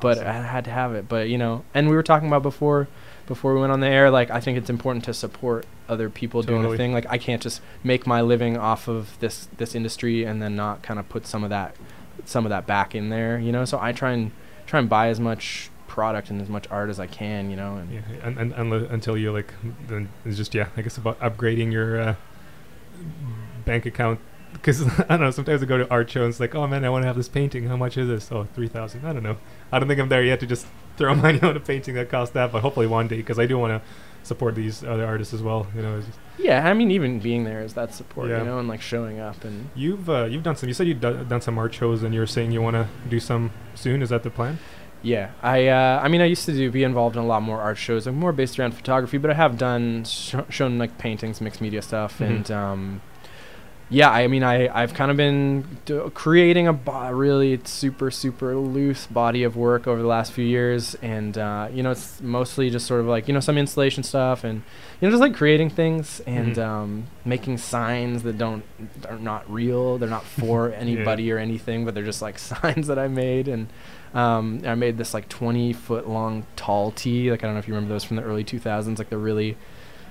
but 0.00 0.18
Awesome. 0.18 0.28
I 0.28 0.32
had 0.32 0.64
to 0.64 0.70
have 0.70 0.94
it. 0.94 1.08
But 1.08 1.28
you 1.28 1.38
know, 1.38 1.64
and 1.74 1.88
we 1.88 1.94
were 1.96 2.02
talking 2.02 2.28
about 2.28 2.42
before 2.42 2.88
before 3.26 3.54
we 3.54 3.60
went 3.60 3.72
on 3.72 3.80
the 3.80 3.88
air 3.88 4.08
like 4.08 4.30
i 4.30 4.38
think 4.38 4.56
it's 4.56 4.70
important 4.70 5.04
to 5.04 5.12
support 5.12 5.66
other 5.88 6.08
people 6.08 6.42
doing 6.42 6.60
Totally. 6.62 6.76
a 6.76 6.78
thing 6.78 6.92
like 6.92 7.06
i 7.10 7.18
can't 7.18 7.42
just 7.42 7.60
make 7.82 8.06
my 8.06 8.20
living 8.20 8.56
off 8.56 8.86
of 8.86 9.18
this 9.18 9.48
this 9.56 9.74
industry 9.74 10.22
and 10.22 10.40
then 10.40 10.54
not 10.54 10.80
kind 10.82 11.00
of 11.00 11.08
put 11.08 11.26
some 11.26 11.42
of 11.42 11.50
that 11.50 11.74
some 12.24 12.46
of 12.46 12.50
that 12.50 12.68
back 12.68 12.94
in 12.94 13.08
there 13.08 13.36
you 13.36 13.50
know 13.50 13.64
so 13.64 13.80
i 13.80 13.90
try 13.90 14.12
and 14.12 14.30
try 14.64 14.78
and 14.78 14.88
buy 14.88 15.08
as 15.08 15.18
much 15.18 15.70
product 15.86 16.30
and 16.30 16.40
as 16.42 16.48
much 16.48 16.66
art 16.70 16.90
as 16.90 16.98
I 17.00 17.06
can, 17.06 17.50
you 17.50 17.56
know. 17.56 17.76
And 17.76 17.92
Yeah, 17.92 18.00
and, 18.22 18.38
and, 18.38 18.52
and 18.52 18.72
until 18.72 19.16
you 19.16 19.32
like, 19.32 19.52
then 19.88 20.08
it's 20.24 20.36
just 20.36 20.54
yeah. 20.54 20.68
I 20.76 20.82
guess 20.82 20.96
about 20.98 21.18
upgrading 21.20 21.72
your 21.72 22.00
uh, 22.00 22.14
bank 23.64 23.86
account 23.86 24.20
because 24.52 24.86
I 25.00 25.04
don't 25.08 25.20
know. 25.20 25.30
Sometimes 25.30 25.62
I 25.62 25.66
go 25.66 25.78
to 25.78 25.90
art 25.90 26.10
shows. 26.10 26.22
and 26.24 26.30
It's 26.30 26.40
like, 26.40 26.54
oh 26.54 26.66
man, 26.66 26.84
I 26.84 26.90
want 26.90 27.02
to 27.02 27.06
have 27.06 27.16
this 27.16 27.28
painting. 27.28 27.66
How 27.66 27.76
much 27.76 27.96
is 27.96 28.08
this? 28.08 28.30
Oh, 28.32 28.46
three 28.54 28.68
thousand. 28.68 29.04
I 29.06 29.12
don't 29.12 29.22
know. 29.22 29.36
I 29.72 29.78
don't 29.78 29.88
think 29.88 30.00
I'm 30.00 30.08
there 30.08 30.22
yet 30.24 30.40
to 30.40 30.46
just 30.46 30.66
throw 30.96 31.14
money 31.14 31.40
on 31.42 31.56
a 31.56 31.60
painting 31.60 31.94
that 31.94 32.08
costs 32.08 32.32
that. 32.34 32.52
But 32.52 32.62
hopefully 32.62 32.86
one 32.86 33.08
day, 33.08 33.16
because 33.16 33.38
I 33.38 33.46
do 33.46 33.58
want 33.58 33.72
to 33.82 33.88
support 34.22 34.56
these 34.56 34.82
other 34.82 35.06
artists 35.06 35.32
as 35.32 35.40
well. 35.42 35.68
You 35.74 35.82
know, 35.82 36.02
yeah, 36.38 36.68
I 36.68 36.74
mean, 36.74 36.90
even 36.90 37.20
being 37.20 37.44
there 37.44 37.62
is 37.62 37.74
that 37.74 37.94
support, 37.94 38.28
Yeah. 38.28 38.38
you 38.40 38.44
know, 38.44 38.58
and 38.58 38.66
like 38.68 38.80
showing 38.82 39.20
up 39.20 39.44
and 39.44 39.70
you've 39.74 40.08
uh, 40.10 40.24
you've 40.24 40.42
done 40.42 40.56
some. 40.56 40.68
You 40.68 40.74
said 40.74 40.86
you've 40.88 41.00
do- 41.00 41.24
done 41.24 41.40
some 41.40 41.58
art 41.58 41.74
shows, 41.74 42.02
and 42.02 42.12
you 42.14 42.20
were 42.20 42.26
saying 42.26 42.50
you 42.52 42.62
want 42.62 42.74
to 42.74 42.88
do 43.08 43.20
some 43.20 43.52
soon. 43.74 44.02
Is 44.02 44.08
that 44.10 44.22
the 44.22 44.30
plan? 44.30 44.58
Yeah, 45.06 45.30
I 45.40 45.68
uh, 45.68 46.00
I 46.02 46.08
mean 46.08 46.20
I 46.20 46.24
used 46.24 46.46
to 46.46 46.52
do 46.52 46.68
be 46.70 46.82
involved 46.82 47.14
in 47.16 47.22
a 47.22 47.26
lot 47.26 47.40
more 47.42 47.60
art 47.60 47.78
shows, 47.78 48.06
like 48.06 48.14
more 48.16 48.32
based 48.32 48.58
around 48.58 48.72
photography, 48.72 49.18
but 49.18 49.30
I 49.30 49.34
have 49.34 49.56
done 49.56 50.02
sh- 50.04 50.34
shown 50.48 50.78
like 50.78 50.98
paintings, 50.98 51.40
mixed 51.40 51.60
media 51.60 51.80
stuff, 51.80 52.18
Mhm. 52.18 52.26
and 52.26 52.50
um, 52.50 53.00
yeah, 53.88 54.10
I 54.10 54.26
mean 54.26 54.42
I 54.42 54.66
I've 54.66 54.94
kind 54.94 55.12
of 55.12 55.16
been 55.16 55.78
do- 55.84 56.10
creating 56.12 56.66
a 56.66 56.72
bo- 56.72 57.10
really 57.12 57.60
super 57.62 58.10
super 58.10 58.56
loose 58.56 59.06
body 59.06 59.44
of 59.44 59.54
work 59.56 59.86
over 59.86 60.02
the 60.02 60.08
last 60.08 60.32
few 60.32 60.44
years, 60.44 60.96
and 61.02 61.38
uh, 61.38 61.68
you 61.72 61.84
know 61.84 61.92
it's 61.92 62.20
mostly 62.20 62.68
just 62.68 62.84
sort 62.88 62.98
of 63.00 63.06
like 63.06 63.28
you 63.28 63.34
know 63.34 63.38
some 63.48 63.56
installation 63.58 64.02
stuff 64.02 64.42
and 64.42 64.62
you 65.00 65.06
know 65.06 65.10
just 65.12 65.20
like 65.20 65.36
creating 65.36 65.70
things 65.70 66.20
and 66.26 66.56
Mhm. 66.56 66.66
um, 66.66 67.04
making 67.24 67.58
signs 67.58 68.24
that 68.24 68.38
don't 68.38 68.64
are 69.08 69.20
not 69.20 69.48
real, 69.48 69.98
they're 69.98 70.08
not 70.18 70.24
for 70.24 70.72
anybody 70.84 71.30
or 71.30 71.38
anything, 71.38 71.84
but 71.84 71.94
they're 71.94 72.10
just 72.12 72.22
like 72.22 72.38
signs 72.52 72.88
that 72.88 72.98
I 72.98 73.06
made 73.06 73.46
and. 73.46 73.68
Um, 74.14 74.62
I 74.66 74.74
made 74.74 74.96
this 74.98 75.12
like 75.14 75.28
20 75.28 75.72
foot 75.72 76.08
long 76.08 76.46
tall 76.56 76.90
tee. 76.92 77.30
Like 77.30 77.42
I 77.42 77.46
don't 77.46 77.54
know 77.54 77.58
if 77.60 77.68
you 77.68 77.74
remember 77.74 77.94
those 77.94 78.04
from 78.04 78.16
the 78.16 78.22
early 78.22 78.44
2000s, 78.44 78.98
like 78.98 79.10
the 79.10 79.18
really 79.18 79.56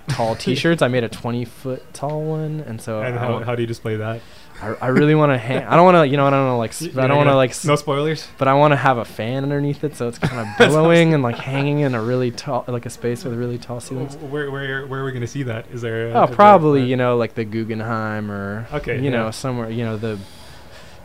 tall 0.09 0.35
T-shirts. 0.37 0.81
I 0.81 0.87
made 0.87 1.03
a 1.03 1.09
20 1.09 1.45
foot 1.45 1.93
tall 1.93 2.21
one, 2.23 2.59
and 2.61 2.79
so 2.81 3.01
and 3.01 3.17
how, 3.17 3.39
how 3.39 3.55
do 3.55 3.61
you 3.63 3.67
display 3.67 3.95
that? 3.97 4.21
I, 4.61 4.67
I 4.75 4.87
really 4.87 5.15
want 5.15 5.33
to 5.33 5.37
hang. 5.37 5.63
I 5.65 5.75
don't 5.75 5.83
want 5.83 5.97
to, 5.97 6.07
you 6.07 6.15
know, 6.15 6.25
I 6.25 6.29
don't 6.29 6.45
want 6.45 6.53
to 6.53 6.57
like, 6.57 6.71
sp- 6.71 6.95
you're 6.95 7.03
I 7.03 7.07
don't 7.07 7.17
want 7.17 7.27
to 7.27 7.31
gonna- 7.31 7.35
like, 7.37 7.49
s- 7.49 7.65
No 7.65 7.75
spoilers. 7.75 8.25
but 8.37 8.47
I 8.47 8.53
want 8.53 8.71
to 8.71 8.77
have 8.77 8.97
a 8.97 9.03
fan 9.03 9.43
underneath 9.43 9.83
it, 9.83 9.97
so 9.97 10.07
it's 10.07 10.17
kind 10.17 10.39
of 10.39 10.47
billowing 10.57 11.13
and 11.13 11.21
like 11.21 11.35
hanging 11.35 11.79
in 11.81 11.93
a 11.93 12.01
really 12.01 12.31
tall, 12.31 12.63
like 12.69 12.85
a 12.85 12.89
space 12.89 13.25
with 13.25 13.33
really 13.33 13.57
tall 13.57 13.81
ceilings. 13.81 14.15
Where 14.15 14.49
where 14.49 14.87
where 14.87 15.01
are 15.01 15.03
we 15.05 15.11
going 15.11 15.21
to 15.21 15.27
see 15.27 15.43
that? 15.43 15.69
Is 15.71 15.81
there? 15.81 16.15
Oh, 16.15 16.27
probably 16.27 16.83
you 16.83 16.95
know 16.95 17.17
like 17.17 17.33
the 17.35 17.43
Guggenheim 17.43 18.31
or 18.31 18.65
Okay, 18.71 19.01
you 19.03 19.11
know 19.11 19.29
somewhere 19.31 19.69
you 19.69 19.83
know 19.83 19.97
the 19.97 20.17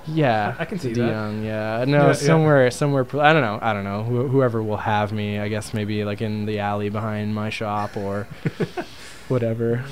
yeah 0.07 0.55
I- 0.59 0.63
I 0.63 0.65
can 0.65 0.79
see 0.79 0.93
De 0.93 1.01
that. 1.03 1.09
Young, 1.11 1.43
yeah 1.45 1.79
Yeah, 1.81 1.85
no 1.85 2.07
yeah. 2.09 2.13
somewhere 2.13 2.71
somewhere 2.71 3.07
I 3.21 3.33
don't 3.33 3.43
know 3.43 3.59
I 3.63 3.73
don't 3.73 3.85
know 3.85 4.03
Who, 4.05 4.29
whoever 4.29 4.63
will 4.63 4.77
have 4.79 5.13
me 5.13 5.39
I 5.39 5.49
guess 5.49 5.73
maybe 5.75 6.05
like 6.05 6.21
in 6.23 6.47
the 6.47 6.59
alley 6.61 6.89
behind 6.89 7.35
my 7.35 7.51
shop 7.51 7.97
or 7.97 8.27
whatever 9.29 9.85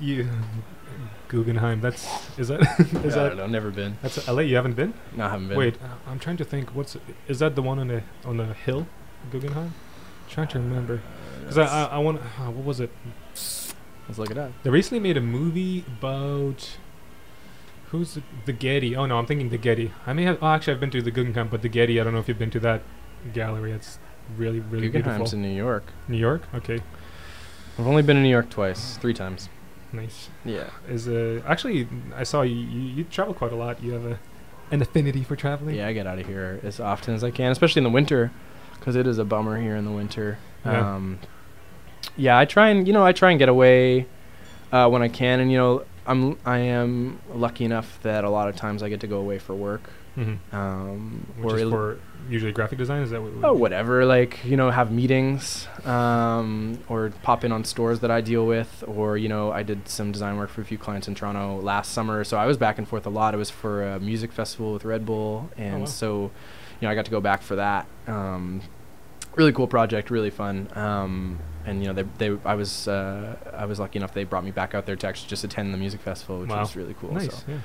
You 0.00 0.28
Guggenheim. 1.28 1.80
That's 1.80 2.06
is 2.38 2.48
that 2.48 2.60
is 3.04 3.16
I 3.16 3.22
that 3.24 3.28
don't 3.30 3.36
know 3.38 3.46
never 3.46 3.70
been 3.70 3.96
that's 4.02 4.28
LA? 4.28 4.42
You 4.42 4.56
haven't 4.56 4.74
been? 4.76 4.94
no 5.16 5.24
I 5.26 5.30
haven't 5.30 5.48
been 5.48 5.58
Wait, 5.58 5.74
uh, 5.82 5.88
I'm 6.10 6.18
trying 6.20 6.36
to 6.36 6.44
think. 6.44 6.70
What's 6.74 6.96
is 7.26 7.40
that 7.40 7.56
the 7.56 7.62
one 7.62 7.78
on 7.80 7.88
the 7.88 8.02
on 8.24 8.36
the 8.36 8.54
hill, 8.54 8.86
Guggenheim? 9.32 9.74
trying 10.28 10.46
to 10.48 10.58
remember. 10.60 11.00
Cause 11.46 11.58
I 11.58 11.64
I, 11.66 11.84
I 11.84 11.98
want. 11.98 12.20
Uh, 12.20 12.50
what 12.52 12.64
was 12.64 12.78
it? 12.80 12.90
let's 14.08 14.18
look 14.18 14.30
it 14.30 14.38
up 14.38 14.52
They 14.62 14.70
recently 14.70 15.00
made 15.00 15.16
a 15.16 15.20
movie 15.20 15.84
about. 15.98 16.76
Who's 17.90 18.14
the, 18.14 18.22
the 18.46 18.52
Getty? 18.52 18.96
Oh 18.96 19.06
no, 19.06 19.18
I'm 19.18 19.26
thinking 19.26 19.48
the 19.50 19.58
Getty. 19.58 19.92
I 20.06 20.12
may 20.12 20.24
have. 20.24 20.38
Oh, 20.42 20.46
actually, 20.48 20.74
I've 20.74 20.80
been 20.80 20.90
to 20.90 21.02
the 21.02 21.10
Guggenheim, 21.10 21.48
but 21.48 21.62
the 21.62 21.68
Getty. 21.68 22.00
I 22.00 22.04
don't 22.04 22.12
know 22.12 22.18
if 22.20 22.28
you've 22.28 22.38
been 22.38 22.50
to 22.50 22.60
that 22.60 22.82
gallery. 23.32 23.72
It's 23.72 23.98
really 24.36 24.60
really 24.60 24.88
Guggenheim's 24.88 25.30
beautiful. 25.30 25.36
in 25.38 25.42
New 25.42 25.56
York 25.56 25.84
New 26.08 26.16
York. 26.18 26.42
Okay, 26.54 26.80
I've 27.78 27.86
only 27.86 28.02
been 28.02 28.16
in 28.16 28.22
New 28.24 28.28
York 28.30 28.50
twice 28.50 28.96
three 28.96 29.14
times 29.14 29.48
nice. 29.92 30.28
yeah 30.44 30.68
Is 30.88 31.06
uh 31.08 31.40
actually 31.46 31.88
I 32.14 32.24
saw 32.24 32.42
you, 32.42 32.56
you 32.56 32.80
you 32.80 33.04
travel 33.04 33.32
quite 33.34 33.52
a 33.52 33.56
lot. 33.56 33.80
You 33.82 33.92
have 33.92 34.04
a 34.04 34.18
an 34.72 34.82
affinity 34.82 35.22
for 35.22 35.36
traveling. 35.36 35.76
yeah 35.76 35.86
I 35.86 35.92
get 35.92 36.06
out 36.08 36.18
of 36.18 36.26
here 36.26 36.58
as 36.64 36.80
often 36.80 37.14
as 37.14 37.22
I 37.22 37.30
can 37.30 37.52
especially 37.52 37.80
in 37.80 37.84
the 37.84 37.90
winter 37.90 38.32
because 38.78 38.96
it 38.96 39.06
is 39.06 39.18
a 39.18 39.24
bummer 39.24 39.60
here 39.60 39.76
in 39.76 39.84
the 39.84 39.92
winter 39.92 40.38
Yeah. 40.64 40.94
um, 40.96 41.20
yeah, 42.16 42.36
I 42.36 42.44
try 42.46 42.68
and 42.70 42.86
you 42.86 42.92
know 42.92 43.04
I 43.06 43.12
try 43.12 43.30
and 43.30 43.38
get 43.38 43.48
away 43.48 44.06
uh, 44.72 44.88
when 44.88 45.02
I 45.02 45.08
can, 45.08 45.38
and 45.40 45.52
you 45.52 45.56
know 45.58 45.84
I'm 46.06 46.38
I 46.44 46.58
am 46.58 47.20
lucky 47.34 47.64
enough 47.64 47.98
that 48.02 48.24
a 48.24 48.30
lot 48.30 48.48
of 48.48 48.56
times 48.56 48.82
I 48.82 48.88
get 48.88 49.00
to 49.00 49.06
go 49.06 49.18
away 49.18 49.38
for 49.38 49.54
work, 49.54 49.90
Mm-hmm. 50.16 50.56
um, 50.56 51.26
Which 51.40 51.52
or 51.52 51.58
is 51.58 51.70
for 51.70 51.98
usually 52.30 52.50
graphic 52.52 52.78
design. 52.78 53.02
Is 53.02 53.10
that 53.10 53.20
what? 53.22 53.32
oh 53.44 53.52
whatever, 53.52 54.04
like 54.06 54.42
you 54.44 54.56
know 54.56 54.70
have 54.70 54.90
meetings, 54.90 55.68
um, 55.84 56.78
or 56.88 57.10
pop 57.22 57.44
in 57.44 57.52
on 57.52 57.64
stores 57.64 58.00
that 58.00 58.10
I 58.10 58.20
deal 58.22 58.46
with, 58.46 58.82
or 58.86 59.18
you 59.18 59.28
know 59.28 59.52
I 59.52 59.62
did 59.62 59.88
some 59.88 60.12
design 60.12 60.36
work 60.38 60.48
for 60.48 60.62
a 60.62 60.64
few 60.64 60.78
clients 60.78 61.06
in 61.06 61.14
Toronto 61.14 61.60
last 61.60 61.92
summer, 61.92 62.24
so 62.24 62.38
I 62.38 62.46
was 62.46 62.56
back 62.56 62.78
and 62.78 62.88
forth 62.88 63.04
a 63.06 63.10
lot. 63.10 63.34
It 63.34 63.36
was 63.36 63.50
for 63.50 63.82
a 63.86 64.00
music 64.00 64.32
festival 64.32 64.72
with 64.72 64.84
Red 64.84 65.04
Bull, 65.04 65.50
and 65.56 65.80
wow. 65.80 65.84
so 65.86 66.30
you 66.80 66.86
know 66.86 66.90
I 66.90 66.94
got 66.94 67.04
to 67.04 67.10
go 67.10 67.20
back 67.20 67.42
for 67.42 67.56
that. 67.56 67.86
Um, 68.06 68.62
really 69.36 69.52
cool 69.52 69.68
project, 69.68 70.10
really 70.10 70.30
fun. 70.30 70.68
Um, 70.74 71.38
and 71.64 71.80
you 71.82 71.88
know, 71.88 71.94
they, 71.94 72.04
they 72.30 72.38
I 72.44 72.54
was 72.54 72.86
uh, 72.88 73.36
I 73.52 73.66
was 73.66 73.78
lucky 73.80 73.98
enough 73.98 74.14
they 74.14 74.24
brought 74.24 74.44
me 74.44 74.50
back 74.52 74.74
out 74.74 74.86
there 74.86 74.96
to 74.96 75.06
actually 75.06 75.28
just 75.28 75.44
attend 75.44 75.72
the 75.74 75.78
music 75.78 76.00
festival, 76.00 76.40
which 76.40 76.50
Wow. 76.50 76.60
was 76.60 76.76
really 76.76 76.94
cool. 77.00 77.12
Nice. 77.12 77.34
So 77.34 77.42
Yeah. 77.48 77.58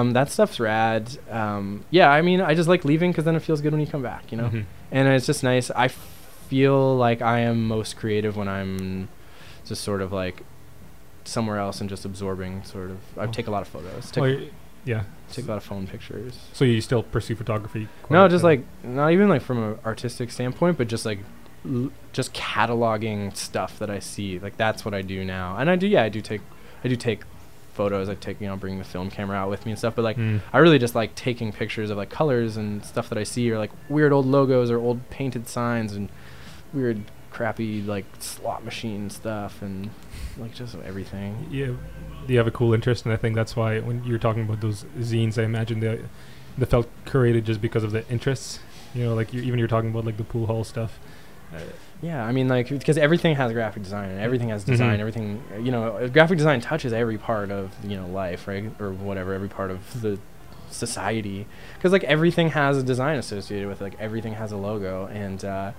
um, 0.00 0.12
that 0.12 0.30
stuff's 0.30 0.58
rad. 0.60 1.16
Um, 1.30 1.84
yeah, 1.90 2.10
I 2.10 2.20
mean, 2.22 2.40
I 2.40 2.54
just 2.54 2.68
like 2.68 2.84
leaving 2.84 3.10
because 3.12 3.24
then 3.24 3.36
it 3.36 3.40
feels 3.42 3.60
good 3.60 3.72
when 3.72 3.80
you 3.80 3.86
come 3.86 4.02
back, 4.02 4.30
you 4.32 4.38
know. 4.38 4.48
Mhm. 4.48 4.64
And 4.90 5.08
it's 5.08 5.26
just 5.26 5.42
nice. 5.44 5.70
I 5.70 5.88
feel 5.88 6.96
like 6.96 7.22
I 7.22 7.40
am 7.40 7.66
most 7.68 7.96
creative 7.96 8.36
when 8.36 8.48
I'm 8.48 9.08
just 9.64 9.82
sort 9.82 10.02
of 10.02 10.12
like 10.12 10.42
somewhere 11.24 11.58
else 11.58 11.80
and 11.80 11.88
just 11.88 12.04
absorbing. 12.04 12.62
Sort 12.64 12.90
of, 12.90 12.98
I 13.16 13.24
Oh. 13.24 13.26
take 13.28 13.46
a 13.46 13.50
lot 13.50 13.62
of 13.62 13.68
photos. 13.68 14.10
Take, 14.10 14.52
yeah. 14.84 15.04
take 15.32 15.44
a 15.46 15.48
lot 15.48 15.56
of 15.56 15.64
phone 15.64 15.86
pictures. 15.86 16.38
So 16.52 16.64
you 16.64 16.80
still 16.80 17.02
pursue 17.02 17.34
photography? 17.36 17.88
No, 18.10 18.28
just 18.28 18.44
like 18.44 18.62
not 18.82 19.12
even 19.12 19.28
like 19.28 19.42
from 19.42 19.62
an 19.62 19.78
artistic 19.84 20.30
standpoint, 20.30 20.78
but 20.78 20.88
just 20.88 21.04
like 21.06 21.18
l- 21.66 21.90
just 22.12 22.32
cataloging 22.34 23.36
stuff 23.36 23.78
that 23.78 23.90
I 23.90 23.98
see. 23.98 24.38
Like 24.38 24.56
that's 24.56 24.84
what 24.84 24.94
I 24.94 25.02
do 25.02 25.24
now, 25.24 25.56
and 25.56 25.68
I 25.70 25.76
do. 25.76 25.86
Yeah, 25.86 26.02
I 26.02 26.08
do 26.08 26.20
take 26.20 26.40
I 26.84 26.88
do 26.88 26.96
take 26.96 27.22
photos. 27.74 28.08
I 28.08 28.14
take 28.14 28.40
you 28.40 28.46
know 28.46 28.56
bring 28.56 28.78
the 28.78 28.84
film 28.84 29.10
camera 29.10 29.36
out 29.36 29.50
with 29.50 29.66
me 29.66 29.72
and 29.72 29.78
stuff. 29.78 29.96
But 29.96 30.02
like 30.02 30.16
Mm. 30.16 30.40
I 30.52 30.58
really 30.58 30.78
just 30.78 30.94
like 30.94 31.14
taking 31.16 31.52
pictures 31.52 31.90
of 31.90 31.96
like 31.96 32.10
colors 32.10 32.56
and 32.56 32.84
stuff 32.84 33.08
that 33.08 33.18
I 33.18 33.24
see, 33.24 33.50
or 33.50 33.58
like 33.58 33.70
weird 33.88 34.12
old 34.12 34.26
logos 34.26 34.70
or 34.70 34.78
old 34.78 35.08
painted 35.10 35.48
signs 35.48 35.92
and 35.94 36.08
weird 36.72 37.02
crappy 37.34 37.82
like 37.82 38.06
slot 38.20 38.64
machine 38.64 39.10
stuff 39.10 39.60
and 39.60 39.90
like 40.38 40.54
just 40.54 40.74
everything. 40.86 41.46
Yeah, 41.50 41.72
you 42.28 42.38
have 42.38 42.46
a 42.46 42.50
cool 42.50 42.72
interest, 42.72 43.04
and 43.04 43.12
I 43.12 43.16
think 43.18 43.34
that's 43.34 43.54
why 43.56 43.80
when 43.80 44.02
you're 44.04 44.18
talking 44.18 44.42
about 44.44 44.60
those 44.62 44.84
zines, 44.98 45.36
I 45.38 45.42
imagine 45.44 45.80
they 45.80 46.00
they 46.56 46.66
felt 46.66 46.88
curated 47.04 47.44
just 47.44 47.60
because 47.60 47.84
of 47.84 47.92
the 47.92 48.08
interests. 48.08 48.60
You 48.94 49.04
know, 49.04 49.14
like 49.14 49.32
you, 49.34 49.42
even 49.42 49.58
you're 49.58 49.68
talking 49.68 49.90
about 49.90 50.04
like 50.06 50.16
the 50.16 50.24
pool 50.24 50.46
hall 50.46 50.64
stuff. 50.64 50.98
Uh, 51.54 51.58
Yeah, 52.02 52.24
I 52.24 52.32
mean, 52.32 52.48
like, 52.48 52.68
because 52.68 52.98
everything 52.98 53.34
has 53.36 53.52
graphic 53.52 53.82
design 53.82 54.10
and 54.10 54.20
everything 54.20 54.50
has 54.50 54.62
design. 54.64 54.96
Mhm. 54.98 55.00
Everything, 55.00 55.42
you 55.66 55.70
know, 55.72 55.82
uh, 55.96 56.08
graphic 56.08 56.36
design 56.38 56.60
touches 56.60 56.92
every 56.92 57.18
part 57.18 57.50
of 57.50 57.72
you 57.90 57.96
know 57.96 58.06
life, 58.06 58.46
right, 58.46 58.64
or 58.80 58.90
whatever, 58.92 59.32
every 59.34 59.48
part 59.48 59.70
of 59.70 59.78
the 60.02 60.18
society. 60.70 61.46
Because 61.76 61.92
like 61.92 62.04
everything 62.04 62.50
has 62.50 62.76
a 62.76 62.82
design 62.82 63.18
associated 63.18 63.68
with 63.68 63.80
it. 63.80 63.84
Like 63.84 63.96
everything 64.00 64.34
has 64.34 64.52
a 64.52 64.56
logo, 64.56 65.06
and 65.06 65.44
uh, 65.44 65.72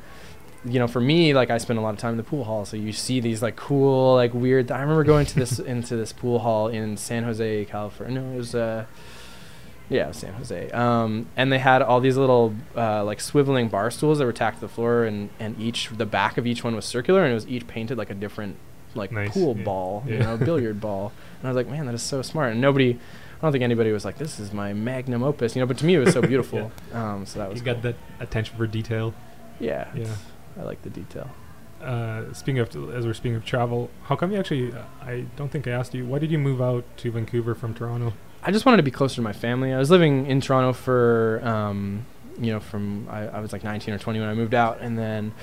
you 0.65 0.79
know, 0.79 0.87
for 0.87 0.99
me, 1.01 1.33
like 1.33 1.49
I 1.49 1.57
spend 1.59 1.79
a 1.79 1.81
lot 1.81 1.93
of 1.93 1.99
time 1.99 2.11
in 2.11 2.17
the 2.17 2.23
pool 2.23 2.43
hall, 2.43 2.65
so 2.65 2.75
you 2.77 2.91
see 2.91 3.19
these 3.19 3.41
like 3.41 3.55
cool, 3.55 4.15
like 4.15 4.33
weird. 4.33 4.71
I 4.71 4.81
remember 4.81 5.03
going 5.03 5.25
to 5.27 5.35
this 5.35 5.59
into 5.73 5.95
this 5.95 6.11
pool 6.13 6.39
hall 6.39 6.67
in 6.67 6.97
San 6.97 7.23
Jose, 7.23 7.65
California. 7.65 8.19
No, 8.21 8.33
it 8.33 8.37
was 8.37 8.55
uh, 8.55 8.85
yeah, 9.89 10.11
San 10.11 10.33
Jose. 10.33 10.71
Um, 10.71 11.27
and 11.37 11.51
they 11.51 11.59
had 11.59 11.81
all 11.83 11.99
these 11.99 12.17
little 12.17 12.55
uh, 12.75 13.03
like 13.03 13.19
swiveling 13.19 13.69
bar 13.69 13.91
stools 13.91 14.17
that 14.17 14.25
were 14.25 14.33
tacked 14.33 14.57
to 14.57 14.61
the 14.61 14.67
floor, 14.67 15.03
and 15.03 15.29
and 15.39 15.59
each 15.61 15.89
the 15.89 16.05
back 16.05 16.37
of 16.37 16.47
each 16.47 16.63
one 16.63 16.75
was 16.75 16.85
circular, 16.85 17.21
and 17.23 17.31
it 17.31 17.35
was 17.35 17.47
each 17.47 17.67
painted 17.67 17.97
like 17.97 18.09
a 18.09 18.15
different 18.15 18.55
like 18.95 19.11
Nice, 19.11 19.31
pool 19.33 19.55
yeah. 19.57 19.63
ball, 19.63 20.03
you 20.07 20.15
Yeah. 20.15 20.23
know, 20.23 20.37
billiard 20.37 20.79
ball. 20.81 21.11
And 21.39 21.47
I 21.49 21.51
was 21.51 21.55
like, 21.57 21.67
man, 21.67 21.85
that 21.85 21.93
is 21.93 22.01
so 22.01 22.21
smart. 22.23 22.53
And 22.53 22.61
nobody, 22.61 22.93
I 22.93 23.41
don't 23.41 23.51
think 23.51 23.63
anybody 23.63 23.91
was 23.91 24.03
like, 24.05 24.17
this 24.17 24.39
is 24.39 24.51
my 24.53 24.71
magnum 24.73 25.21
opus, 25.21 25.53
you 25.55 25.59
know. 25.59 25.65
But 25.67 25.77
to 25.79 25.85
me, 25.85 25.93
it 25.95 25.99
was 25.99 26.13
so 26.13 26.21
beautiful. 26.31 26.71
um, 26.93 27.25
so 27.27 27.37
that 27.39 27.49
was 27.49 27.59
you 27.59 27.65
got 27.65 27.73
cool. 27.81 27.91
that 27.91 27.95
attention 28.21 28.57
for 28.57 28.65
detail. 28.65 29.13
yeah, 29.59 29.87
Yeah. 29.93 30.07
I 30.57 30.63
like 30.63 30.81
the 30.83 30.89
detail. 30.89 31.29
Uh, 31.81 32.33
speaking 32.33 32.59
of, 32.59 32.69
as 32.93 33.05
we're 33.05 33.13
speaking 33.13 33.35
of 33.35 33.45
travel, 33.45 33.89
how 34.03 34.15
come 34.15 34.31
you 34.31 34.39
actually? 34.39 34.71
Uh, 34.73 34.83
I 35.01 35.25
don't 35.35 35.51
think 35.51 35.67
I 35.67 35.71
asked 35.71 35.93
you. 35.93 36.05
Why 36.05 36.19
did 36.19 36.31
you 36.31 36.39
move 36.39 36.61
out 36.61 36.83
to 36.97 37.11
Vancouver 37.11 37.53
from 37.53 37.73
Toronto? 37.73 38.13
I 38.43 38.51
just 38.51 38.65
wanted 38.65 38.77
to 38.77 38.83
be 38.83 38.91
closer 38.91 39.15
to 39.15 39.21
my 39.21 39.33
family. 39.33 39.73
I 39.73 39.77
was 39.77 39.89
living 39.91 40.27
in 40.27 40.39
Toronto 40.39 40.73
for, 40.73 41.41
um, 41.43 42.05
you 42.39 42.51
know, 42.53 42.59
from 42.59 43.07
I, 43.09 43.27
I 43.27 43.39
was 43.39 43.51
like 43.51 43.63
19 43.63 43.93
or 43.93 43.97
20 43.97 44.19
when 44.19 44.29
I 44.29 44.33
moved 44.33 44.53
out, 44.53 44.79
and 44.81 44.97
then, 44.97 45.33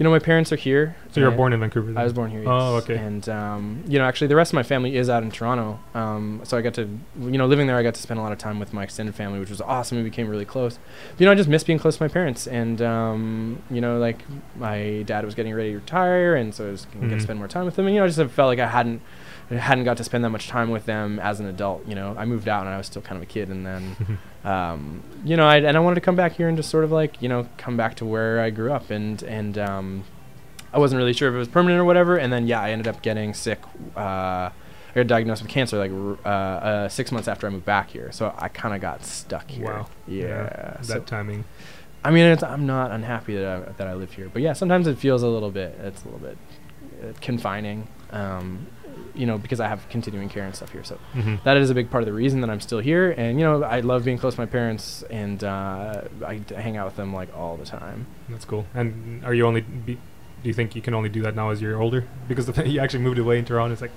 you 0.00 0.04
know, 0.04 0.10
my 0.10 0.18
parents 0.18 0.50
are 0.50 0.56
here. 0.56 0.96
So 1.12 1.20
you 1.20 1.26
were 1.26 1.32
born 1.32 1.52
in 1.52 1.60
Vancouver. 1.60 1.92
I 1.94 2.04
was 2.04 2.14
born 2.14 2.30
here. 2.30 2.42
Oh, 2.46 2.76
okay. 2.76 2.96
And 2.96 3.28
um, 3.28 3.84
you 3.86 3.98
know, 3.98 4.06
actually, 4.06 4.28
the 4.28 4.34
rest 4.34 4.50
of 4.50 4.54
my 4.54 4.62
family 4.62 4.96
is 4.96 5.10
out 5.10 5.22
in 5.22 5.30
Toronto. 5.30 5.78
Um, 5.94 6.40
so 6.44 6.56
I 6.56 6.62
got 6.62 6.72
to, 6.74 6.88
you 7.20 7.36
know, 7.36 7.46
living 7.46 7.66
there, 7.66 7.76
I 7.76 7.82
got 7.82 7.92
to 7.96 8.00
spend 8.00 8.18
a 8.18 8.22
lot 8.22 8.32
of 8.32 8.38
time 8.38 8.58
with 8.58 8.72
my 8.72 8.82
extended 8.82 9.14
family, 9.14 9.38
which 9.38 9.50
was 9.50 9.60
awesome. 9.60 9.98
We 9.98 10.04
became 10.04 10.26
really 10.26 10.46
close. 10.46 10.78
But, 11.12 11.20
you 11.20 11.26
know, 11.26 11.32
I 11.32 11.34
just 11.34 11.50
miss 11.50 11.64
being 11.64 11.78
close 11.78 11.98
to 11.98 12.02
my 12.02 12.08
parents. 12.08 12.46
And 12.46 12.80
um, 12.80 13.62
you 13.70 13.82
know, 13.82 13.98
like 13.98 14.24
my 14.56 15.02
dad 15.04 15.26
was 15.26 15.34
getting 15.34 15.52
ready 15.52 15.72
to 15.72 15.76
retire, 15.76 16.34
and 16.34 16.54
so 16.54 16.68
I 16.68 16.70
was 16.70 16.86
get 16.86 17.02
Mhm. 17.02 17.10
to 17.10 17.20
spend 17.20 17.38
more 17.38 17.48
time 17.48 17.66
with 17.66 17.76
them. 17.76 17.84
And 17.86 17.94
you 17.94 18.00
know, 18.00 18.06
I 18.06 18.08
just 18.08 18.18
felt 18.32 18.48
like 18.48 18.58
I 18.58 18.68
hadn't. 18.68 19.02
I 19.50 19.56
hadn't 19.56 19.84
got 19.84 19.96
to 19.96 20.04
spend 20.04 20.22
that 20.24 20.30
much 20.30 20.48
time 20.48 20.70
with 20.70 20.86
them 20.86 21.18
as 21.18 21.40
an 21.40 21.46
adult, 21.46 21.86
you 21.86 21.94
know. 21.94 22.14
I 22.16 22.24
moved 22.24 22.46
out 22.46 22.66
and 22.66 22.70
I 22.70 22.76
was 22.76 22.86
still 22.86 23.02
kind 23.02 23.16
of 23.16 23.22
a 23.22 23.26
kid, 23.26 23.48
and 23.48 23.66
then 23.66 23.96
um, 24.44 25.02
you 25.24 25.36
know, 25.36 25.46
I, 25.46 25.56
and 25.56 25.76
I 25.76 25.80
wanted 25.80 25.96
to 25.96 26.00
come 26.00 26.16
back 26.16 26.32
here 26.32 26.48
and 26.48 26.56
just 26.56 26.70
sort 26.70 26.84
of 26.84 26.92
like, 26.92 27.20
you 27.20 27.28
know, 27.28 27.48
come 27.56 27.76
back 27.76 27.96
to 27.96 28.06
where 28.06 28.40
I 28.40 28.50
grew 28.50 28.72
up, 28.72 28.90
and 28.90 29.22
and 29.24 29.58
um, 29.58 30.04
I 30.72 30.78
wasn't 30.78 30.98
really 30.98 31.12
sure 31.12 31.28
if 31.28 31.34
it 31.34 31.38
was 31.38 31.48
permanent 31.48 31.80
or 31.80 31.84
whatever. 31.84 32.16
And 32.16 32.32
then 32.32 32.46
yeah, 32.46 32.60
I 32.60 32.70
ended 32.70 32.86
up 32.86 33.02
getting 33.02 33.34
sick. 33.34 33.60
Uh, 33.96 34.50
I 34.90 34.94
got 34.94 35.06
diagnosed 35.06 35.42
with 35.42 35.50
cancer 35.50 35.78
like 35.78 35.92
uh, 36.24 36.28
uh, 36.28 36.88
six 36.88 37.12
months 37.12 37.28
after 37.28 37.46
I 37.46 37.50
moved 37.50 37.64
back 37.64 37.90
here, 37.90 38.12
so 38.12 38.34
I 38.38 38.48
kind 38.48 38.74
of 38.74 38.80
got 38.80 39.04
stuck 39.04 39.50
here. 39.50 39.66
Wow. 39.66 39.88
Yeah. 40.06 40.76
that 40.78 40.86
so- 40.86 41.00
timing. 41.00 41.44
I 42.02 42.10
mean, 42.10 42.24
it's, 42.24 42.42
I'm 42.42 42.66
not 42.66 42.92
unhappy 42.92 43.36
that 43.36 43.46
I, 43.46 43.72
that 43.72 43.86
I 43.86 43.92
live 43.92 44.14
here, 44.14 44.30
but 44.32 44.40
yeah, 44.40 44.54
sometimes 44.54 44.86
it 44.86 44.96
feels 44.96 45.22
a 45.22 45.28
little 45.28 45.50
bit. 45.50 45.78
It's 45.82 46.02
a 46.02 46.04
little 46.06 46.18
bit 46.18 46.38
uh, 47.02 47.12
confining. 47.20 47.88
Um, 48.10 48.66
you 49.14 49.26
know, 49.26 49.38
because 49.38 49.60
I 49.60 49.68
have 49.68 49.88
continuing 49.88 50.28
care 50.28 50.44
and 50.44 50.54
stuff 50.54 50.70
here, 50.72 50.84
so 50.84 50.96
hmm 51.12 51.36
that 51.44 51.56
is 51.56 51.70
a 51.70 51.74
big 51.74 51.90
part 51.90 52.02
of 52.02 52.06
the 52.06 52.12
reason 52.12 52.40
that 52.42 52.50
I'm 52.50 52.60
still 52.60 52.80
here. 52.80 53.10
And 53.12 53.38
you 53.38 53.44
know, 53.46 53.62
I 53.62 53.80
love 53.80 54.04
being 54.04 54.18
close 54.18 54.34
to 54.34 54.40
my 54.40 54.46
parents, 54.46 55.02
and 55.10 55.42
uh, 55.44 56.02
I 56.26 56.40
hang 56.54 56.76
out 56.76 56.86
with 56.86 56.96
them 56.96 57.12
like 57.14 57.28
all 57.36 57.56
the 57.56 57.64
time. 57.66 58.06
That's 58.28 58.44
cool. 58.44 58.66
And 58.74 59.24
are 59.24 59.34
you 59.34 59.46
only? 59.46 59.60
Be, 59.62 59.94
do 60.42 60.48
you 60.48 60.54
think 60.54 60.74
you 60.74 60.80
can 60.82 60.94
only 60.94 61.08
do 61.10 61.20
that 61.22 61.34
now 61.36 61.50
as 61.50 61.60
you're 61.60 61.80
older? 61.80 62.04
Because 62.28 62.46
the, 62.46 62.68
you 62.74 62.80
actually 62.80 63.02
moved 63.02 63.18
away 63.18 63.38
in 63.38 63.44
Toronto. 63.44 63.72
It's 63.72 63.82
like 63.82 63.92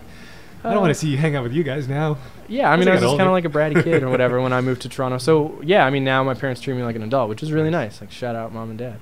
I 0.65 0.71
don't 0.71 0.79
want 0.81 0.91
Uh, 0.91 0.93
to 0.93 0.99
see 0.99 1.09
you 1.09 1.17
hang 1.17 1.35
out 1.35 1.43
with 1.43 1.51
you 1.53 1.63
guys 1.63 1.87
now. 1.89 2.17
Yeah, 2.47 2.71
I 2.71 2.77
mean, 2.77 2.87
I 2.87 2.91
I 2.91 2.93
was 2.95 3.03
just 3.03 3.17
kind 3.17 3.27
of 3.27 3.33
like 3.33 3.43
a 3.45 3.49
bratty 3.49 3.83
kid 3.83 4.01
or 4.03 4.09
whatever 4.09 4.41
when 4.41 4.53
I 4.53 4.61
moved 4.61 4.81
to 4.83 4.89
Toronto. 4.95 5.17
So 5.17 5.59
yeah, 5.63 5.85
I 5.85 5.89
mean, 5.89 6.03
now 6.05 6.23
my 6.23 6.33
parents 6.33 6.61
treat 6.61 6.75
me 6.75 6.83
like 6.83 6.95
an 6.95 7.03
adult, 7.03 7.27
which 7.29 7.43
is 7.43 7.51
really 7.51 7.69
nice. 7.69 7.99
Like 8.01 8.11
shout 8.11 8.35
out 8.35 8.53
mom 8.53 8.69
and 8.69 8.79
dad 8.79 8.97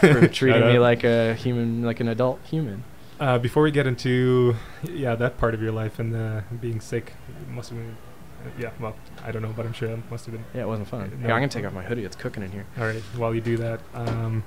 for 0.00 0.26
treating 0.28 0.66
me 0.66 0.78
like 0.78 1.04
a 1.04 1.34
human, 1.34 1.82
like 1.84 2.00
an 2.00 2.08
adult 2.08 2.40
human. 2.44 2.82
Uh, 3.18 3.38
before 3.38 3.62
we 3.62 3.70
get 3.70 3.86
into 3.86 4.54
yeah 4.92 5.14
that 5.14 5.38
part 5.38 5.54
of 5.54 5.62
your 5.62 5.72
life 5.72 5.98
and 5.98 6.14
uh, 6.14 6.40
being 6.60 6.80
sick, 6.80 7.12
it 7.28 7.48
must 7.48 7.70
have 7.70 7.78
been. 7.78 7.96
Uh, 8.44 8.50
yeah, 8.58 8.70
well, 8.78 8.94
I 9.24 9.32
don't 9.32 9.40
know, 9.40 9.54
but 9.56 9.64
I'm 9.64 9.72
sure 9.72 9.88
it 9.88 10.10
must 10.10 10.26
have 10.26 10.34
been. 10.34 10.44
Yeah, 10.54 10.62
it 10.62 10.68
wasn't 10.68 10.88
fun. 10.88 11.00
No. 11.00 11.16
Here, 11.26 11.32
I'm 11.34 11.40
gonna 11.40 11.48
take 11.48 11.64
off 11.64 11.72
my 11.72 11.82
hoodie. 11.82 12.04
It's 12.04 12.16
cooking 12.16 12.42
in 12.42 12.50
here. 12.52 12.66
All 12.78 12.84
right, 12.84 13.00
while 13.16 13.34
you 13.34 13.40
do 13.40 13.56
that, 13.56 13.80
um, 13.94 14.44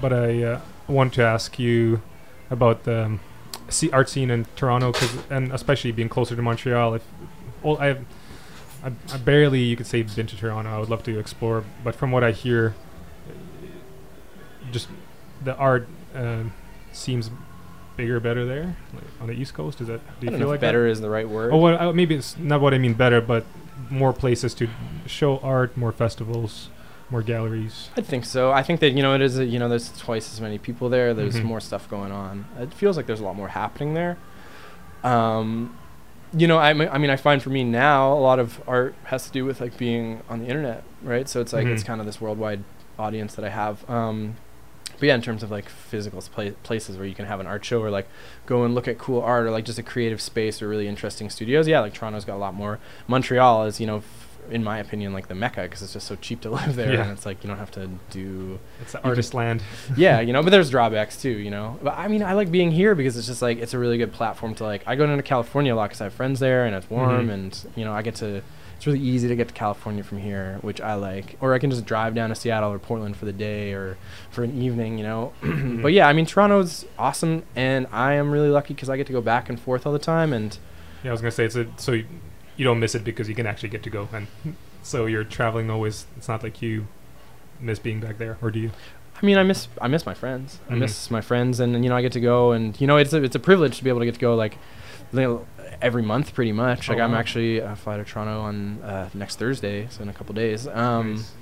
but 0.00 0.12
I 0.12 0.42
uh, 0.42 0.60
want 0.88 1.14
to 1.14 1.22
ask 1.22 1.56
you 1.58 2.02
about 2.50 2.82
the 2.82 3.04
um, 3.04 3.20
art 3.92 4.08
scene 4.08 4.30
in 4.30 4.46
Toronto, 4.56 4.92
'cause- 4.92 5.16
and 5.30 5.52
especially 5.52 5.92
being 5.92 6.08
closer 6.08 6.34
to 6.34 6.42
Montreal. 6.42 6.94
If 6.94 7.04
well, 7.62 7.78
I've 7.78 8.04
I, 8.82 8.90
I 9.12 9.16
barely 9.18 9.60
you 9.60 9.76
could 9.76 9.86
say 9.86 10.02
been 10.02 10.26
to 10.26 10.36
Toronto. 10.36 10.70
I 10.74 10.78
would 10.80 10.90
love 10.90 11.04
to 11.04 11.16
explore, 11.18 11.62
but 11.84 11.94
from 11.94 12.10
what 12.10 12.24
I 12.24 12.32
hear, 12.32 12.74
just 14.72 14.88
the 15.44 15.56
art 15.56 15.86
um 16.12 16.52
seems 16.96 17.30
bigger, 17.96 18.20
better 18.20 18.44
there 18.44 18.76
like, 18.92 19.04
on 19.20 19.26
the 19.28 19.32
East 19.34 19.54
Coast. 19.54 19.80
Is 19.80 19.86
that 19.88 20.00
do 20.20 20.26
you 20.26 20.36
feel 20.36 20.48
like 20.48 20.56
if 20.56 20.60
that? 20.60 20.66
better 20.68 20.86
is 20.86 21.00
the 21.00 21.10
right 21.10 21.28
word. 21.28 21.52
Oh, 21.52 21.58
well, 21.58 21.88
uh, 21.88 21.92
maybe 21.92 22.14
it's 22.14 22.36
not 22.36 22.60
what 22.60 22.74
I 22.74 22.78
mean 22.78 22.94
better, 22.94 23.20
but 23.20 23.44
more 23.90 24.12
places 24.12 24.52
to 24.54 24.68
show 25.06 25.38
art, 25.38 25.76
more 25.76 25.92
festivals, 25.92 26.68
more 27.10 27.22
galleries. 27.22 27.88
I 27.96 28.00
think 28.00 28.24
so. 28.24 28.50
I 28.52 28.62
think 28.62 28.80
that 28.80 28.90
you 28.92 29.02
know 29.02 29.14
it 29.14 29.20
is. 29.22 29.38
A, 29.38 29.44
you 29.44 29.58
know, 29.58 29.68
there's 29.68 29.96
twice 29.98 30.32
as 30.32 30.40
many 30.40 30.58
people 30.58 30.88
there. 30.88 31.14
There's 31.14 31.36
Mhm. 31.40 31.44
more 31.44 31.60
stuff 31.60 31.88
going 31.88 32.12
on. 32.12 32.46
It 32.58 32.74
feels 32.74 32.96
like 32.96 33.06
there's 33.06 33.20
a 33.20 33.24
lot 33.24 33.36
more 33.36 33.48
happening 33.48 33.94
there. 33.94 34.16
Um, 35.04 35.76
you 36.36 36.46
know, 36.48 36.58
I, 36.58 36.70
m- 36.70 36.80
I 36.90 36.98
mean, 36.98 37.10
I 37.10 37.16
find 37.16 37.40
for 37.42 37.50
me 37.50 37.62
now 37.64 38.12
a 38.12 38.18
lot 38.18 38.38
of 38.38 38.60
art 38.66 38.94
has 39.04 39.26
to 39.26 39.32
do 39.32 39.44
with 39.44 39.60
like 39.60 39.78
being 39.78 40.22
on 40.28 40.40
the 40.40 40.46
internet, 40.46 40.82
right? 41.02 41.28
So 41.28 41.40
it's 41.40 41.52
like 41.52 41.66
it's 41.66 41.82
Mhm. 41.82 41.86
kind 41.86 42.00
of 42.00 42.06
this 42.06 42.20
worldwide 42.20 42.64
audience 42.98 43.34
that 43.36 43.44
I 43.44 43.50
have. 43.50 43.88
Um, 43.88 44.36
but 44.98 45.06
yeah, 45.06 45.14
in 45.14 45.22
terms 45.22 45.42
of 45.42 45.50
like 45.50 45.68
physical 45.68 46.20
pla- 46.22 46.50
places 46.62 46.96
where 46.96 47.06
you 47.06 47.14
can 47.14 47.26
have 47.26 47.40
an 47.40 47.46
art 47.46 47.64
show 47.64 47.80
or 47.82 47.90
like 47.90 48.08
go 48.46 48.64
and 48.64 48.74
look 48.74 48.88
at 48.88 48.98
cool 48.98 49.20
art 49.20 49.46
or 49.46 49.50
like 49.50 49.64
just 49.64 49.78
a 49.78 49.82
creative 49.82 50.20
space 50.20 50.60
or 50.62 50.68
really 50.68 50.88
interesting 50.88 51.30
studios, 51.30 51.66
yeah, 51.68 51.80
like 51.80 51.94
Toronto's 51.94 52.24
got 52.24 52.36
a 52.36 52.38
lot 52.38 52.54
more. 52.54 52.78
Montreal 53.08 53.64
is, 53.66 53.80
you 53.80 53.86
know, 53.86 53.98
f- 53.98 54.22
in 54.48 54.62
my 54.62 54.78
opinion, 54.78 55.12
like 55.12 55.26
the 55.26 55.34
mecca 55.34 55.62
because 55.62 55.82
it's 55.82 55.92
just 55.92 56.06
so 56.06 56.14
cheap 56.16 56.40
to 56.42 56.50
live 56.58 56.76
there 56.76 56.92
Yeah. 56.92 57.02
and 57.02 57.10
it's 57.10 57.26
like 57.26 57.42
you 57.42 57.48
don't 57.48 57.58
have 57.58 57.72
to 57.72 57.88
do 58.10 58.58
It's 58.80 58.92
the 58.92 59.02
artist 59.04 59.34
land. 59.34 59.60
yeah, 59.96 60.20
you 60.20 60.32
know, 60.32 60.42
but 60.42 60.50
there's 60.50 60.70
drawbacks 60.76 61.20
too, 61.20 61.30
you 61.30 61.50
know. 61.50 61.78
But 61.82 61.98
I 61.98 62.06
mean, 62.08 62.22
I 62.22 62.34
like 62.34 62.50
being 62.50 62.70
here 62.70 62.94
because 62.94 63.16
it's 63.16 63.26
just 63.26 63.42
like 63.42 63.58
it's 63.58 63.74
a 63.74 63.78
really 63.78 63.98
good 63.98 64.12
platform 64.12 64.54
to 64.56 64.64
like. 64.64 64.82
I 64.86 64.94
go 64.94 65.04
into 65.04 65.22
California 65.22 65.74
a 65.74 65.76
lot 65.76 65.88
because 65.88 66.00
I 66.00 66.04
have 66.04 66.14
friends 66.14 66.38
there 66.40 66.64
and 66.64 66.74
it's 66.76 66.88
warm 66.88 67.28
Mhm. 67.28 67.32
and 67.34 67.66
you 67.74 67.84
know 67.84 67.92
I 67.92 68.02
get 68.02 68.14
to. 68.16 68.42
It's 68.76 68.86
really 68.86 69.00
easy 69.00 69.26
to 69.28 69.34
get 69.36 69.48
to 69.48 69.54
California 69.54 70.04
from 70.04 70.18
here, 70.18 70.58
which 70.60 70.80
I 70.82 70.94
like. 70.94 71.36
Or 71.40 71.54
I 71.54 71.58
can 71.58 71.70
just 71.70 71.86
drive 71.86 72.14
down 72.14 72.28
to 72.28 72.34
Seattle 72.34 72.70
or 72.72 72.78
Portland 72.78 73.16
for 73.16 73.24
the 73.24 73.32
day 73.32 73.72
or 73.72 73.96
for 74.30 74.44
an 74.44 74.60
evening, 74.60 74.98
you 74.98 75.04
know. 75.04 75.32
but 75.82 75.92
yeah, 75.92 76.06
I 76.08 76.12
mean 76.12 76.26
Toronto's 76.26 76.84
awesome, 76.98 77.42
and 77.56 77.86
I 77.90 78.12
am 78.14 78.30
really 78.30 78.50
lucky 78.50 78.74
because 78.74 78.90
I 78.90 78.96
get 78.98 79.06
to 79.06 79.12
go 79.14 79.22
back 79.22 79.48
and 79.48 79.58
forth 79.58 79.86
all 79.86 79.92
the 79.92 79.98
time. 79.98 80.32
And 80.32 80.56
Yeah, 81.02 81.10
I 81.10 81.12
was 81.12 81.20
gonna 81.22 81.30
say 81.30 81.46
it's 81.46 81.56
a, 81.56 81.66
so 81.78 81.92
you, 81.92 82.06
you 82.56 82.64
don't 82.64 82.78
miss 82.78 82.94
it 82.94 83.02
because 83.02 83.28
you 83.28 83.34
can 83.34 83.46
actually 83.46 83.70
get 83.70 83.82
to 83.84 83.90
go, 83.90 84.08
and 84.12 84.26
so 84.82 85.06
you're 85.06 85.24
traveling 85.24 85.70
always. 85.70 86.06
It's 86.18 86.28
not 86.28 86.42
like 86.42 86.60
you 86.60 86.86
miss 87.60 87.78
being 87.78 88.00
back 88.00 88.18
there, 88.18 88.36
or 88.42 88.50
do 88.50 88.58
you? 88.60 88.70
I 89.22 89.24
mean, 89.24 89.38
I 89.38 89.42
miss 89.42 89.68
I 89.80 89.88
miss 89.88 90.04
my 90.04 90.12
friends. 90.14 90.58
I 90.68 90.74
Mhm. 90.74 90.78
miss 90.80 91.10
my 91.10 91.22
friends, 91.22 91.60
and 91.60 91.82
you 91.82 91.88
know, 91.88 91.96
I 91.96 92.02
get 92.02 92.12
to 92.12 92.20
go, 92.20 92.52
and 92.52 92.78
you 92.78 92.86
know, 92.86 92.98
it's 92.98 93.14
a, 93.14 93.22
it's 93.22 93.34
a 93.36 93.40
privilege 93.40 93.78
to 93.78 93.84
be 93.84 93.88
able 93.88 94.00
to 94.00 94.04
get 94.04 94.14
to 94.16 94.20
go 94.20 94.34
like 94.36 94.58
you 95.12 95.20
know, 95.20 95.46
every 95.82 96.02
month, 96.02 96.34
pretty 96.34 96.52
much. 96.52 96.88
Oh, 96.88 96.92
Like 96.92 97.02
I'm 97.02 97.12
wow. 97.12 97.18
actually 97.18 97.60
uh, 97.60 97.74
fly 97.74 97.96
to 97.96 98.04
Toronto 98.04 98.40
on 98.40 98.82
uh, 98.82 99.08
next 99.14 99.38
Thursday, 99.38 99.86
so 99.90 100.02
in 100.02 100.08
a 100.08 100.12
couple 100.12 100.34
days. 100.34 100.66
Um, 100.66 101.14
Nice. 101.16 101.32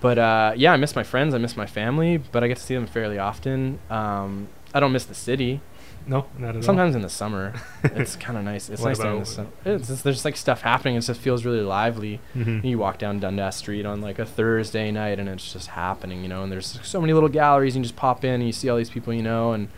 But 0.00 0.18
uh, 0.18 0.52
yeah, 0.56 0.72
I 0.72 0.76
miss 0.78 0.96
my 0.96 1.04
friends. 1.04 1.32
I 1.32 1.38
miss 1.38 1.56
my 1.56 1.66
family, 1.66 2.16
but 2.16 2.42
I 2.42 2.48
get 2.48 2.56
to 2.56 2.62
see 2.62 2.74
them 2.74 2.88
fairly 2.88 3.18
often. 3.18 3.78
Um, 3.88 4.48
I 4.74 4.80
don't 4.80 4.90
miss 4.92 5.04
the 5.04 5.14
city. 5.14 5.60
No, 6.08 6.26
not 6.36 6.48
at 6.50 6.56
all. 6.56 6.62
Sometimes 6.62 6.96
in 6.96 7.02
the 7.02 7.08
summer, 7.08 7.52
it's 7.84 8.16
kind 8.16 8.36
of 8.36 8.42
nice. 8.42 8.68
It's 8.68 8.82
What 8.82 8.88
nice 8.88 8.98
in 8.98 9.04
the 9.06 9.12
about- 9.12 9.26
sun. 9.28 9.52
It's 9.64 9.86
just, 9.86 10.02
there's 10.02 10.24
like 10.24 10.36
stuff 10.36 10.62
happening. 10.62 10.96
It 10.96 11.02
just 11.02 11.20
feels 11.20 11.44
really 11.44 11.60
lively. 11.60 12.18
all. 12.34 12.42
hmm 12.42 12.66
You 12.66 12.78
walk 12.78 12.98
down 12.98 13.20
Dundas 13.20 13.54
Street 13.54 13.86
on 13.86 14.00
like 14.00 14.18
a 14.18 14.26
Thursday 14.26 14.90
night 14.90 15.20
and 15.20 15.28
it's 15.28 15.52
just 15.52 15.68
happening, 15.68 16.22
you 16.22 16.28
know, 16.28 16.42
and 16.42 16.50
there's 16.50 16.80
so 16.82 17.00
many 17.00 17.12
little 17.12 17.28
galleries. 17.28 17.76
And 17.76 17.84
You 17.84 17.88
just 17.88 17.94
pop 17.96 18.24
in 18.24 18.34
and 18.34 18.46
you 18.46 18.52
see 18.52 18.68
all 18.68 18.76
these 18.78 18.90
people, 18.90 19.14
you 19.14 19.22
know, 19.22 19.52
and 19.52 19.68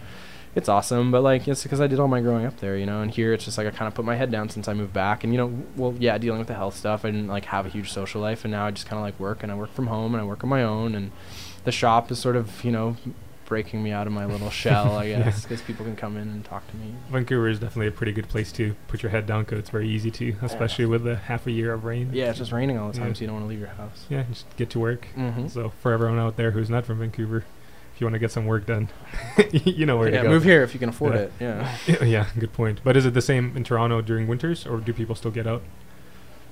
it's 0.55 0.69
awesome. 0.69 1.11
But 1.11 1.23
like, 1.23 1.47
it's 1.49 1.63
because 1.63 1.81
I 1.81 1.87
did 1.87 1.99
all 2.01 2.09
my 2.09 2.21
growing 2.21 2.47
up 2.47 2.59
there, 2.61 2.77
you 2.77 2.87
know, 2.87 3.01
and 3.03 3.11
here 3.11 3.33
it's 3.33 3.45
just 3.45 3.59
like 3.59 3.67
I 3.67 3.71
kind 3.71 3.89
of 3.89 3.95
put 3.95 4.05
my 4.05 4.15
head 4.17 4.31
down 4.31 4.49
since 4.49 4.69
I 4.69 4.75
moved 4.75 4.93
back. 4.93 5.25
And, 5.25 5.33
you 5.33 5.39
know, 5.39 5.53
well, 5.77 5.95
yeah, 5.99 6.17
dealing 6.19 6.39
with 6.39 6.49
the 6.49 6.55
health 6.55 6.77
stuff, 6.77 7.05
I 7.05 7.11
didn't 7.11 7.29
like 7.29 7.47
have 7.47 7.67
a 7.67 7.69
huge 7.69 7.91
social 7.93 8.21
life. 8.21 8.45
And 8.45 8.53
now 8.53 8.67
I 8.67 8.71
just 8.71 8.87
kind 8.87 8.99
of 8.99 9.05
like 9.05 9.19
work 9.19 9.43
and 9.43 9.51
I 9.51 9.55
work 9.55 9.73
from 9.73 9.87
home 9.89 10.15
and 10.15 10.21
I 10.23 10.25
work 10.25 10.45
on 10.45 10.51
my 10.51 10.63
own. 10.63 10.95
And 10.95 11.11
the 11.65 11.73
shop 11.73 12.11
is 12.11 12.19
sort 12.19 12.37
of, 12.37 12.63
you 12.65 12.71
know, 12.71 12.97
breaking 13.47 13.83
me 13.83 13.91
out 13.93 14.07
of 14.07 14.13
my 14.13 14.25
little 14.25 14.49
shell, 14.49 14.97
I 14.97 15.09
guess, 15.11 15.43
because 15.43 15.61
people 15.61 15.85
can 15.85 15.97
come 15.97 16.17
in 16.17 16.29
and 16.29 16.45
talk 16.45 16.67
to 16.71 16.77
me. 16.77 16.95
Vancouver 17.11 17.49
is 17.49 17.59
definitely 17.59 17.89
a 17.89 17.91
pretty 17.93 18.13
good 18.13 18.29
place 18.29 18.51
to 18.53 18.75
put 18.89 19.03
your 19.03 19.11
head 19.11 19.27
down 19.27 19.43
because 19.45 19.59
it's 19.59 19.69
very 19.71 19.89
easy 19.89 20.11
to, 20.13 20.37
especially 20.43 20.87
with 20.87 21.05
the 21.05 21.17
half 21.17 21.47
a 21.47 21.51
year 21.51 21.73
of 21.75 21.85
rain. 21.85 22.09
Yeah, 22.13 22.31
it's 22.31 22.39
just 22.39 22.53
raining 22.53 22.79
all 22.79 22.91
the 22.91 22.97
time, 22.99 23.09
Yeah. 23.09 23.13
so 23.15 23.21
you 23.21 23.27
don't 23.27 23.35
want 23.37 23.45
to 23.45 23.51
leave 23.51 23.59
your 23.61 23.69
house. 23.69 24.07
Yeah, 24.09 24.23
just 24.31 24.47
get 24.57 24.71
to 24.71 24.79
work. 24.79 25.09
Mm-hmm. 25.17 25.49
So 25.49 25.73
for 25.83 25.93
everyone 25.93 26.19
out 26.19 26.37
there 26.37 26.53
who's 26.53 26.71
not 26.71 26.87
from 26.87 27.01
Vancouver, 27.01 27.45
if 27.95 28.01
you 28.01 28.07
want 28.07 28.15
to 28.15 28.19
get 28.19 28.33
some 28.33 28.47
work 28.47 28.67
done, 28.67 28.89
you 29.53 29.87
know 29.87 29.97
where 29.97 30.09
yeah, 30.09 30.17
to 30.19 30.23
go. 30.25 30.29
Yeah, 30.29 30.35
move 30.35 30.45
here 30.45 30.63
if 30.65 30.75
you 30.75 30.81
can 30.81 30.89
afford 30.89 31.15
Yeah. 31.15 31.21
it. 31.21 31.33
Yeah. 31.41 31.77
Yeah, 31.87 32.05
yeah, 32.05 32.27
good 32.39 32.53
point. 32.53 32.81
But 32.83 32.97
is 32.97 33.07
it 33.07 33.15
the 33.15 33.23
same 33.23 33.57
in 33.57 33.63
Toronto 33.65 34.01
during 34.03 34.27
winters, 34.27 34.67
or 34.67 34.79
do 34.79 34.93
people 34.93 35.15
still 35.15 35.31
get 35.31 35.47
out? 35.47 35.63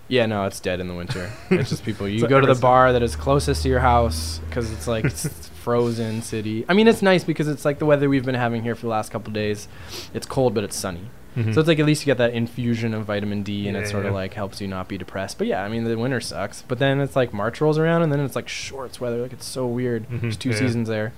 Yeah, 0.08 0.26
no, 0.26 0.44
it's 0.44 0.60
dead 0.60 0.78
in 0.80 0.88
the 0.88 0.94
winter. 0.94 1.32
it's 1.50 1.70
just 1.70 1.84
people. 1.84 2.06
You 2.08 2.20
So 2.20 2.26
go 2.28 2.40
to 2.40 2.46
the 2.46 2.54
bar 2.60 2.92
that 2.92 3.02
is 3.02 3.16
closest 3.16 3.62
to 3.62 3.68
your 3.68 3.80
house 3.80 4.40
because 4.48 4.70
it's 4.72 4.86
like 4.86 5.04
it's 5.04 5.26
frozen 5.48 6.22
city. 6.22 6.64
I 6.68 6.74
mean, 6.74 6.86
it's 6.88 7.02
nice 7.02 7.24
because 7.24 7.48
it's 7.48 7.64
like 7.64 7.78
the 7.78 7.86
weather 7.86 8.08
we've 8.08 8.24
been 8.24 8.34
having 8.34 8.62
here 8.62 8.74
for 8.74 8.82
the 8.82 8.88
last 8.88 9.10
couple 9.10 9.32
days. 9.32 9.68
It's 10.12 10.26
cold, 10.26 10.54
but 10.54 10.64
it's 10.64 10.76
sunny. 10.76 11.08
Mhm. 11.36 11.54
So 11.54 11.60
it's 11.60 11.68
like 11.68 11.78
at 11.78 11.86
least 11.86 12.02
you 12.02 12.06
get 12.06 12.18
that 12.18 12.34
infusion 12.34 12.92
of 12.94 13.06
vitamin 13.06 13.42
D, 13.42 13.66
and 13.68 13.76
Yeah, 13.76 13.82
it 13.84 13.88
sort 13.88 14.04
of 14.06 14.12
like 14.14 14.34
helps 14.34 14.60
you 14.60 14.68
not 14.68 14.88
be 14.88 14.98
depressed. 14.98 15.38
But 15.38 15.46
yeah, 15.46 15.62
I 15.64 15.68
mean, 15.68 15.84
the 15.84 15.96
winter 15.96 16.20
sucks. 16.20 16.62
But 16.62 16.78
then 16.78 17.00
it's 17.00 17.16
like 17.16 17.32
March 17.32 17.60
rolls 17.60 17.78
around, 17.78 18.02
and 18.02 18.12
then 18.12 18.20
it's 18.20 18.36
like 18.36 18.48
shorts 18.48 19.00
weather. 19.00 19.18
Like 19.22 19.32
it's 19.32 19.46
so 19.46 19.66
weird. 19.66 20.08
Mhm, 20.10 20.20
There's 20.20 20.36
two 20.36 20.50
yeah. 20.50 20.56
seasons 20.58 20.88
there, 20.88 21.12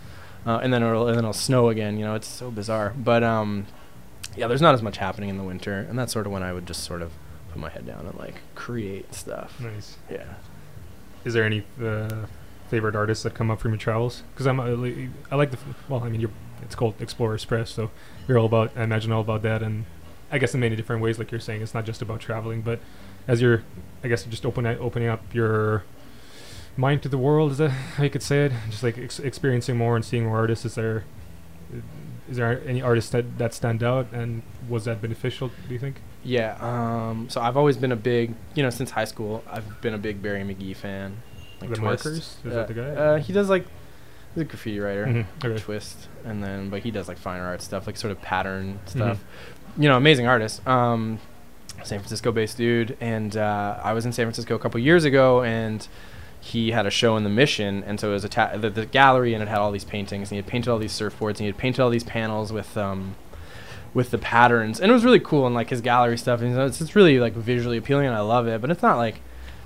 uh, 0.46 0.60
and 0.62 0.72
then 0.72 0.82
it'll 0.82 1.06
and 1.08 1.16
then 1.16 1.24
it'll 1.24 1.32
snow 1.32 1.68
again. 1.68 1.98
You 1.98 2.04
know, 2.04 2.14
it's 2.14 2.28
so 2.28 2.50
bizarre. 2.50 2.94
But 2.96 3.22
um, 3.24 3.66
yeah, 4.36 4.46
there's 4.46 4.62
not 4.62 4.74
as 4.74 4.82
much 4.82 4.98
happening 4.98 5.28
in 5.30 5.36
the 5.38 5.44
winter, 5.44 5.78
and 5.88 5.98
that's 5.98 6.12
sort 6.12 6.26
of 6.26 6.32
when 6.32 6.42
I 6.42 6.52
would 6.52 6.66
just 6.66 6.84
sort 6.84 7.02
of 7.02 7.10
put 7.50 7.60
my 7.60 7.68
head 7.70 7.86
down 7.86 8.06
and 8.06 8.18
like 8.18 8.36
create 8.54 9.14
stuff. 9.14 9.60
nice. 9.60 9.96
Yeah. 10.10 10.24
Is 11.24 11.32
there 11.34 11.44
any 11.44 11.64
uh, 11.82 12.26
favorite 12.68 12.94
artists 12.94 13.24
that 13.24 13.34
come 13.34 13.50
up 13.50 13.58
from 13.60 13.70
your 13.72 13.78
travels? 13.78 14.22
Because 14.34 14.46
I'm, 14.46 14.60
uh, 14.60 14.66
I 15.30 15.36
like 15.36 15.50
the, 15.52 15.58
well, 15.88 16.02
I 16.04 16.08
mean, 16.10 16.20
you're, 16.20 16.30
it's 16.62 16.74
called 16.74 16.94
Explorers 17.00 17.44
Press, 17.46 17.70
so 17.70 17.90
you're 18.28 18.38
all 18.38 18.44
about, 18.46 18.72
I 18.76 18.82
imagine, 18.82 19.10
all 19.10 19.22
about 19.22 19.40
that, 19.42 19.62
and 19.62 19.86
I 20.34 20.38
guess 20.38 20.52
in 20.52 20.58
many 20.58 20.74
different 20.74 21.00
ways, 21.00 21.16
like 21.18 21.30
you're 21.30 21.40
saying, 21.40 21.62
it's 21.62 21.74
not 21.74 21.84
just 21.84 22.02
about 22.02 22.18
traveling, 22.18 22.60
but 22.60 22.80
as 23.28 23.40
you're, 23.40 23.62
I 24.02 24.08
guess, 24.08 24.24
just 24.24 24.44
open 24.44 24.66
opening 24.66 25.08
up 25.08 25.22
your 25.32 25.84
mind 26.76 27.04
to 27.04 27.08
the 27.08 27.18
world. 27.18 27.52
Is 27.52 27.58
that 27.58 27.68
how 27.68 28.02
you 28.02 28.10
could 28.10 28.22
say 28.22 28.46
it? 28.46 28.52
Just 28.68 28.82
like 28.82 28.98
ex- 28.98 29.20
experiencing 29.20 29.76
more 29.76 29.94
and 29.94 30.04
seeing 30.04 30.24
more 30.24 30.36
artists. 30.36 30.64
Is 30.64 30.74
there 30.74 31.04
is 32.28 32.36
there 32.36 32.60
any 32.66 32.82
artists 32.82 33.10
that 33.12 33.38
that 33.38 33.54
stand 33.54 33.84
out, 33.84 34.08
and 34.12 34.42
was 34.68 34.86
that 34.86 35.00
beneficial? 35.00 35.52
Do 35.68 35.72
you 35.72 35.78
think? 35.78 36.00
Yeah. 36.24 36.56
Um, 36.60 37.28
so 37.30 37.40
I've 37.40 37.56
always 37.56 37.76
been 37.76 37.92
a 37.92 37.96
big, 37.96 38.34
you 38.56 38.64
know, 38.64 38.70
since 38.70 38.90
high 38.90 39.04
school, 39.04 39.44
I've 39.48 39.80
been 39.82 39.94
a 39.94 39.98
big 39.98 40.20
Barry 40.20 40.42
McGee 40.42 40.74
fan. 40.74 41.18
The 41.60 41.66
Twist. 41.66 41.80
markers? 41.82 42.16
Is 42.16 42.46
uh, 42.46 42.50
that 42.50 42.68
the 42.68 42.74
guy? 42.74 42.82
Uh, 42.88 43.18
he 43.18 43.32
does 43.32 43.48
like, 43.48 43.66
he's 44.34 44.42
a 44.42 44.44
graffiti 44.44 44.80
writer. 44.80 45.06
Mhm, 45.06 45.26
okay. 45.44 45.62
Twist, 45.62 46.08
and 46.24 46.42
then 46.42 46.70
but 46.70 46.82
he 46.82 46.90
does 46.90 47.08
like 47.08 47.18
fine 47.18 47.40
art 47.40 47.62
stuff, 47.62 47.86
like 47.86 47.96
sort 47.96 48.10
of 48.10 48.20
pattern 48.20 48.80
Mm-hmm. 48.86 49.22
You 49.76 49.88
know, 49.88 49.96
amazing 49.96 50.26
artist. 50.26 50.66
Um, 50.66 51.18
San 51.82 51.98
Francisco-based 51.98 52.56
dude, 52.56 52.96
and 53.00 53.36
uh, 53.36 53.80
I 53.82 53.92
was 53.92 54.06
in 54.06 54.12
San 54.12 54.26
Francisco 54.26 54.54
a 54.54 54.58
couple 54.58 54.80
years 54.80 55.04
ago, 55.04 55.42
and 55.42 55.86
he 56.40 56.70
had 56.70 56.86
a 56.86 56.90
show 56.90 57.16
in 57.16 57.24
the 57.24 57.30
Mission, 57.30 57.82
and 57.84 57.98
so 57.98 58.10
it 58.10 58.12
was 58.12 58.24
a 58.24 58.28
ta- 58.28 58.56
the, 58.56 58.70
the 58.70 58.86
gallery, 58.86 59.34
and 59.34 59.42
it 59.42 59.48
had 59.48 59.58
all 59.58 59.72
these 59.72 59.84
paintings, 59.84 60.28
and 60.28 60.30
he 60.30 60.36
had 60.36 60.46
painted 60.46 60.70
all 60.70 60.78
these 60.78 60.92
surfboards, 60.92 61.30
and 61.30 61.40
he 61.40 61.46
had 61.46 61.58
painted 61.58 61.80
all 61.80 61.90
these 61.90 62.04
panels 62.04 62.52
with 62.52 62.76
um, 62.76 63.16
with 63.92 64.10
the 64.10 64.18
patterns, 64.18 64.80
and 64.80 64.90
it 64.90 64.94
was 64.94 65.04
really 65.04 65.20
cool, 65.20 65.46
and 65.46 65.54
like 65.54 65.70
his 65.70 65.80
gallery 65.80 66.18
stuff, 66.18 66.40
and 66.40 66.56
it's, 66.58 66.80
it's 66.80 66.96
really 66.96 67.18
like 67.18 67.32
visually 67.32 67.76
appealing, 67.76 68.06
and 68.06 68.14
I 68.14 68.20
love 68.20 68.46
it, 68.46 68.60
but 68.60 68.70
it's 68.70 68.82
not 68.82 68.96
like 68.96 69.20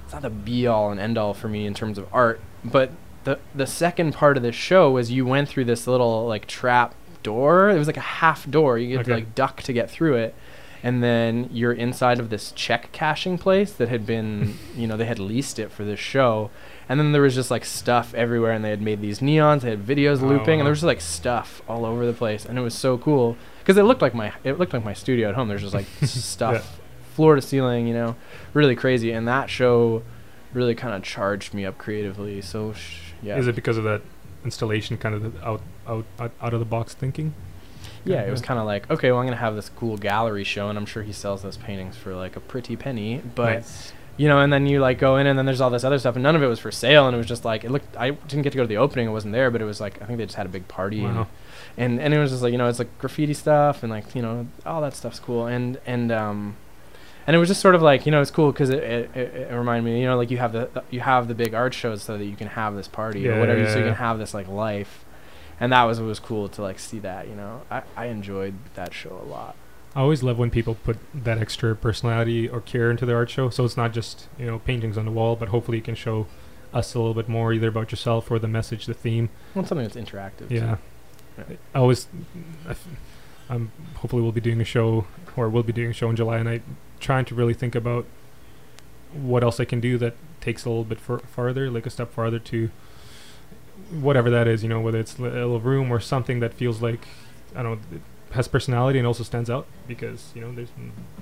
it's 0.05 0.13
not 0.13 0.23
the 0.23 0.31
be 0.31 0.67
all 0.67 0.91
and 0.91 1.01
end 1.01 1.19
all 1.19 1.35
for 1.35 1.49
me 1.49 1.67
in 1.67 1.75
terms 1.75 1.99
of 1.99 2.07
art, 2.13 2.41
but 2.65 2.91
the 3.25 3.39
the 3.55 3.67
second 3.67 4.15
part 4.15 4.37
of 4.37 4.43
the 4.43 4.53
show 4.53 4.91
was 4.91 5.11
you 5.11 5.27
went 5.27 5.49
through 5.49 5.65
this 5.65 5.87
little 5.87 6.27
like 6.27 6.47
trap 6.47 6.95
door. 7.23 7.71
It 7.71 7.79
was 7.79 7.87
like 7.87 7.97
a 7.97 8.01
half 8.01 8.49
door. 8.51 8.79
You 8.79 8.89
get 8.97 9.05
to 9.07 9.13
Okay. 9.13 9.21
like 9.25 9.35
duck 9.35 9.63
to 9.63 9.73
get 9.73 9.91
through 9.91 10.17
it. 10.17 10.35
And 10.83 11.03
then 11.03 11.49
you're 11.53 11.73
inside 11.73 12.21
of 12.21 12.31
this 12.31 12.53
check 12.53 12.93
cashing 12.93 13.37
place 13.37 13.73
that 13.73 13.89
had 13.89 14.07
been, 14.07 14.57
you 14.77 14.87
know, 14.87 14.97
they 14.97 15.07
had 15.07 15.19
leased 15.19 15.59
it 15.59 15.73
for 15.73 15.85
this 15.85 15.99
show. 15.99 16.51
And 16.89 17.01
then 17.01 17.11
there 17.13 17.21
was 17.23 17.35
just 17.35 17.51
like 17.51 17.65
stuff 17.65 18.15
everywhere, 18.15 18.53
and 18.53 18.65
they 18.65 18.71
had 18.71 18.81
made 18.81 19.01
these 19.03 19.19
neons. 19.19 19.63
They 19.63 19.71
had 19.71 19.85
videos 19.85 20.23
Oh, 20.23 20.27
looping, 20.27 20.61
and 20.61 20.67
there 20.67 20.71
was 20.71 20.79
just 20.79 20.87
like 20.87 21.01
stuff 21.01 21.61
all 21.69 21.85
over 21.85 22.07
the 22.07 22.13
place, 22.15 22.47
and 22.47 22.57
it 22.57 22.63
was 22.63 22.75
so 22.75 22.97
cool 22.97 23.37
because 23.59 23.77
it 23.77 23.83
looked 23.83 24.01
like 24.01 24.15
my 24.15 24.33
it 24.43 24.59
looked 24.59 24.73
like 24.73 24.85
my 24.85 24.95
studio 24.95 25.29
at 25.29 25.35
home. 25.35 25.49
There's 25.49 25.61
just 25.61 25.75
like 25.75 25.85
stuff, 26.05 26.81
floor 27.15 27.35
to 27.35 27.43
ceiling, 27.43 27.87
you 27.89 27.93
know, 27.95 28.17
really 28.55 28.75
crazy. 28.77 29.11
And 29.13 29.29
that 29.29 29.51
show 29.51 30.03
really 30.55 30.75
kind 30.75 30.95
of 30.95 31.03
charged 31.03 31.53
me 31.53 31.67
up 31.67 31.77
creatively. 31.77 32.41
So 32.41 32.73
sh- 32.73 33.13
yeah, 33.21 33.37
Is 33.37 33.49
it 33.49 33.55
because 33.55 33.77
of 33.77 33.85
that 33.85 34.01
installation, 34.45 34.97
kind 34.97 35.15
of 35.15 35.35
the 35.35 35.45
out 35.47 35.61
out 35.89 36.05
out, 36.21 36.33
out 36.41 36.53
of 36.55 36.61
the 36.61 36.67
box 36.67 36.95
thinking? 36.95 37.35
Yeah, 38.05 38.23
it 38.23 38.31
was 38.31 38.41
kind 38.41 38.59
of 38.59 38.65
like, 38.67 38.91
okay, 38.91 39.11
well, 39.11 39.21
I'm 39.21 39.27
gonna 39.27 39.37
have 39.37 39.55
this 39.57 39.69
cool 39.71 39.97
gallery 39.97 40.45
show, 40.45 40.69
and 40.69 40.79
I'm 40.79 40.87
sure 40.87 41.03
he 41.03 41.13
sells 41.13 41.43
those 41.43 41.57
paintings 41.57 41.97
for 41.97 42.15
like 42.15 42.37
a 42.37 42.41
pretty 42.41 42.77
penny. 42.77 43.21
But 43.35 43.55
Nice. 43.55 43.93
you 44.17 44.29
know, 44.29 44.41
and 44.41 44.53
then 44.53 44.67
you 44.67 44.81
like 44.81 44.99
go 44.99 45.17
in, 45.17 45.27
and 45.27 45.39
then 45.39 45.45
there's 45.47 45.61
all 45.61 45.69
this 45.71 45.85
other 45.85 45.99
stuff, 45.99 46.15
and 46.17 46.23
none 46.23 46.35
of 46.37 46.43
it 46.43 46.47
was 46.47 46.59
for 46.59 46.71
sale, 46.71 47.07
and 47.07 47.15
it 47.15 47.19
was 47.19 47.27
just 47.27 47.45
like 47.45 47.65
it 47.65 47.71
looked. 47.71 47.97
I 47.97 48.11
didn't 48.11 48.43
get 48.43 48.51
to 48.53 48.57
go 48.57 48.63
to 48.65 48.69
the 48.69 48.77
opening; 48.79 49.09
it 49.09 49.13
wasn't 49.13 49.33
there, 49.35 49.51
but 49.51 49.61
it 49.61 49.65
was 49.67 49.81
like 49.81 50.01
I 50.01 50.07
think 50.07 50.19
they 50.19 50.25
just 50.25 50.37
had 50.37 50.47
a 50.47 50.51
big 50.51 50.69
party, 50.69 51.03
Wow. 51.03 51.27
and, 51.77 51.93
and 51.95 52.01
and 52.01 52.15
it 52.15 52.19
was 52.19 52.31
just 52.31 52.43
like 52.43 52.53
you 52.53 52.59
know, 52.59 52.69
it's 52.69 52.79
like 52.79 52.97
graffiti 52.99 53.35
stuff, 53.35 53.83
and 53.83 53.91
like 53.91 54.15
you 54.15 54.23
know, 54.23 54.47
all 54.65 54.81
that 54.83 54.95
stuff's 54.95 55.21
cool, 55.21 55.47
and 55.47 55.79
and 55.87 56.11
um. 56.13 56.57
And 57.27 57.37
it 57.37 57.41
was 57.41 57.51
just 57.51 57.61
sort 57.61 57.75
of 57.75 57.83
like 57.83 58.07
you 58.07 58.13
know 58.13 58.23
it's 58.23 58.31
cool 58.31 58.53
because 58.53 58.71
it, 58.71 58.83
it, 58.83 59.11
it, 59.15 59.35
it 59.51 59.55
reminded 59.55 59.85
me 59.85 60.01
you 60.01 60.07
know 60.07 60.17
like 60.17 60.31
you 60.31 60.39
have 60.39 60.53
the 60.53 60.83
you 60.89 61.01
have 61.01 61.29
the 61.29 61.35
big 61.35 61.53
art 61.53 61.75
shows 61.75 62.03
so 62.03 62.17
that 62.17 62.25
you 62.25 62.35
can 62.35 62.47
have 62.49 62.75
this 62.75 62.89
party 62.89 63.21
Yeah, 63.21 63.33
or 63.33 63.41
whatever 63.41 63.61
yeah, 63.61 63.67
so 63.71 63.75
you 63.79 63.85
yeah. 63.85 63.91
can 63.91 63.99
have 63.99 64.19
this 64.19 64.33
like 64.33 64.49
life, 64.49 65.05
and 65.61 65.73
that 65.73 65.85
was 65.85 66.01
what 66.01 66.07
was 66.07 66.21
cool 66.21 66.49
to 66.49 66.63
like 66.63 66.79
see 66.79 66.99
that 67.01 67.29
you 67.29 67.35
know 67.35 67.63
I, 67.71 67.83
I 67.97 68.07
enjoyed 68.07 68.55
that 68.75 68.93
show 68.95 69.21
a 69.23 69.27
lot. 69.29 69.57
I 69.95 70.01
always 70.01 70.23
love 70.23 70.39
when 70.39 70.51
people 70.51 70.75
put 70.77 70.99
that 71.15 71.39
extra 71.39 71.75
personality 71.75 72.49
or 72.49 72.61
care 72.61 72.91
into 72.91 73.07
their 73.07 73.17
art 73.17 73.31
show. 73.31 73.51
So 73.51 73.65
it's 73.65 73.77
not 73.77 73.93
just 73.93 74.29
you 74.39 74.47
know 74.47 74.59
paintings 74.61 74.97
on 74.99 75.05
the 75.05 75.11
wall, 75.11 75.35
but 75.37 75.49
hopefully 75.49 75.79
you 75.79 75.83
can 75.83 75.95
show 75.95 76.27
us 76.73 76.95
a 76.95 76.99
little 76.99 77.15
bit 77.15 77.29
more, 77.29 77.53
either 77.53 77.69
about 77.69 77.91
yourself 77.91 78.31
or 78.31 78.39
the 78.39 78.49
message, 78.49 78.87
the 78.87 78.95
theme. 78.95 79.31
Well, 79.55 79.65
something 79.65 79.87
that's 79.87 79.97
interactive. 79.97 80.51
Yeah. 80.51 80.77
too. 81.37 81.45
Yeah. 81.51 81.57
I 81.75 81.79
always, 81.79 82.09
I 82.67 82.73
f- 82.73 82.87
I'm 83.49 83.73
hopefully 83.97 84.23
we'll 84.23 84.33
be 84.33 84.41
doing 84.41 84.61
a 84.61 84.65
show, 84.65 85.07
or 85.37 85.49
we'll 85.49 85.63
be 85.63 85.73
doing 85.73 85.91
a 85.91 85.95
show 85.95 86.11
in 86.11 86.17
July, 86.17 86.39
and 86.39 86.49
I 86.49 86.61
trying 87.01 87.25
to 87.27 87.35
really 87.35 87.55
think 87.55 87.75
about 87.75 88.07
what 89.13 89.43
else 89.43 89.59
I 89.59 89.65
can 89.65 89.81
do 89.81 89.97
that 89.99 90.15
takes 90.41 90.65
a 90.65 90.69
little 90.69 90.85
bit 90.85 91.01
fur- 91.01 91.19
farther, 91.21 91.71
like 91.71 91.87
a 91.87 91.91
step 91.91 92.13
farther 92.13 92.39
to 92.39 92.71
whatever 93.91 94.31
that 94.31 94.49
is. 94.49 94.63
You 94.63 94.69
know, 94.69 94.81
whether 94.81 94.99
it's 94.99 95.19
a 95.19 95.23
little 95.23 95.61
room 95.61 95.91
or 95.91 96.01
something 96.01 96.41
that 96.41 96.55
feels 96.55 96.83
like 96.83 97.07
I 97.55 97.63
don't 97.63 97.73
know. 97.91 97.97
It 97.97 98.03
has 98.33 98.47
personality 98.47 98.99
and 98.99 99.09
also 99.09 99.25
stands 99.25 99.49
out 99.49 99.67
because 99.87 100.33
you 100.35 100.41
know 100.41 100.53
there's 100.53 100.69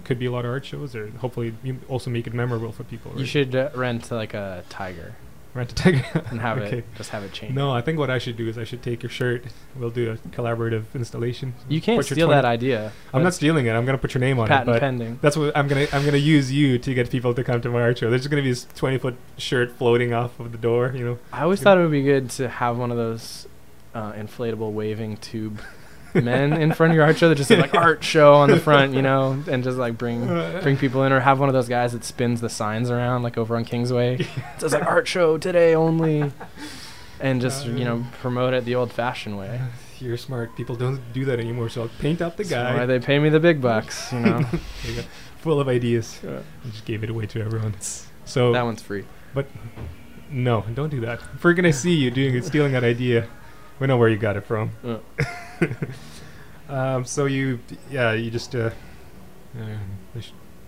could 0.05 0.19
be 0.19 0.27
a 0.27 0.31
lot 0.31 0.45
of 0.45 0.51
art 0.51 0.64
shows 0.64 0.97
or 0.97 1.09
hopefully 1.19 1.55
you 1.62 1.79
also 1.89 2.11
make 2.11 2.27
it 2.27 2.35
memorable 2.35 2.73
for 2.73 2.85
people. 2.85 3.12
You 3.17 3.27
should 3.27 3.55
uh, 3.55 3.71
rent 3.75 4.11
like 4.11 4.35
a 4.35 4.64
tiger 4.69 5.14
rent 5.57 5.72
a 5.72 5.74
tiger 5.74 6.04
and 6.30 6.40
have 6.40 6.59
Okay. 6.59 6.78
it 6.78 6.84
just 6.96 7.11
have 7.11 7.22
it 7.24 7.32
change. 7.32 7.54
No, 7.54 7.70
I 7.72 7.80
think 7.80 7.98
what 7.98 8.11
I 8.11 8.18
should 8.18 8.36
do 8.36 8.48
is 8.48 8.57
I 8.59 8.64
should 8.64 8.82
take 8.82 9.02
your 9.02 9.11
shirt. 9.11 9.44
We'll 9.76 9.90
do 9.90 10.11
a 10.12 10.16
collaborative 10.28 10.84
installation. 10.94 11.54
you 11.68 11.80
can't 11.80 12.04
steal 12.04 12.26
20 12.28 12.36
that 12.38 12.44
idea. 12.44 12.92
I'm 13.12 13.22
not 13.22 13.34
stealing 13.34 13.66
it. 13.66 13.72
I'm 13.72 13.84
gonna 13.86 13.98
put 13.98 14.14
your 14.14 14.20
name 14.20 14.38
on 14.38 14.46
it. 14.46 14.48
patent 14.48 14.80
pending. 14.80 15.18
that's 15.22 15.36
what 15.36 15.57
I'm 15.57 15.68
gonna. 15.68 15.86
I'm 15.92 16.04
gonna 16.04 16.16
use 16.18 16.52
you 16.52 16.78
to 16.78 16.94
get 16.94 17.11
people 17.11 17.34
to 17.34 17.42
come 17.44 17.61
to 17.62 17.68
my 17.70 17.80
art 17.82 17.98
show. 17.98 18.11
There's 18.11 18.22
just 18.22 18.30
gonna 18.30 18.42
be 18.42 18.50
this 18.50 18.66
20 18.76 18.98
foot 18.98 19.16
shirt 19.38 19.72
floating 19.76 20.12
off 20.12 20.38
of 20.40 20.52
the 20.52 20.59
door. 20.59 20.92
You 20.94 21.04
know. 21.04 21.18
I 21.32 21.42
always 21.42 21.61
thought 21.61 21.78
it 21.78 21.82
would 21.82 21.90
be 21.90 22.02
good 22.02 22.30
to 22.30 22.48
have 22.48 22.76
one 22.78 22.90
of 22.90 22.96
those 22.96 23.46
uh, 23.94 24.12
inflatable 24.12 24.72
waving 24.72 25.16
tube 25.18 25.61
men 26.23 26.53
in 26.55 26.73
front 26.73 26.93
of 26.93 26.97
your 26.97 27.05
art 27.05 27.19
show 27.19 27.29
that 27.29 27.35
just 27.37 27.49
said 27.49 27.59
like 27.59 27.75
art 27.75 28.03
show 28.05 28.35
on 28.35 28.51
the 28.51 28.59
front, 28.61 28.95
you 28.95 29.03
know, 29.03 29.43
and 29.51 29.62
just 29.64 29.79
like 29.79 29.97
bring 29.99 30.27
bring 30.62 30.77
people 30.77 31.03
in, 31.05 31.12
or 31.12 31.21
have 31.21 31.39
one 31.41 31.49
of 31.49 31.53
those 31.53 31.69
guys 31.69 31.93
that 31.93 32.05
spins 32.05 32.41
the 32.41 32.49
signs 32.49 32.91
around 32.91 33.23
like 33.23 33.39
over 33.39 33.57
on 33.57 33.64
Kingsway. 33.64 34.17
It 34.57 34.61
says 34.61 34.73
like 34.73 34.87
art 34.87 35.07
show 35.07 35.37
today 35.39 35.75
only, 35.75 36.33
and 37.21 37.41
just 37.41 37.67
you 37.67 37.85
know 37.85 38.05
promote 38.21 38.55
it 38.55 38.64
the 38.64 38.75
old-fashioned 38.75 39.37
way. 39.37 39.61
You're 39.99 40.17
smart. 40.17 40.55
People 40.57 40.77
don't 40.77 41.01
do 41.12 41.25
that 41.27 41.41
anymore. 41.41 41.69
So 41.69 41.83
I'll 41.83 41.91
paint 42.01 42.21
up 42.21 42.37
the 42.37 42.45
guy. 42.45 42.75
Why 42.77 42.87
they 42.87 42.99
pay 42.99 43.19
me 43.19 43.29
the 43.31 43.41
big 43.41 43.61
bucks, 43.62 44.12
you 44.12 44.21
know. 44.21 44.45
You. 44.85 45.03
Full 45.39 45.61
of 45.61 45.69
ideas. 45.69 46.21
I 46.27 46.69
just 46.71 46.85
gave 46.85 47.03
it 47.03 47.11
away 47.11 47.27
to 47.27 47.41
everyone. 47.41 47.75
So 48.25 48.53
that 48.53 48.62
one's 48.62 48.83
free. 48.83 49.05
But 49.33 49.47
no, 50.31 50.64
don't 50.75 50.91
do 50.91 51.01
that. 51.01 51.21
If 51.35 51.45
we're 51.45 51.55
gonna 51.55 51.73
see 51.73 51.95
you 51.95 52.11
doing 52.11 52.35
it, 52.35 52.45
stealing 52.45 52.73
that 52.73 52.85
idea, 52.85 53.29
we 53.79 53.87
know 53.87 53.97
where 53.97 54.09
you 54.09 54.17
got 54.17 54.37
it 54.37 54.45
from. 54.47 54.71
Uh. 54.85 54.99
um, 56.68 57.04
so 57.04 57.26
you, 57.26 57.61
yeah, 57.90 58.12
you 58.12 58.30
just, 58.30 58.54
uh, 58.54 58.70
uh, 59.59 60.20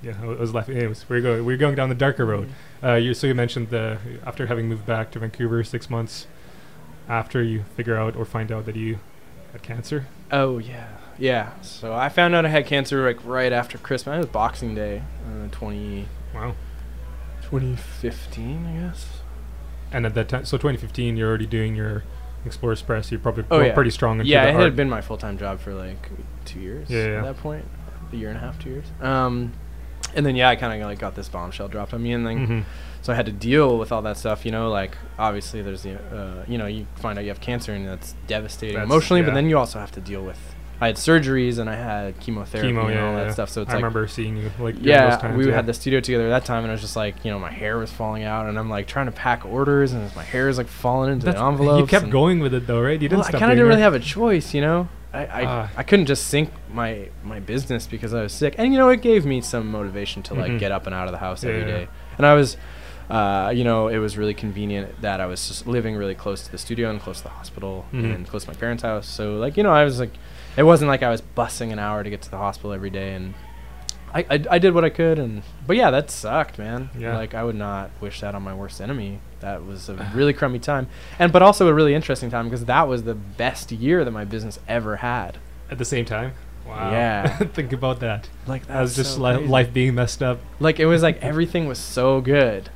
yeah, 0.03 0.15
I 0.23 0.27
was 0.27 0.55
laughing. 0.55 0.77
Anyways, 0.77 1.09
we're 1.09 1.21
going, 1.21 1.45
we're 1.45 1.57
going 1.57 1.75
down 1.75 1.89
the 1.89 1.95
darker 1.95 2.25
road. 2.25 2.49
Uh, 2.83 2.95
you, 2.95 3.15
so 3.15 3.27
you 3.27 3.35
mentioned 3.35 3.71
the 3.71 3.99
after 4.25 4.47
having 4.47 4.69
moved 4.69 4.87
back 4.87 5.11
to 5.13 5.19
Vancouver 5.19 5.65
six 5.65 5.91
months 5.91 6.27
after 7.09 7.43
you 7.43 7.65
figure 7.77 7.97
out 7.97 8.15
or 8.15 8.25
find 8.25 8.53
out 8.53 8.67
that 8.67 8.77
you 8.77 8.99
had 9.53 9.63
cancer. 9.63 10.07
Oh 10.31 10.59
yeah, 10.59 10.89
yeah. 11.19 11.61
So 11.63 11.95
I 11.95 12.09
found 12.11 12.35
out 12.35 12.45
I 12.47 12.49
had 12.49 12.67
cancer 12.67 13.05
like 13.05 13.25
right 13.25 13.53
after 13.53 13.77
Christmas. 13.79 14.15
It 14.15 14.19
was 14.19 14.27
Boxing 14.27 14.75
Day, 14.75 15.03
uh, 15.27 15.49
20, 15.51 16.07
Wow. 16.35 16.55
2015, 17.43 18.67
I 18.67 18.89
guess. 18.91 19.07
And 19.91 20.05
at 20.05 20.15
that 20.15 20.29
time, 20.29 20.45
so 20.45 20.59
2015, 20.59 21.17
you're 21.17 21.29
already 21.29 21.47
doing 21.47 21.75
your 21.75 22.05
Explorers 22.49 22.83
Press. 22.83 23.11
You're 23.13 23.21
probably 23.21 23.45
Oh, 23.51 23.61
yeah. 23.61 23.73
pretty 23.75 23.91
strong 23.91 24.19
into 24.19 24.29
Yeah, 24.31 24.45
it 24.47 24.55
art. 24.55 24.63
had 24.65 24.77
been 24.77 24.89
my 24.91 25.01
full 25.01 25.17
time 25.19 25.39
job 25.39 25.61
for 25.61 25.73
like 25.73 26.11
two 26.45 26.59
years. 26.61 26.91
Yeah, 26.91 27.07
yeah. 27.07 27.19
At 27.19 27.25
that 27.25 27.37
point, 27.39 27.65
a 28.13 28.17
year 28.17 28.29
and 28.31 28.37
a 28.37 28.41
half, 28.41 28.59
two 28.59 28.71
years. 28.71 28.87
Um, 29.01 29.53
and 30.17 30.25
then 30.27 30.35
yeah, 30.37 30.49
I 30.49 30.57
kind 30.57 30.81
of 30.83 30.89
like 30.89 30.99
got 30.99 31.15
this 31.15 31.29
bombshell 31.29 31.69
dropped 31.69 31.95
on 31.95 32.03
me, 32.03 32.13
and 32.13 32.27
then 32.27 32.47
Mhm. 32.47 32.65
so 33.03 33.13
I 33.13 33.17
had 33.17 33.27
to 33.27 33.33
deal 33.33 33.79
with 33.79 33.93
all 33.93 34.03
that 34.03 34.17
stuff. 34.17 34.45
You 34.47 34.53
know, 34.53 34.69
like 34.71 34.97
obviously 35.19 35.61
there's 35.63 35.83
the 35.83 35.95
uh, 35.97 36.45
you 36.49 36.57
know 36.59 36.67
you 36.67 36.87
find 36.97 37.19
out 37.19 37.23
you 37.25 37.31
have 37.31 37.41
cancer, 37.41 37.73
and 37.75 37.87
that's 37.87 38.15
devastating 38.27 38.75
That's- 38.77 38.91
emotionally. 38.91 39.21
yeah. 39.21 39.27
But 39.29 39.35
then 39.35 39.49
you 39.49 39.59
also 39.59 39.79
have 39.79 39.93
to 39.93 40.01
deal 40.01 40.23
with. 40.25 40.41
I 40.81 40.87
had 40.87 40.97
surgeries 40.97 41.59
and 41.59 41.69
I 41.69 41.75
had 41.75 42.21
chemotherapy 42.21 42.73
Chemo, 42.73 42.85
and 42.85 42.95
yeah, 42.95 43.07
all 43.09 43.17
that 43.17 43.27
yeah. 43.27 43.33
stuff. 43.33 43.51
So 43.51 43.63
it's 43.63 43.71
I 43.71 43.75
like 43.75 43.83
remember 43.83 44.07
seeing 44.07 44.37
you 44.37 44.51
like 44.61 44.77
yeah, 44.81 45.11
those 45.11 45.21
times, 45.21 45.37
we 45.37 45.49
yeah. 45.49 45.55
had 45.55 45.67
the 45.67 45.75
studio 45.75 45.99
together 46.01 46.27
at 46.27 46.31
that 46.31 46.45
time, 46.45 46.63
and 46.63 46.71
I 46.71 46.75
was 46.75 46.81
just 46.81 46.95
like, 46.95 47.25
you 47.25 47.31
know, 47.33 47.39
my 47.41 47.51
hair 47.51 47.79
was 47.79 47.91
falling 47.91 48.23
out, 48.23 48.47
and 48.47 48.57
I'm 48.59 48.71
like 48.71 48.87
trying 48.87 49.07
to 49.07 49.13
pack 49.13 49.45
orders, 49.45 49.93
and 49.93 50.15
my 50.15 50.23
hair 50.23 50.49
is 50.49 50.57
like 50.57 50.69
falling 50.69 51.13
into 51.13 51.27
That's- 51.27 51.41
the 51.43 51.47
envelopes. 51.47 51.81
You 51.93 51.99
kept 51.99 52.11
going 52.11 52.39
with 52.41 52.55
it 52.55 52.67
though, 52.69 52.81
right? 52.81 52.93
You 53.01 53.09
didn't 53.09 53.19
well, 53.23 53.29
I 53.29 53.33
kind 53.33 53.45
of 53.47 53.51
didn't 53.57 53.67
really 53.69 53.81
it. 53.81 53.85
have 53.85 53.95
a 53.95 53.99
choice, 54.01 54.55
you 54.55 54.61
know. 54.61 54.89
I 55.13 55.25
I, 55.27 55.45
Ah. 55.47 55.71
I 55.77 55.83
couldn't 55.83 56.07
just 56.07 56.27
sink 56.29 56.51
my 56.73 57.09
my 57.25 57.41
business 57.41 57.87
because 57.89 58.15
I 58.15 58.23
was 58.23 58.33
sick, 58.33 58.55
and 58.59 58.73
you 58.73 58.79
know, 58.79 58.89
it 58.91 59.03
gave 59.03 59.27
me 59.27 59.41
some 59.41 59.71
motivation 59.73 60.23
to 60.25 60.35
like 60.35 60.53
Mhm. 60.53 60.59
get 60.61 60.71
up 60.71 60.87
and 60.87 60.95
out 60.95 61.07
of 61.09 61.13
the 61.13 61.19
house 61.19 61.43
every 61.45 61.69
yeah. 61.69 61.87
And 62.19 62.27
I 62.27 62.35
was, 62.35 62.57
uh, 63.11 63.53
you 63.55 63.65
know, 63.65 63.89
it 63.89 63.99
was 63.99 64.17
really 64.19 64.35
convenient 64.35 65.01
that 65.01 65.21
I 65.21 65.27
was 65.27 65.49
just 65.49 65.67
living 65.67 65.97
really 65.97 66.15
close 66.15 66.43
to 66.45 66.53
the 66.53 66.59
studio 66.59 66.91
and 66.91 67.01
close 67.01 67.19
to 67.19 67.23
the 67.25 67.31
hospital 67.31 67.87
Mhm. 67.93 68.15
and 68.15 68.29
close 68.29 68.45
to 68.45 68.51
my 68.51 68.57
parents' 68.57 68.83
house. 68.83 69.09
So 69.09 69.37
like, 69.37 69.57
you 69.57 69.63
know, 69.63 69.73
I 69.73 69.83
was 69.85 69.99
like, 69.99 70.13
it 70.57 70.63
wasn't 70.63 70.89
like 70.89 71.03
I 71.03 71.11
was 71.11 71.23
bussing 71.37 71.73
an 71.73 71.79
hour 71.79 72.03
to 72.03 72.11
get 72.11 72.23
to 72.23 72.31
the 72.31 72.37
hospital 72.39 72.73
every 72.73 72.91
day, 72.91 73.15
and 73.15 73.35
I 74.15 74.21
I, 74.31 74.45
I 74.53 74.59
did 74.59 74.75
what 74.75 74.85
I 74.85 74.91
could, 74.91 75.19
and 75.19 75.43
but 75.67 75.77
yeah, 75.77 75.91
that 75.91 76.11
sucked, 76.11 76.59
man. 76.59 76.91
Yeah. 76.99 77.17
Like 77.17 77.35
I 77.35 77.45
would 77.45 77.57
not 77.57 77.91
wish 78.01 78.21
that 78.21 78.35
on 78.35 78.43
my 78.43 78.55
worst 78.55 78.81
enemy. 78.81 79.21
That 79.41 79.65
was 79.65 79.89
a 79.89 79.95
really 80.15 80.33
crummy 80.33 80.59
time, 80.59 80.89
and 81.19 81.33
but 81.33 81.43
also 81.43 81.69
a 81.69 81.75
really 81.75 81.95
interesting 81.95 82.29
time 82.31 82.47
because 82.47 82.65
that 82.65 82.89
was 82.89 83.05
the 83.05 83.15
best 83.15 83.71
year 83.71 84.05
that 84.05 84.11
my 84.11 84.25
business 84.25 84.59
ever 84.67 84.97
had. 84.97 85.39
at 85.71 85.79
the 85.79 85.85
same 85.85 86.05
time. 86.05 86.33
Wow. 86.67 86.91
Yeah. 86.91 87.37
Think 87.55 87.73
about 87.73 88.01
that. 88.01 88.29
Like 88.47 88.67
that 88.67 88.81
was 88.81 88.97
just 88.97 89.15
so 89.15 89.23
li- 89.23 89.47
life 89.47 89.73
being 89.73 89.95
messed 89.95 90.23
up. 90.23 90.41
Like 90.61 90.81
it 90.81 90.87
was 90.87 91.03
like 91.03 91.23
everything 91.23 91.67
was 91.69 91.79
so 91.79 92.21
good, 92.21 92.69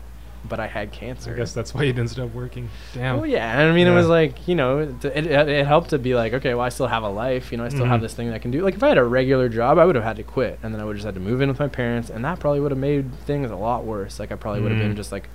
but 0.48 0.58
I 0.60 0.66
had 0.66 0.90
cancer. 0.92 1.32
I 1.32 1.36
guess 1.36 1.52
that's 1.52 1.72
why 1.72 1.84
you 1.84 1.92
didn't 1.92 2.10
stop 2.10 2.32
working. 2.34 2.68
Damn. 2.94 3.16
Well, 3.18 3.26
yeah, 3.26 3.60
and 3.60 3.70
I 3.70 3.74
mean, 3.74 3.86
it 3.86 3.94
was 3.94 4.08
like 4.08 4.48
you 4.48 4.54
know, 4.54 4.78
it, 4.78 5.04
it, 5.04 5.26
it 5.26 5.66
helped 5.66 5.90
to 5.90 5.98
be 5.98 6.14
like, 6.14 6.32
okay, 6.34 6.54
well, 6.54 6.64
I 6.64 6.68
still 6.68 6.88
have 6.88 7.02
a 7.04 7.08
life. 7.08 7.52
You 7.52 7.58
know, 7.58 7.64
I 7.64 7.68
still 7.68 7.86
have 7.86 8.00
Mhm. 8.00 8.02
this 8.02 8.14
thing 8.14 8.28
that 8.28 8.34
I 8.34 8.38
can 8.38 8.50
do. 8.50 8.62
Like, 8.62 8.74
if 8.74 8.82
I 8.82 8.88
had 8.88 8.98
a 8.98 9.04
regular 9.04 9.48
job, 9.48 9.78
I 9.78 9.84
would 9.84 9.94
have 9.94 10.04
had 10.04 10.16
to 10.16 10.22
quit, 10.24 10.58
and 10.62 10.74
then 10.74 10.80
I 10.80 10.84
would 10.84 10.96
just 10.96 11.06
had 11.06 11.14
to 11.14 11.20
move 11.20 11.40
in 11.40 11.48
with 11.48 11.58
my 11.60 11.68
parents, 11.68 12.10
and 12.10 12.24
that 12.24 12.40
probably 12.40 12.60
would 12.60 12.72
have 12.72 12.78
made 12.78 13.14
things 13.20 13.50
a 13.50 13.56
lot 13.56 13.84
worse. 13.84 14.18
Like, 14.18 14.32
I 14.32 14.34
probably 14.36 14.62
would 14.62 14.72
have 14.72 14.80
been 14.80 14.94
Mhm. 14.94 14.96
just 14.96 15.12
like 15.12 15.28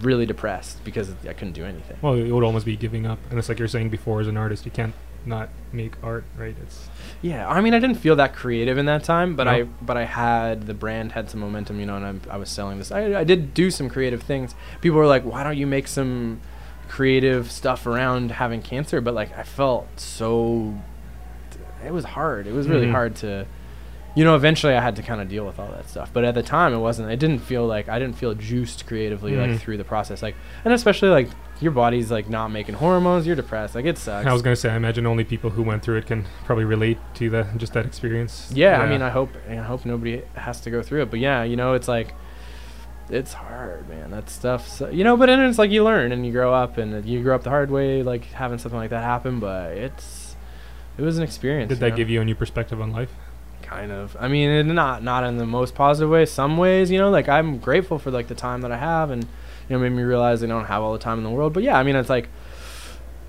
really 0.00 0.26
depressed 0.26 0.82
because 0.84 1.12
I 1.28 1.32
couldn't 1.32 1.52
do 1.54 1.64
anything. 1.64 1.96
Well, 2.02 2.14
it 2.14 2.30
would 2.32 2.42
almost 2.42 2.66
be 2.66 2.76
giving 2.76 3.06
up, 3.06 3.18
and 3.30 3.38
it's 3.38 3.48
like 3.48 3.58
you're 3.60 3.68
saying 3.68 3.90
before, 3.90 4.20
as 4.20 4.26
an 4.26 4.36
artist, 4.36 4.64
you 4.64 4.72
can't 4.72 4.94
not 5.24 5.48
make 5.72 5.92
art, 6.02 6.24
right? 6.36 6.56
It's 6.60 6.88
Yeah, 7.24 7.48
I 7.48 7.62
mean, 7.62 7.72
I 7.72 7.78
didn't 7.78 7.96
feel 7.96 8.16
that 8.16 8.34
creative 8.34 8.76
in 8.76 8.84
that 8.84 9.02
time, 9.02 9.34
but 9.34 9.44
No. 9.44 9.50
I 9.50 9.62
but 9.62 9.96
I 9.96 10.04
had 10.04 10.66
the 10.66 10.74
brand 10.74 11.12
had 11.12 11.30
some 11.30 11.40
momentum, 11.40 11.80
you 11.80 11.86
know, 11.86 11.96
and 11.96 12.20
I, 12.28 12.34
I 12.34 12.36
was 12.36 12.50
selling 12.50 12.76
this. 12.76 12.92
I, 12.92 13.20
I 13.20 13.24
did 13.24 13.54
do 13.54 13.70
some 13.70 13.88
creative 13.88 14.22
things. 14.22 14.54
People 14.82 14.98
were 14.98 15.06
like, 15.06 15.22
"Why 15.24 15.42
don't 15.42 15.56
you 15.56 15.66
make 15.66 15.88
some 15.88 16.42
creative 16.86 17.50
stuff 17.50 17.86
around 17.86 18.30
having 18.32 18.60
cancer?" 18.60 19.00
But 19.00 19.14
like, 19.14 19.36
I 19.38 19.42
felt 19.42 19.88
so. 19.98 20.74
It 21.82 21.92
was 21.94 22.04
hard. 22.04 22.46
It 22.46 22.52
was 22.52 22.68
really 22.68 22.86
Mhm. 22.88 22.92
hard 22.92 23.14
to. 23.16 23.46
You 24.16 24.24
know, 24.24 24.36
eventually 24.36 24.74
I 24.74 24.80
had 24.80 24.94
to 24.96 25.02
kind 25.02 25.20
of 25.20 25.28
deal 25.28 25.44
with 25.44 25.58
all 25.58 25.68
that 25.72 25.88
stuff, 25.88 26.10
but 26.12 26.24
at 26.24 26.34
the 26.34 26.42
time 26.42 26.72
it 26.72 26.78
wasn't. 26.78 27.10
It 27.10 27.18
didn't 27.18 27.40
feel 27.40 27.66
like 27.66 27.88
I 27.88 27.98
didn't 27.98 28.16
feel 28.16 28.32
juiced 28.34 28.86
creatively 28.86 29.32
Mhm. 29.32 29.50
like 29.50 29.60
through 29.60 29.76
the 29.76 29.84
process, 29.84 30.22
like, 30.22 30.36
and 30.64 30.72
especially 30.72 31.08
like 31.08 31.28
your 31.60 31.72
body's 31.72 32.10
like 32.12 32.28
not 32.28 32.48
making 32.52 32.76
hormones. 32.76 33.26
You're 33.26 33.34
depressed. 33.36 33.74
Like 33.74 33.86
it 33.86 33.98
sucks. 33.98 34.26
I 34.26 34.32
was 34.32 34.40
gonna 34.42 34.54
say, 34.54 34.70
I 34.70 34.76
imagine 34.76 35.04
only 35.06 35.24
people 35.24 35.50
who 35.50 35.62
went 35.64 35.82
through 35.82 35.96
it 35.96 36.06
can 36.06 36.26
probably 36.44 36.64
relate 36.64 36.98
to 37.14 37.28
that, 37.30 37.56
just 37.56 37.72
that 37.72 37.86
experience. 37.86 38.52
Yeah, 38.54 38.80
I 38.80 38.88
mean, 38.88 39.02
I 39.02 39.10
hope 39.10 39.30
I 39.50 39.54
hope 39.56 39.84
nobody 39.84 40.22
has 40.34 40.60
to 40.60 40.70
go 40.70 40.80
through 40.82 41.02
it. 41.02 41.10
But 41.10 41.18
yeah, 41.20 41.42
you 41.42 41.56
know, 41.56 41.72
it's 41.72 41.88
like 41.88 42.14
it's 43.10 43.32
hard, 43.34 43.88
man. 43.88 44.12
That 44.12 44.30
stuff, 44.30 44.66
so, 44.68 44.88
you 44.88 45.02
know. 45.04 45.16
But 45.16 45.26
then 45.26 45.40
it's 45.40 45.58
like 45.58 45.70
you 45.72 45.82
learn 45.84 46.12
and 46.12 46.24
you 46.24 46.30
grow 46.32 46.54
up, 46.54 46.78
and 46.78 47.04
you 47.04 47.20
grow 47.22 47.34
up 47.34 47.42
the 47.42 47.50
hard 47.50 47.70
way, 47.70 48.02
like 48.04 48.26
having 48.26 48.58
something 48.58 48.78
like 48.78 48.90
that 48.90 49.02
happen. 49.02 49.40
But 49.40 49.72
it's 49.72 50.36
it 50.98 51.02
was 51.02 51.18
an 51.18 51.24
experience. 51.24 51.68
Did 51.70 51.80
that 51.80 51.96
give 51.96 52.08
you 52.08 52.20
a 52.20 52.24
new 52.24 52.34
perspective 52.36 52.80
on 52.80 52.92
life? 52.92 53.10
Kind 53.64 53.90
of? 53.90 54.16
I 54.20 54.28
mean, 54.28 54.48
it, 54.50 54.64
not 54.64 55.02
not 55.02 55.24
in 55.24 55.38
the 55.38 55.46
most 55.46 55.74
positive 55.74 56.10
way. 56.10 56.24
Some 56.26 56.56
ways, 56.56 56.90
you 56.90 56.98
know, 56.98 57.10
like 57.10 57.28
I'm 57.28 57.58
grateful 57.58 57.98
for 57.98 58.10
like 58.10 58.28
the 58.28 58.34
time 58.34 58.60
that 58.60 58.70
I 58.70 58.76
have, 58.76 59.10
and 59.10 59.24
you 59.24 59.28
know, 59.70 59.78
made 59.78 59.90
me 59.90 60.02
realize 60.02 60.42
I 60.42 60.46
don't 60.46 60.66
have 60.66 60.82
all 60.82 60.92
the 60.92 60.98
time 60.98 61.18
in 61.18 61.24
the 61.24 61.30
world. 61.30 61.52
But 61.52 61.62
yeah, 61.64 61.78
I 61.78 61.82
mean, 61.82 61.96
it's 61.96 62.08
like. 62.10 62.28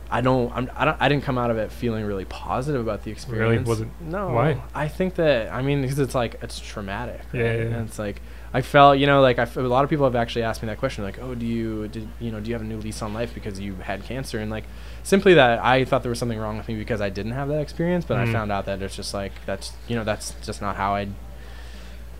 I 0.07 0.21
don't, 0.21 0.53
I'm, 0.55 0.69
I 0.75 0.85
don't. 0.85 0.97
I 1.01 1.09
didn't 1.09 1.23
come 1.23 1.39
out 1.39 1.49
of 1.49 1.57
it 1.57 1.71
feeling 1.71 2.05
really 2.05 2.25
positive 2.25 2.79
about 2.79 3.03
the 3.03 3.09
experience. 3.11 3.67
Really 3.67 3.69
Was 3.69 3.81
it- 3.81 3.87
No. 3.99 4.29
why? 4.29 4.61
I 4.73 4.87
think 4.87 5.15
that. 5.15 5.51
I 5.51 5.63
mean, 5.63 5.81
because 5.81 5.97
it's 5.97 6.13
like 6.13 6.35
it's 6.43 6.59
traumatic. 6.59 7.21
Yeah, 7.33 7.41
yeah, 7.41 7.51
yeah. 7.53 7.59
And 7.77 7.89
it's 7.89 7.97
like 7.97 8.21
I 8.57 8.61
felt, 8.61 8.97
you 8.99 9.05
know, 9.05 9.21
like 9.21 9.37
I 9.37 9.43
f- 9.43 9.57
a 9.57 9.61
lot 9.61 9.83
of 9.83 9.89
people 9.89 10.05
have 10.05 10.15
actually 10.15 10.43
asked 10.43 10.61
me 10.63 10.67
that 10.67 10.77
question, 10.79 11.03
like, 11.03 11.19
oh, 11.21 11.35
do 11.35 11.45
you, 11.45 11.87
did 11.89 12.07
you 12.19 12.31
know, 12.31 12.39
do 12.39 12.47
you 12.49 12.53
have 12.55 12.61
a 12.61 12.65
new 12.73 12.77
lease 12.77 13.01
on 13.01 13.13
life 13.13 13.33
because 13.33 13.59
you 13.59 13.75
had 13.75 14.03
cancer? 14.03 14.39
And 14.39 14.49
like, 14.49 14.63
simply 15.03 15.33
that 15.33 15.59
I 15.63 15.83
thought 15.85 16.03
there 16.03 16.09
was 16.09 16.19
something 16.19 16.39
wrong 16.39 16.57
with 16.57 16.67
me 16.67 16.75
because 16.75 17.01
I 17.01 17.09
didn't 17.09 17.33
have 17.33 17.47
that 17.49 17.59
experience, 17.61 18.05
but 18.05 18.15
Mm. 18.17 18.29
I 18.29 18.31
found 18.31 18.51
out 18.51 18.65
that 18.67 18.81
it's 18.81 18.95
just 18.95 19.13
like 19.13 19.33
that's, 19.45 19.73
you 19.89 19.95
know, 19.97 20.03
that's 20.05 20.33
just 20.45 20.61
not 20.61 20.75
how 20.77 20.95
I. 20.95 21.07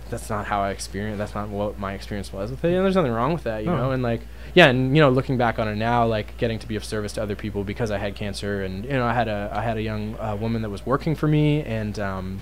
That's 0.09 0.29
not 0.29 0.45
how 0.45 0.61
I 0.61 0.69
experienced. 0.69 1.17
That's 1.17 1.33
not 1.33 1.49
what 1.49 1.79
my 1.79 1.93
experience 1.93 2.31
was 2.31 2.51
with 2.51 2.63
it. 2.63 2.75
And 2.75 2.86
there's 2.86 2.95
nothing 2.95 3.11
wrong 3.11 3.33
with 3.33 3.43
that, 3.45 3.61
you 3.63 3.71
No. 3.71 3.77
know. 3.77 3.91
And 3.91 4.03
like, 4.03 4.21
yeah, 4.53 4.67
and 4.67 4.95
you 4.95 5.01
know, 5.01 5.09
looking 5.09 5.36
back 5.36 5.57
on 5.57 5.67
it 5.67 5.77
now, 5.77 6.05
like 6.05 6.38
getting 6.38 6.59
to 6.59 6.67
be 6.67 6.75
of 6.75 6.86
service 6.86 7.13
to 7.13 7.23
other 7.23 7.36
people 7.36 7.63
because 7.63 7.89
I 7.89 7.97
had 7.97 8.13
cancer, 8.13 8.61
and 8.61 8.86
you 8.86 8.91
know, 8.91 9.05
I 9.05 9.13
had 9.13 9.27
a 9.27 9.49
I 9.51 9.61
had 9.63 9.77
a 9.77 9.81
young 9.81 10.15
uh, 10.19 10.36
woman 10.39 10.61
that 10.61 10.69
was 10.69 10.86
working 10.86 11.15
for 11.15 11.27
me, 11.27 11.63
and 11.63 11.97
um, 11.97 12.41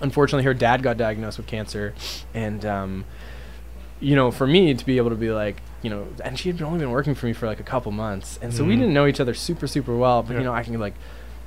unfortunately, 0.00 0.44
her 0.44 0.54
dad 0.54 0.82
got 0.82 0.96
diagnosed 0.96 1.38
with 1.38 1.46
cancer, 1.46 1.94
and 2.34 2.64
um, 2.64 3.04
you 4.00 4.14
know, 4.14 4.30
for 4.30 4.46
me 4.46 4.74
to 4.74 4.84
be 4.86 4.96
able 4.96 5.10
to 5.10 5.16
be 5.16 5.30
like, 5.30 5.60
you 5.82 5.90
know, 5.90 6.06
and 6.24 6.38
she 6.38 6.50
had 6.50 6.60
only 6.62 6.78
been 6.78 6.90
working 6.90 7.14
for 7.14 7.26
me 7.26 7.32
for 7.32 7.46
like 7.46 7.60
a 7.60 7.64
couple 7.64 7.90
months, 7.92 8.38
and 8.42 8.52
so 8.54 8.64
we 8.64 8.74
Mhm. 8.74 8.78
didn't 8.80 8.94
know 8.94 9.06
each 9.06 9.20
other 9.20 9.34
super 9.34 9.66
super 9.66 9.96
well, 9.96 10.22
but 10.22 10.32
Yeah. 10.34 10.38
you 10.40 10.44
know, 10.44 10.52
I 10.54 10.62
can 10.62 10.78
like, 10.78 10.94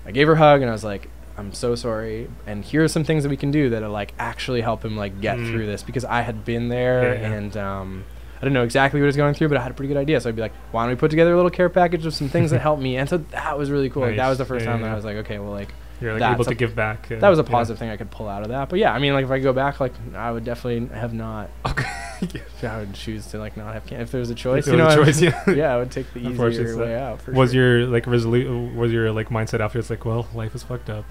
I 0.06 0.12
gave 0.12 0.28
her 0.28 0.34
a 0.34 0.38
hug, 0.38 0.62
and 0.62 0.70
I 0.70 0.74
was 0.74 0.84
like. 0.84 1.10
I'm 1.38 1.54
so 1.54 1.76
sorry, 1.76 2.28
and 2.46 2.64
here 2.64 2.84
are 2.84 2.90
some 2.90 3.06
things 3.06 3.24
that 3.24 3.30
we 3.30 3.38
can 3.38 3.52
do 3.52 3.70
that 3.70 3.82
are 3.82 3.88
like 3.88 4.14
actually 4.20 4.60
help 4.62 4.84
him 4.84 4.98
like 4.98 5.22
get 5.22 5.38
Mm. 5.38 5.50
through 5.50 5.66
this 5.66 5.82
because 5.82 6.04
I 6.04 6.22
had 6.22 6.44
been 6.44 6.68
there 6.68 7.16
Yeah, 7.16 7.22
yeah. 7.22 7.32
and 7.36 7.58
um, 7.58 8.04
I 8.38 8.42
didn't 8.42 8.54
know 8.54 8.64
exactly 8.66 9.00
what 9.00 9.06
he 9.06 9.08
was 9.08 9.16
going 9.16 9.34
through, 9.34 9.48
but 9.48 9.58
I 9.58 9.62
had 9.62 9.72
a 9.72 9.74
pretty 9.74 9.88
good 9.88 10.00
idea. 10.00 10.20
So 10.20 10.28
I'd 10.30 10.36
be 10.36 10.42
like, 10.42 10.52
why 10.72 10.84
don't 10.84 10.90
we 10.90 10.96
put 10.98 11.10
together 11.10 11.32
a 11.32 11.36
little 11.38 11.50
care 11.50 11.70
package 11.70 12.06
of 12.06 12.14
some 12.14 12.28
things 12.28 12.52
that 12.52 12.60
help 12.70 12.80
me? 12.82 12.98
And 12.98 13.08
so 13.10 13.18
that 13.18 13.58
was 13.58 13.72
really 13.72 13.90
cool. 13.90 14.04
Like, 14.04 14.18
that 14.18 14.28
was 14.28 14.40
the 14.40 14.46
first 14.46 14.66
time 14.66 14.82
that 14.82 14.92
I 14.92 14.94
was 14.94 15.06
like, 15.06 15.16
okay, 15.18 15.40
well, 15.40 15.52
like 15.52 15.74
You're 16.02 16.20
like 16.20 16.34
able 16.34 16.44
to 16.46 16.52
a- 16.52 16.56
give 16.56 16.76
back. 16.76 17.12
Uh, 17.12 17.20
that 17.20 17.30
was 17.30 17.40
a 17.40 17.44
yeah. 17.44 17.50
positive 17.50 17.80
thing 17.80 17.90
I 17.90 17.98
could 17.98 18.10
pull 18.12 18.28
out 18.28 18.42
of 18.42 18.50
that. 18.50 18.70
But 18.70 18.80
yeah, 18.80 18.92
I 18.94 19.00
mean, 19.00 19.14
like 19.14 19.26
if 19.26 19.32
I 19.32 19.40
go 19.40 19.54
back, 19.54 19.80
like 19.80 19.94
I 20.16 20.32
would 20.32 20.44
definitely 20.44 20.94
have 20.96 21.14
not. 21.14 21.50
Okay. 22.24 22.42
I 22.68 22.78
would 22.78 22.94
choose 22.94 23.26
to 23.32 23.40
like 23.40 23.58
not 23.58 23.74
have 23.74 23.88
cancer 23.88 24.04
if 24.04 24.12
there 24.12 24.20
was 24.20 24.30
a 24.30 24.36
choice. 24.36 24.66
there 24.66 24.76
you 24.76 24.78
know, 24.80 24.88
a 24.88 24.96
would- 24.98 25.06
choice, 25.08 25.22
yeah. 25.22 25.50
yeah, 25.50 25.74
I 25.74 25.78
would 25.78 25.90
take 25.90 26.14
the 26.14 26.20
easier 26.30 26.74
so 26.74 26.80
way 26.80 26.96
out. 26.96 27.20
For 27.20 27.32
was 27.32 27.52
sure. 27.54 27.80
your 27.80 27.88
like 27.88 28.06
resolu- 28.06 28.76
Was 28.76 28.92
your 28.92 29.12
like 29.12 29.30
mindset 29.30 29.60
after? 29.60 29.80
It's 29.80 29.90
like, 29.90 30.06
well, 30.06 30.28
life 30.36 30.54
is 30.54 30.62
fucked 30.62 30.90
up. 30.92 31.06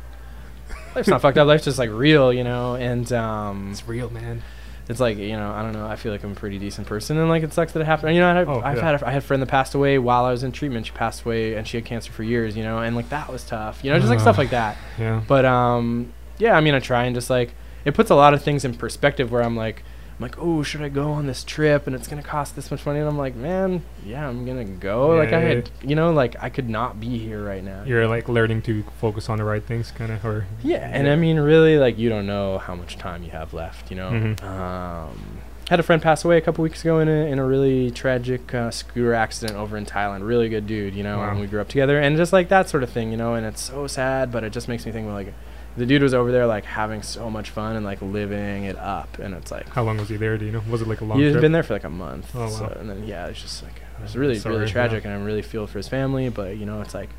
life's 0.94 1.08
not 1.08 1.20
fucked 1.20 1.36
up? 1.36 1.48
Life's 1.48 1.64
just 1.64 1.78
like 1.80 1.90
real, 1.90 2.32
you 2.32 2.44
know. 2.44 2.76
And 2.76 3.12
um, 3.12 3.70
It's 3.72 3.88
real, 3.88 4.08
man. 4.10 4.42
It's 4.90 5.00
like 5.00 5.16
you 5.16 5.36
know 5.36 5.50
I 5.52 5.62
don't 5.62 5.72
know 5.72 5.86
I 5.86 5.96
feel 5.96 6.12
like 6.12 6.22
I'm 6.24 6.32
a 6.32 6.34
pretty 6.34 6.58
decent 6.58 6.86
person 6.86 7.16
and 7.16 7.28
like 7.30 7.42
it 7.42 7.52
sucks 7.54 7.72
that 7.72 7.80
it 7.80 7.86
happened 7.86 8.14
you 8.14 8.20
know 8.20 8.28
I've, 8.40 8.48
Oh, 8.48 8.60
I've 8.60 8.76
yeah. 8.78 8.82
had 8.92 9.02
a, 9.02 9.06
I 9.06 9.10
had 9.12 9.22
a 9.22 9.26
friend 9.26 9.40
that 9.42 9.46
passed 9.46 9.74
away 9.74 9.98
while 9.98 10.24
I 10.24 10.30
was 10.32 10.42
in 10.42 10.52
treatment 10.52 10.86
she 10.86 10.92
passed 10.92 11.24
away 11.24 11.54
and 11.54 11.66
she 11.66 11.76
had 11.76 11.84
cancer 11.86 12.10
for 12.12 12.22
years 12.22 12.56
you 12.56 12.62
know 12.64 12.78
and 12.78 12.94
like 12.96 13.08
that 13.10 13.30
was 13.32 13.44
tough 13.44 13.82
you 13.84 13.90
know 13.90 13.98
just 13.98 14.10
like 14.10 14.20
stuff 14.20 14.36
like 14.36 14.50
that 14.50 14.76
Yeah. 14.98 15.22
but 15.26 15.44
um 15.44 16.12
yeah 16.38 16.56
I 16.56 16.60
mean 16.60 16.74
I 16.74 16.80
try 16.80 17.04
and 17.04 17.14
just 17.14 17.30
like 17.30 17.52
it 17.84 17.94
puts 17.94 18.10
a 18.10 18.14
lot 18.14 18.34
of 18.34 18.42
things 18.42 18.64
in 18.64 18.74
perspective 18.74 19.30
where 19.32 19.42
I'm 19.42 19.56
like 19.56 19.82
I'm 20.20 20.24
like 20.28 20.36
oh 20.38 20.62
should 20.62 20.82
I 20.82 20.90
go 20.90 21.12
on 21.12 21.26
this 21.26 21.42
trip 21.44 21.86
and 21.86 21.96
it's 21.96 22.06
gonna 22.06 22.22
cost 22.22 22.54
this 22.54 22.70
much 22.70 22.84
money 22.84 22.98
and 22.98 23.08
I'm 23.08 23.16
like 23.16 23.34
man 23.34 23.82
yeah 24.04 24.28
I'm 24.28 24.44
gonna 24.44 24.66
go 24.66 25.16
like 25.16 25.32
I 25.32 25.40
Yeah. 25.40 25.48
had 25.54 25.70
you 25.82 25.96
know 25.96 26.12
like 26.12 26.36
I 26.42 26.50
could 26.50 26.68
not 26.68 27.00
be 27.00 27.16
here 27.18 27.42
right 27.42 27.64
now 27.64 27.84
You're 27.86 28.06
like 28.06 28.28
learning 28.28 28.60
to 28.62 28.84
focus 29.00 29.30
on 29.30 29.38
the 29.38 29.44
right 29.44 29.62
things, 29.64 29.90
kind 29.90 30.12
of, 30.12 30.22
or 30.26 30.46
yeah, 30.62 30.90
and 30.92 31.08
I 31.08 31.16
mean, 31.16 31.40
really, 31.40 31.78
like 31.78 31.96
you 31.96 32.10
don't 32.10 32.26
know 32.26 32.58
how 32.58 32.74
much 32.74 32.98
time 32.98 33.22
you 33.22 33.30
have 33.30 33.54
left. 33.54 33.90
You 33.90 33.96
know, 33.96 34.10
Mhm. 34.10 34.42
um, 34.44 35.38
had 35.70 35.80
a 35.80 35.82
friend 35.82 36.02
pass 36.02 36.22
away 36.24 36.36
a 36.36 36.40
couple 36.42 36.62
weeks 36.64 36.82
ago 36.82 36.98
in 36.98 37.08
a 37.08 37.30
in 37.32 37.38
a 37.38 37.44
really 37.44 37.90
tragic 37.90 38.54
uh, 38.54 38.70
scooter 38.70 39.14
accident 39.14 39.58
over 39.58 39.76
in 39.78 39.86
Thailand. 39.86 40.26
Really 40.26 40.50
good 40.50 40.66
dude, 40.66 40.94
you 40.94 41.02
know, 41.02 41.18
Wow. 41.18 41.30
and 41.30 41.40
we 41.40 41.46
grew 41.46 41.60
up 41.62 41.68
together, 41.68 41.98
and 41.98 42.16
just 42.18 42.32
like 42.32 42.48
that 42.50 42.68
sort 42.68 42.82
of 42.82 42.90
thing, 42.90 43.10
you 43.10 43.16
know. 43.16 43.34
And 43.34 43.46
it's 43.46 43.62
so 43.62 43.86
sad, 43.86 44.30
but 44.30 44.44
it 44.44 44.52
just 44.52 44.68
makes 44.68 44.84
me 44.84 44.92
think, 44.92 45.06
well, 45.06 45.14
like, 45.16 45.32
the 45.76 45.86
dude 45.86 46.02
was 46.02 46.12
over 46.14 46.32
there 46.32 46.46
like 46.46 46.64
having 46.64 47.02
so 47.02 47.30
much 47.30 47.50
fun 47.50 47.76
and 47.76 47.84
like 47.84 48.02
living 48.02 48.64
it 48.64 48.76
up, 48.76 49.18
and 49.18 49.34
it's 49.34 49.50
like 49.50 49.68
how 49.70 49.82
long 49.84 49.98
was 49.98 50.08
he 50.08 50.16
there? 50.16 50.36
Do 50.36 50.44
you 50.44 50.52
know? 50.52 50.62
Was 50.68 50.82
it 50.82 50.88
like 50.88 51.00
a 51.00 51.04
long 51.04 51.18
he 51.18 51.24
had 51.24 51.32
trip? 51.34 51.42
been 51.42 51.52
there 51.52 51.62
for 51.62 51.74
like 51.74 51.84
a 51.84 51.90
month. 51.90 52.30
Oh, 52.34 52.48
so, 52.48 52.64
wow. 52.64 52.76
and 52.78 52.90
then 52.90 53.06
yeah, 53.06 53.26
it's 53.28 53.40
just 53.40 53.62
like 53.62 53.76
it 53.76 54.02
was 54.02 54.16
Oh, 54.16 54.20
really 54.20 54.38
sorry, 54.38 54.54
really 54.56 54.66
yeah. 54.66 54.72
tragic, 54.72 55.04
and 55.04 55.14
I 55.14 55.16
really 55.24 55.42
feel 55.42 55.66
for 55.66 55.78
his 55.78 55.88
family. 55.88 56.28
But 56.28 56.56
you 56.56 56.66
know, 56.66 56.80
it's 56.80 56.94
like 56.94 57.10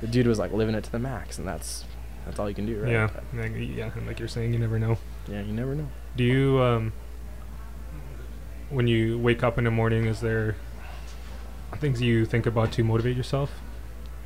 the 0.00 0.06
dude 0.06 0.26
was 0.26 0.38
like 0.38 0.52
living 0.52 0.74
it 0.74 0.84
to 0.84 0.92
the 0.92 0.98
max, 0.98 1.38
and 1.38 1.46
that's 1.46 1.84
that's 2.26 2.38
all 2.38 2.48
you 2.48 2.54
can 2.54 2.66
do, 2.66 2.80
right? 2.82 2.92
Yeah, 2.92 3.08
But, 3.32 3.50
yeah, 3.58 3.90
and 3.96 4.06
like 4.06 4.18
you're 4.18 4.28
saying, 4.28 4.52
you 4.52 4.58
never 4.58 4.78
know. 4.78 4.98
yeah, 5.28 5.40
you 5.40 5.52
never 5.52 5.74
know. 5.74 5.88
Do 6.14 6.24
you, 6.24 6.60
um, 6.60 6.92
when 8.70 8.86
you 8.86 9.18
wake 9.18 9.42
up 9.42 9.56
in 9.56 9.64
the 9.64 9.70
morning, 9.70 10.04
is 10.06 10.20
there 10.20 10.56
things 11.78 12.02
you 12.02 12.24
think 12.26 12.44
about 12.44 12.72
to 12.72 12.82
motivate 12.84 13.16
yourself? 13.16 13.50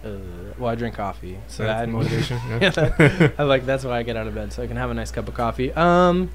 Uh, 0.05 0.09
well, 0.59 0.71
I 0.71 0.75
drink 0.75 0.95
coffee, 0.97 1.39
so 1.49 1.65
That's 1.65 1.81
that 1.87 1.89
motivation. 1.93 2.39
yeah, 2.49 2.59
Yeah. 2.63 2.71
that- 2.71 3.35
I 3.39 3.43
like 3.45 3.65
that's 3.67 3.85
why 3.85 3.99
I 3.99 4.03
get 4.03 4.17
out 4.17 4.27
of 4.27 4.35
bed, 4.35 4.53
so 4.53 4.63
I 4.63 4.67
can 4.67 4.77
have 4.77 4.91
a 4.91 4.95
nice 4.95 5.11
cup 5.11 5.29
of 5.29 5.35
coffee. 5.35 5.73
Um, 5.73 6.31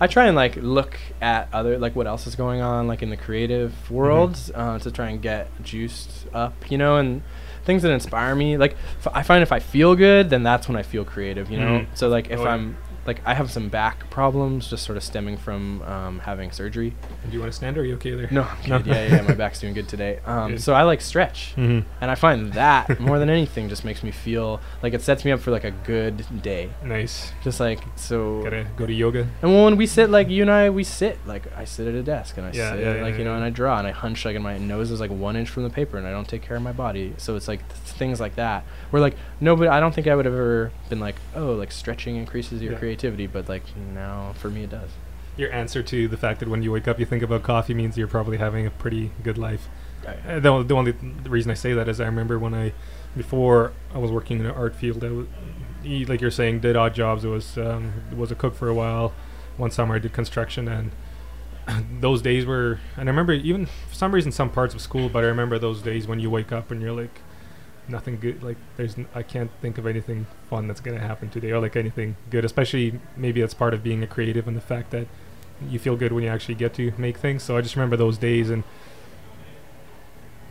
I 0.00 0.06
try 0.08 0.26
and 0.26 0.34
like 0.34 0.56
look 0.56 0.98
at 1.20 1.48
other 1.52 1.78
like 1.78 1.94
what 1.94 2.06
else 2.08 2.26
is 2.26 2.34
going 2.34 2.60
on 2.60 2.88
like 2.88 3.02
in 3.02 3.10
the 3.10 3.16
creative 3.16 3.90
world 3.90 4.36
uh, 4.54 4.78
to 4.80 4.90
try 4.90 5.10
and 5.10 5.22
get 5.22 5.48
juiced 5.62 6.26
up, 6.34 6.70
you 6.70 6.78
know, 6.78 6.96
and 6.96 7.22
things 7.64 7.82
that 7.82 7.92
inspire 7.92 8.34
me. 8.34 8.56
Like 8.56 8.76
f- 9.04 9.12
I 9.14 9.22
find 9.22 9.42
if 9.44 9.52
I 9.52 9.60
feel 9.60 9.94
good, 9.94 10.28
then 10.30 10.42
that's 10.42 10.66
when 10.66 10.76
I 10.76 10.82
feel 10.82 11.04
creative, 11.04 11.50
you 11.50 11.58
know. 11.60 11.66
Mhm. 11.80 11.86
So 11.94 12.08
like 12.08 12.30
if 12.30 12.40
Oh. 12.40 12.46
I'm 12.46 12.76
like 13.06 13.20
I 13.24 13.34
have 13.34 13.50
some 13.50 13.68
back 13.68 14.08
problems, 14.10 14.68
just 14.70 14.84
sort 14.84 14.96
of 14.96 15.02
stemming 15.02 15.36
from 15.36 15.82
um, 15.82 16.18
having 16.20 16.50
surgery. 16.52 16.94
And 17.22 17.30
do 17.30 17.36
you 17.36 17.40
want 17.40 17.52
to 17.52 17.56
stand 17.56 17.76
or 17.76 17.80
are 17.80 17.84
you 17.84 17.94
okay 17.94 18.12
there? 18.14 18.28
No, 18.30 18.42
I'm 18.42 18.70
No. 18.70 18.78
good. 18.78 18.86
yeah, 18.88 19.06
yeah, 19.16 19.22
my 19.22 19.34
back's 19.34 19.60
doing 19.60 19.74
good 19.74 19.88
today. 19.88 20.20
Um, 20.26 20.52
Good. 20.52 20.62
so 20.62 20.72
I 20.72 20.82
like 20.84 21.00
stretch. 21.00 21.52
Mm-hmm. 21.56 21.86
And 22.00 22.10
I 22.10 22.14
find 22.14 22.52
that 22.54 23.00
more 23.00 23.18
than 23.18 23.28
anything 23.28 23.68
just 23.68 23.84
makes 23.84 24.02
me 24.02 24.10
feel 24.12 24.60
like 24.82 24.94
it 24.94 25.02
sets 25.02 25.24
me 25.24 25.32
up 25.32 25.40
for 25.40 25.50
like 25.50 25.64
a 25.64 25.70
good 25.72 26.24
day. 26.42 26.70
Nice. 26.84 27.32
Just 27.42 27.58
like 27.60 27.80
so. 27.96 28.42
Gotta 28.42 28.66
go 28.76 28.86
to 28.86 28.92
yoga. 28.92 29.26
And 29.42 29.52
when 29.64 29.76
we 29.76 29.86
sit, 29.86 30.10
like 30.10 30.28
you 30.28 30.42
and 30.42 30.50
I, 30.50 30.70
we 30.70 30.84
sit 30.84 31.18
like 31.26 31.44
I 31.56 31.64
sit 31.64 31.86
at 31.88 31.94
a 31.94 32.02
desk 32.02 32.36
and 32.38 32.46
I 32.46 32.50
Yeah, 32.52 32.70
sit 32.72 32.80
yeah, 32.80 32.94
yeah, 32.96 33.02
like 33.02 33.18
you 33.18 33.24
know, 33.24 33.34
and 33.34 33.44
I 33.44 33.50
draw 33.50 33.78
and 33.78 33.86
I 33.86 33.90
hunch 33.90 34.24
like 34.24 34.34
and 34.36 34.44
my 34.44 34.58
nose 34.58 34.90
is 34.90 35.00
like 35.00 35.10
one 35.10 35.36
inch 35.36 35.48
from 35.50 35.64
the 35.64 35.70
paper 35.70 35.98
and 35.98 36.06
I 36.06 36.10
don't 36.12 36.28
take 36.28 36.42
care 36.42 36.56
of 36.56 36.62
my 36.62 36.72
body. 36.72 37.14
So 37.18 37.36
it's 37.36 37.48
like 37.48 37.60
th- 37.68 37.80
things 37.98 38.20
like 38.20 38.36
that. 38.36 38.64
Where 38.90 39.02
like 39.02 39.16
nobody, 39.40 39.68
I 39.68 39.80
don't 39.80 39.94
think 39.94 40.06
I 40.06 40.14
would 40.14 40.24
have 40.24 40.34
ever 40.34 40.70
been 40.88 41.00
like, 41.00 41.16
oh, 41.34 41.52
like 41.54 41.72
stretching 41.72 42.16
increases 42.16 42.62
your 42.62 42.72
Yeah. 42.72 42.78
Creativity, 42.96 43.26
but 43.26 43.48
like 43.48 43.62
now 43.94 44.32
for 44.38 44.50
me 44.50 44.64
it 44.64 44.70
does. 44.70 44.90
Your 45.36 45.50
answer 45.52 45.82
to 45.82 46.08
the 46.08 46.16
fact 46.16 46.40
that 46.40 46.48
when 46.48 46.62
you 46.62 46.70
wake 46.72 46.86
up 46.86 46.98
you 47.00 47.06
think 47.06 47.22
about 47.22 47.42
coffee 47.42 47.74
means 47.74 47.96
you're 47.96 48.06
probably 48.06 48.36
having 48.36 48.66
a 48.66 48.70
pretty 48.70 49.10
good 49.22 49.38
life. 49.38 49.68
I- 50.06 50.34
Uh, 50.34 50.40
the, 50.40 50.48
only- 50.48 50.66
the 50.66 50.74
only 50.74 50.92
the 50.92 51.30
reason 51.30 51.50
I 51.50 51.54
say 51.54 51.72
that 51.72 51.88
is 51.88 52.00
I 52.00 52.06
remember 52.06 52.38
when 52.38 52.54
I, 52.54 52.72
before 53.16 53.72
I 53.94 53.98
was 53.98 54.10
working 54.10 54.38
in 54.38 54.44
the 54.44 54.52
art 54.54 54.74
field, 54.76 55.02
I 55.04 55.10
was, 55.10 55.26
like 56.08 56.20
you're 56.20 56.30
saying, 56.30 56.60
did 56.60 56.76
odd 56.76 56.94
jobs. 56.94 57.24
I 57.24 57.28
was 57.28 57.56
um, 57.58 57.92
was 58.16 58.30
a 58.30 58.34
cook 58.34 58.54
for 58.54 58.68
a 58.68 58.74
while. 58.74 59.12
One 59.56 59.70
summer 59.70 59.94
I 59.96 59.98
did 59.98 60.12
construction, 60.12 60.66
and 60.68 60.92
those 62.00 62.20
days 62.22 62.44
were, 62.46 62.80
and 62.96 63.08
I 63.08 63.10
remember 63.12 63.32
even 63.32 63.66
for 63.66 63.94
some 63.94 64.12
reason 64.12 64.32
some 64.32 64.50
parts 64.50 64.74
of 64.74 64.80
school, 64.80 65.08
but 65.08 65.24
I 65.24 65.26
remember 65.28 65.58
those 65.58 65.82
days 65.82 66.06
when 66.06 66.20
you 66.20 66.30
wake 66.30 66.52
up 66.52 66.70
and 66.70 66.80
you're 66.82 66.92
like, 66.92 67.20
nothing 67.92 68.18
good. 68.18 68.42
Like 68.42 68.56
there's, 68.76 68.98
n- 68.98 69.06
I 69.14 69.22
can't 69.22 69.50
think 69.60 69.78
of 69.78 69.86
anything 69.86 70.26
fun 70.50 70.66
that's 70.66 70.80
gonna 70.80 70.98
happen 70.98 71.30
today, 71.30 71.52
or 71.52 71.60
like 71.60 71.76
anything 71.76 72.16
good. 72.30 72.44
Especially 72.44 72.98
maybe 73.16 73.40
that's 73.40 73.54
part 73.54 73.74
of 73.74 73.84
being 73.84 74.02
a 74.02 74.06
creative 74.06 74.48
and 74.48 74.56
the 74.56 74.60
fact 74.60 74.90
that 74.90 75.06
you 75.68 75.78
feel 75.78 75.94
good 75.94 76.12
when 76.12 76.24
you 76.24 76.30
actually 76.30 76.56
get 76.56 76.74
to 76.74 76.92
make 76.98 77.18
things. 77.18 77.44
So 77.44 77.56
I 77.56 77.60
just 77.60 77.76
remember 77.76 77.96
those 77.96 78.18
days 78.18 78.50
and 78.50 78.64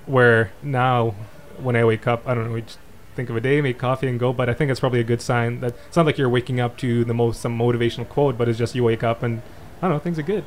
where 0.06 0.52
now 0.64 1.16
when 1.58 1.76
I 1.76 1.84
wake 1.84 2.08
up, 2.08 2.28
I 2.28 2.34
don't 2.34 2.48
know, 2.48 2.54
we 2.54 2.62
just 2.62 2.80
think 3.16 3.30
of 3.30 3.36
a 3.36 3.42
day, 3.42 3.62
make 3.62 3.78
coffee 3.78 4.08
and 4.08 4.20
go. 4.20 4.32
But 4.34 4.50
I 4.50 4.54
think 4.54 4.72
it's 4.72 4.80
probably 4.80 5.00
a 5.00 5.04
good 5.04 5.22
sign 5.22 5.60
that 5.62 5.76
it's 5.88 5.98
not 5.98 6.06
like 6.06 6.18
you're 6.18 6.30
waking 6.30 6.60
up 6.60 6.78
to 6.78 7.04
the 7.04 7.14
most 7.14 7.42
some 7.42 7.58
motivational 7.58 8.08
quote, 8.08 8.38
but 8.38 8.48
it's 8.48 8.58
just 8.58 8.74
you 8.76 8.84
wake 8.84 9.04
up 9.04 9.22
and 9.24 9.42
I 9.82 9.88
don't 9.88 9.92
know, 9.92 10.00
things 10.00 10.18
are 10.18 10.24
good. 10.24 10.46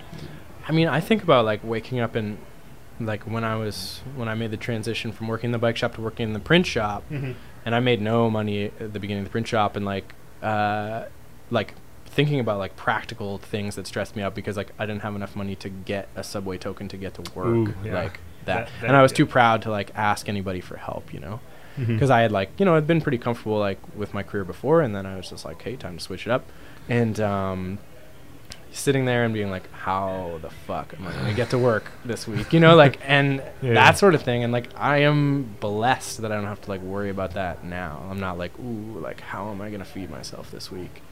I 0.67 0.73
mean, 0.73 0.89
I 0.89 1.01
think 1.01 1.23
about 1.23 1.45
like 1.45 1.61
waking 1.63 2.01
up 2.01 2.15
and 2.15 2.39
like 3.01 3.25
when 3.25 3.45
I 3.45 3.57
was 3.57 4.01
when 4.17 4.29
I 4.29 4.35
made 4.35 4.51
the 4.51 4.57
transition 4.57 5.13
from 5.13 5.29
working 5.29 5.49
in 5.49 5.53
the 5.53 5.59
bike 5.59 5.77
shop 5.77 5.95
to 5.95 6.01
working 6.01 6.29
in 6.29 6.33
the 6.33 6.41
print 6.41 6.67
shop, 6.67 7.05
and 7.11 7.75
I 7.75 7.81
made 7.81 8.01
no 8.01 8.31
money 8.31 8.67
at 8.67 8.93
the 8.93 9.01
beginning 9.01 9.23
of 9.23 9.29
the 9.29 9.33
print 9.33 9.49
shop, 9.49 9.77
and 9.77 9.85
like 9.85 10.15
uh, 10.43 11.05
like 11.51 11.75
thinking 12.07 12.39
about 12.39 12.59
like 12.59 12.77
practical 12.77 13.39
things 13.39 13.75
that 13.77 13.87
stressed 13.89 14.15
me 14.15 14.23
out 14.23 14.35
because 14.35 14.57
like 14.57 14.71
I 14.79 14.87
didn't 14.87 15.03
have 15.03 15.17
enough 15.17 15.35
money 15.35 15.57
to 15.57 15.69
get 15.69 16.09
a 16.15 16.23
subway 16.23 16.59
token 16.59 16.87
to 16.89 16.97
get 16.97 17.15
to 17.15 17.23
work, 17.35 17.47
Ooh, 17.47 17.75
yeah. 17.85 17.95
like 17.95 18.21
that, 18.45 18.67
That- 18.67 18.69
that- 18.81 18.87
and 18.89 18.97
I 18.97 19.03
was 19.03 19.11
yeah. 19.13 19.17
too 19.17 19.27
proud 19.27 19.63
to 19.63 19.71
like 19.71 19.91
ask 19.97 20.29
anybody 20.29 20.61
for 20.61 20.77
help, 20.77 21.13
you 21.13 21.21
know? 21.21 21.41
Because 21.77 22.09
I 22.11 22.21
had 22.21 22.31
like 22.31 22.51
you 22.59 22.65
know 22.65 22.77
I'd 22.77 22.87
been 22.87 23.01
pretty 23.01 23.19
comfortable 23.19 23.59
like 23.59 23.81
with 23.97 24.15
my 24.15 24.23
career 24.23 24.45
before, 24.45 24.81
and 24.81 24.95
then 24.95 25.07
I 25.07 25.17
was 25.17 25.29
just 25.31 25.45
like, 25.45 25.61
hey, 25.61 25.75
time 25.75 25.97
to 25.99 26.03
switch 26.05 26.25
it 26.25 26.31
up, 26.31 26.45
and 26.89 27.19
um, 27.19 27.79
sitting 28.75 29.05
there 29.05 29.25
and 29.25 29.33
being 29.33 29.51
like, 29.51 29.71
how 29.73 30.39
the 30.43 30.51
fuck 30.51 30.93
am 30.99 31.07
I 31.07 31.13
gonna 31.13 31.33
get 31.35 31.51
to 31.51 31.59
work 31.59 31.91
this 32.05 32.27
week? 32.29 32.53
You 32.53 32.61
know, 32.61 32.75
like 32.77 32.99
and 33.07 33.43
Yeah. 33.63 33.75
that 33.75 33.97
sort 33.99 34.15
of 34.15 34.23
thing, 34.23 34.43
and 34.45 34.53
like 34.53 34.69
I 34.77 34.99
am 34.99 35.55
blessed 35.61 36.21
that 36.23 36.33
I 36.33 36.35
don't 36.37 36.45
have 36.47 36.61
to 36.63 36.69
like 36.71 36.81
worry 36.83 37.11
about 37.11 37.35
that 37.35 37.65
now. 37.65 38.03
I'm 38.11 38.21
not 38.21 38.37
like, 38.39 38.59
ooh, 38.59 38.99
like 39.01 39.21
how 39.21 39.51
am 39.51 39.61
I 39.61 39.71
gonna 39.71 39.85
feed 39.85 40.11
myself 40.11 40.51
this 40.51 40.71
week? 40.71 41.03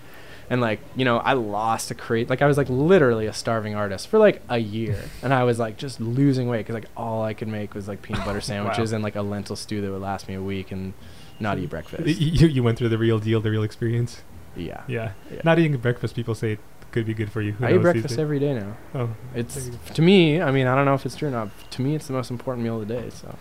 And 0.51 0.61
like 0.61 0.81
you 0.97 1.05
know, 1.05 1.19
I 1.19 1.33
lost 1.35 1.91
a 1.91 1.95
crate. 1.95 2.29
Like 2.29 2.43
I 2.43 2.47
was 2.47 2.59
like 2.59 2.69
literally 2.69 3.27
a 3.27 3.33
starving 3.33 3.75
artist 3.75 4.09
for 4.09 4.19
like 4.19 4.43
a 4.49 4.59
year, 4.59 5.01
and 5.23 5.33
I 5.33 5.45
was 5.45 5.59
like 5.59 5.77
just 5.79 6.01
losing 6.01 6.49
weight 6.49 6.59
because 6.67 6.75
like 6.75 6.91
all 6.97 7.23
I 7.23 7.33
could 7.33 7.49
make 7.49 7.75
was 7.75 7.89
like 7.89 8.03
peanut 8.03 8.25
butter 8.25 8.41
sandwiches 8.51 8.91
Wow. 8.91 8.97
and 8.97 9.05
like 9.05 9.17
a 9.17 9.23
lentil 9.23 9.57
stew 9.57 9.81
that 9.81 9.91
would 9.91 10.03
last 10.03 10.29
me 10.29 10.35
a 10.35 10.43
week 10.43 10.73
and 10.73 10.93
not 11.41 11.59
eat 11.59 11.71
breakfast. 11.71 12.07
You, 12.07 12.49
you 12.49 12.63
went 12.63 12.77
through 12.77 12.91
the 12.91 12.99
real 12.99 13.19
deal, 13.19 13.41
the 13.41 13.51
real 13.51 13.63
experience. 13.63 14.23
Yeah, 14.55 14.83
Yeah. 14.87 15.13
Yeah. 15.31 15.41
Not 15.45 15.59
eating 15.59 15.77
breakfast, 15.79 16.15
people 16.15 16.35
say 16.35 16.59
could 16.93 17.07
be 17.07 17.15
good 17.15 17.33
for 17.33 17.41
you. 17.43 17.53
Who 17.53 17.65
I 17.67 17.75
eat 17.75 17.83
breakfast 17.83 18.19
every 18.19 18.39
day 18.39 18.55
now. 18.55 18.77
Oh, 18.95 19.11
It's 19.35 19.71
to 19.95 20.03
me. 20.03 20.41
I 20.41 20.51
mean, 20.51 20.67
I 20.67 20.75
don't 20.75 20.85
know 20.85 20.95
if 20.95 21.05
it's 21.05 21.17
true 21.17 21.29
or 21.29 21.33
not. 21.33 21.49
To 21.73 21.83
me, 21.83 21.95
it's 21.95 22.07
the 22.07 22.13
most 22.13 22.31
important 22.31 22.65
meal 22.65 22.81
of 22.81 22.87
the 22.87 22.95
day. 22.95 23.11
So 23.11 23.37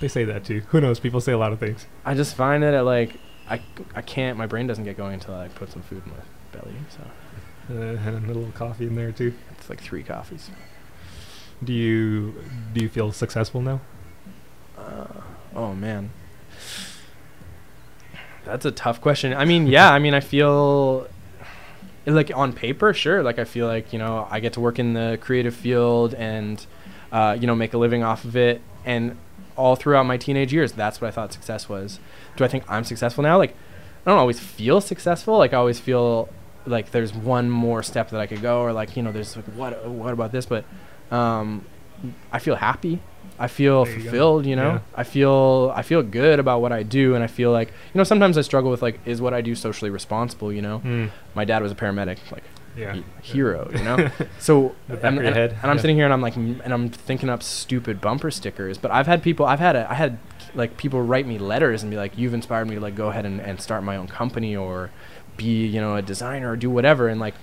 they 0.00 0.08
say 0.08 0.24
that 0.24 0.44
too. 0.44 0.62
Who 0.68 0.80
knows? 0.80 1.00
People 1.00 1.20
say 1.20 1.32
a 1.32 1.38
lot 1.38 1.52
of 1.52 1.58
things. 1.60 1.86
I 2.04 2.14
just 2.14 2.34
find 2.34 2.62
that 2.62 2.74
it 2.74 2.82
like 2.82 3.16
I 3.48 3.60
I 3.94 4.02
can't. 4.02 4.36
My 4.36 4.46
brain 4.46 4.66
doesn't 4.66 4.84
get 4.84 4.96
going 4.96 5.14
until 5.14 5.34
I 5.34 5.48
put 5.48 5.70
some 5.72 5.82
food 5.82 6.02
in 6.04 6.10
my 6.12 6.18
belly. 6.52 6.74
So 6.90 7.00
Uh, 7.74 7.96
and 8.06 8.24
a 8.24 8.26
little 8.28 8.50
coffee 8.52 8.86
in 8.86 8.94
there 8.94 9.12
too. 9.12 9.32
it's 9.58 9.70
like 9.70 9.80
three 9.80 10.02
coffees. 10.02 10.50
Do 11.64 11.72
you 11.72 12.34
do 12.74 12.82
you 12.82 12.88
feel 12.88 13.12
successful 13.12 13.62
now? 13.62 13.80
Uh, 14.76 15.06
oh 15.54 15.72
man, 15.74 16.10
that's 18.44 18.64
a 18.64 18.70
tough 18.70 19.00
question. 19.00 19.32
I 19.34 19.44
mean, 19.44 19.66
yeah. 19.66 19.90
I 19.92 19.98
mean, 19.98 20.14
I 20.14 20.20
feel 20.20 21.08
like 22.14 22.30
on 22.34 22.52
paper, 22.52 22.94
sure. 22.94 23.22
Like 23.22 23.38
I 23.38 23.44
feel 23.44 23.66
like 23.66 23.92
you 23.92 23.98
know 23.98 24.26
I 24.30 24.40
get 24.40 24.52
to 24.54 24.60
work 24.60 24.78
in 24.78 24.94
the 24.94 25.18
creative 25.20 25.54
field 25.54 26.14
and 26.14 26.64
uh, 27.12 27.36
you 27.38 27.46
know 27.46 27.54
make 27.54 27.74
a 27.74 27.78
living 27.78 28.02
off 28.02 28.24
of 28.24 28.36
it. 28.36 28.60
And 28.84 29.16
all 29.56 29.74
throughout 29.74 30.06
my 30.06 30.16
teenage 30.16 30.52
years, 30.52 30.72
that's 30.72 31.00
what 31.00 31.08
I 31.08 31.10
thought 31.10 31.32
success 31.32 31.68
was. 31.68 31.98
Do 32.36 32.44
I 32.44 32.48
think 32.48 32.64
I'm 32.68 32.84
successful 32.84 33.22
now? 33.22 33.38
Like 33.38 33.56
I 34.04 34.10
don't 34.10 34.18
always 34.18 34.38
feel 34.38 34.80
successful. 34.80 35.36
Like 35.38 35.52
I 35.52 35.56
always 35.56 35.80
feel 35.80 36.28
like 36.66 36.90
there's 36.92 37.12
one 37.12 37.50
more 37.50 37.82
step 37.82 38.10
that 38.10 38.20
I 38.20 38.26
could 38.26 38.42
go, 38.42 38.60
or 38.60 38.72
like 38.72 38.96
you 38.96 39.02
know 39.02 39.12
there's 39.12 39.36
like 39.36 39.46
what 39.46 39.88
what 39.88 40.12
about 40.12 40.30
this? 40.32 40.46
But 40.46 40.64
um, 41.10 41.64
I 42.30 42.38
feel 42.38 42.56
happy. 42.56 43.00
I 43.38 43.48
feel 43.48 43.84
There 43.84 44.00
fulfilled, 44.00 44.46
you 44.46 44.56
know. 44.56 44.72
Yeah. 44.74 44.78
I 44.94 45.04
feel 45.04 45.72
I 45.74 45.82
feel 45.82 46.02
good 46.02 46.38
about 46.38 46.60
what 46.62 46.72
I 46.72 46.82
do, 46.82 47.14
and 47.14 47.22
I 47.22 47.26
feel 47.26 47.52
like 47.52 47.68
you 47.68 47.98
know 47.98 48.04
sometimes 48.04 48.38
I 48.38 48.42
struggle 48.42 48.70
with 48.70 48.82
like 48.82 48.98
is 49.06 49.20
what 49.20 49.34
I 49.34 49.40
do 49.40 49.54
socially 49.54 49.90
responsible, 49.90 50.52
you 50.52 50.62
know. 50.62 50.80
Mm. 50.84 51.10
My 51.34 51.44
dad 51.44 51.62
was 51.62 51.72
a 51.72 51.74
paramedic, 51.74 52.18
like 52.32 52.44
Yeah. 52.76 52.94
he- 52.94 53.04
hero, 53.22 53.70
you 53.72 53.84
know. 53.84 54.10
so 54.38 54.74
and, 54.88 54.98
of 55.04 55.14
your 55.14 55.24
and- 55.24 55.34
head, 55.36 55.50
and 55.62 55.70
I'm 55.70 55.76
yeah. 55.76 55.80
sitting 55.80 55.96
here 55.96 56.04
and 56.06 56.12
I'm 56.14 56.22
like, 56.22 56.36
and 56.36 56.62
I'm 56.72 56.88
thinking 56.88 57.28
up 57.28 57.42
stupid 57.42 58.00
bumper 58.00 58.30
stickers. 58.30 58.78
But 58.78 58.90
I've 58.90 59.06
had 59.06 59.22
people, 59.22 59.44
I've 59.46 59.60
had, 59.60 59.76
a, 59.76 59.90
I 59.90 59.94
had 59.94 60.18
like 60.54 60.76
people 60.78 61.02
write 61.02 61.26
me 61.26 61.38
letters 61.38 61.82
and 61.82 61.90
be 61.90 61.96
like, 61.96 62.16
you've 62.16 62.32
inspired 62.34 62.68
me 62.68 62.74
to 62.76 62.80
like 62.80 62.94
go 62.94 63.08
ahead 63.08 63.26
and, 63.26 63.40
and 63.40 63.60
start 63.60 63.82
my 63.84 63.96
own 63.96 64.06
company 64.08 64.56
or 64.56 64.90
be, 65.36 65.66
you 65.66 65.80
know, 65.80 65.96
a 65.96 66.02
designer 66.02 66.52
or 66.52 66.56
do 66.56 66.70
whatever. 66.70 67.08
And 67.08 67.20
like, 67.20 67.34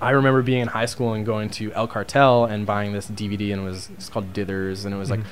I 0.00 0.10
remember 0.10 0.42
being 0.42 0.60
in 0.62 0.68
high 0.68 0.86
school 0.86 1.12
and 1.14 1.24
going 1.24 1.50
to 1.50 1.72
El 1.74 1.86
Cartel 1.86 2.44
and 2.46 2.66
buying 2.66 2.92
this 2.92 3.08
DVD 3.08 3.52
and 3.52 3.62
it 3.62 3.64
was 3.64 3.88
it's 3.94 4.08
called 4.08 4.32
Dithers 4.32 4.84
and 4.84 4.94
it 4.94 4.98
was 4.98 5.10
like 5.10 5.20
Mhm. 5.20 5.24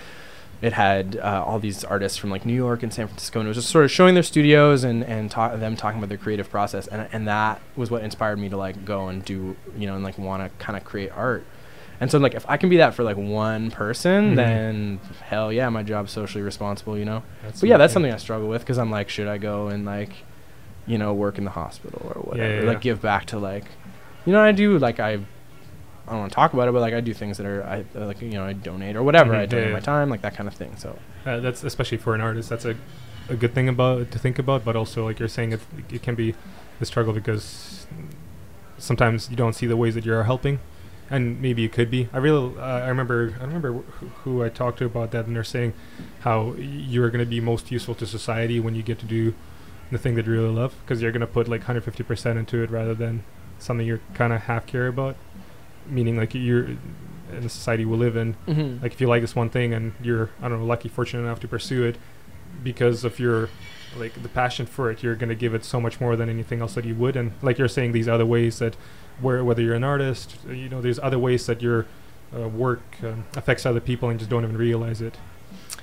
it 0.63 0.73
had 0.75 1.17
uh, 1.17 1.43
all 1.47 1.59
these 1.59 1.83
artists 1.85 2.19
from 2.19 2.31
like 2.31 2.45
New 2.45 2.55
York 2.55 2.83
and 2.83 2.93
San 2.93 3.07
Francisco, 3.09 3.41
and 3.41 3.47
it 3.47 3.49
was 3.51 3.57
just 3.57 3.71
sort 3.71 3.85
of 3.85 3.91
showing 3.91 4.15
their 4.15 4.23
studios 4.23 4.85
and 4.85 5.03
and 5.05 5.31
ta- 5.31 5.57
them 5.57 5.75
talking 5.77 5.99
about 5.99 6.09
their 6.11 6.19
creative 6.19 6.51
process, 6.51 6.87
and 6.87 7.09
and 7.13 7.27
that 7.27 7.61
was 7.77 7.91
what 7.91 8.03
inspired 8.03 8.39
me 8.39 8.49
to 8.51 8.57
like 8.57 8.85
go 8.85 9.09
and 9.09 9.25
do 9.25 9.57
you 9.77 9.87
know 9.87 9.95
and 9.95 10.05
like 10.05 10.19
want 10.19 10.43
to 10.43 10.65
kind 10.65 10.77
of 10.77 10.85
create 10.85 11.11
art. 11.17 11.45
And 11.99 12.11
so 12.11 12.19
like 12.19 12.35
if 12.35 12.45
I 12.49 12.57
can 12.57 12.69
be 12.71 12.77
that 12.79 12.95
for 12.95 13.03
like 13.03 13.17
one 13.17 13.71
person, 13.71 14.33
Mhm. 14.33 14.37
then 14.37 15.01
hell 15.23 15.53
yeah, 15.53 15.69
my 15.69 15.83
job's 15.83 16.13
socially 16.13 16.43
responsible, 16.43 16.97
you 16.99 17.05
know. 17.05 17.23
That's 17.43 17.61
But 17.61 17.69
yeah, 17.69 17.77
that's 17.79 17.93
something 17.93 18.13
I 18.13 18.17
struggle 18.19 18.49
with 18.49 18.63
because 18.63 18.79
I'm 18.79 18.91
like, 18.91 19.09
should 19.11 19.29
I 19.29 19.37
go 19.39 19.69
and 19.69 19.85
like, 19.85 20.13
you 20.87 20.97
know, 20.99 21.13
work 21.13 21.37
in 21.39 21.45
the 21.45 21.51
hospital 21.51 22.01
or 22.15 22.23
whatever, 22.23 22.61
yeah, 22.63 22.67
like 22.67 22.77
yeah. 22.79 22.81
give 22.81 23.03
back 23.03 23.27
to 23.27 23.39
like, 23.39 23.65
you 24.27 24.33
know, 24.33 24.41
I 24.41 24.53
do 24.53 24.79
like 24.79 25.01
I. 25.01 25.19
I 26.09 26.13
don't 26.15 26.21
want 26.23 26.33
to 26.33 26.35
talk 26.35 26.53
about 26.55 26.67
it, 26.67 26.73
but 26.73 26.81
like 26.81 26.93
I 26.95 27.01
do 27.01 27.15
things 27.15 27.37
that 27.39 27.47
are 27.47 27.63
I 27.63 27.85
uh, 27.97 28.07
like 28.07 28.21
you 28.21 28.31
know 28.31 28.45
I 28.45 28.53
donate 28.53 28.97
or 28.97 29.03
whatever 29.05 29.33
Mhm, 29.33 29.39
I 29.43 29.47
donate 29.47 29.69
yeah. 29.69 29.73
my 29.75 29.79
time 29.81 30.11
like 30.11 30.23
that 30.23 30.35
kind 30.35 30.49
of 30.49 30.55
thing. 30.55 30.75
So 30.77 30.99
Uh, 31.25 31.39
that's 31.39 31.63
especially 31.63 31.99
for 31.99 32.17
an 32.17 32.21
artist. 32.21 32.49
That's 32.51 32.65
a, 32.65 32.75
a 33.29 33.37
good 33.37 33.55
thing 33.55 33.69
about 33.69 34.11
to 34.11 34.19
think 34.19 34.37
about. 34.37 34.65
But 34.65 34.75
also, 34.75 35.05
like 35.05 35.21
you're 35.21 35.29
saying, 35.29 35.53
it, 35.53 35.61
it 35.89 36.03
can 36.03 36.17
be 36.17 36.35
a 36.81 36.85
struggle 36.85 37.13
because 37.13 37.87
sometimes 38.79 39.31
you 39.31 39.37
don't 39.37 39.53
see 39.53 39.67
the 39.67 39.77
ways 39.77 39.95
that 39.95 40.05
you're 40.05 40.25
helping, 40.25 40.59
and 41.11 41.41
maybe 41.41 41.65
it 41.65 41.73
could 41.73 41.91
be. 41.91 42.09
I 42.13 42.19
really, 42.19 42.59
uh, 42.59 42.63
I 42.63 42.89
remember, 42.89 43.35
I 43.41 43.45
remember 43.45 43.73
who, 43.75 44.07
who 44.25 44.43
I 44.43 44.49
talked 44.49 44.79
to 44.79 44.87
about 44.87 45.11
that, 45.13 45.27
and 45.27 45.37
they're 45.37 45.45
saying 45.45 45.75
how 46.21 46.55
you 46.55 47.05
are 47.05 47.11
going 47.11 47.25
to 47.25 47.31
be 47.31 47.41
most 47.41 47.71
useful 47.71 47.95
to 47.97 48.07
society 48.07 48.59
when 48.59 48.75
you 48.75 48.83
get 48.83 48.99
to 49.01 49.07
do 49.07 49.35
the 49.93 49.99
thing 49.99 50.15
that 50.15 50.27
you 50.27 50.33
really 50.33 50.53
love, 50.55 50.75
because 50.85 51.03
you're 51.03 51.13
going 51.13 51.21
to 51.21 51.27
put 51.27 51.47
like 51.47 51.61
150 51.61 52.03
percent 52.05 52.39
into 52.39 52.63
it 52.63 52.71
rather 52.71 52.95
than 52.95 53.23
something 53.61 53.87
you're 53.87 54.01
kind 54.15 54.33
of 54.33 54.43
half 54.43 54.67
care 54.67 54.89
about. 54.89 55.17
Meaning, 55.87 56.17
like 56.17 56.35
you're 56.35 56.65
in 56.65 57.43
the 57.43 57.49
society 57.49 57.85
we 57.85 57.97
live 57.97 58.17
in, 58.17 58.35
mm-hmm. 58.47 58.83
like 58.83 58.93
if 58.93 59.01
you 59.01 59.07
like 59.07 59.23
this 59.23 59.37
one 59.37 59.51
thing 59.51 59.73
and 59.73 59.93
you're 60.03 60.31
I 60.43 60.49
don't 60.49 60.61
know 60.61 60.67
lucky 60.67 60.89
fortunate 60.89 61.23
enough 61.23 61.41
to 61.41 61.49
pursue 61.49 61.85
it 61.85 61.97
because 62.63 63.05
of 63.05 63.19
your 63.19 63.49
like 63.97 64.21
the 64.23 64.29
passion 64.29 64.67
for 64.67 64.91
it 64.91 65.03
you're 65.03 65.17
going 65.17 65.29
to 65.29 65.35
give 65.35 65.53
it 65.53 65.65
so 65.65 65.81
much 65.81 66.01
more 66.01 66.15
than 66.15 66.29
anything 66.29 66.61
else 66.61 66.75
that 66.75 66.85
you 66.85 66.95
would 66.95 67.17
and 67.17 67.33
like 67.43 67.59
you're 67.59 67.67
saying 67.67 67.91
these 67.91 68.09
other 68.09 68.27
ways 68.27 68.61
that 68.61 68.77
where 69.21 69.43
whether 69.45 69.63
you're 69.63 69.75
an 69.75 69.83
artist 69.83 70.37
uh, 70.49 70.53
you 70.53 70.69
know 70.69 70.81
there's 70.81 70.99
other 71.01 71.19
ways 71.19 71.47
that 71.47 71.61
your 71.61 71.87
uh, 72.37 72.49
work 72.49 72.83
um, 73.03 73.25
affects 73.35 73.67
other 73.67 73.81
people 73.81 74.09
and 74.09 74.19
just 74.19 74.31
don't 74.31 74.45
even 74.45 74.57
realize 74.57 75.01
it 75.01 75.17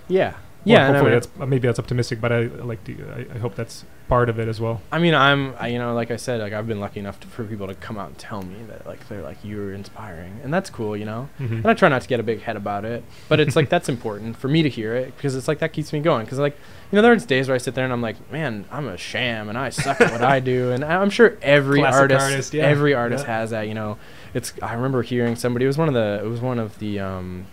yeah, 0.07 0.35
Well, 0.65 0.75
yeah. 0.75 0.83
I 0.83 0.87
hopefully 0.87 1.11
mean, 1.11 1.19
that's 1.19 1.29
uh, 1.39 1.45
maybe 1.45 1.67
that's 1.67 1.79
optimistic 1.79 2.19
but 2.21 2.31
I 2.31 2.41
like 2.41 2.83
to 2.85 2.95
I, 3.15 3.35
I 3.35 3.37
hope 3.39 3.55
that's 3.55 3.85
part 4.07 4.29
of 4.29 4.39
it 4.39 4.47
as 4.47 4.61
well 4.61 4.81
I 4.91 4.99
mean, 4.99 5.13
I'm, 5.13 5.53
I, 5.59 5.67
you 5.67 5.79
know, 5.79 5.93
like 5.93 6.11
I 6.11 6.15
said, 6.15 6.39
like 6.39 6.53
I've 6.53 6.67
been 6.67 6.79
lucky 6.79 6.99
enough 7.01 7.19
to, 7.19 7.27
for 7.27 7.43
people 7.43 7.67
to 7.67 7.75
come 7.75 7.97
out 7.97 8.07
and 8.07 8.17
tell 8.17 8.41
me 8.41 8.55
that, 8.69 8.87
like, 8.87 9.05
they're 9.09 9.21
like, 9.21 9.37
you're 9.43 9.73
inspiring, 9.73 10.39
and 10.43 10.53
that's 10.53 10.69
cool, 10.69 10.95
you 10.95 11.03
know. 11.03 11.27
mm-hmm. 11.39 11.55
And 11.55 11.67
I 11.67 11.73
try 11.73 11.89
not 11.89 12.03
to 12.03 12.07
get 12.07 12.19
a 12.19 12.23
big 12.23 12.41
head 12.41 12.55
about 12.55 12.85
it, 12.85 13.03
but 13.27 13.39
it's 13.41 13.55
like 13.55 13.67
that's 13.75 13.89
important 13.89 14.37
for 14.37 14.47
me 14.47 14.63
to 14.63 14.69
hear 14.69 14.95
it 14.95 15.15
because 15.15 15.35
it's 15.35 15.47
like 15.47 15.59
that 15.59 15.73
keeps 15.73 15.91
me 15.91 15.99
going. 15.99 16.23
Because 16.23 16.39
like, 16.39 16.57
you 16.91 16.95
know, 16.95 17.01
there's 17.01 17.25
days 17.25 17.49
where 17.49 17.55
I 17.55 17.57
sit 17.57 17.75
there 17.75 17.83
and 17.83 17.91
I'm 17.91 18.01
like, 18.01 18.31
man, 18.31 18.63
I'm 18.71 18.87
a 18.87 18.97
sham 18.97 19.49
and 19.49 19.57
I 19.57 19.69
suck 19.71 19.99
at 19.99 20.11
what 20.11 20.21
I 20.23 20.39
do, 20.39 20.71
and 20.71 20.85
I'm 20.85 21.09
sure 21.09 21.37
every 21.41 21.79
Classic 21.79 21.99
artist, 21.99 22.21
artist, 22.23 22.53
yeah. 22.53 22.63
every 22.63 22.93
artist 22.93 23.25
Yeah. 23.25 23.39
has 23.39 23.49
that. 23.49 23.67
You 23.67 23.73
know, 23.73 23.97
it's. 24.33 24.53
I 24.61 24.73
remember 24.73 25.01
hearing 25.01 25.35
somebody. 25.35 25.65
It 25.65 25.67
was 25.67 25.77
one 25.77 25.89
of 25.89 25.93
the. 25.93 26.21
It 26.23 26.27
was 26.27 26.39
one 26.39 26.59
of 26.59 26.79
the. 26.79 27.01
Um, 27.01 27.45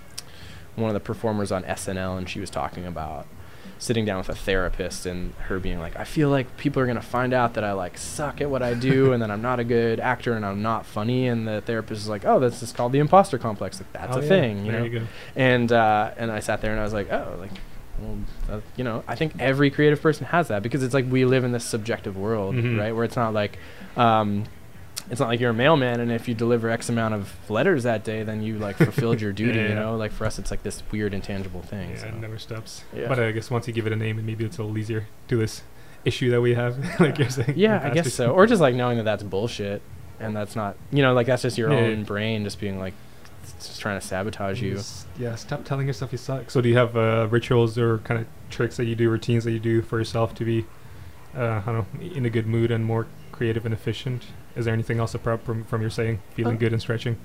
one 0.77 0.89
of 0.91 0.95
the 0.95 1.01
performers 1.01 1.51
on 1.53 1.63
SNL, 1.65 2.19
and 2.19 2.29
she 2.29 2.41
was 2.41 2.51
talking 2.51 2.85
about 2.87 3.27
sitting 3.79 4.05
down 4.05 4.19
with 4.19 4.29
a 4.29 4.35
therapist 4.35 5.05
and 5.05 5.35
her 5.49 5.59
being 5.59 5.79
like, 5.79 5.97
I 5.97 6.05
feel 6.05 6.31
like 6.31 6.57
people 6.57 6.81
are 6.81 6.87
gonna 6.87 7.03
find 7.03 7.35
out 7.35 7.55
that 7.55 7.65
I 7.65 7.73
like 7.73 7.99
suck 7.99 8.41
at 8.41 8.49
what 8.49 8.63
I 8.63 8.73
do 8.75 9.13
and 9.13 9.23
that 9.23 9.31
I'm 9.31 9.43
not 9.43 9.59
a 9.61 9.65
good 9.65 10.01
actor 10.01 10.33
and 10.35 10.47
I'm 10.47 10.63
not 10.63 10.87
funny. 10.87 11.27
And 11.27 11.47
the 11.47 11.61
therapist 11.61 12.01
is 12.03 12.09
like, 12.09 12.25
Oh, 12.25 12.39
that's 12.39 12.61
just 12.61 12.77
called 12.77 12.93
the 12.93 12.99
imposter 13.01 13.37
complex. 13.37 13.81
Like 13.81 13.93
that's 13.93 14.17
Oh, 14.17 14.21
a 14.21 14.23
yeah. 14.23 14.29
thing, 14.29 14.65
you 14.65 14.73
there 14.73 14.81
know. 14.81 14.87
you 14.87 15.01
go 15.01 15.07
And 15.37 15.71
uh, 15.73 16.13
and 16.17 16.31
I 16.31 16.41
sat 16.41 16.61
there 16.63 16.71
and 16.71 16.81
I 16.81 16.85
was 16.85 16.93
like, 16.95 17.11
Oh, 17.13 17.37
like. 17.41 17.51
Well, 18.01 18.19
uh, 18.51 18.61
you 18.77 18.83
know, 18.83 19.05
I 19.07 19.15
think 19.15 19.35
every 19.39 19.71
creative 19.71 20.03
person 20.03 20.27
has 20.27 20.49
that 20.49 20.65
because 20.65 20.83
it's 20.83 20.95
like 20.95 21.07
we 21.09 21.25
live 21.25 21.45
in 21.45 21.53
this 21.53 21.65
subjective 21.65 22.17
world, 22.17 22.57
Mhm. 22.57 22.77
right? 22.77 22.91
Where 22.95 23.05
it's 23.05 23.15
not 23.15 23.33
like, 23.33 23.57
um, 23.97 24.45
it's 25.11 25.21
not 25.21 25.29
like 25.29 25.39
you're 25.41 25.51
a 25.51 25.55
mailman 25.55 26.01
and 26.01 26.11
if 26.11 26.29
you 26.29 26.35
deliver 26.35 26.71
X 26.71 26.89
amount 26.89 27.15
of 27.15 27.35
letters 27.51 27.83
that 27.83 28.05
day, 28.05 28.23
then 28.23 28.43
you 28.43 28.59
like 28.59 28.77
fulfilled 28.77 29.21
your 29.21 29.33
duty. 29.43 29.59
Yeah, 29.59 29.69
You 29.69 29.75
know, 29.75 29.97
like 29.97 30.13
for 30.13 30.25
us, 30.27 30.39
it's 30.39 30.51
like 30.51 30.63
this 30.63 30.83
weird 30.91 31.13
intangible 31.15 31.63
thing. 31.63 31.91
Yeah, 31.91 31.97
so. 31.99 32.07
it 32.09 32.15
never 32.17 32.39
stops. 32.39 32.85
Yeah. 32.95 33.09
But 33.09 33.19
I 33.19 33.31
guess 33.33 33.51
once 33.51 33.67
you 33.69 33.75
give 33.75 33.87
it 33.87 33.93
a 33.93 33.97
name, 33.97 34.17
and 34.19 34.27
maybe 34.27 34.45
it's 34.45 34.59
a 34.59 34.63
little 34.63 34.79
easier 34.79 35.07
to 35.29 35.37
this 35.37 35.63
issue 36.05 36.31
that 36.31 36.41
we 36.41 36.55
have, 36.55 36.79
like 37.01 37.19
you're 37.19 37.29
saying. 37.31 37.55
Yeah, 37.57 37.81
I 37.85 37.91
guess 37.91 38.13
so. 38.15 38.31
Or 38.33 38.47
just 38.47 38.61
like 38.63 38.75
knowing 38.75 38.97
that 38.97 39.05
that's 39.05 39.23
bullshit, 39.23 39.83
and 40.21 40.35
that's 40.35 40.57
not, 40.57 40.77
you 40.91 41.03
know, 41.03 41.13
like 41.13 41.27
that's 41.27 41.43
just 41.43 41.59
your 41.59 41.71
Yeah, 41.73 41.81
own 41.81 42.05
brain 42.05 42.45
just 42.45 42.59
being 42.61 42.79
like, 42.79 42.95
just 43.59 43.81
trying 43.81 44.01
to 44.01 44.07
sabotage 44.07 44.63
you. 44.63 44.81
Yeah, 45.19 45.35
stop 45.35 45.65
telling 45.65 45.87
yourself 45.87 46.13
you 46.13 46.19
suck. 46.19 46.51
So 46.51 46.61
do 46.63 46.69
you 46.69 46.77
have 46.79 46.97
uh, 46.97 47.29
rituals 47.31 47.77
or 47.77 47.99
kind 47.99 48.21
of 48.21 48.27
tricks 48.49 48.77
that 48.79 48.87
you 48.87 48.95
do, 48.95 49.11
routines 49.11 49.45
that 49.45 49.53
you 49.53 49.59
do 49.61 49.83
for 49.83 49.99
yourself 49.99 50.35
to 50.37 50.45
be, 50.45 50.65
uh, 51.37 51.61
I 51.67 51.73
don't 51.73 52.01
know, 52.01 52.07
in 52.15 52.25
a 52.25 52.31
good 52.31 52.47
mood 52.47 52.71
and 52.71 52.85
more 52.87 53.07
creative 53.33 53.65
and 53.67 53.75
efficient? 53.75 54.25
Is 54.57 54.65
there 54.67 54.75
anything 54.75 54.99
else 54.99 55.15
apart 55.15 55.43
from, 55.45 55.65
from 55.65 55.81
your 55.81 55.91
saying 55.91 56.21
feeling 56.35 56.57
Uh, 56.57 56.61
good 56.61 56.73
and 56.73 56.81
stretching? 56.81 57.17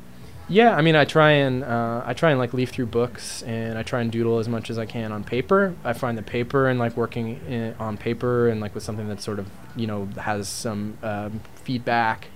Yeah, 0.51 0.75
I 0.75 0.81
mean, 0.81 0.95
I 0.95 1.05
try 1.05 1.29
and 1.31 1.63
uh, 1.63 2.01
I 2.03 2.13
try 2.15 2.31
and 2.31 2.39
like 2.39 2.55
leaf 2.55 2.71
through 2.71 2.87
books, 2.87 3.43
and 3.43 3.77
I 3.77 3.83
try 3.83 4.01
and 4.01 4.11
doodle 4.11 4.39
as 4.39 4.49
much 4.49 4.71
as 4.71 4.79
I 4.79 4.85
can 4.87 5.11
on 5.11 5.23
paper. 5.23 5.75
I 5.83 5.93
find 5.93 6.17
the 6.17 6.23
paper 6.23 6.67
and 6.67 6.79
like 6.79 6.97
working 6.97 7.39
in, 7.47 7.75
on 7.79 7.97
paper 7.97 8.47
and 8.49 8.59
like 8.59 8.73
with 8.73 8.83
something 8.83 9.07
that 9.09 9.21
sort 9.21 9.37
of 9.37 9.47
you 9.75 9.85
know 9.85 10.05
has 10.17 10.47
some 10.49 10.97
um, 11.03 11.41
feedback 11.65 12.29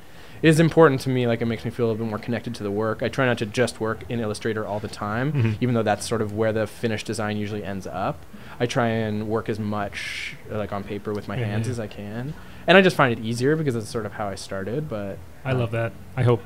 is 0.43 0.59
important 0.59 1.01
to 1.01 1.09
me. 1.09 1.25
Like 1.25 1.41
it 1.41 1.45
makes 1.47 1.65
me 1.65 1.71
feel 1.71 1.85
a 1.85 1.89
little 1.89 2.05
bit 2.05 2.09
more 2.09 2.19
connected 2.19 2.53
to 2.55 2.63
the 2.63 2.69
work. 2.69 3.01
I 3.01 3.07
try 3.09 3.25
not 3.25 3.39
to 3.39 3.47
just 3.47 3.79
work 3.79 4.03
in 4.09 4.19
Illustrator 4.19 4.63
all 4.63 4.79
the 4.79 4.87
time, 4.89 5.31
Mhm. 5.33 5.57
even 5.61 5.73
though 5.73 5.81
that's 5.83 6.07
sort 6.07 6.21
of 6.21 6.33
where 6.33 6.53
the 6.53 6.67
finished 6.67 7.07
design 7.07 7.37
usually 7.37 7.63
ends 7.63 7.87
up. 7.87 8.23
I 8.59 8.65
try 8.65 8.87
and 8.87 9.27
work 9.27 9.49
as 9.49 9.59
much 9.59 10.35
uh, 10.51 10.57
like 10.57 10.71
on 10.71 10.83
paper 10.83 11.13
with 11.13 11.27
my 11.27 11.37
Yeah, 11.37 11.45
hands 11.45 11.67
yeah. 11.67 11.71
as 11.71 11.79
I 11.79 11.87
can, 11.87 12.33
and 12.67 12.77
I 12.77 12.81
just 12.81 12.95
find 12.95 13.11
it 13.17 13.23
easier 13.23 13.55
because 13.55 13.75
it's 13.75 13.89
sort 13.89 14.05
of 14.05 14.13
how 14.13 14.27
I 14.27 14.35
started. 14.35 14.87
But 14.89 15.17
I 15.45 15.53
love 15.53 15.71
that. 15.71 15.91
I 16.15 16.23
hope, 16.23 16.41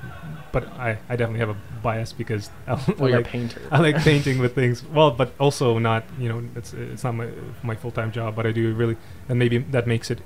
but 0.51 0.67
I, 0.69 0.97
I 1.09 1.15
definitely 1.15 1.39
have 1.39 1.49
a 1.49 1.57
bias 1.84 2.13
because 2.13 2.49
I, 2.65 2.71
I 2.73 2.75
well, 2.97 3.09
you're 3.09 3.19
a 3.19 3.21
like 3.21 3.27
painter. 3.27 3.61
I 3.71 3.79
like 3.79 3.97
painting 4.03 4.39
with 4.39 4.55
things. 4.55 4.84
Well, 4.85 5.11
but 5.11 5.34
also 5.39 5.77
not 5.79 6.03
you 6.17 6.29
know 6.29 6.43
it's 6.55 6.73
it's 6.73 7.03
not 7.03 7.13
my 7.15 7.29
my 7.63 7.75
full 7.75 7.91
time 7.91 8.11
job, 8.11 8.35
but 8.35 8.45
I 8.45 8.51
do 8.51 8.73
really, 8.73 8.97
and 9.29 9.38
maybe 9.38 9.57
that 9.59 9.88
makes 9.88 10.09
it 10.09 10.19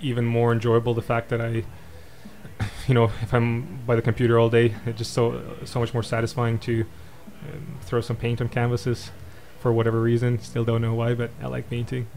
even 0.00 0.24
more 0.24 0.52
enjoyable. 0.52 0.94
The 0.94 1.02
fact 1.02 1.28
that 1.28 1.40
I, 1.40 1.64
you 2.86 2.94
know, 2.94 3.10
if 3.22 3.34
I'm 3.34 3.80
by 3.86 3.96
the 3.96 4.02
computer 4.02 4.38
all 4.38 4.48
day, 4.50 4.74
it's 4.86 4.98
just 4.98 5.12
so 5.12 5.42
so 5.64 5.80
much 5.80 5.92
more 5.92 6.02
satisfying 6.02 6.58
to 6.60 6.86
um, 7.52 7.78
throw 7.82 8.00
some 8.00 8.16
paint 8.16 8.40
on 8.40 8.48
canvases 8.48 9.10
for 9.60 9.72
whatever 9.72 10.00
reason. 10.00 10.40
Still 10.40 10.64
don't 10.64 10.82
know 10.82 10.94
why, 10.94 11.14
but 11.14 11.30
I 11.40 11.46
like 11.46 11.70
painting. 11.70 12.08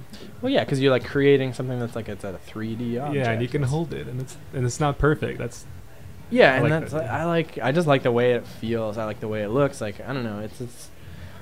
Well, 0.41 0.51
yeah, 0.51 0.63
because 0.63 0.79
you're 0.81 0.91
like 0.91 1.05
creating 1.05 1.53
something 1.53 1.79
that's 1.79 1.95
like 1.95 2.09
it's 2.09 2.25
at 2.25 2.33
a 2.33 2.39
3D 2.39 2.99
object. 2.99 3.15
Yeah, 3.15 3.31
and 3.31 3.41
you 3.41 3.47
can 3.47 3.63
hold 3.63 3.93
it, 3.93 4.07
and 4.07 4.19
it's 4.21 4.37
and 4.53 4.65
it's 4.65 4.79
not 4.79 4.97
perfect. 4.97 5.37
That's 5.37 5.65
Yeah, 6.29 6.53
I 6.53 6.55
and 6.55 6.63
like 6.63 6.71
that's 6.71 6.93
that. 6.93 7.09
I 7.09 7.25
like 7.25 7.59
I 7.61 7.71
just 7.71 7.87
like 7.87 8.03
the 8.03 8.11
way 8.11 8.33
it 8.33 8.47
feels. 8.47 8.97
I 8.97 9.05
like 9.05 9.19
the 9.19 9.27
way 9.27 9.43
it 9.43 9.49
looks. 9.49 9.81
Like 9.81 9.99
I 10.01 10.13
don't 10.13 10.23
know, 10.23 10.39
it's 10.39 10.59
it's 10.61 10.89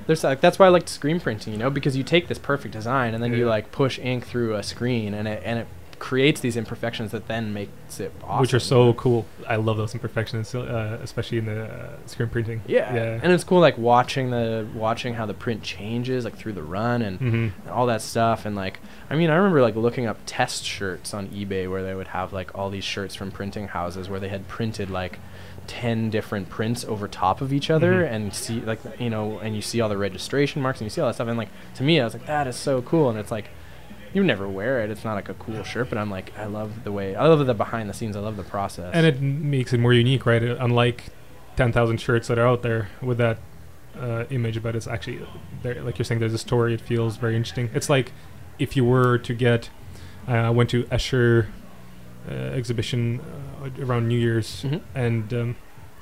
there's 0.07 0.23
like 0.23 0.41
that's 0.41 0.57
why 0.59 0.65
I 0.65 0.69
like 0.69 0.87
screen 0.87 1.19
printing, 1.19 1.53
you 1.53 1.59
know, 1.59 1.69
because 1.69 1.95
you 1.95 2.03
take 2.03 2.27
this 2.27 2.39
perfect 2.39 2.73
design 2.73 3.13
and 3.13 3.23
then 3.23 3.33
you 3.33 3.47
like 3.47 3.71
push 3.71 3.99
ink 3.99 4.25
through 4.25 4.55
a 4.55 4.63
screen 4.63 5.13
and 5.13 5.27
it 5.27 5.41
and 5.45 5.59
it 5.59 5.67
creates 6.01 6.41
these 6.41 6.57
imperfections 6.57 7.11
that 7.11 7.27
then 7.27 7.53
makes 7.53 7.99
it 7.99 8.11
awesome. 8.23 8.41
which 8.41 8.55
are 8.55 8.59
so 8.59 8.91
cool. 8.95 9.23
I 9.47 9.57
love 9.57 9.77
those 9.77 9.93
imperfections, 9.93 10.55
uh, 10.55 10.97
especially 11.03 11.37
in 11.37 11.45
the 11.45 11.65
uh, 11.65 11.89
screen 12.07 12.27
printing. 12.27 12.61
Yeah. 12.65 12.91
yeah. 12.95 13.19
and 13.21 13.31
it's 13.31 13.43
cool 13.43 13.59
like 13.59 13.77
watching 13.77 14.31
the 14.31 14.67
watching 14.73 15.13
how 15.13 15.27
the 15.27 15.35
print 15.35 15.61
changes 15.61 16.25
like 16.25 16.35
through 16.35 16.53
the 16.53 16.63
run 16.63 17.03
and 17.03 17.19
hmm 17.19 17.47
and 17.61 17.69
all 17.69 17.85
that 17.85 18.01
stuff 18.01 18.45
and 18.47 18.55
like 18.55 18.79
i 19.11 19.15
mean 19.15 19.29
i 19.29 19.35
remember 19.35 19.61
like 19.61 19.75
looking 19.75 20.07
up 20.07 20.17
test 20.25 20.63
shirts 20.63 21.13
on 21.13 21.27
ebay 21.29 21.69
where 21.69 21.83
they 21.83 21.93
would 21.93 22.07
have 22.07 22.33
like 22.33 22.49
all 22.57 22.69
these 22.71 22.83
shirts 22.83 23.13
from 23.13 23.29
printing 23.31 23.67
houses 23.67 24.09
where 24.09 24.19
they 24.19 24.29
had 24.29 24.47
printed 24.47 24.89
like 24.89 25.19
10 25.67 26.09
different 26.09 26.49
prints 26.49 26.83
over 26.85 27.07
top 27.07 27.41
of 27.41 27.53
each 27.53 27.69
other 27.69 28.03
Mhm. 28.03 28.11
and 28.11 28.33
see 28.33 28.59
like 28.61 28.79
you 28.99 29.09
know 29.09 29.37
and 29.39 29.55
you 29.55 29.61
see 29.61 29.79
all 29.81 29.89
the 29.89 29.97
registration 29.97 30.61
marks 30.63 30.79
and 30.81 30.85
you 30.87 30.89
see 30.89 30.99
all 31.01 31.07
that 31.07 31.13
stuff 31.13 31.27
and 31.27 31.37
like 31.37 31.49
to 31.75 31.83
me 31.83 31.99
i 32.01 32.03
was 32.03 32.13
like 32.13 32.25
that 32.25 32.47
is 32.47 32.55
so 32.55 32.81
cool 32.81 33.09
and 33.09 33.19
it's 33.19 33.31
like 33.31 33.49
you 34.13 34.23
never 34.23 34.47
wear 34.47 34.81
it 34.81 34.89
it's 34.89 35.03
not 35.03 35.13
like 35.15 35.29
a 35.29 35.33
cool 35.35 35.63
shirt 35.63 35.87
but 35.89 35.97
i'm 35.97 36.09
like 36.09 36.31
i 36.37 36.45
love 36.45 36.83
the 36.83 36.91
way 36.91 37.15
i 37.15 37.25
love 37.27 37.45
the 37.45 37.53
behind 37.53 37.89
the 37.89 37.93
scenes 37.93 38.15
i 38.15 38.19
love 38.19 38.35
the 38.37 38.43
process 38.43 38.91
and 38.93 39.05
it 39.05 39.21
makes 39.21 39.71
it 39.73 39.79
more 39.79 39.93
unique, 39.93 40.25
right? 40.25 40.43
Uh, 40.43 40.55
Unlike 40.59 41.05
ten 41.55 41.71
thousand 41.71 41.97
shirts 42.01 42.27
that 42.27 42.37
are 42.37 42.47
out 42.47 42.61
there 42.61 42.89
with 43.01 43.17
that 43.19 43.37
uh, 43.99 44.23
image, 44.29 44.63
but 44.63 44.73
it's 44.75 44.87
actually 44.87 45.19
there. 45.63 45.81
Like 45.83 45.97
you're 45.97 46.05
saying, 46.05 46.19
there's 46.21 46.33
a 46.33 46.37
story. 46.37 46.73
It 46.73 46.79
feels 46.81 47.17
very 47.17 47.35
interesting. 47.35 47.69
It's 47.73 47.89
like 47.89 48.13
if 48.57 48.75
you 48.77 48.85
were 48.85 49.17
to 49.17 49.33
get. 49.33 49.69
Uh, 50.27 50.31
I 50.31 50.49
went 50.49 50.69
to 50.69 50.83
Escher 50.85 51.47
uh, 52.29 52.33
exhibition 52.33 53.19
uh, 53.61 53.83
around 53.85 54.07
New 54.07 54.17
Year's, 54.17 54.63
Mhm. 54.63 54.81
and 54.95 55.33
um, 55.33 55.55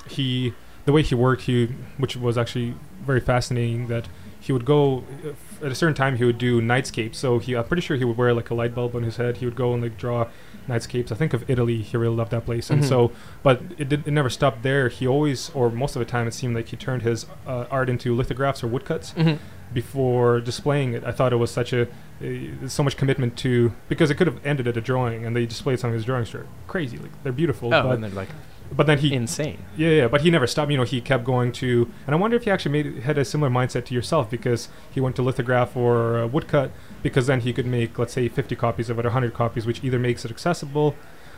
he 0.08 0.54
the 0.84 0.92
way 0.92 1.02
he 1.02 1.14
worked, 1.16 1.42
he 1.42 1.66
which 1.98 2.16
was 2.16 2.38
actually 2.38 2.74
very 3.04 3.20
fascinating. 3.20 3.88
That 3.88 4.06
he 4.38 4.52
would 4.52 4.64
go 4.64 4.98
uh, 5.24 5.32
at 5.62 5.70
a 5.72 5.74
certain 5.74 5.94
time. 5.94 6.16
He 6.16 6.24
would 6.24 6.38
do 6.38 6.60
nightscapes. 6.60 7.16
So 7.16 7.38
he, 7.38 7.54
I'm 7.56 7.64
pretty 7.64 7.82
sure 7.82 7.96
he 7.96 8.04
would 8.04 8.16
wear 8.16 8.32
like 8.34 8.50
a 8.50 8.54
light 8.54 8.74
bulb 8.74 8.94
on 8.96 9.02
his 9.02 9.16
head. 9.16 9.38
He 9.38 9.44
would 9.44 9.56
go 9.56 9.72
and 9.74 9.82
like 9.82 9.96
draw 9.98 10.28
nightscapes. 10.68 11.10
I 11.10 11.14
think 11.14 11.32
of 11.34 11.48
Italy. 11.50 11.82
He 11.82 11.96
really 11.96 12.14
loved 12.16 12.30
that 12.32 12.44
place, 12.44 12.70
and 12.70 12.82
Mhm. 12.82 12.88
so 12.88 13.12
but 13.42 13.60
it, 13.78 13.88
did, 13.88 14.06
it 14.06 14.10
never 14.10 14.30
stopped 14.30 14.62
there. 14.62 14.88
He 14.88 15.06
always, 15.06 15.50
or 15.50 15.70
most 15.70 15.96
of 15.96 16.00
the 16.00 16.06
time, 16.06 16.26
it 16.28 16.34
seemed 16.34 16.54
like 16.54 16.68
he 16.68 16.76
turned 16.76 17.02
his 17.02 17.26
uh, 17.46 17.64
art 17.70 17.88
into 17.88 18.14
lithographs 18.14 18.62
or 18.62 18.68
woodcuts 18.68 19.12
Mhm. 19.16 19.38
before 19.72 20.40
displaying 20.40 20.92
it. 20.92 21.04
I 21.04 21.12
thought 21.12 21.32
it 21.32 21.36
was 21.36 21.50
such 21.50 21.72
a 21.72 21.82
uh, 22.22 22.68
so 22.68 22.82
much 22.82 22.96
commitment 22.98 23.36
to 23.38 23.72
because 23.88 24.10
it 24.10 24.16
could 24.16 24.26
have 24.26 24.44
ended 24.44 24.68
at 24.68 24.76
a 24.76 24.80
drawing, 24.80 25.24
and 25.24 25.34
they 25.34 25.46
displayed 25.46 25.80
some 25.80 25.88
of 25.90 25.94
his 25.94 26.04
drawings. 26.04 26.34
Are 26.34 26.46
crazy, 26.68 26.98
like 26.98 27.10
they're 27.22 27.32
beautiful. 27.32 27.72
oh 27.74 27.82
but, 27.82 27.94
and 27.94 28.04
they're 28.04 28.10
like 28.10 28.28
but 28.72 28.86
then 28.86 28.98
he 28.98 29.12
insane 29.12 29.58
yeah, 29.76 29.90
yeah, 29.90 30.08
but 30.08 30.20
he 30.20 30.30
never 30.30 30.46
stopped. 30.46 30.70
You 30.70 30.76
know, 30.76 30.84
he 30.84 31.00
kept 31.00 31.24
going 31.24 31.52
to, 31.52 31.90
and 32.06 32.14
I 32.14 32.18
wonder 32.18 32.36
if 32.36 32.44
he 32.44 32.50
actually 32.50 32.82
made 32.82 33.02
had 33.02 33.18
a 33.18 33.24
similar 33.24 33.50
mindset 33.50 33.84
to 33.86 33.94
yourself 33.94 34.30
because 34.30 34.68
he 34.90 35.00
went 35.00 35.16
to 35.16 35.22
lithograph 35.22 35.76
or 35.76 36.18
uh, 36.18 36.26
woodcut 36.26 36.70
because 37.02 37.26
then 37.26 37.40
he 37.40 37.52
could 37.52 37.66
make, 37.66 37.98
let's 37.98 38.12
say, 38.12 38.28
50 38.28 38.54
copies 38.56 38.90
of 38.90 38.98
it, 38.98 39.06
or 39.06 39.08
100 39.08 39.34
copies, 39.34 39.66
which 39.66 39.82
either 39.82 39.98
makes 39.98 40.24
it 40.24 40.30
accessible. 40.30 40.94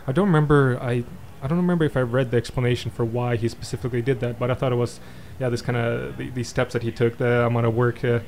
I 0.06 0.12
don't 0.12 0.26
remember. 0.26 0.78
I 0.80 1.04
I 1.42 1.48
don't 1.48 1.59
remember 1.59 1.84
if 1.84 1.96
I 1.96 2.00
read 2.00 2.30
the 2.30 2.36
explanation 2.36 2.90
for 2.90 3.04
why 3.04 3.36
he 3.36 3.48
specifically 3.48 4.02
did 4.02 4.20
that, 4.20 4.38
but 4.38 4.50
I 4.50 4.54
thought 4.54 4.72
it 4.72 4.76
was, 4.76 5.00
yeah, 5.40 5.48
this 5.48 5.62
kind 5.62 5.76
of 5.76 6.16
the, 6.16 6.30
these 6.30 6.48
steps 6.48 6.72
that 6.72 6.82
he 6.82 6.92
took, 6.92 7.18
the 7.18 7.46
amount 7.46 7.66
of 7.66 7.74
work 7.74 8.04
uh, 8.04 8.20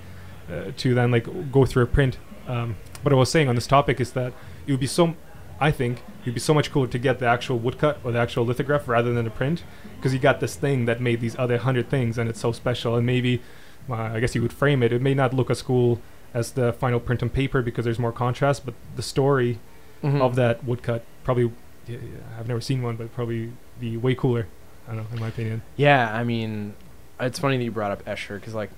uh, 0.51 0.73
to 0.77 0.95
then 0.95 1.11
like 1.11 1.53
go 1.53 1.65
through 1.65 1.85
a 1.85 1.87
print. 1.87 2.19
Um, 2.49 2.77
what 3.03 3.13
I 3.13 3.17
was 3.17 3.31
saying 3.31 3.49
on 3.49 3.55
this 3.55 3.67
topic 3.67 4.01
is 4.01 4.13
that 4.13 4.33
it 4.67 4.73
would 4.73 4.81
be 4.81 4.87
so 4.87 5.15
I 5.61 5.71
think 5.71 6.03
it'd 6.25 6.35
be 6.35 6.41
so 6.41 6.53
much 6.55 6.73
cooler 6.73 6.87
to 6.89 6.99
get 6.99 7.19
the 7.21 7.27
actual 7.27 7.59
woodcut 7.59 7.99
or 8.05 8.13
the 8.13 8.19
actual 8.19 8.45
lithograph 8.45 8.89
rather 8.89 9.13
than 9.15 9.27
a 9.27 9.31
print, 9.31 9.63
because 9.97 10.13
you 10.13 10.19
got 10.19 10.41
this 10.41 10.57
thing 10.57 10.87
that 10.87 11.01
made 11.01 11.21
these 11.21 11.39
other 11.39 11.59
hundred 11.59 11.89
things, 11.89 12.19
and 12.19 12.29
it's 12.29 12.41
so 12.41 12.53
special. 12.53 12.97
And 12.97 13.07
maybe, 13.07 13.41
uh, 13.89 13.95
I 13.95 14.21
guess 14.21 14.35
you 14.35 14.43
would 14.43 14.53
frame 14.53 14.83
it. 14.83 14.93
It 14.93 15.03
may 15.03 15.15
not 15.15 15.33
look 15.35 15.51
as 15.51 15.63
cool 15.63 16.01
as 16.33 16.53
the 16.53 16.73
final 16.73 16.99
print 16.99 17.23
on 17.23 17.31
paper 17.31 17.63
because 17.63 17.85
there's 17.85 17.99
more 17.99 18.13
contrast, 18.13 18.65
but 18.65 18.75
the 18.97 19.03
story 19.03 19.59
Mhm. 20.03 20.21
of 20.21 20.35
that 20.35 20.65
woodcut 20.65 21.05
probably, 21.23 21.45
yeah, 21.87 21.99
yeah, 21.99 22.39
I've 22.39 22.49
never 22.49 22.61
seen 22.61 22.83
one, 22.83 22.97
but 22.97 23.15
probably 23.15 23.53
be 23.81 23.97
way 23.97 24.15
cooler. 24.15 24.47
I 24.89 24.95
don't 24.95 25.09
know, 25.11 25.15
in 25.15 25.21
my 25.21 25.29
opinion. 25.29 25.63
Yeah, 25.77 26.13
I 26.15 26.25
mean, 26.25 26.75
it's 27.21 27.39
funny 27.39 27.57
that 27.57 27.65
you 27.65 27.71
brought 27.71 27.91
up 27.93 28.05
Escher 28.05 28.35
because 28.41 28.55
like 28.55 28.71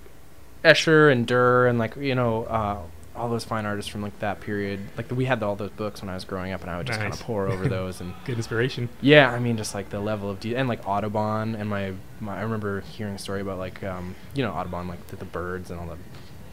Escher 0.64 1.10
and 1.10 1.27
Dürer 1.27 1.68
and 1.70 1.78
like 1.78 1.97
you 1.97 2.14
know 2.14 2.44
uh, 2.44 2.78
all 3.16 3.28
those 3.28 3.44
fine 3.44 3.66
artists 3.66 3.90
from 3.90 4.02
like 4.02 4.18
that 4.20 4.40
period. 4.40 4.80
Like 4.97 5.10
we 5.10 5.24
had 5.24 5.43
all 5.43 5.56
those 5.56 5.70
books 5.70 6.01
when 6.02 6.09
I 6.09 6.14
was 6.14 6.24
growing 6.24 6.52
up, 6.52 6.60
and 6.62 6.70
I 6.70 6.76
would 6.76 6.86
just 6.86 7.01
kind 7.01 7.12
of 7.12 7.20
pour 7.20 7.48
over 7.48 7.68
those. 7.78 8.01
And 8.01 8.14
Good 8.24 8.36
inspiration. 8.36 8.88
yeah, 9.01 9.30
I 9.30 9.38
mean, 9.38 9.56
just 9.56 9.74
like 9.74 9.90
the 9.90 10.01
level 10.01 10.30
of 10.30 10.40
de- 10.40 10.55
and 10.56 10.68
like 10.68 10.86
Audubon 10.86 11.55
and 11.55 11.68
my, 11.70 11.93
my 12.20 12.38
I 12.38 12.43
remember 12.43 12.80
hearing 12.82 13.14
a 13.14 13.18
story 13.18 13.40
about 13.40 13.59
like 13.59 13.82
um, 13.84 14.14
you 14.34 14.43
know 14.43 14.52
Audubon 14.52 14.88
like 14.88 15.06
the, 15.09 15.16
the 15.16 15.24
birds 15.24 15.70
and 15.70 15.80
all 15.80 15.86
the 15.86 15.97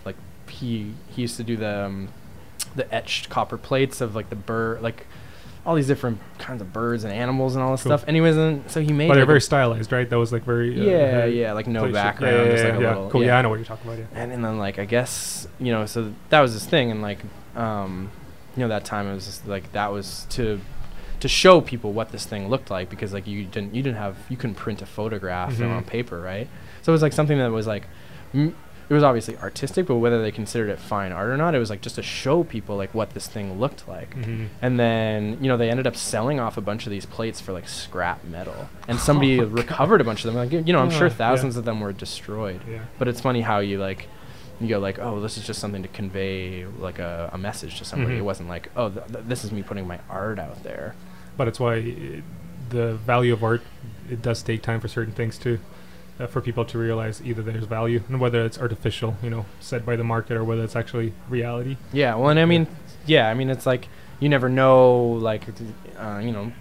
like 0.05 0.15
he 0.49 0.93
he 1.09 1.21
used 1.23 1.37
to 1.37 1.43
do 1.43 1.55
the 1.57 1.85
um, 1.85 2.09
the 2.75 2.91
etched 2.93 3.29
copper 3.29 3.57
plates 3.57 4.01
of 4.01 4.15
like 4.15 4.29
the 4.29 4.35
bird 4.35 4.81
like 4.81 5.05
all 5.65 5.75
these 5.75 5.87
different 5.87 6.19
kinds 6.39 6.61
of 6.61 6.73
birds 6.73 7.03
and 7.05 7.13
animals 7.13 7.55
and 7.55 7.63
all 7.63 7.71
this 7.71 7.83
Cool. 7.83 7.91
stuff. 7.97 8.07
Anyways, 8.07 8.35
and 8.35 8.69
so 8.69 8.81
he 8.81 8.91
made 8.91 9.07
But 9.07 9.15
they're 9.15 9.25
very 9.25 9.39
stylized, 9.41 9.91
right? 9.93 10.09
That 10.09 10.17
was 10.19 10.33
like 10.33 10.43
very. 10.43 10.77
Uh, 10.79 10.83
yeah, 10.83 11.21
uh, 11.21 11.25
yeah, 11.25 11.53
like 11.53 11.67
no 11.67 11.89
background, 11.91 12.35
Yeah, 12.35 12.43
yeah, 12.43 12.51
just 12.51 12.63
yeah, 12.65 12.69
a 12.77 12.81
yeah. 12.81 12.87
little. 12.89 13.09
Cool. 13.09 13.21
yeah. 13.21 13.27
Yeah, 13.27 13.37
I 13.39 13.41
know 13.43 13.49
what 13.49 13.55
you're 13.59 13.65
talking 13.65 13.87
about. 13.89 13.99
Yeah. 13.99 14.05
And, 14.21 14.31
and 14.33 14.43
then 14.43 14.57
like 14.57 14.77
I 14.79 14.85
guess 14.85 15.47
you 15.59 15.71
know, 15.71 15.85
so 15.85 16.13
that 16.29 16.41
was 16.41 16.53
his 16.53 16.65
thing, 16.65 16.91
and 16.91 17.01
like 17.01 17.19
um, 17.55 18.11
you 18.57 18.61
know 18.61 18.67
that 18.67 18.83
time 18.85 19.07
it 19.07 19.13
was 19.13 19.25
just 19.25 19.47
like 19.47 19.71
that 19.71 19.91
was 19.91 20.25
to 20.31 20.59
to 21.21 21.27
show 21.29 21.61
people 21.61 21.93
what 21.93 22.11
this 22.11 22.25
thing 22.25 22.49
looked 22.49 22.69
like 22.69 22.89
because 22.89 23.13
like 23.13 23.25
you 23.25 23.45
didn't 23.45 23.73
you 23.73 23.81
didn't 23.81 23.97
have 23.97 24.17
you 24.27 24.35
couldn't 24.35 24.55
print 24.57 24.81
a 24.81 24.85
photograph 24.85 25.53
Mhm. 25.55 25.77
on 25.77 25.83
paper, 25.85 26.19
right? 26.19 26.49
So 26.81 26.91
it 26.91 26.93
was 26.93 27.01
like 27.01 27.13
something 27.13 27.37
that 27.37 27.51
was 27.51 27.67
like. 27.67 27.87
M- 28.33 28.55
it 28.89 28.93
was 28.93 29.03
obviously 29.03 29.37
artistic, 29.37 29.85
but 29.87 29.95
whether 29.95 30.21
they 30.21 30.31
considered 30.31 30.69
it 30.69 30.79
fine 30.79 31.11
art 31.11 31.29
or 31.29 31.37
not, 31.37 31.55
it 31.55 31.59
was 31.59 31.69
like 31.69 31.81
just 31.81 31.95
to 31.95 32.03
show 32.03 32.43
people 32.43 32.75
like 32.75 32.93
what 32.93 33.11
this 33.11 33.27
thing 33.27 33.59
looked 33.59 33.87
like. 33.87 34.13
hmm 34.13 34.45
And 34.61 34.79
then, 34.79 35.37
you 35.41 35.47
know, 35.47 35.57
they 35.57 35.69
ended 35.69 35.87
up 35.87 35.95
selling 35.95 36.39
off 36.39 36.57
a 36.57 36.61
bunch 36.61 36.85
of 36.85 36.91
these 36.91 37.05
plates 37.05 37.39
for 37.41 37.53
like 37.53 37.67
scrap 37.67 38.23
metal. 38.25 38.69
And 38.87 38.99
somebody 39.07 39.39
Oh, 39.39 39.45
God. 39.45 39.57
recovered 39.57 40.01
a 40.01 40.03
bunch 40.03 40.25
of 40.25 40.33
them. 40.33 40.35
Like, 40.35 40.51
you 40.67 40.73
know, 40.73 40.79
I'm 40.79 40.91
sure 40.91 41.07
yeah. 41.07 41.13
thousands 41.13 41.55
of 41.57 41.65
them 41.65 41.79
were 41.79 41.93
destroyed. 41.93 42.61
Yeah. 42.69 42.79
But 42.99 43.07
it's 43.07 43.21
funny 43.21 43.41
how 43.41 43.59
you 43.59 43.77
like, 43.79 44.07
you 44.59 44.67
go 44.67 44.79
like, 44.79 44.99
oh, 44.99 45.19
this 45.21 45.37
is 45.37 45.45
just 45.47 45.59
something 45.59 45.81
to 45.81 45.89
convey 45.89 46.65
like 46.65 46.99
a, 46.99 47.29
a 47.33 47.37
message 47.37 47.77
to 47.79 47.85
somebody. 47.85 48.15
Mhm. 48.15 48.19
It 48.19 48.23
wasn't 48.23 48.49
like, 48.49 48.69
oh, 48.75 48.89
th- 48.89 49.07
th- 49.07 49.25
this 49.27 49.43
is 49.43 49.51
me 49.51 49.63
putting 49.63 49.87
my 49.87 49.99
art 50.09 50.39
out 50.39 50.61
there. 50.63 50.93
but 51.37 51.47
it's 51.47 51.59
why 51.59 51.77
uh, 51.79 52.21
the 52.69 52.93
value 52.95 53.33
of 53.33 53.43
art. 53.43 53.61
It 54.09 54.21
does 54.21 54.43
take 54.43 54.61
time 54.61 54.79
for 54.81 54.87
certain 54.87 55.13
things 55.13 55.37
to, 55.39 55.59
uh, 56.19 56.27
for 56.27 56.41
people 56.41 56.63
to 56.65 56.77
realize 56.77 57.21
either 57.23 57.41
there's 57.41 57.65
value 57.65 58.01
and 58.07 58.19
whether 58.19 58.43
it's 58.45 58.57
artificial, 58.59 59.15
you 59.23 59.29
know, 59.29 59.45
set 59.59 59.85
by 59.85 59.95
the 59.95 60.03
market, 60.03 60.37
or 60.37 60.43
whether 60.43 60.63
it's 60.63 60.75
actually 60.75 61.13
reality. 61.29 61.77
Yeah, 61.91 62.15
well, 62.15 62.29
and 62.29 62.39
I 62.39 62.45
mean, 62.45 62.67
yeah, 63.05 63.29
I 63.29 63.33
mean, 63.33 63.49
it's 63.49 63.65
like 63.65 63.87
you 64.19 64.29
never 64.29 64.47
know, 64.47 64.95
like, 65.03 65.43
uh, 65.99 66.19
you 66.23 66.31
know, 66.31 66.51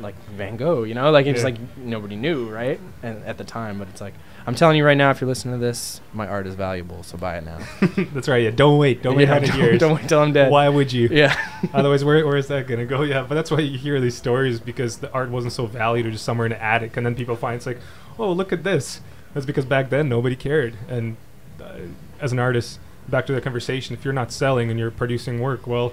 like 0.00 0.14
Van 0.30 0.56
Gogh, 0.56 0.84
you 0.84 0.94
know, 0.94 1.10
like 1.10 1.26
it's 1.26 1.40
Yeah. 1.40 1.44
like 1.46 1.76
nobody 1.76 2.16
knew, 2.16 2.48
right? 2.48 2.80
And 3.02 3.22
at 3.24 3.38
the 3.38 3.44
time, 3.44 3.78
but 3.78 3.88
it's 3.88 4.00
like 4.00 4.14
I'm 4.44 4.54
telling 4.56 4.76
you 4.76 4.84
right 4.84 4.96
now, 4.96 5.10
if 5.10 5.20
you're 5.20 5.28
listening 5.28 5.54
to 5.54 5.64
this, 5.64 6.00
my 6.12 6.26
art 6.26 6.48
is 6.48 6.54
valuable, 6.56 7.04
so 7.04 7.16
buy 7.16 7.36
it 7.36 7.44
now. 7.44 7.58
That's 8.12 8.26
right. 8.28 8.42
Yeah. 8.42 8.50
Don't 8.50 8.76
wait. 8.78 9.00
Don't 9.02 9.14
wait 9.16 9.28
yeah, 9.28 9.34
hundred 9.34 9.50
don't, 9.50 9.58
years. 9.60 9.78
don't 9.80 9.96
wait 9.96 10.08
till 10.08 10.18
I'm 10.20 10.32
dead. 10.32 10.50
Why 10.50 10.68
would 10.68 10.92
you? 10.92 11.08
Yeah, 11.12 11.36
Otherwise, 11.74 12.04
where, 12.04 12.26
where 12.26 12.36
is 12.36 12.48
that 12.48 12.66
gonna 12.66 12.86
go? 12.86 13.02
Yeah, 13.02 13.24
but 13.28 13.34
that's 13.36 13.50
why 13.52 13.60
you 13.60 13.78
hear 13.78 14.00
these 14.00 14.16
stories 14.16 14.58
because 14.58 14.96
the 14.98 15.12
art 15.12 15.28
wasn't 15.30 15.52
so 15.52 15.66
valued 15.66 16.06
or 16.06 16.10
just 16.10 16.24
somewhere 16.24 16.46
in 16.46 16.52
the 16.52 16.62
attic, 16.62 16.96
and 16.96 17.04
then 17.06 17.14
people 17.14 17.36
find 17.36 17.56
it's 17.56 17.66
like, 17.66 17.78
oh, 18.18 18.32
look 18.32 18.52
at 18.52 18.64
this. 18.64 19.00
That's 19.34 19.46
because 19.46 19.64
back 19.64 19.90
then 19.90 20.08
nobody 20.08 20.36
cared. 20.36 20.76
And 20.88 21.16
uh, 21.60 21.78
as 22.20 22.32
an 22.32 22.38
artist, 22.38 22.78
back 23.08 23.26
to 23.26 23.32
the 23.32 23.40
conversation, 23.40 23.94
if 23.94 24.04
you're 24.04 24.14
not 24.14 24.30
selling 24.32 24.70
and 24.70 24.78
you're 24.78 24.90
producing 24.90 25.40
work, 25.40 25.66
well, 25.66 25.92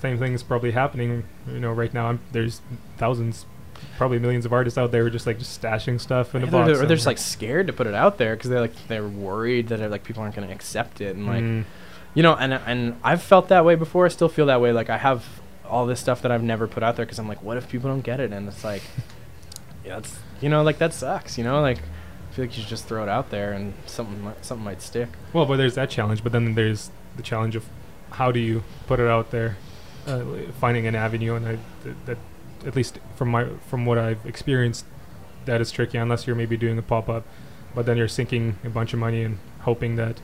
same 0.00 0.18
thing 0.18 0.32
is 0.34 0.42
probably 0.42 0.72
happening. 0.72 1.24
You 1.50 1.60
know, 1.60 1.72
right 1.72 1.92
now 1.94 2.06
I'm, 2.08 2.20
there's 2.32 2.60
thousands, 2.98 3.46
probably 3.96 4.18
millions 4.18 4.44
of 4.44 4.52
artists 4.52 4.76
out 4.76 4.90
there 4.92 5.02
who 5.02 5.06
are 5.06 5.10
just 5.10 5.26
like 5.26 5.38
just 5.38 5.60
stashing 5.62 6.00
stuff 6.00 6.34
in 6.34 6.42
a 6.42 6.46
Yeah, 6.46 6.50
box. 6.52 6.66
they're, 6.66 6.82
or 6.82 6.86
they're 6.86 6.96
just 6.96 7.06
like 7.06 7.18
scared 7.18 7.68
to 7.68 7.72
put 7.72 7.86
it 7.86 7.94
out 7.94 8.18
there 8.18 8.34
because 8.36 8.50
they're 8.50 8.60
like 8.60 8.88
they're 8.88 9.06
worried 9.06 9.68
that 9.68 9.88
like 9.90 10.04
people 10.04 10.22
aren't 10.22 10.34
going 10.34 10.46
to 10.48 10.52
accept 10.54 11.00
it 11.00 11.14
and 11.16 11.26
like 11.26 11.42
Mm, 11.42 11.64
you 12.14 12.22
know 12.22 12.34
and 12.34 12.52
and 12.54 12.96
I've 13.02 13.22
felt 13.22 13.48
that 13.48 13.64
way 13.64 13.74
before. 13.76 14.04
I 14.04 14.08
still 14.08 14.28
feel 14.28 14.46
that 14.46 14.60
way. 14.60 14.72
Like 14.72 14.90
I 14.90 14.98
have 14.98 15.24
all 15.68 15.86
this 15.86 16.00
stuff 16.00 16.22
that 16.22 16.30
I've 16.32 16.42
never 16.42 16.66
put 16.68 16.82
out 16.82 16.96
there 16.96 17.06
because 17.06 17.18
I'm 17.18 17.28
like, 17.28 17.42
what 17.42 17.56
if 17.56 17.68
people 17.68 17.88
don't 17.88 18.02
get 18.02 18.20
it? 18.20 18.32
And 18.32 18.46
it's 18.48 18.62
like, 18.64 18.82
yeah, 19.84 19.98
it's 19.98 20.18
you 20.44 20.50
know 20.50 20.62
like 20.62 20.78
that 20.78 20.92
sucks. 20.92 21.38
You 21.38 21.44
know, 21.44 21.60
like 21.62 21.78
I 21.78 22.34
feel 22.34 22.44
like 22.44 22.54
you 22.56 22.60
should 22.62 22.70
just 22.70 22.86
throw 22.86 23.02
it 23.02 23.08
out 23.08 23.30
there 23.30 23.52
and 23.52 23.72
something 23.86 24.20
might, 24.22 24.44
something 24.44 24.64
might 24.64 24.82
stick. 24.82 25.08
Well, 25.32 25.46
but 25.46 25.56
there's 25.56 25.74
that 25.76 25.88
challenge, 25.90 26.22
but 26.22 26.32
then 26.32 26.54
there's 26.54 26.90
the 27.16 27.22
challenge 27.22 27.56
of 27.56 27.64
how 28.10 28.30
do 28.30 28.38
you 28.40 28.62
put 28.86 29.00
it 29.00 29.08
out 29.08 29.30
there, 29.30 29.56
uh, 30.06 30.22
finding 30.60 30.86
an 30.86 30.94
avenue, 30.94 31.34
and 31.34 31.46
I, 31.46 31.58
th- 31.82 31.96
that 32.06 32.18
at 32.66 32.76
least 32.76 32.98
from 33.16 33.28
my 33.30 33.46
from 33.68 33.86
what 33.86 33.98
I've 33.98 34.24
experienced, 34.26 34.84
that 35.46 35.60
is 35.60 35.70
tricky 35.72 35.98
unless 35.98 36.26
you're 36.26 36.36
maybe 36.36 36.56
doing 36.56 36.78
a 36.78 36.82
pop 36.82 37.08
up, 37.08 37.24
but 37.74 37.86
then 37.86 37.96
you're 37.96 38.08
sinking 38.08 38.56
a 38.64 38.70
bunch 38.70 38.92
of 38.92 38.98
money 38.98 39.22
and 39.24 39.38
hoping 39.60 39.96
that. 39.96 40.20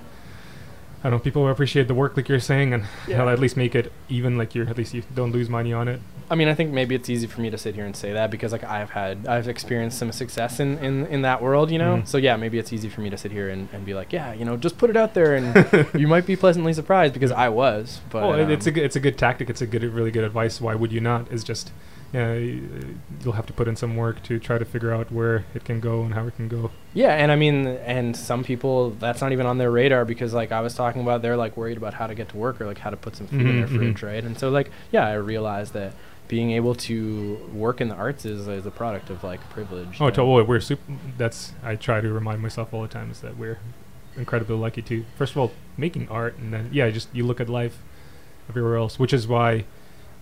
I 1.03 1.05
don't 1.05 1.13
know. 1.13 1.19
People 1.25 1.49
appreciate 1.49 1.89
the 1.89 1.95
work, 1.95 2.15
like 2.17 2.29
you're 2.29 2.41
saying, 2.41 2.75
and 2.75 2.85
Yeah. 3.09 3.27
at 3.33 3.39
least 3.39 3.57
make 3.57 3.75
it 3.75 3.91
even. 4.11 4.37
Like 4.37 4.55
you're 4.55 4.69
at 4.69 4.77
least 4.77 4.93
you 4.93 5.03
don't 5.15 5.33
lose 5.33 5.49
money 5.49 5.73
on 5.73 5.89
it. 5.89 6.01
I 6.31 6.37
mean, 6.37 6.47
I 6.49 6.55
think 6.55 6.71
maybe 6.73 6.95
it's 6.95 7.11
easy 7.11 7.27
for 7.27 7.41
me 7.41 7.51
to 7.51 7.59
sit 7.59 7.75
here 7.75 7.85
and 7.85 7.97
say 7.97 8.13
that 8.13 8.31
because 8.31 8.53
like 8.53 8.63
I've 8.63 8.91
had 8.91 9.27
I've 9.27 9.49
experienced 9.49 9.99
some 9.99 10.13
success 10.13 10.61
in 10.61 10.79
in, 10.79 11.07
in 11.07 11.23
that 11.23 11.43
world, 11.43 11.71
you 11.71 11.79
know. 11.79 11.97
Mhm. 11.99 12.07
So 12.07 12.19
yeah, 12.19 12.37
maybe 12.37 12.59
it's 12.59 12.73
easy 12.73 12.89
for 12.89 13.01
me 13.01 13.11
to 13.11 13.17
sit 13.19 13.33
here 13.33 13.49
and, 13.49 13.69
and 13.73 13.85
be 13.85 13.95
like, 13.95 14.13
yeah, 14.13 14.33
you 14.33 14.45
know, 14.45 14.57
just 14.57 14.79
put 14.79 14.91
it 14.91 14.97
out 14.97 15.15
there 15.15 15.35
and 15.35 15.89
you 16.01 16.07
might 16.07 16.27
be 16.27 16.37
pleasantly 16.37 16.73
surprised 16.73 17.15
because 17.15 17.33
I 17.33 17.49
was. 17.49 18.01
But 18.11 18.23
oh, 18.23 18.33
it- 18.35 18.51
it's 18.51 18.67
a 18.67 18.71
um, 18.71 18.75
good, 18.75 18.85
it's 18.85 18.97
a 18.97 19.01
good 19.01 19.19
tactic. 19.19 19.51
It's 19.51 19.61
a 19.61 19.67
good, 19.67 19.83
really 19.83 20.13
good 20.13 20.25
advice. 20.25 20.61
Why 20.61 20.75
would 20.77 20.93
you 20.93 21.01
not? 21.01 21.31
Is 21.33 21.43
just, 21.43 21.73
yeah, 22.13 22.35
you'll 22.35 23.33
have 23.35 23.47
to 23.47 23.53
put 23.53 23.69
in 23.69 23.77
some 23.77 23.97
work 23.97 24.23
to 24.25 24.39
try 24.39 24.59
to 24.59 24.65
figure 24.65 24.93
out 24.93 25.11
where 25.13 25.45
it 25.55 25.65
can 25.65 25.81
go 25.81 26.03
and 26.03 26.15
how 26.15 26.27
it 26.27 26.37
can 26.37 26.49
go. 26.49 26.71
Yeah, 26.95 27.15
and 27.15 27.31
I 27.31 27.37
mean, 27.37 27.67
and 27.67 28.17
some 28.17 28.43
people 28.45 28.91
that's 28.91 29.21
not 29.21 29.33
even 29.33 29.47
on 29.47 29.59
their 29.59 29.71
radar 29.71 30.05
because, 30.05 30.33
like 30.35 30.53
I 30.53 30.61
was 30.61 30.75
talking 30.75 31.03
about, 31.03 31.23
they're 31.23 31.37
like 31.37 31.57
worried 31.57 31.77
about 31.77 31.95
how 31.95 32.07
to 32.07 32.15
get 32.15 32.29
to 32.31 32.37
work 32.37 32.61
or 32.61 32.67
like 32.67 32.79
how 32.79 32.91
to 32.91 32.97
put 32.97 33.17
some 33.17 33.27
food 33.27 33.41
in 33.43 33.47
Mhm, 33.49 33.59
their 33.59 33.69
mhm. 33.69 33.77
fridge, 33.77 34.03
right? 34.03 34.23
And 34.25 34.39
so, 34.39 34.49
like, 34.49 34.71
yeah, 34.93 35.07
I 35.07 35.15
realized 35.15 35.73
that 35.75 35.93
being 36.31 36.53
able 36.53 36.77
to 36.77 37.35
work 37.53 37.81
in 37.81 37.89
the 37.89 37.95
arts 37.97 38.25
is, 38.25 38.47
is 38.47 38.65
a 38.65 38.71
product 38.71 39.11
of 39.11 39.25
like 39.25 39.41
privilege. 39.51 40.01
Oh, 40.01 40.11
totally. 40.11 40.45
We're 40.45 40.61
super. 40.61 40.83
That's 41.19 41.53
I 41.61 41.75
try 41.75 42.01
to 42.01 42.13
remind 42.13 42.41
myself 42.41 42.73
all 42.73 42.83
the 42.83 42.89
time 42.89 43.11
is 43.11 43.21
that 43.21 43.37
we're 43.37 43.59
incredibly 44.17 44.57
lucky 44.57 44.81
to 44.83 45.05
first 45.17 45.33
of 45.33 45.39
all 45.39 45.53
making 45.77 46.09
art, 46.09 46.37
and 46.39 46.55
then 46.55 46.71
yeah, 46.73 46.89
just 46.91 47.09
you 47.13 47.27
look 47.27 47.41
at 47.41 47.49
life 47.49 47.83
everywhere 48.49 48.77
else, 48.77 48.97
which 48.97 49.13
is 49.13 49.27
why, 49.27 49.65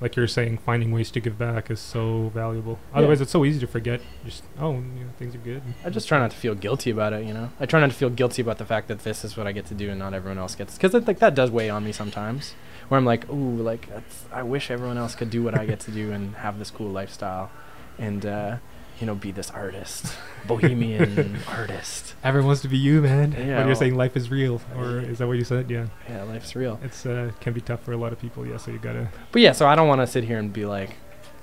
like 0.01 0.17
you're 0.17 0.27
saying, 0.27 0.57
finding 0.65 0.93
ways 0.93 1.11
to 1.11 1.21
give 1.21 1.39
back 1.39 1.71
is 1.71 1.79
so 1.79 2.31
valuable. 2.35 2.79
Yeah. 2.93 2.99
Otherwise, 3.01 3.21
it's 3.21 3.31
so 3.31 3.45
easy 3.45 3.61
to 3.61 3.67
forget. 3.67 4.01
Just 4.25 4.45
oh, 4.59 4.73
you 4.73 5.05
know, 5.05 5.11
things 5.19 5.35
are 5.35 5.39
good. 5.39 5.63
I 5.85 5.91
just 5.91 6.09
try 6.09 6.19
not 6.19 6.31
to 6.31 6.37
feel 6.39 6.55
guilty 6.55 6.91
about 6.91 7.13
it, 7.13 7.27
you 7.27 7.35
know. 7.35 7.51
I 7.61 7.67
try 7.67 7.81
not 7.81 7.91
to 7.91 7.97
feel 7.97 8.09
guilty 8.09 8.41
about 8.41 8.57
the 8.57 8.65
fact 8.65 8.89
that 8.89 9.01
this 9.01 9.27
is 9.27 9.37
what 9.37 9.47
I 9.47 9.53
get 9.53 9.67
to 9.67 9.75
do 9.75 9.91
and 9.91 9.99
not 9.99 10.15
everyone 10.15 10.39
else 10.39 10.55
gets. 10.55 10.79
Because 10.79 10.95
like 11.07 11.19
that 11.19 11.35
does 11.35 11.51
weigh 11.51 11.69
on 11.69 11.85
me 11.85 11.93
sometimes, 11.93 12.55
where 12.89 12.99
I'm 12.99 13.05
like, 13.05 13.29
ooh, 13.31 13.57
like 13.63 13.89
that's, 13.89 14.25
I 14.33 14.43
wish 14.43 14.71
everyone 14.71 14.99
else 14.99 15.15
could 15.15 15.31
do 15.31 15.43
what 15.43 15.57
I 15.59 15.67
get 15.67 15.81
to 15.81 15.91
do 15.91 16.13
and 16.13 16.35
have 16.37 16.59
this 16.59 16.71
cool 16.71 16.91
lifestyle, 16.91 17.51
and 17.99 18.25
uh, 18.27 18.57
you 19.01 19.07
know, 19.07 19.15
be 19.15 19.31
this 19.31 19.51
artist, 19.51 20.13
bohemian 20.47 21.39
artist. 21.49 22.15
Everyone 22.25 22.49
wants 22.49 22.63
to 22.63 22.69
be 22.69 22.79
you, 22.79 23.01
man. 23.03 23.33
Yeah, 23.33 23.39
when 23.39 23.49
well- 23.57 23.67
you're 23.67 23.75
saying 23.77 23.95
life 23.97 24.17
is 24.17 24.31
real, 24.31 24.61
or 24.77 24.99
is 25.01 25.19
that 25.19 25.27
what 25.27 25.37
you 25.39 25.45
said? 25.45 25.71
Yeah, 25.71 25.87
Yeah, 26.09 26.23
life's 26.25 26.57
real. 26.57 26.81
it's 26.83 27.07
uh, 27.07 27.31
can 27.41 27.53
be 27.53 27.61
tough 27.61 27.83
for 27.85 27.93
a 27.93 27.97
lot 27.97 28.13
of 28.13 28.19
people. 28.21 28.47
Yeah, 28.47 28.57
so 28.57 28.71
you 28.71 28.79
gotta. 28.79 29.09
But 29.33 29.43
yeah, 29.43 29.53
so 29.53 29.67
I 29.67 29.75
don't 29.75 29.89
want 29.89 30.01
to 30.01 30.07
sit 30.07 30.25
here 30.25 30.39
and 30.39 30.53
be 30.53 30.65
like, 30.67 30.97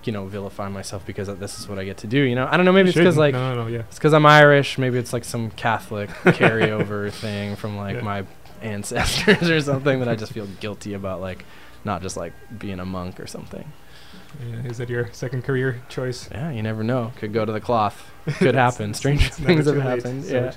you 0.03 0.11
know, 0.11 0.25
vilify 0.27 0.69
myself 0.69 1.05
because 1.05 1.27
this 1.39 1.57
is 1.59 1.67
what 1.67 1.79
I 1.79 1.85
get 1.85 1.97
to 1.97 2.07
do. 2.07 2.19
You 2.19 2.35
know, 2.35 2.47
I 2.51 2.57
don't 2.57 2.65
know. 2.65 2.71
Maybe 2.73 2.87
You 2.87 2.91
it's 2.91 2.97
because 2.97 3.17
like 3.17 3.33
no, 3.33 3.55
no, 3.55 3.63
no, 3.63 3.67
yeah. 3.67 3.79
it's 3.79 3.97
because 3.97 4.13
I'm 4.13 4.25
Irish. 4.25 4.77
Maybe 4.77 4.97
it's 4.99 5.13
like 5.13 5.23
some 5.23 5.49
Catholic 5.51 6.09
carryover 6.25 7.11
thing 7.11 7.55
from 7.55 7.77
like 7.77 7.95
Yeah. 7.95 8.01
my 8.01 8.25
ancestors 8.61 9.49
or 9.49 9.61
something 9.61 9.99
that 9.99 10.07
I 10.09 10.15
just 10.15 10.31
feel 10.31 10.47
guilty 10.59 10.93
about, 10.93 11.21
like 11.21 11.45
not 11.83 12.01
just 12.01 12.17
like 12.17 12.33
being 12.57 12.79
a 12.79 12.85
monk 12.85 13.19
or 13.19 13.27
something. 13.27 13.71
yeah. 14.45 14.63
Is 14.69 14.77
that 14.79 14.89
your 14.89 15.09
second 15.13 15.43
career 15.43 15.81
choice? 15.89 16.29
Yeah, 16.31 16.51
you 16.51 16.63
never 16.63 16.83
know. 16.83 17.11
Could 17.17 17.33
go 17.33 17.45
to 17.45 17.51
the 17.51 17.61
cloth. 17.61 18.11
Could 18.37 18.55
happen. 18.65 18.93
Strange 18.93 19.29
things 19.31 19.65
have 19.67 19.75
late. 19.77 19.83
happened. 19.83 20.23
Yeah. 20.25 20.51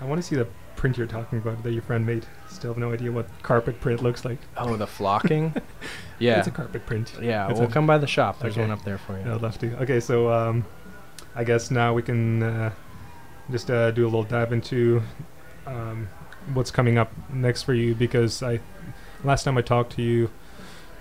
I 0.00 0.04
want 0.06 0.20
to 0.20 0.26
see 0.26 0.36
the 0.36 0.48
print 0.76 0.96
you're 0.96 1.06
talking 1.06 1.38
about 1.38 1.62
that 1.62 1.72
your 1.72 1.82
friend 1.82 2.06
made. 2.06 2.24
Still 2.48 2.70
have 2.72 2.78
no 2.78 2.92
idea 2.92 3.12
what 3.12 3.26
carpet 3.42 3.80
print 3.80 4.02
looks 4.02 4.24
like. 4.24 4.38
Oh, 4.56 4.76
the 4.76 4.86
flocking. 4.86 5.54
yeah. 6.18 6.38
It's 6.38 6.48
a 6.48 6.50
carpet 6.50 6.86
print. 6.86 7.12
yeah. 7.20 7.48
it's 7.50 7.60
We'll 7.60 7.68
come 7.68 7.86
by 7.86 7.98
the 7.98 8.06
shop. 8.06 8.38
There's 8.40 8.54
Okay. 8.54 8.62
one 8.62 8.70
up 8.70 8.82
there 8.84 8.98
for 8.98 9.18
you. 9.18 9.24
Love 9.36 9.58
to. 9.58 9.76
Okay, 9.82 10.00
so 10.00 10.32
um, 10.32 10.64
I 11.34 11.44
guess 11.44 11.70
now 11.70 11.92
we 11.94 12.02
can 12.02 12.42
uh, 12.42 12.72
just 13.50 13.70
uh, 13.70 13.90
do 13.92 14.04
a 14.04 14.08
little 14.08 14.24
dive 14.24 14.52
into 14.54 15.02
um, 15.66 16.08
what's 16.54 16.70
coming 16.70 16.98
up 16.98 17.12
next 17.32 17.62
for 17.62 17.74
you 17.74 17.94
because 17.94 18.42
I 18.42 18.60
last 19.24 19.44
time 19.44 19.56
I 19.58 19.62
talked 19.62 19.92
to 19.96 20.02
you, 20.02 20.30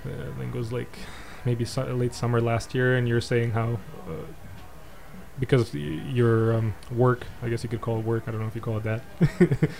uh, 0.05 0.09
I 0.09 0.39
think 0.39 0.53
it 0.55 0.57
was 0.57 0.71
like 0.71 0.97
maybe 1.45 1.65
su- 1.65 1.81
late 1.83 2.13
summer 2.13 2.41
last 2.41 2.73
year, 2.75 2.95
and 2.97 3.07
you 3.07 3.13
were 3.13 3.21
saying 3.21 3.51
how. 3.51 3.79
Uh, 4.07 4.25
because 5.39 5.73
y- 5.73 5.79
your 5.79 6.53
um, 6.53 6.73
work, 6.91 7.25
I 7.41 7.47
guess 7.47 7.63
you 7.63 7.69
could 7.69 7.79
call 7.79 7.97
it 7.99 8.05
work. 8.05 8.23
I 8.27 8.31
don't 8.31 8.41
know 8.41 8.47
if 8.47 8.55
you 8.55 8.61
call 8.61 8.75
it 8.77 8.83
that. 8.83 9.01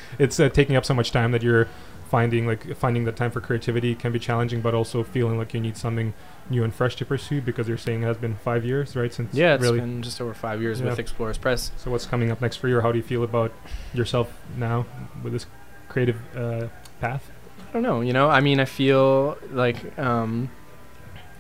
it's 0.20 0.40
uh, 0.40 0.48
taking 0.48 0.78
up 0.78 0.86
so 0.86 0.94
much 0.94 1.12
time 1.12 1.32
that 1.34 1.44
you're 1.44 1.68
finding 2.10 2.48
like 2.48 2.76
finding 2.78 3.04
the 3.04 3.12
time 3.12 3.30
for 3.30 3.42
creativity 3.42 3.94
can 3.94 4.14
be 4.14 4.20
challenging, 4.20 4.62
but 4.62 4.74
also 4.74 5.04
feeling 5.04 5.38
like 5.38 5.54
you 5.54 5.60
need 5.60 5.76
something 5.76 6.14
new 6.50 6.64
and 6.64 6.74
fresh 6.74 6.96
to 6.96 7.06
pursue 7.06 7.42
because 7.42 7.68
you're 7.68 7.78
saying 7.78 8.04
it 8.04 8.06
has 8.06 8.16
been 8.18 8.36
five 8.36 8.64
years, 8.64 8.96
right? 8.96 9.14
Since 9.14 9.34
Yeah, 9.34 9.56
it's 9.56 9.62
really. 9.62 9.82
been 9.82 10.02
just 10.02 10.22
over 10.22 10.34
five 10.34 10.62
years 10.62 10.80
Yeah. 10.80 10.86
with 10.92 10.98
Explorers 11.00 11.38
Press. 11.38 11.72
So 11.76 11.92
what's 11.92 12.06
coming 12.06 12.32
up 12.32 12.40
next 12.40 12.56
for 12.56 12.70
you? 12.70 12.78
Or 12.78 12.82
how 12.82 12.94
do 12.94 12.98
you 12.98 13.04
feel 13.04 13.24
about 13.24 13.52
yourself 13.94 14.32
now 14.58 14.86
with 15.22 15.34
this 15.34 15.46
creative 15.90 16.18
uh, 16.36 16.68
path? 17.02 17.30
I 17.70 17.74
don't 17.74 17.84
know. 17.84 18.02
You 18.02 18.14
know, 18.14 18.30
I 18.30 18.40
mean, 18.40 18.60
I 18.60 18.66
feel 18.66 19.38
like 19.52 19.98
um, 20.00 20.50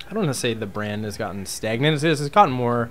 I 0.07 0.13
don't 0.13 0.23
want 0.25 0.33
to 0.33 0.39
say 0.39 0.53
the 0.53 0.65
brand 0.65 1.05
has 1.05 1.17
gotten 1.17 1.45
stagnant. 1.45 2.03
It's, 2.03 2.19
it's 2.21 2.29
gotten 2.29 2.53
more. 2.53 2.89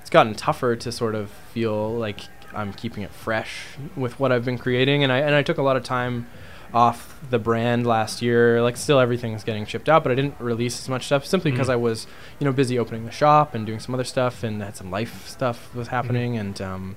It's 0.00 0.10
gotten 0.10 0.34
tougher 0.34 0.74
to 0.76 0.90
sort 0.90 1.14
of 1.14 1.30
feel 1.30 1.92
like 1.92 2.20
I'm 2.52 2.72
keeping 2.72 3.02
it 3.04 3.10
fresh 3.12 3.76
with 3.96 4.18
what 4.18 4.32
I've 4.32 4.44
been 4.44 4.58
creating, 4.58 5.04
and 5.04 5.12
I 5.12 5.18
and 5.18 5.34
I 5.34 5.42
took 5.42 5.58
a 5.58 5.62
lot 5.62 5.76
of 5.76 5.84
time 5.84 6.26
off 6.72 7.18
the 7.30 7.38
brand 7.38 7.84
last 7.86 8.22
year. 8.22 8.62
Like, 8.62 8.76
still 8.76 9.00
everything's 9.00 9.42
getting 9.44 9.66
shipped 9.66 9.88
out, 9.88 10.02
but 10.04 10.12
I 10.12 10.14
didn't 10.14 10.40
release 10.40 10.80
as 10.80 10.88
much 10.88 11.06
stuff 11.06 11.26
simply 11.26 11.50
because 11.50 11.66
Mhm. 11.66 11.72
I 11.72 11.76
was, 11.76 12.06
you 12.38 12.44
know, 12.44 12.52
busy 12.52 12.78
opening 12.78 13.04
the 13.06 13.10
shop 13.10 13.54
and 13.56 13.66
doing 13.66 13.80
some 13.80 13.92
other 13.94 14.04
stuff, 14.04 14.42
and 14.44 14.62
had 14.62 14.76
some 14.76 14.90
life 14.90 15.26
stuff 15.28 15.74
was 15.74 15.88
happening, 15.88 16.36
and 16.36 16.60
um, 16.62 16.96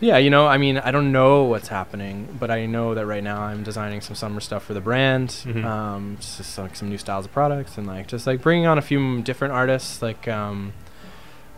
so 0.00 0.06
yeah, 0.06 0.16
you 0.16 0.30
know, 0.30 0.46
I 0.46 0.56
mean, 0.58 0.78
I 0.78 0.90
don't 0.90 1.12
know 1.12 1.44
what's 1.44 1.68
happening, 1.68 2.36
but 2.40 2.50
I 2.50 2.66
know 2.66 2.94
that 2.94 3.06
right 3.06 3.22
now 3.22 3.42
I'm 3.42 3.62
designing 3.62 4.00
some 4.00 4.14
summer 4.16 4.40
stuff 4.40 4.64
for 4.64 4.74
the 4.74 4.80
brand, 4.80 5.28
Mhm. 5.46 5.64
um, 5.64 6.16
just 6.20 6.58
like 6.58 6.74
some 6.74 6.88
new 6.88 6.98
styles 6.98 7.26
of 7.26 7.32
products, 7.32 7.76
and 7.78 7.86
like 7.86 8.06
just 8.08 8.26
like 8.26 8.40
bringing 8.42 8.66
on 8.66 8.78
a 8.78 8.82
few 8.82 9.20
different 9.22 9.54
artists, 9.54 10.00
like 10.02 10.26
um, 10.26 10.72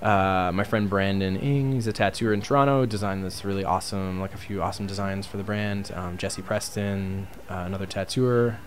uh, 0.03 0.51
my 0.53 0.65
friend 0.65 0.91
Brandon 0.91 1.37
Ing, 1.37 1.73
he's 1.73 1.87
a 1.87 1.93
tattooer 1.93 2.33
in 2.33 2.43
Toronto, 2.43 2.85
designed 2.87 3.25
this 3.25 3.45
really 3.45 3.65
awesome, 3.65 4.21
like 4.21 4.35
a 4.35 4.39
few 4.39 4.61
awesome 4.61 4.87
designs 4.87 5.27
for 5.27 5.37
the 5.37 5.45
brand. 5.45 5.93
Um, 5.95 6.19
Jesse 6.19 6.43
Preston, 6.43 7.29
uh, 7.49 7.63
another 7.67 7.87
tattooer, 7.87 8.59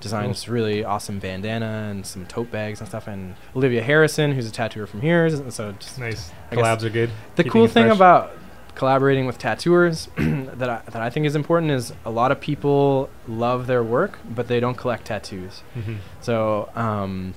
designed 0.00 0.24
Cool. 0.24 0.32
this 0.32 0.48
really 0.48 0.82
awesome 0.84 1.20
bandana 1.20 1.86
and 1.90 2.04
some 2.04 2.26
tote 2.26 2.50
bags 2.50 2.80
and 2.80 2.88
stuff. 2.88 3.06
And 3.06 3.36
Olivia 3.54 3.82
Harrison, 3.82 4.32
who's 4.32 4.48
a 4.48 4.50
tattooer 4.50 4.86
from 4.88 5.00
here, 5.02 5.30
so 5.50 5.72
just 5.78 5.98
Nice. 6.00 6.32
Collabs 6.50 6.82
are 6.82 6.90
good. 6.90 7.10
the 7.36 7.44
Keeping 7.44 7.52
cool 7.52 7.66
thing 7.68 7.84
fresh. 7.84 7.96
about 7.96 8.32
collaborating 8.80 9.26
with 9.26 9.36
tattooers 9.38 10.08
that 10.16 10.70
I, 10.70 10.80
that 10.92 11.02
I 11.02 11.10
think 11.10 11.26
is 11.26 11.36
important 11.36 11.70
is 11.70 11.92
a 12.06 12.10
lot 12.10 12.32
of 12.32 12.40
people 12.40 13.10
love 13.28 13.66
their 13.66 13.82
work, 13.84 14.18
but 14.38 14.48
they 14.48 14.58
don't 14.58 14.76
collect 14.76 15.04
tattoos. 15.06 15.60
hmm 15.74 15.96
So, 16.22 16.70
um, 16.74 17.34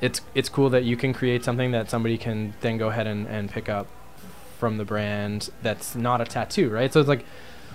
it's 0.00 0.20
it's 0.34 0.48
cool 0.48 0.70
that 0.70 0.82
you 0.84 0.96
can 0.96 1.12
create 1.12 1.44
something 1.44 1.70
that 1.72 1.90
somebody 1.90 2.16
can 2.18 2.54
then 2.62 2.78
go 2.78 2.88
ahead 2.88 3.06
and, 3.06 3.26
and 3.28 3.50
pick 3.50 3.68
up 3.68 3.86
from 4.58 4.76
the 4.78 4.84
brand 4.84 5.50
that's 5.62 5.94
not 5.94 6.20
a 6.20 6.24
tattoo, 6.24 6.70
right? 6.70 6.90
So 6.92 6.98
it's 7.00 7.08
like 7.16 7.24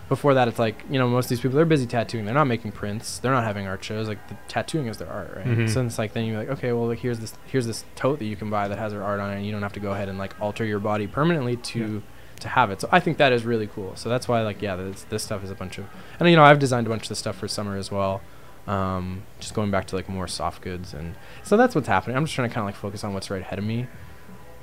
before 0.09 0.33
that 0.33 0.47
it's 0.47 0.57
like, 0.59 0.83
you 0.89 0.97
know, 0.99 1.07
most 1.07 1.25
of 1.25 1.29
these 1.29 1.39
people 1.41 1.55
they're 1.57 1.65
busy 1.75 1.85
tattooing. 1.85 2.25
They're 2.25 2.33
not 2.43 2.47
making 2.55 2.71
prints. 2.71 3.19
They're 3.19 3.31
not 3.39 3.43
having 3.43 3.67
art 3.67 3.83
shows. 3.83 4.07
Like 4.07 4.21
the 4.27 4.35
tattooing 4.47 4.87
is 4.87 4.97
their 4.97 5.09
art, 5.19 5.31
right? 5.37 5.45
Mhm. 5.45 5.69
So 5.69 5.85
it's 5.85 5.99
like 5.99 6.13
then 6.13 6.25
you're 6.25 6.39
like, 6.39 6.49
okay, 6.55 6.71
well 6.73 6.87
like, 6.87 6.99
here's 6.99 7.19
this 7.19 7.33
here's 7.45 7.67
this 7.67 7.85
tote 7.95 8.17
that 8.19 8.25
you 8.25 8.35
can 8.35 8.49
buy 8.49 8.67
that 8.67 8.77
has 8.79 8.91
their 8.93 9.03
art 9.03 9.19
on 9.19 9.29
it 9.31 9.35
and 9.37 9.45
you 9.45 9.51
don't 9.53 9.61
have 9.67 9.73
to 9.79 9.83
go 9.87 9.91
ahead 9.91 10.09
and 10.09 10.17
like 10.17 10.33
alter 10.41 10.65
your 10.65 10.79
body 10.79 11.05
permanently 11.07 11.55
to 11.57 12.01
to 12.41 12.47
have 12.49 12.69
it. 12.71 12.81
So 12.81 12.89
I 12.91 12.99
think 12.99 13.17
that 13.17 13.31
is 13.33 13.45
really 13.45 13.67
cool. 13.67 13.95
So 13.95 14.09
that's 14.09 14.27
why 14.27 14.41
like 14.41 14.61
yeah, 14.61 14.75
this, 14.75 15.03
this 15.03 15.23
stuff 15.23 15.43
is 15.43 15.51
a 15.51 15.55
bunch 15.55 15.77
of 15.77 15.85
and 16.19 16.29
you 16.29 16.35
know, 16.35 16.43
I've 16.43 16.59
designed 16.59 16.87
a 16.87 16.89
bunch 16.89 17.03
of 17.03 17.09
this 17.09 17.19
stuff 17.19 17.37
for 17.37 17.47
summer 17.47 17.77
as 17.77 17.91
well. 17.91 18.21
Um, 18.67 19.23
just 19.39 19.53
going 19.53 19.71
back 19.71 19.85
to 19.87 19.95
like 19.95 20.09
more 20.09 20.27
soft 20.27 20.61
goods 20.61 20.93
and 20.93 21.15
so 21.43 21.55
that's 21.57 21.73
what's 21.73 21.87
happening. 21.87 22.17
I'm 22.17 22.25
just 22.25 22.35
trying 22.35 22.49
to 22.49 22.53
kind 22.53 22.63
of 22.63 22.67
like 22.67 22.75
focus 22.75 23.03
on 23.03 23.13
what's 23.13 23.29
right 23.29 23.41
ahead 23.41 23.59
of 23.59 23.65
me. 23.65 23.87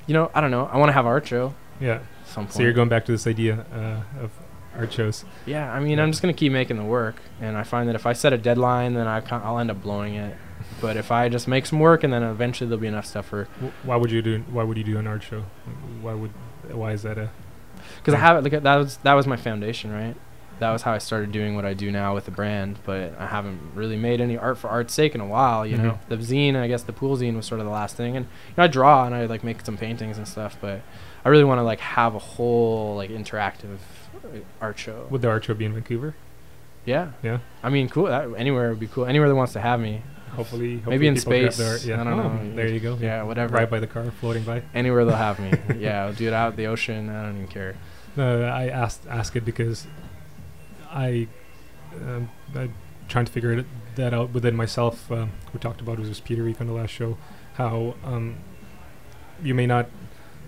You 0.07 0.13
know, 0.13 0.29
I 0.35 0.41
don't 0.41 0.51
know. 0.51 0.65
I 0.71 0.77
want 0.77 0.89
to 0.89 0.93
have 0.93 1.05
art 1.07 1.27
show 1.27 1.55
Yeah. 1.79 1.99
some 2.25 2.45
point. 2.45 2.53
So 2.53 2.61
you're 2.63 2.73
going 2.73 2.89
back 2.89 3.05
to 3.05 3.11
this 3.11 3.25
idea 3.25 3.65
uh, 3.73 4.23
of 4.23 4.31
art 4.77 4.93
shows. 4.93 5.25
Yeah, 5.47 5.71
I 5.73 5.79
mean, 5.79 5.97
Yeah. 5.97 6.03
I'm 6.03 6.11
just 6.11 6.21
gonna 6.21 6.33
keep 6.33 6.51
making 6.51 6.77
the 6.77 6.83
work, 6.83 7.15
and 7.41 7.57
I 7.57 7.63
find 7.63 7.89
that 7.89 7.95
if 7.95 8.05
I 8.05 8.13
set 8.13 8.31
a 8.31 8.37
deadline, 8.37 8.93
then 8.93 9.07
I 9.07 9.21
I'll 9.31 9.57
end 9.57 9.71
up 9.71 9.81
blowing 9.81 10.13
it. 10.15 10.35
But 10.81 10.97
if 10.97 11.11
I 11.11 11.27
just 11.29 11.47
make 11.47 11.65
some 11.65 11.79
work, 11.79 12.03
and 12.03 12.13
then 12.13 12.21
eventually 12.23 12.67
there'll 12.67 12.81
be 12.81 12.87
enough 12.87 13.05
stuff 13.05 13.25
for 13.27 13.45
Wh- 13.61 13.87
Why 13.87 13.95
would 13.95 14.11
you 14.11 14.21
do? 14.21 14.43
Why 14.51 14.63
would 14.63 14.77
you 14.77 14.83
do 14.83 14.97
an 14.99 15.07
art 15.07 15.23
show? 15.23 15.45
Why 16.01 16.13
would? 16.13 16.31
Why 16.71 16.91
is 16.91 17.01
that 17.03 17.17
a? 17.17 17.29
Because 17.97 18.13
I 18.13 18.17
have 18.17 18.37
it. 18.37 18.51
Like 18.51 18.63
that 18.63 18.75
was 18.75 18.97
that 18.97 19.13
was 19.13 19.27
my 19.27 19.37
foundation, 19.37 19.91
right? 19.91 20.15
That 20.59 20.71
was 20.71 20.83
how 20.83 20.93
I 20.93 20.99
started 20.99 21.33
doing 21.33 21.55
what 21.55 21.65
I 21.65 21.73
do 21.73 21.91
now 21.91 22.13
with 22.15 22.25
the 22.25 22.31
brand. 22.31 22.79
But 22.85 23.13
I 23.19 23.25
haven't 23.27 23.59
really 23.75 23.97
made 23.97 24.21
any 24.21 24.37
art 24.37 24.57
for 24.57 24.69
art's 24.69 24.93
sake 24.93 25.13
in 25.13 25.19
a 25.21 25.25
while. 25.27 25.65
You 25.65 25.77
know, 25.77 25.99
the 26.07 26.15
zine, 26.17 26.55
I 26.55 26.67
guess 26.67 26.83
the 26.83 26.93
pool 26.93 27.17
zine 27.17 27.35
was 27.35 27.45
sort 27.45 27.59
of 27.59 27.65
the 27.65 27.71
last 27.73 27.97
thing, 27.97 28.15
and 28.15 28.25
you 28.25 28.53
know, 28.57 28.63
I 28.63 28.67
draw 28.67 29.05
and 29.05 29.13
I 29.13 29.25
like 29.25 29.43
make 29.43 29.65
some 29.65 29.77
paintings 29.77 30.17
and 30.17 30.27
stuff. 30.27 30.57
But 30.61 30.81
I 31.25 31.29
really 31.29 31.43
want 31.43 31.59
to 31.59 31.63
like 31.63 31.79
have 31.81 32.15
a 32.15 32.19
whole 32.19 32.95
like 32.95 33.09
interactive 33.09 33.77
uh, 34.23 34.39
art 34.61 34.79
show. 34.79 35.07
Would 35.09 35.21
the 35.21 35.29
art 35.29 35.43
show 35.45 35.53
be 35.53 35.65
in 35.65 35.73
Vancouver? 35.73 36.15
Yeah, 36.85 37.13
Yeah. 37.23 37.39
I 37.63 37.69
mean, 37.69 37.89
cool. 37.89 38.05
That, 38.05 38.31
anywhere 38.37 38.69
would 38.69 38.79
be 38.79 38.87
cool. 38.87 39.05
Anywhere 39.07 39.27
that 39.27 39.35
wants 39.35 39.53
to 39.53 39.59
have 39.59 39.79
me. 39.79 40.03
Hopefully, 40.35 40.75
hopefully 40.75 40.95
Maybe 40.97 41.07
in 41.07 41.17
space. 41.17 41.57
the 41.57 41.67
art. 41.67 41.83
Yeah. 41.85 42.01
I 42.01 42.03
don't 42.03 42.19
Oh, 42.19 42.33
know. 42.33 42.55
There 42.55 42.67
you 42.67 42.79
go. 42.79 42.97
Yeah, 42.99 43.23
whatever. 43.23 43.55
Right 43.55 43.69
by 43.69 43.79
the 43.79 43.87
car, 43.87 44.09
floating 44.19 44.43
by. 44.43 44.61
Anywhere 44.73 45.05
they'll 45.05 45.15
have 45.15 45.39
me. 45.39 45.51
yeah, 45.79 46.05
I'll 46.05 46.13
do 46.13 46.27
it 46.27 46.33
out 46.33 46.49
at 46.49 46.55
the 46.57 46.67
ocean. 46.67 47.09
I 47.09 47.23
don't 47.23 47.35
even 47.35 47.47
care. 47.47 47.75
No, 48.15 48.43
I 48.43 48.67
asked 48.67 49.05
ask 49.09 49.35
it 49.35 49.43
because 49.45 49.87
I 50.89 51.27
um, 51.95 52.29
I'm 52.55 52.73
trying 53.07 53.25
to 53.25 53.31
figure 53.31 53.53
it, 53.53 53.65
that 53.95 54.13
out 54.13 54.31
within 54.31 54.55
myself. 54.55 55.11
Um, 55.11 55.31
we 55.53 55.59
talked 55.59 55.81
about 55.81 55.99
it 55.99 56.07
was 56.07 56.19
Peter 56.19 56.43
Reek 56.43 56.59
on 56.61 56.67
the 56.67 56.73
last 56.73 56.91
show. 56.91 57.17
How 57.55 57.95
um, 58.03 58.37
you 59.43 59.53
may 59.53 59.65
not, 59.67 59.87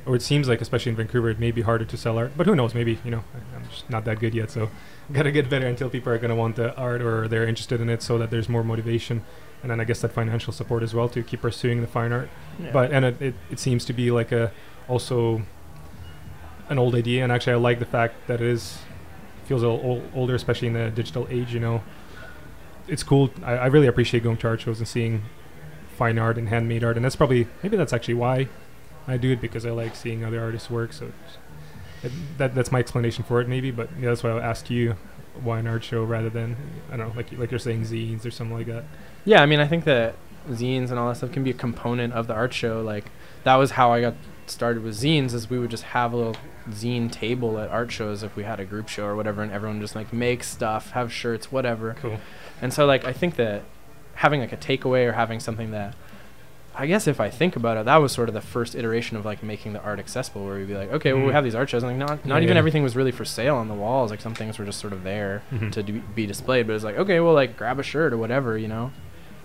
or 0.06 0.16
it 0.16 0.22
seems 0.22 0.48
like, 0.48 0.62
especially 0.62 0.90
in 0.92 0.96
Vancouver, 0.96 1.30
it 1.30 1.40
may 1.40 1.52
be 1.52 1.62
harder 1.62 1.86
to 1.86 1.98
sell 1.98 2.18
art. 2.18 2.34
But 2.38 2.48
who 2.48 2.56
knows? 2.56 2.74
Maybe 2.74 3.00
you 3.04 3.12
know 3.12 3.24
I- 3.34 3.56
I'm 3.58 3.68
just 3.70 3.90
not 3.90 4.06
that 4.06 4.20
good 4.20 4.34
yet. 4.34 4.50
So 4.52 4.70
gotta 5.12 5.32
get 5.32 5.50
better 5.50 5.68
until 5.68 5.90
people 5.90 6.12
are 6.14 6.18
gonna 6.18 6.36
want 6.36 6.56
the 6.56 6.76
art 6.76 7.02
or 7.02 7.28
they're 7.28 7.48
interested 7.48 7.82
in 7.82 7.90
it, 7.90 8.02
so 8.02 8.18
that 8.18 8.30
there's 8.32 8.48
more 8.50 8.64
motivation. 8.64 9.24
And 9.62 9.72
then 9.72 9.80
I 9.80 9.86
guess 9.86 10.02
that 10.02 10.12
financial 10.12 10.54
support 10.54 10.84
as 10.84 10.94
well 10.94 11.10
to 11.10 11.24
keep 11.24 11.42
pursuing 11.42 11.82
the 11.82 11.88
fine 11.88 12.12
art. 12.12 12.30
But 12.72 12.92
and 12.92 13.06
it, 13.06 13.22
it, 13.22 13.36
it 13.52 13.60
seems 13.60 13.86
to 13.86 13.94
be 13.94 14.12
like 14.12 14.32
a 14.32 14.52
also 14.88 15.42
an 16.70 16.78
old 16.80 16.96
idea 16.96 17.24
and 17.24 17.32
actually 17.32 17.54
i 17.54 17.56
like 17.56 17.80
the 17.80 17.86
fact 17.86 18.16
that 18.28 18.42
it 18.42 18.48
is 18.48 18.80
feels 19.46 19.64
a 19.64 19.70
little 19.70 19.90
ol- 19.90 20.04
older 20.14 20.36
especially 20.36 20.68
in 20.68 20.74
the 20.74 20.90
digital 20.92 21.28
age 21.30 21.54
you 21.54 21.60
know? 21.60 21.82
It's 22.90 23.04
cool. 23.04 23.32
I, 23.44 23.54
I 23.54 23.66
really 23.68 23.88
appreciate 23.88 24.24
going 24.24 24.38
to 24.38 24.48
art 24.48 24.62
shows 24.62 24.80
and 24.80 24.88
seeing 24.88 25.24
fine 25.98 26.18
art 26.18 26.38
and 26.38 26.50
handmade 26.50 26.84
art 26.84 26.96
and 26.96 27.04
that's 27.04 27.16
probably 27.16 27.48
maybe 27.64 27.76
that's 27.76 27.92
actually 27.92 28.14
why 28.14 28.48
i 29.08 29.18
do 29.18 29.32
it 29.32 29.42
because 29.42 29.66
i 29.66 29.72
like 29.72 29.96
seeing 29.96 30.24
other 30.24 30.40
artists 30.40 30.70
work 30.70 30.94
so 30.94 31.12
it, 32.04 32.12
that 32.38 32.54
that's 32.54 32.72
my 32.72 32.80
explanation 32.80 33.24
for 33.24 33.42
it 33.42 33.48
maybe 33.48 33.72
but 33.72 33.90
yeah, 34.00 34.10
that's 34.10 34.22
why 34.24 34.30
i 34.30 34.40
asked 34.40 34.70
you 34.70 34.96
why 35.42 35.58
an 35.60 35.66
art 35.66 35.84
show 35.84 36.04
rather 36.04 36.30
than 36.30 36.56
i 36.92 36.98
don't 36.98 37.10
know 37.10 37.14
like 37.16 37.32
like 37.40 37.50
you're 37.50 37.60
saying 37.60 37.82
zines 37.84 38.26
or 38.26 38.32
something 38.32 38.56
like 38.56 38.68
that 38.68 38.84
Yeah, 39.28 39.42
I 39.42 39.46
mean, 39.46 39.60
I 39.60 39.68
think 39.68 39.84
that 39.84 40.16
zines 40.50 40.90
and 40.90 40.98
all 40.98 41.10
that 41.10 41.18
stuff 41.18 41.34
can 41.34 41.44
be 41.44 41.50
a 41.52 41.54
component 41.54 42.14
of 42.14 42.28
the 42.28 42.34
art 42.34 42.54
show. 42.54 42.82
Like 42.82 43.06
that 43.44 43.56
was 43.56 43.72
how 43.72 43.92
I 43.92 44.00
got 44.00 44.14
started 44.46 44.84
with 44.84 44.96
zines. 44.96 45.34
Is 45.34 45.50
we 45.50 45.60
would 45.60 45.70
just 45.70 45.84
have 45.84 46.14
a 46.14 46.16
little 46.16 46.36
zine 46.70 47.12
table 47.12 47.60
at 47.60 47.70
art 47.70 47.92
shows 47.92 48.24
if 48.24 48.36
we 48.38 48.44
had 48.44 48.62
a 48.62 48.66
group 48.66 48.88
show 48.88 49.04
or 49.06 49.18
whatever, 49.18 49.42
and 49.44 49.52
everyone 49.52 49.82
just 49.82 49.96
like 49.96 50.14
make 50.14 50.46
stuff, 50.46 50.92
have 50.92 51.12
shirts, 51.12 51.52
whatever. 51.52 51.96
cool 52.00 52.20
And 52.62 52.74
so 52.74 52.86
like 52.86 53.04
I 53.04 53.12
think 53.12 53.36
that 53.36 53.64
having 54.16 54.40
like 54.40 54.54
a 54.54 54.58
takeaway 54.58 55.06
or 55.06 55.12
having 55.12 55.42
something 55.42 55.72
that 55.72 55.94
I 56.80 56.86
guess 56.86 57.06
if 57.08 57.20
I 57.20 57.30
think 57.30 57.56
about 57.58 57.76
it, 57.76 57.86
that 57.86 57.98
was 57.98 58.12
sort 58.14 58.30
of 58.30 58.34
the 58.36 58.42
first 58.42 58.76
iteration 58.76 59.18
of 59.18 59.26
like 59.26 59.44
making 59.44 59.74
the 59.74 59.82
art 59.82 60.00
accessible, 60.00 60.46
where 60.46 60.56
we'd 60.56 60.68
be 60.70 60.76
like, 60.76 60.92
okay, 60.94 61.12
well 61.12 61.24
we 61.24 61.30
Mhm. 61.32 61.34
have 61.34 61.44
these 61.44 61.56
art 61.56 61.70
shows, 61.70 61.84
and 61.84 61.92
like 61.92 62.00
not 62.00 62.26
not 62.26 62.38
Yeah, 62.38 62.44
even 62.46 62.56
everything 62.56 62.82
was 62.84 62.96
really 62.96 63.12
for 63.12 63.26
sale 63.26 63.56
on 63.58 63.68
the 63.68 63.74
walls. 63.74 64.10
Like 64.10 64.22
some 64.22 64.34
things 64.36 64.58
were 64.58 64.64
just 64.64 64.80
sort 64.80 64.94
of 64.94 65.04
there 65.04 65.42
Mhm. 65.52 65.72
to 65.74 65.84
do, 65.84 66.00
be 66.16 66.26
displayed, 66.26 66.66
but 66.68 66.74
it's 66.78 66.86
like 66.86 66.98
okay, 66.98 67.20
well 67.20 67.34
like 67.34 67.58
grab 67.58 67.78
a 67.78 67.84
shirt 67.84 68.14
or 68.14 68.18
whatever, 68.18 68.58
you 68.58 68.70
know. 68.70 68.92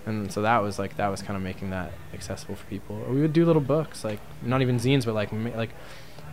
And 0.05 0.31
so 0.31 0.41
that 0.41 0.61
was 0.61 0.79
like 0.79 0.97
that 0.97 1.07
was 1.07 1.21
kind 1.21 1.37
of 1.37 1.43
making 1.43 1.69
that 1.69 1.91
accessible 2.13 2.55
for 2.55 2.65
people. 2.65 3.01
Or 3.07 3.13
we 3.13 3.21
would 3.21 3.33
do 3.33 3.45
little 3.45 3.61
books, 3.61 4.03
like 4.03 4.19
not 4.41 4.61
even 4.61 4.77
zines, 4.77 5.05
but 5.05 5.13
like 5.13 5.31
like 5.55 5.69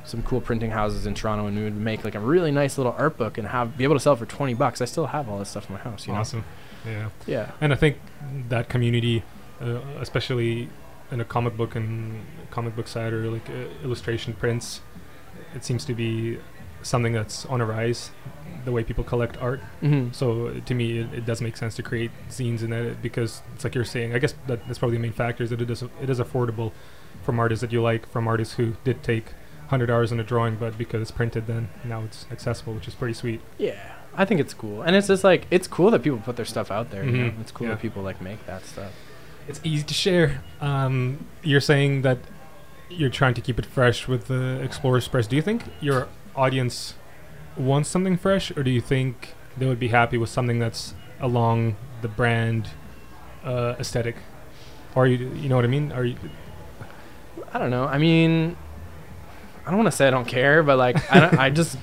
some 0.04 0.22
cool 0.22 0.40
printing 0.40 0.70
houses 0.70 1.06
in 1.06 1.14
Toronto, 1.14 1.46
and 1.46 1.56
we 1.56 1.64
would 1.64 1.76
make 1.76 2.04
like 2.04 2.14
a 2.14 2.20
really 2.20 2.50
nice 2.50 2.78
little 2.78 2.94
art 2.98 3.16
book 3.16 3.38
and 3.38 3.46
have 3.48 3.76
be 3.76 3.84
able 3.84 3.96
to 3.96 4.00
sell 4.00 4.16
for 4.16 4.26
twenty 4.26 4.54
bucks. 4.54 4.80
I 4.80 4.86
still 4.86 5.06
have 5.06 5.28
all 5.28 5.38
this 5.38 5.50
stuff 5.50 5.68
in 5.68 5.74
my 5.74 5.80
house, 5.80 6.06
you 6.06 6.12
know. 6.12 6.20
awesome 6.20 6.44
yeah 6.84 7.10
Yeah. 7.26 7.52
And 7.60 7.72
I 7.72 7.76
think 7.76 7.98
that 8.48 8.68
community, 8.68 9.22
uh, 9.60 9.80
especially 10.00 10.68
in 11.10 11.20
a 11.20 11.24
comic 11.24 11.56
book 11.56 11.74
and 11.74 12.24
comic 12.50 12.76
book 12.76 12.88
side 12.88 13.12
or 13.12 13.30
like 13.30 13.48
uh, 13.50 13.84
illustration 13.84 14.32
prints, 14.32 14.80
it 15.54 15.64
seems 15.64 15.84
to 15.86 15.94
be 15.94 16.38
something 16.82 17.12
that's 17.12 17.44
on 17.46 17.60
a 17.60 17.66
rise. 17.66 18.10
The 18.62 18.72
way 18.72 18.84
people 18.84 19.04
collect 19.04 19.38
art, 19.38 19.60
Mm-hmm. 19.80 20.12
so 20.12 20.52
to 20.66 20.74
me, 20.74 20.98
it, 20.98 21.14
it 21.14 21.24
does 21.24 21.40
make 21.40 21.56
sense 21.56 21.74
to 21.76 21.82
create 21.82 22.10
zines 22.28 22.62
in 22.62 22.68
that 22.70 23.00
because 23.00 23.40
it's 23.54 23.64
like 23.64 23.74
you're 23.74 23.84
saying. 23.86 24.14
I 24.14 24.18
guess 24.18 24.34
that, 24.48 24.66
that's 24.66 24.78
probably 24.78 24.98
the 24.98 25.02
main 25.02 25.14
factor 25.14 25.42
is 25.42 25.48
that 25.48 25.62
it 25.62 25.70
is 25.70 25.82
it 25.82 26.10
is 26.10 26.18
affordable 26.20 26.72
from 27.22 27.38
artists 27.38 27.62
that 27.62 27.72
you 27.72 27.80
like, 27.80 28.06
from 28.10 28.28
artists 28.28 28.54
who 28.54 28.74
did 28.84 29.02
take 29.02 29.32
hundred 29.68 29.90
hours 29.90 30.12
in 30.12 30.20
a 30.20 30.22
drawing, 30.22 30.56
but 30.56 30.76
because 30.76 31.00
it's 31.00 31.10
printed, 31.10 31.46
then 31.46 31.70
now 31.84 32.02
it's 32.02 32.26
accessible, 32.30 32.74
which 32.74 32.86
is 32.86 32.94
pretty 32.94 33.14
sweet. 33.14 33.40
Yeah, 33.56 33.92
I 34.14 34.26
think 34.26 34.40
it's 34.40 34.52
cool, 34.52 34.82
and 34.82 34.94
it's 34.94 35.06
just 35.06 35.24
like 35.24 35.46
it's 35.50 35.66
cool 35.66 35.90
that 35.92 36.02
people 36.02 36.18
put 36.18 36.36
their 36.36 36.44
stuff 36.44 36.70
out 36.70 36.90
there. 36.90 37.02
You 37.02 37.12
know? 37.12 37.30
Mhm, 37.30 37.40
It's 37.40 37.52
cool 37.52 37.66
yeah. 37.68 37.74
that 37.76 37.80
people 37.80 38.02
like 38.02 38.20
make 38.20 38.44
that 38.44 38.66
stuff. 38.66 38.92
It's 39.48 39.60
easy 39.64 39.84
to 39.84 39.94
share. 39.94 40.42
Um, 40.60 41.26
you're 41.42 41.62
saying 41.62 42.02
that 42.02 42.18
you're 42.90 43.08
trying 43.08 43.32
to 43.34 43.40
keep 43.40 43.58
it 43.58 43.64
fresh 43.64 44.06
with 44.06 44.26
the 44.26 44.60
Explorers 44.60 45.08
Press. 45.08 45.26
Do 45.26 45.34
you 45.36 45.42
think 45.42 45.62
your 45.80 46.08
audience 46.34 46.94
wants 47.56 47.88
something 47.88 48.16
fresh, 48.16 48.50
or 48.56 48.62
do 48.62 48.70
you 48.70 48.80
think 48.80 49.34
they 49.56 49.66
would 49.66 49.80
be 49.80 49.88
happy 49.88 50.16
with 50.16 50.30
something 50.30 50.58
that's 50.58 50.94
along 51.20 51.76
the 52.02 52.08
brand 52.08 52.68
uh, 53.44 53.74
aesthetic? 53.78 54.16
Or 54.94 55.06
you, 55.06 55.30
you 55.34 55.48
know 55.48 55.56
what 55.56 55.64
I 55.64 55.68
mean? 55.68 55.92
Are 55.92 56.04
you? 56.04 56.16
I 57.52 57.58
don't 57.58 57.70
know. 57.70 57.84
I 57.84 57.98
mean, 57.98 58.56
I 59.66 59.70
don't 59.70 59.78
want 59.78 59.90
to 59.90 59.96
say 59.96 60.06
I 60.06 60.10
don't 60.10 60.26
care, 60.26 60.62
but 60.62 60.78
like 60.78 61.12
I, 61.12 61.20
don't, 61.20 61.38
I 61.38 61.50
just 61.50 61.76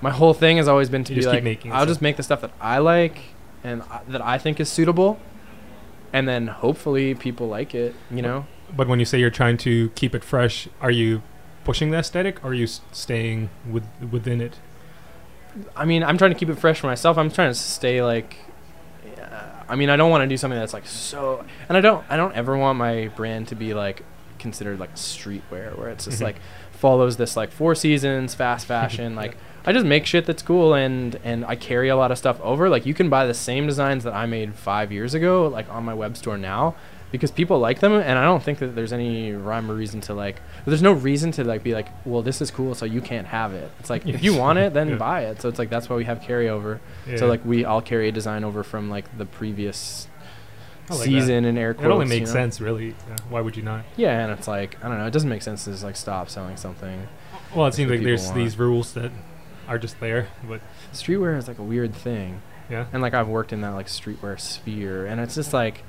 my 0.00 0.10
whole 0.10 0.34
thing 0.34 0.56
has 0.56 0.68
always 0.68 0.88
been 0.88 1.04
to 1.04 1.14
You 1.14 1.20
be 1.20 1.26
like 1.26 1.66
I'll 1.66 1.72
stuff. 1.72 1.88
just 1.88 2.02
make 2.02 2.16
the 2.16 2.22
stuff 2.22 2.40
that 2.40 2.52
I 2.60 2.78
like 2.78 3.18
and 3.64 3.82
I, 3.82 4.00
that 4.08 4.20
I 4.22 4.38
think 4.38 4.60
is 4.60 4.68
suitable, 4.68 5.18
and 6.12 6.28
then 6.28 6.48
hopefully 6.48 7.14
people 7.14 7.48
like 7.48 7.74
it. 7.74 7.94
You 8.10 8.22
know. 8.22 8.46
But 8.74 8.88
when 8.88 8.98
you 8.98 9.04
say 9.04 9.18
you're 9.18 9.30
trying 9.30 9.58
to 9.58 9.90
keep 9.90 10.14
it 10.14 10.24
fresh, 10.24 10.66
are 10.80 10.90
you 10.90 11.22
pushing 11.64 11.90
the 11.90 11.98
aesthetic, 11.98 12.44
or 12.44 12.48
are 12.50 12.54
you 12.54 12.66
staying 12.66 13.50
with 13.70 13.84
within 14.10 14.40
it? 14.40 14.58
I 15.76 15.84
mean, 15.84 16.02
I'm 16.02 16.16
trying 16.16 16.32
to 16.32 16.38
keep 16.38 16.48
it 16.48 16.58
fresh 16.58 16.80
for 16.80 16.86
myself. 16.86 17.18
I'm 17.18 17.30
trying 17.30 17.50
to 17.50 17.54
stay 17.58 18.02
like. 18.02 18.36
Uh, 19.20 19.40
I 19.68 19.76
mean, 19.76 19.90
I 19.90 19.96
don't 19.96 20.10
want 20.10 20.22
to 20.22 20.28
do 20.28 20.36
something 20.36 20.58
that's 20.58 20.72
like 20.72 20.86
so, 20.86 21.44
and 21.68 21.76
I 21.76 21.80
don't. 21.80 22.04
I 22.08 22.16
don't 22.16 22.34
ever 22.34 22.56
want 22.56 22.78
my 22.78 23.08
brand 23.16 23.48
to 23.48 23.54
be 23.54 23.74
like 23.74 24.02
considered 24.38 24.78
like 24.80 24.94
streetwear, 24.94 25.76
where 25.78 25.88
it's 25.88 26.04
just 26.06 26.20
Mhm. 26.20 26.24
like 26.24 26.36
follows 26.72 27.16
this 27.16 27.36
like 27.36 27.50
four 27.52 27.74
seasons 27.74 28.34
fast 28.34 28.66
fashion. 28.74 29.14
like 29.14 29.36
I 29.64 29.72
just 29.72 29.86
make 29.86 30.06
shit 30.06 30.26
that's 30.26 30.42
cool, 30.42 30.74
and 30.74 31.18
and 31.22 31.44
I 31.44 31.54
carry 31.56 31.88
a 31.88 31.96
lot 31.96 32.10
of 32.10 32.18
stuff 32.18 32.40
over. 32.40 32.68
Like 32.68 32.86
you 32.86 32.94
can 32.94 33.08
buy 33.10 33.26
the 33.26 33.34
same 33.34 33.66
designs 33.66 34.04
that 34.04 34.14
I 34.14 34.26
made 34.26 34.54
five 34.54 34.90
years 34.90 35.14
ago, 35.14 35.46
like 35.48 35.68
on 35.70 35.84
my 35.84 35.94
web 35.94 36.16
store 36.16 36.38
now. 36.38 36.74
Because 37.12 37.30
people 37.30 37.58
like 37.60 37.78
them, 37.80 37.92
and 37.92 38.18
I 38.18 38.24
don't 38.24 38.42
think 38.42 38.58
that 38.60 38.74
there's 38.74 38.92
any 38.92 39.32
rhyme 39.32 39.70
or 39.70 39.74
reason 39.74 40.00
to 40.02 40.14
like. 40.14 40.40
There's 40.64 40.82
no 40.82 40.92
reason 40.92 41.30
to 41.32 41.44
like 41.44 41.62
be 41.62 41.74
like, 41.74 41.88
well, 42.06 42.22
this 42.22 42.40
is 42.40 42.50
cool, 42.50 42.74
so 42.74 42.86
you 42.86 43.00
can't 43.02 43.26
have 43.26 43.52
it. 43.52 43.70
It's 43.78 43.90
like 43.90 44.06
if 44.06 44.24
you 44.24 44.34
want 44.34 44.58
it, 44.58 44.72
then 44.72 44.88
Yeah. 44.92 44.96
buy 44.96 45.20
it. 45.26 45.40
So 45.42 45.48
it's 45.50 45.58
like 45.58 45.68
that's 45.70 45.88
why 45.90 45.96
we 45.96 46.06
have 46.06 46.20
carryover. 46.20 46.80
So 47.18 47.26
like 47.28 47.44
we 47.44 47.64
all 47.66 47.82
carry 47.82 48.08
a 48.08 48.12
design 48.12 48.42
over 48.44 48.62
from 48.64 48.88
like 48.90 49.16
the 49.18 49.26
previous 49.26 50.08
like 50.88 50.98
that. 51.00 51.04
season 51.04 51.44
in 51.44 51.56
air 51.58 51.74
quotes. 51.74 51.86
it 51.86 51.90
only 51.92 52.06
you 52.06 52.08
makes 52.20 52.30
know? 52.30 52.34
sense, 52.34 52.60
really. 52.60 52.88
Yeah, 52.88 53.16
why 53.28 53.40
would 53.42 53.56
you 53.56 53.62
not? 53.62 53.84
Yeah, 53.96 54.18
and 54.18 54.32
it's 54.32 54.48
like 54.48 54.82
I 54.84 54.88
don't 54.88 54.96
know. 54.98 55.06
It 55.06 55.12
doesn't 55.12 55.28
make 55.28 55.42
sense 55.42 55.64
to 55.64 55.70
just 55.70 55.84
like 55.84 55.96
stop 55.96 56.28
selling 56.30 56.56
something. 56.56 57.06
Well, 57.54 57.66
it 57.66 57.74
seems 57.74 57.90
like 57.90 58.02
there's 58.02 58.24
want. 58.24 58.36
these 58.36 58.58
rules 58.58 58.94
that 58.94 59.12
are 59.68 59.78
just 59.78 60.00
there, 60.00 60.28
but 60.48 60.60
Streetwear 60.94 61.36
is 61.36 61.46
like 61.46 61.58
a 61.58 61.62
weird 61.62 61.94
thing, 61.94 62.40
yeah. 62.70 62.86
and 62.92 63.02
like 63.02 63.12
I've 63.14 63.28
worked 63.28 63.52
in 63.52 63.60
that 63.60 63.70
like 63.74 63.86
streetwear 63.86 64.40
sphere, 64.40 65.04
and 65.06 65.20
it's 65.20 65.34
just 65.34 65.52
like 65.52 65.84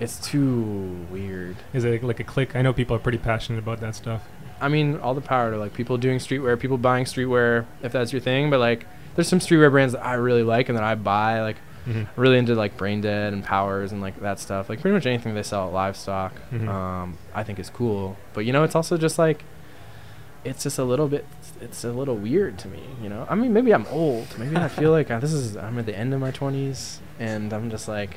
it's 0.00 0.18
too 0.26 1.06
weird. 1.10 1.56
Is 1.72 1.84
it 1.84 2.02
like 2.02 2.20
a 2.20 2.24
click? 2.24 2.54
I 2.56 2.62
know 2.62 2.72
people 2.72 2.94
are 2.96 3.00
pretty 3.00 3.18
passionate 3.18 3.58
about 3.58 3.80
that 3.80 3.94
stuff. 3.94 4.22
I 4.60 4.68
mean, 4.68 4.96
all 4.98 5.14
the 5.14 5.20
power 5.20 5.50
to 5.50 5.58
like 5.58 5.74
people 5.74 5.96
doing 5.98 6.18
streetwear, 6.18 6.58
people 6.58 6.78
buying 6.78 7.04
streetwear 7.04 7.66
if 7.82 7.92
that's 7.92 8.12
your 8.12 8.20
thing. 8.20 8.50
But 8.50 8.60
like, 8.60 8.86
there's 9.14 9.28
some 9.28 9.38
streetwear 9.38 9.70
brands 9.70 9.92
that 9.94 10.04
I 10.04 10.14
really 10.14 10.42
like 10.42 10.68
and 10.68 10.76
that 10.78 10.84
I 10.84 10.94
buy. 10.94 11.40
Like, 11.42 11.56
Mm-hmm. 11.86 12.20
really 12.20 12.36
into 12.36 12.56
like 12.56 12.76
Brain 12.76 13.00
Dead 13.00 13.32
and 13.32 13.44
Powers 13.44 13.92
and 13.92 14.00
like 14.02 14.18
that 14.20 14.40
stuff. 14.40 14.68
Like 14.68 14.80
pretty 14.80 14.92
much 14.92 15.06
anything 15.06 15.36
they 15.36 15.44
sell 15.44 15.68
at 15.68 15.72
livestock, 15.72 16.32
Mhm. 16.52 16.66
um, 16.68 17.16
I 17.32 17.44
think 17.44 17.60
is 17.60 17.70
cool. 17.70 18.16
But 18.34 18.44
you 18.44 18.52
know, 18.52 18.64
it's 18.64 18.74
also 18.74 18.96
just 18.98 19.20
like, 19.20 19.44
it's 20.44 20.64
just 20.64 20.80
a 20.80 20.84
little 20.84 21.06
bit. 21.06 21.24
It's 21.60 21.84
a 21.84 21.92
little 21.92 22.16
weird 22.16 22.58
to 22.58 22.68
me. 22.68 22.82
You 23.00 23.08
know, 23.08 23.24
I 23.30 23.36
mean, 23.36 23.52
maybe 23.52 23.72
I'm 23.72 23.86
old. 23.86 24.26
Maybe 24.36 24.56
I 24.56 24.66
feel 24.66 24.90
like 24.98 25.12
uh, 25.12 25.20
this 25.20 25.32
is. 25.32 25.56
I'm 25.56 25.78
at 25.78 25.86
the 25.86 25.96
end 25.96 26.12
of 26.12 26.18
my 26.18 26.32
20s, 26.32 26.98
and 27.20 27.52
I'm 27.52 27.70
just 27.70 27.86
like. 27.86 28.16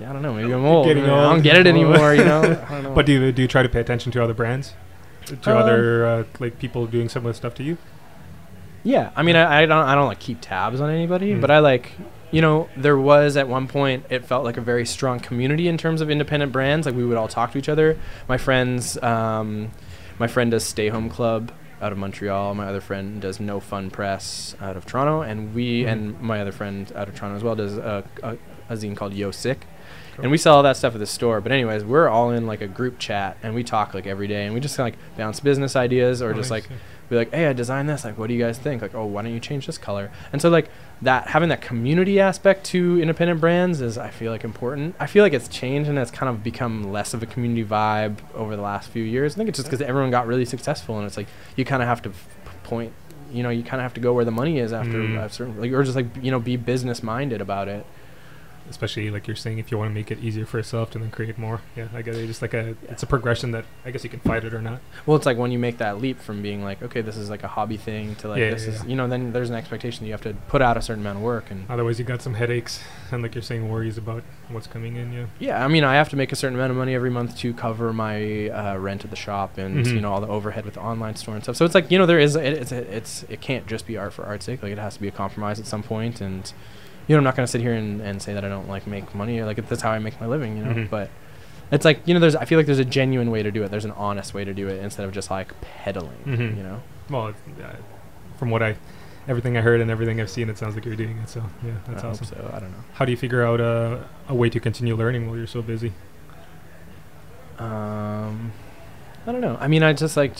Yeah, 0.00 0.10
I 0.10 0.12
don't 0.12 0.22
know. 0.22 0.34
Maybe 0.34 0.52
I'm 0.52 0.64
old. 0.64 0.86
Getting 0.86 1.04
I 1.04 1.22
don't 1.32 1.42
get 1.42 1.56
it 1.56 1.66
anymore. 1.66 2.14
You 2.14 2.24
know. 2.24 2.40
I 2.68 2.72
don't 2.72 2.82
know. 2.84 2.94
But 2.94 3.06
do 3.06 3.12
you, 3.12 3.32
do 3.32 3.42
you 3.42 3.48
try 3.48 3.62
to 3.62 3.68
pay 3.68 3.80
attention 3.80 4.12
to 4.12 4.22
other 4.22 4.34
brands? 4.34 4.74
To 5.26 5.34
Um, 5.50 5.56
other 5.56 6.06
uh, 6.06 6.24
like 6.38 6.58
people 6.58 6.86
doing 6.86 7.08
similar 7.08 7.32
stuff 7.32 7.54
to 7.54 7.62
you? 7.62 7.78
Yeah, 8.84 9.10
I 9.16 9.22
mean, 9.22 9.34
I, 9.36 9.62
I 9.62 9.66
don't, 9.66 9.84
I 9.84 9.94
don't 9.96 10.06
like 10.06 10.20
keep 10.20 10.40
tabs 10.40 10.80
on 10.80 10.90
anybody, 10.90 11.32
Mm. 11.34 11.40
but 11.40 11.50
I 11.50 11.58
like, 11.58 11.92
you 12.30 12.40
know, 12.40 12.68
there 12.76 12.96
was 12.96 13.36
at 13.36 13.48
one 13.48 13.66
point 13.66 14.04
it 14.10 14.24
felt 14.24 14.44
like 14.44 14.56
a 14.56 14.60
very 14.60 14.86
strong 14.86 15.18
community 15.18 15.66
in 15.66 15.76
terms 15.76 16.00
of 16.00 16.08
independent 16.10 16.52
brands. 16.52 16.86
Like 16.86 16.94
we 16.94 17.04
would 17.04 17.16
all 17.16 17.26
talk 17.26 17.50
to 17.52 17.58
each 17.58 17.68
other. 17.68 17.98
My 18.28 18.36
friends, 18.38 18.96
um, 19.02 19.72
my 20.20 20.28
friend 20.28 20.50
does 20.52 20.62
Stay 20.64 20.88
Home 20.88 21.08
Club 21.10 21.50
out 21.82 21.90
of 21.90 21.98
Montreal. 21.98 22.54
My 22.54 22.66
other 22.68 22.80
friend 22.80 23.20
does 23.20 23.40
No 23.40 23.58
Fun 23.58 23.90
Press 23.90 24.54
out 24.60 24.76
of 24.76 24.86
Toronto, 24.86 25.22
and 25.22 25.52
we 25.54 25.82
Mhm. 25.82 25.88
and 25.92 26.20
my 26.20 26.40
other 26.40 26.52
friend 26.52 26.92
out 26.94 27.08
of 27.08 27.16
Toronto 27.16 27.36
as 27.36 27.42
well 27.42 27.56
does 27.56 27.76
a, 27.76 28.04
a, 28.22 28.36
a 28.68 28.76
zine 28.76 28.96
called 28.96 29.14
Yo 29.14 29.30
Sick. 29.32 29.66
And 30.22 30.30
we 30.30 30.38
sell 30.38 30.56
all 30.56 30.62
that 30.62 30.76
stuff 30.76 30.94
at 30.94 30.98
the 31.00 31.06
store. 31.06 31.40
But 31.40 31.52
anyways, 31.52 31.84
we're 31.84 32.08
all 32.08 32.30
in 32.30 32.46
like 32.46 32.60
a 32.60 32.66
group 32.66 32.98
chat, 32.98 33.36
and 33.42 33.54
we 33.54 33.62
talk 33.64 33.94
like 33.94 34.06
every 34.06 34.26
day, 34.26 34.44
and 34.44 34.54
we 34.54 34.60
just 34.60 34.78
like 34.78 34.94
bounce 35.16 35.40
business 35.40 35.76
ideas 35.76 36.22
or 36.22 36.30
Oh, 36.30 36.34
just 36.34 36.50
like 36.50 36.68
be 37.08 37.14
like, 37.16 37.32
hey, 37.32 37.46
I 37.46 37.52
designed 37.52 37.88
this. 37.88 38.04
Like, 38.04 38.18
what 38.18 38.26
do 38.26 38.34
you 38.34 38.42
guys 38.42 38.58
think? 38.58 38.82
Like, 38.82 38.94
oh, 38.94 39.06
why 39.06 39.22
don't 39.22 39.32
you 39.32 39.38
change 39.40 39.66
this 39.66 39.78
color? 39.78 40.10
And 40.32 40.42
so 40.42 40.48
like 40.48 40.68
that 41.02 41.28
having 41.28 41.50
that 41.50 41.60
community 41.60 42.18
aspect 42.18 42.64
to 42.66 43.00
independent 43.00 43.40
brands 43.40 43.80
is 43.80 43.96
I 43.98 44.10
feel 44.10 44.32
like 44.32 44.42
important. 44.42 44.96
I 44.98 45.06
feel 45.06 45.22
like 45.22 45.32
it's 45.32 45.46
changed 45.48 45.88
and 45.88 45.98
it's 45.98 46.10
kind 46.10 46.28
of 46.28 46.42
become 46.42 46.90
less 46.90 47.14
of 47.14 47.22
a 47.22 47.26
community 47.26 47.64
vibe 47.64 48.16
over 48.34 48.56
the 48.56 48.62
last 48.62 48.88
few 48.88 49.04
years. 49.04 49.34
I 49.34 49.36
think 49.36 49.48
it's 49.50 49.58
just 49.58 49.68
because 49.70 49.82
everyone 49.86 50.10
got 50.10 50.26
really 50.26 50.44
successful 50.46 50.96
and 50.98 51.06
it's 51.06 51.16
like 51.16 51.28
you 51.54 51.64
kind 51.64 51.80
of 51.82 51.88
have 51.88 52.02
to 52.02 52.08
f- 52.10 52.28
point. 52.64 52.92
You 53.32 53.42
know, 53.42 53.50
you 53.50 53.62
kind 53.62 53.80
of 53.80 53.82
have 53.82 53.94
to 53.94 54.00
go 54.00 54.12
where 54.14 54.24
the 54.24 54.30
money 54.30 54.58
is 54.58 54.72
after 54.72 54.92
Mm. 54.98 55.18
a 55.24 55.28
certain, 55.28 55.60
like, 55.60 55.72
or 55.72 55.82
just 55.84 55.96
like 55.96 56.06
you 56.22 56.30
know, 56.30 56.40
be 56.40 56.56
business 56.56 57.02
minded 57.02 57.40
about 57.40 57.68
it. 57.68 57.84
Especially 58.68 59.10
like 59.10 59.26
you're 59.26 59.36
saying 59.36 59.58
if 59.58 59.70
you 59.70 59.78
want 59.78 59.90
to 59.90 59.94
make 59.94 60.10
it 60.10 60.18
easier 60.20 60.44
for 60.46 60.58
yourself 60.58 60.90
to 60.90 60.98
then 60.98 61.10
create 61.10 61.36
more 61.38 61.60
yeah 61.76 61.88
i 61.94 62.02
guess 62.02 62.16
it's 62.16 62.26
just 62.26 62.42
like 62.42 62.54
a 62.54 62.74
it's 62.88 63.02
a 63.02 63.06
progression 63.06 63.50
that 63.52 63.64
i 63.84 63.90
guess 63.90 64.02
you 64.04 64.10
can 64.10 64.20
fight 64.20 64.44
it 64.44 64.52
or 64.54 64.60
not 64.62 64.80
Well, 65.06 65.16
it's 65.16 65.26
like 65.26 65.36
when 65.38 65.50
you 65.52 65.58
make 65.58 65.78
that 65.78 66.00
leap 66.00 66.20
from 66.20 66.42
being 66.42 66.62
like, 66.64 66.82
okay, 66.82 67.00
this 67.00 67.16
is 67.16 67.30
like 67.30 67.42
a 67.42 67.48
hobby 67.48 67.76
thing 67.76 68.14
to 68.16 68.28
like 68.28 68.40
Yeah, 68.40 68.50
this 68.50 68.64
yeah, 68.66 68.72
is, 68.72 68.82
yeah. 68.82 68.88
you 68.88 68.96
know, 68.96 69.06
then 69.08 69.32
there's 69.32 69.50
an 69.50 69.56
expectation 69.56 70.00
that 70.02 70.06
you 70.06 70.12
have 70.12 70.22
to 70.22 70.34
put 70.48 70.60
out 70.62 70.76
a 70.76 70.82
certain 70.82 71.02
amount 71.02 71.18
of 71.18 71.24
work 71.24 71.50
and 71.50 71.64
otherwise 71.70 71.98
you 71.98 72.04
got 72.04 72.22
some 72.22 72.34
headaches 72.34 72.80
and 73.12 73.22
like 73.22 73.34
you're 73.34 73.42
saying 73.42 73.68
worries 73.68 73.96
about 73.98 74.22
what's 74.50 74.66
coming 74.66 74.96
in 74.96 75.12
yeah 75.12 75.26
Yeah, 75.38 75.64
I 75.64 75.68
mean, 75.68 75.84
I 75.84 75.94
have 75.94 76.08
to 76.10 76.16
make 76.16 76.32
a 76.32 76.36
certain 76.36 76.56
amount 76.56 76.70
of 76.72 76.76
money 76.76 76.94
every 76.94 77.10
month 77.10 77.36
to 77.38 77.54
cover 77.54 77.92
my 77.92 78.48
uh, 78.50 78.76
rent 78.78 79.04
at 79.04 79.10
the 79.10 79.16
shop 79.16 79.58
and 79.58 79.84
Mhm. 79.86 79.94
you 79.94 80.00
know 80.00 80.12
all 80.12 80.20
the 80.20 80.28
overhead 80.28 80.64
with 80.64 80.74
the 80.74 80.80
online 80.80 81.16
store 81.16 81.34
and 81.34 81.42
stuff. 81.44 81.56
So 81.56 81.64
it's 81.64 81.74
like 81.74 81.90
you 81.90 81.98
know 81.98 82.06
there 82.06 82.18
is 82.20 82.36
it, 82.36 82.52
it's 82.52 82.72
it's 82.72 83.22
it 83.28 83.40
can't 83.40 83.66
just 83.66 83.86
be 83.86 83.96
art 83.96 84.12
for 84.12 84.24
art's 84.24 84.44
sake. 84.44 84.62
Like 84.62 84.72
it 84.72 84.78
has 84.78 84.94
to 84.94 85.00
be 85.00 85.08
a 85.08 85.12
compromise 85.12 85.58
at 85.60 85.66
some. 85.66 85.84
And 86.20 86.52
you 87.06 87.14
know 87.14 87.18
I'm 87.18 87.24
not 87.24 87.36
gonna 87.36 87.46
sit 87.46 87.60
here 87.60 87.72
and, 87.74 88.00
and 88.00 88.20
say 88.20 88.34
that 88.34 88.44
I 88.44 88.48
don't 88.48 88.68
like 88.68 88.86
make 88.86 89.14
money. 89.14 89.42
Like 89.42 89.56
that's 89.68 89.82
how 89.82 89.90
I 89.90 89.98
make 89.98 90.20
my 90.20 90.26
living. 90.26 90.56
You 90.56 90.64
know, 90.64 90.70
Mhm. 90.74 90.90
but 90.90 91.08
it's 91.70 91.84
like 91.84 92.00
you 92.06 92.14
know 92.14 92.20
there's 92.20 92.36
I 92.36 92.44
feel 92.44 92.58
like 92.58 92.66
there's 92.66 92.78
a 92.78 92.84
genuine 92.84 93.30
way 93.30 93.42
to 93.42 93.50
do 93.50 93.62
it. 93.62 93.70
There's 93.70 93.84
an 93.84 93.92
honest 93.92 94.34
way 94.34 94.44
to 94.44 94.52
do 94.54 94.68
it 94.68 94.82
instead 94.82 95.04
of 95.04 95.12
just 95.12 95.30
like 95.30 95.52
peddling. 95.60 96.18
Mhm. 96.26 96.56
You 96.56 96.62
know. 96.62 96.82
well 97.10 97.28
uh, 97.28 97.32
from 98.38 98.50
what 98.50 98.62
i 98.62 98.76
everything 99.28 99.56
i 99.56 99.60
heard 99.60 99.80
and 99.80 99.90
everything 99.90 100.20
i've 100.20 100.28
seen 100.30 100.48
it 100.50 100.56
sounds 100.58 100.74
like 100.76 100.84
you're 100.84 100.94
doing 100.96 101.18
it 101.18 101.28
so 101.28 101.42
yeah 101.64 101.72
that's 101.88 102.04
I 102.04 102.08
awesome 102.08 102.26
So 102.26 102.50
I 102.54 102.58
don't 102.60 102.70
know. 102.70 102.84
how 102.94 103.04
do 103.04 103.10
you 103.12 103.16
figure 103.16 103.44
out 103.44 103.60
uh, 103.60 103.98
a 104.28 104.34
way 104.34 104.48
to 104.50 104.60
continue 104.60 104.94
learning 104.96 105.26
while 105.26 105.36
you're 105.36 105.46
so 105.48 105.62
busy 105.62 105.92
Um, 107.58 108.52
I 109.26 109.32
don't 109.32 109.40
know. 109.40 109.56
I 109.60 109.68
mean, 109.68 109.82
I 109.82 109.92
just 109.92 110.16
like. 110.16 110.34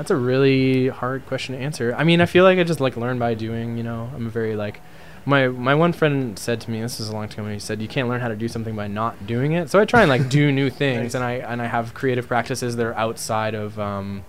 That's 0.00 0.10
a 0.10 0.16
really 0.16 0.88
hard 0.88 1.26
question 1.26 1.54
to 1.54 1.60
answer. 1.60 1.94
I 1.94 2.04
mean, 2.04 2.22
I 2.22 2.24
feel 2.24 2.42
like 2.42 2.58
I 2.58 2.64
just 2.64 2.80
like 2.80 2.96
learn 2.96 3.18
by 3.18 3.34
doing. 3.34 3.76
You 3.76 3.82
know, 3.82 4.10
I'm 4.16 4.28
a 4.28 4.30
very 4.30 4.56
like. 4.56 4.80
My 5.26 5.48
my 5.48 5.74
one 5.74 5.92
friend 5.92 6.38
said 6.38 6.58
to 6.62 6.70
me, 6.70 6.80
this 6.80 6.98
is 7.00 7.10
a 7.10 7.12
long 7.12 7.28
time 7.28 7.44
ago. 7.44 7.52
He 7.52 7.60
said, 7.60 7.82
"You 7.82 7.86
can't 7.88 8.08
learn 8.08 8.22
how 8.22 8.28
to 8.28 8.34
do 8.34 8.48
something 8.48 8.74
by 8.74 8.88
not 8.88 9.26
doing 9.26 9.52
it." 9.52 9.68
So 9.68 9.78
I 9.78 9.84
try 9.84 10.00
and 10.00 10.08
like 10.08 10.30
do 10.30 10.50
new 10.50 10.70
things, 10.82 11.02
Nice. 11.12 11.14
and 11.16 11.22
I 11.22 11.32
and 11.32 11.60
I 11.60 11.66
have 11.66 11.92
creative 11.92 12.26
practices 12.26 12.76
that 12.76 12.86
are 12.86 12.94
outside 12.94 13.54
of 13.54 13.78
um, 13.78 14.24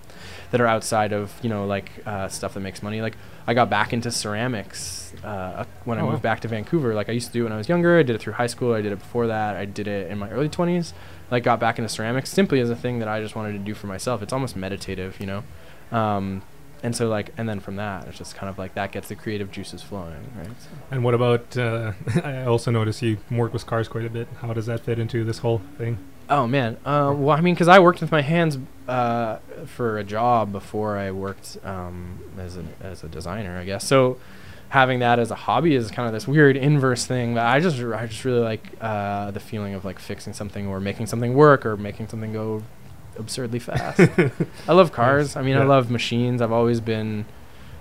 that 0.52 0.60
are 0.60 0.68
outside 0.68 1.14
of 1.14 1.32
you 1.42 1.48
know 1.50 1.66
like 1.66 1.90
uh, 2.06 2.28
stuff 2.28 2.54
that 2.56 2.60
makes 2.60 2.84
money. 2.84 3.02
Like 3.02 3.16
I 3.48 3.54
got 3.54 3.70
back 3.70 3.94
into 3.94 4.12
ceramics 4.12 5.14
uh, 5.24 5.64
when 5.86 5.98
I 5.98 6.02
Oh, 6.02 6.06
wow. 6.08 6.12
moved 6.12 6.24
back 6.24 6.42
to 6.42 6.50
Vancouver. 6.50 6.94
Like 6.94 7.08
I 7.08 7.14
used 7.14 7.28
to 7.28 7.34
do 7.34 7.40
it 7.40 7.44
when 7.46 7.54
I 7.54 7.58
was 7.58 7.70
younger. 7.70 7.98
I 7.98 8.04
did 8.04 8.18
it 8.18 8.20
through 8.20 8.34
high 8.34 8.48
school. 8.48 8.74
I 8.74 8.82
did 8.82 8.92
it 8.92 9.00
before 9.00 9.28
that. 9.28 9.56
I 9.56 9.64
did 9.64 9.88
it 9.88 10.12
in 10.12 10.18
my 10.20 10.30
early 10.32 10.50
20s. 10.50 10.92
Like 11.32 11.44
got 11.44 11.60
back 11.60 11.80
into 11.80 11.90
ceramics 11.90 12.30
simply 12.30 12.60
as 12.60 12.70
a 12.70 12.76
thing 12.76 13.00
that 13.00 13.08
I 13.08 13.22
just 13.22 13.36
wanted 13.36 13.54
to 13.54 13.60
do 13.60 13.74
for 13.74 13.88
myself. 13.88 14.22
It's 14.22 14.34
almost 14.34 14.56
meditative, 14.56 15.20
you 15.20 15.26
know. 15.26 15.44
Um, 15.92 16.44
and 16.84 16.96
so 16.96 17.08
like 17.08 17.32
and 17.38 17.48
then 17.48 17.60
from 17.60 17.76
that 17.76 18.08
it's 18.08 18.18
just 18.18 18.36
kind 18.36 18.50
of 18.50 18.58
like 18.58 18.74
that 18.74 18.92
gets 18.92 19.08
the 19.08 19.16
creative 19.16 19.52
juices 19.52 19.82
flowing, 19.84 20.32
right? 20.36 20.48
So. 20.60 20.70
and 20.90 21.04
what 21.04 21.14
about 21.14 21.56
uh, 21.56 21.92
i 22.24 22.44
also 22.44 22.72
notice 22.72 23.04
you 23.04 23.20
work 23.30 23.54
with 23.54 23.68
cars 23.68 23.88
quite 23.88 24.06
a 24.06 24.10
bit 24.10 24.28
how 24.42 24.52
does 24.52 24.66
that 24.66 24.80
fit 24.80 24.98
into 24.98 25.24
this 25.24 25.38
whole 25.40 25.62
thing 25.78 26.00
Oh 26.32 26.48
man. 26.48 26.78
Uh, 26.86 27.14
well, 27.14 27.38
I 27.38 27.42
mean, 27.42 27.54
because 27.54 27.68
I 27.68 27.80
worked 27.80 28.00
with 28.00 28.10
my 28.10 28.22
hands 28.22 28.58
uh, 28.88 29.40
for 29.66 29.98
a 29.98 30.04
job 30.04 30.54
before 30.54 30.98
I 30.98 31.12
worked 31.12 31.58
um, 31.62 32.20
as 32.38 32.56
a 32.56 32.64
as 32.80 33.04
a 33.04 33.10
designer, 33.10 33.58
I 33.58 33.66
guess. 33.66 33.86
So 33.86 34.18
having 34.72 35.00
that 35.00 35.20
as 35.20 35.32
a 35.32 35.36
hobby 35.36 35.76
is 35.76 35.92
kind 35.92 36.08
of 36.08 36.14
this 36.14 36.26
weird 36.26 36.56
inverse 36.56 37.06
thing 37.06 37.34
that 37.34 37.46
I 37.46 37.60
just 37.60 37.78
I 37.78 38.08
just 38.08 38.24
really 38.24 38.40
like 38.40 38.72
uh, 38.80 39.30
the 39.32 39.42
feeling 39.42 39.74
of 39.74 39.84
like 39.84 40.00
fixing 40.00 40.32
something 40.32 40.66
or 40.66 40.80
making 40.80 41.08
something 41.08 41.34
work 41.34 41.66
or 41.66 41.76
making 41.76 42.08
something 42.08 42.32
go 42.32 42.64
absurdly 43.20 43.60
fast. 43.60 44.00
I 44.70 44.72
love 44.72 44.94
cars. 44.94 45.36
I 45.36 45.42
mean, 45.42 45.58
I 45.58 45.66
love 45.66 45.92
machines. 45.92 46.42
I've 46.42 46.54
always 46.54 46.80
been 46.80 47.26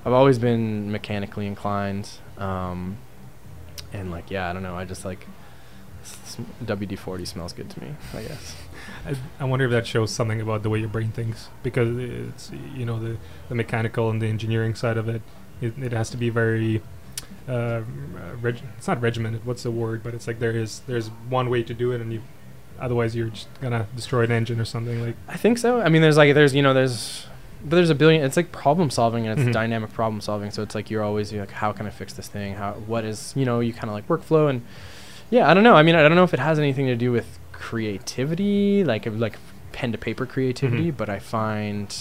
I've 0.04 0.12
always 0.12 0.40
been 0.40 0.90
mechanically 0.90 1.46
inclined. 1.46 2.10
Um, 2.38 2.98
and 3.92 4.10
like 4.10 4.28
yeah, 4.28 4.50
I 4.50 4.52
don't 4.52 4.64
know. 4.64 4.74
I 4.74 4.84
just 4.84 5.04
like 5.04 5.28
WD 6.64 6.98
forty 6.98 7.24
smells 7.24 7.52
good 7.52 7.70
to 7.70 7.80
me. 7.80 7.94
I 8.14 8.22
guess. 8.22 8.56
I, 9.06 9.14
I 9.38 9.44
wonder 9.44 9.64
if 9.64 9.70
that 9.70 9.86
shows 9.86 10.10
something 10.10 10.40
about 10.40 10.64
the 10.64 10.70
way 10.70 10.80
your 10.80 10.88
brain 10.88 11.12
thinks 11.12 11.50
because 11.62 11.96
it's 11.96 12.50
you 12.74 12.84
know 12.84 12.98
the 12.98 13.16
the 13.48 13.54
mechanical 13.54 14.10
and 14.10 14.20
the 14.20 14.26
engineering 14.26 14.74
side 14.74 14.96
of 14.96 15.08
it 15.08 15.22
it, 15.60 15.76
it 15.78 15.92
has 15.92 16.10
to 16.10 16.16
be 16.16 16.28
very 16.30 16.80
uh, 17.48 17.82
reg- 18.40 18.62
it's 18.78 18.86
not 18.88 19.00
regimented 19.00 19.44
what's 19.44 19.62
the 19.62 19.70
word 19.70 20.02
but 20.02 20.14
it's 20.14 20.26
like 20.26 20.38
there 20.38 20.52
is 20.52 20.80
there's 20.86 21.08
one 21.28 21.50
way 21.50 21.62
to 21.62 21.74
do 21.74 21.92
it 21.92 22.00
and 22.00 22.12
you 22.12 22.20
otherwise 22.78 23.14
you're 23.16 23.28
just 23.28 23.48
gonna 23.60 23.86
destroy 23.96 24.22
an 24.24 24.30
engine 24.32 24.60
or 24.60 24.64
something 24.64 25.00
like 25.04 25.14
I 25.28 25.36
think 25.36 25.58
so. 25.58 25.80
I 25.82 25.88
mean, 25.90 26.00
there's 26.02 26.16
like 26.16 26.32
there's 26.34 26.54
you 26.54 26.62
know 26.62 26.72
there's 26.72 27.26
but 27.62 27.76
there's 27.76 27.90
a 27.90 27.94
billion. 27.94 28.24
It's 28.24 28.38
like 28.38 28.52
problem 28.52 28.88
solving 28.88 29.26
and 29.26 29.38
it's 29.38 29.48
Mhm. 29.50 29.52
dynamic 29.52 29.92
problem 29.92 30.22
solving. 30.22 30.50
So 30.50 30.62
it's 30.62 30.74
like 30.74 30.90
you're 30.90 31.02
always 31.02 31.30
you're 31.30 31.42
like, 31.42 31.50
how 31.50 31.72
can 31.72 31.86
I 31.86 31.90
fix 31.90 32.14
this 32.14 32.26
thing? 32.28 32.54
How 32.54 32.72
what 32.72 33.04
is 33.04 33.34
you 33.36 33.44
know 33.44 33.60
you 33.60 33.74
kind 33.74 33.90
of 33.90 33.94
like 33.94 34.08
workflow 34.08 34.48
and 34.48 34.62
yeah, 35.28 35.50
I 35.50 35.52
don't 35.52 35.62
know. 35.62 35.74
I 35.76 35.82
mean, 35.82 35.94
I 35.94 36.00
don't 36.00 36.14
know 36.14 36.24
if 36.24 36.32
it 36.32 36.40
has 36.40 36.58
anything 36.58 36.86
to 36.86 36.96
do 36.96 37.12
with 37.12 37.38
creativity, 37.52 38.84
like 38.84 39.04
like 39.06 39.36
pen 39.72 39.92
to 39.92 39.98
paper 39.98 40.24
creativity, 40.26 40.90
Mhm. 40.90 40.96
but 40.96 41.08
I 41.10 41.18
find 41.18 41.94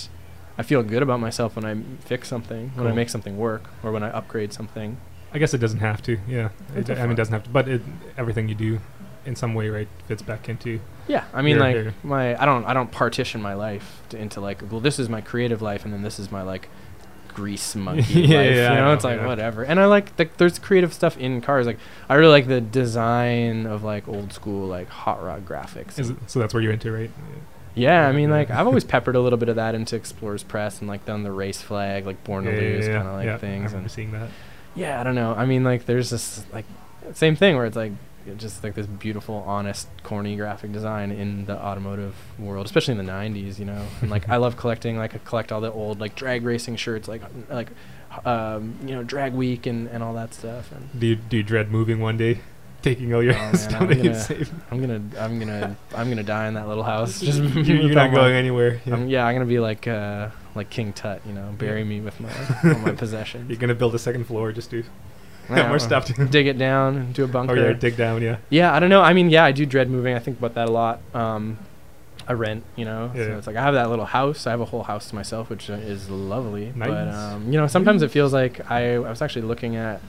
I 0.59 0.63
feel 0.63 0.83
good 0.83 1.01
about 1.01 1.19
myself 1.19 1.55
when 1.55 1.65
I 1.65 1.75
fix 2.05 2.27
something, 2.27 2.69
when 2.75 2.85
I 2.85 2.91
make 2.91 3.09
something 3.09 3.37
work, 3.37 3.63
or 3.81 3.91
when 3.91 4.03
I 4.03 4.09
upgrade 4.09 4.51
something. 4.53 4.97
I 5.33 5.37
guess 5.39 5.53
it 5.53 5.59
doesn't 5.59 5.79
have 5.79 6.01
to 6.03 6.17
yeah 6.27 6.49
it, 6.75 6.89
I 6.89 7.03
mean 7.03 7.11
it 7.11 7.15
doesn't 7.15 7.33
have 7.33 7.43
to 7.43 7.49
but 7.51 7.67
it 7.69 7.81
everything 8.17 8.49
you 8.49 8.55
do 8.55 8.79
in 9.27 9.35
some 9.35 9.53
way 9.53 9.69
right 9.69 9.87
fits 10.07 10.23
back 10.23 10.49
into 10.49 10.79
Yeah, 11.07 11.23
I 11.33 11.41
mean, 11.43 11.55
Here, 11.57 11.63
like 11.63 11.75
here. 11.75 11.93
my 12.03 12.41
I 12.41 12.45
don't 12.45 12.65
I 12.65 12.73
don't 12.73 12.91
partition 12.91 13.39
my 13.41 13.53
life 13.53 14.01
to, 14.09 14.17
into 14.17 14.41
like 14.41 14.63
well 14.71 14.81
this 14.81 14.97
is 14.97 15.07
my 15.07 15.21
creative 15.21 15.61
life 15.61 15.85
and 15.85 15.93
then 15.93 16.01
this 16.01 16.17
is 16.19 16.31
my 16.31 16.41
like 16.41 16.67
grease 17.27 17.75
monkey 17.87 18.21
Yeah, 18.21 18.37
life. 18.39 18.55
yeah, 18.55 18.69
you 18.71 18.75
know, 18.79 18.85
know, 18.85 18.93
it's 18.93 19.03
like 19.03 19.19
yeah. 19.19 19.27
whatever. 19.27 19.63
And 19.63 19.79
I 19.79 19.85
like 19.85 20.15
the, 20.17 20.27
there's 20.37 20.57
creative 20.57 20.93
stuff 20.93 21.15
in 21.17 21.41
cars. 21.41 21.67
Like 21.67 21.77
I 22.09 22.15
really 22.15 22.31
like 22.31 22.47
the 22.47 22.59
design 22.59 23.67
of 23.67 23.83
like 23.83 24.07
old 24.07 24.33
school 24.33 24.67
like 24.67 24.89
hot 24.89 25.23
rod 25.23 25.45
graphics. 25.45 25.99
is 25.99 26.09
it, 26.09 26.17
so 26.25 26.39
that's 26.39 26.53
where 26.55 26.63
you're 26.63 26.73
into 26.73 26.91
right 26.91 27.11
yeah, 27.79 28.07
I 28.07 28.11
mean 28.11 28.29
like 28.29 28.49
I've 28.49 28.67
always 28.67 28.83
peppered 28.83 29.15
a 29.15 29.19
little 29.19 29.37
bit 29.37 29.49
of 29.49 29.55
that 29.55 29.75
into 29.75 29.95
Explorers 29.95 30.43
Press 30.43 30.79
and 30.79 30.87
like 30.87 31.05
done 31.05 31.23
the 31.23 31.31
race 31.31 31.61
flag, 31.61 32.05
like 32.05 32.23
Born 32.23 32.45
to 32.45 32.51
Lose 32.51 32.85
kind 32.87 33.07
of 33.07 33.13
like 33.13 33.25
yeah, 33.25 33.35
I 33.35 33.37
things. 33.37 33.65
remember 33.71 33.77
And 33.79 33.91
seeing 33.91 34.11
that 34.11 34.29
yeah, 34.75 34.99
I 34.99 35.03
don't 35.03 35.15
know. 35.15 35.33
I 35.33 35.45
mean 35.45 35.63
like 35.63 35.85
there's 35.85 36.09
this 36.09 36.45
like 36.53 36.65
same 37.13 37.35
thing 37.35 37.55
where 37.55 37.65
it's 37.65 37.75
like 37.75 37.93
just 38.37 38.63
like 38.63 38.75
this 38.75 38.85
beautiful, 38.85 39.43
honest, 39.47 39.87
corny 40.03 40.35
graphic 40.35 40.71
design 40.71 41.11
in 41.11 41.45
the 41.45 41.57
automotive 41.57 42.15
world, 42.37 42.65
especially 42.65 42.91
in 42.91 43.03
the 43.03 43.11
'90s, 43.11 43.57
you 43.57 43.65
know. 43.65 43.85
And 44.01 44.09
like, 44.11 44.29
I 44.29 44.37
love 44.37 44.57
collecting. 44.57 44.97
Like, 44.97 45.15
I 45.15 45.17
collect 45.19 45.51
all 45.51 45.61
the 45.61 45.71
old 45.71 45.99
like 45.99 46.15
drag 46.15 46.43
racing 46.43 46.75
shirts, 46.75 47.07
like 47.07 47.21
like 47.49 47.69
um, 48.25 48.75
you 48.83 48.93
know, 48.95 49.03
drag 49.03 49.33
week 49.33 49.65
and 49.65 49.87
and 49.87 50.03
all 50.03 50.13
that 50.13 50.33
stuff. 50.33 50.71
And 50.71 50.89
do 50.99 51.07
you 51.07 51.15
do 51.15 51.37
you 51.37 51.43
dread 51.43 51.71
moving 51.71 51.99
one 51.99 52.17
day 52.17 52.41
taking 52.81 53.13
all 53.13 53.21
your 53.23 53.33
Oh, 53.33 53.37
man, 53.39 53.55
stuff 53.55 53.81
I'm 53.81 53.87
gonna- 53.89 54.19
saved. 54.19 54.51
I'm 54.71 54.79
gonna, 54.81 55.01
I'm 55.19 55.39
gonna, 55.39 55.75
I'm 55.95 56.09
gonna 56.09 56.23
die 56.23 56.47
in 56.47 56.53
that 56.55 56.67
little 56.67 56.83
house. 56.83 57.19
Just 57.19 57.39
you're, 57.39 57.55
with 57.55 57.67
you're 57.67 57.81
all 57.83 57.89
not 57.95 58.09
my- 58.11 58.15
going 58.15 58.33
anywhere. 58.35 58.81
Yeah. 58.85 58.93
I'm- 58.95 59.07
yeah, 59.09 59.25
I'm 59.25 59.35
gonna 59.35 59.45
be 59.45 59.59
like, 59.59 59.87
uh, 59.87 60.29
like 60.55 60.69
King 60.69 60.93
Tut, 60.93 61.21
you 61.25 61.33
know, 61.33 61.53
bury 61.57 61.79
Yeah. 61.81 61.85
me 61.87 62.01
with 62.01 62.19
my, 62.19 62.29
all 62.73 62.79
my 62.79 62.91
possessions. 62.91 63.49
You're 63.49 63.59
gonna 63.59 63.75
build 63.75 63.95
a 63.95 63.99
second 63.99 64.25
floor 64.25 64.51
just 64.51 64.69
to 64.71 64.83
I 65.49 65.55
don't 65.55 65.69
more 65.69 65.79
stuff 65.79 66.05
to. 66.05 66.25
Dig 66.25 66.47
it 66.47 66.57
down, 66.57 67.11
do 67.13 67.23
a 67.23 67.27
Oh 67.27 67.31
bunker. 67.31 67.55
yeah, 67.55 67.73
dig 67.73 67.97
down. 67.97 68.21
Yeah. 68.21 68.37
Yeah, 68.49 68.73
I 68.73 68.79
don't 68.79 68.89
know. 68.89 69.01
I 69.01 69.13
mean, 69.13 69.29
yeah, 69.29 69.43
I 69.45 69.51
do 69.51 69.65
dread 69.65 69.89
moving. 69.89 70.15
I 70.15 70.19
think 70.19 70.37
about 70.37 70.53
that 70.55 70.69
a 70.69 70.71
lot. 70.71 71.01
Um, 71.13 71.57
I 72.27 72.33
rent, 72.33 72.63
you 72.75 72.85
know, 72.85 73.11
Yeah. 73.15 73.25
so 73.25 73.37
it's 73.39 73.47
like 73.47 73.55
I 73.55 73.63
have 73.63 73.73
that 73.73 73.89
little 73.89 74.05
house. 74.05 74.45
I 74.45 74.51
have 74.51 74.61
a 74.61 74.65
whole 74.65 74.83
house 74.83 75.09
to 75.09 75.15
myself, 75.15 75.49
which 75.49 75.67
uh, 75.71 75.73
is 75.73 76.09
lovely. 76.11 76.71
But 76.75 76.89
Nice. 76.89 77.15
um, 77.15 77.51
you 77.51 77.57
know, 77.59 77.65
sometimes 77.65 78.03
it 78.03 78.11
feels 78.11 78.31
like 78.33 78.69
I, 78.69 78.93
I 78.95 78.99
was 78.99 79.23
actually 79.23 79.41
looking 79.47 79.75
at 79.75 79.99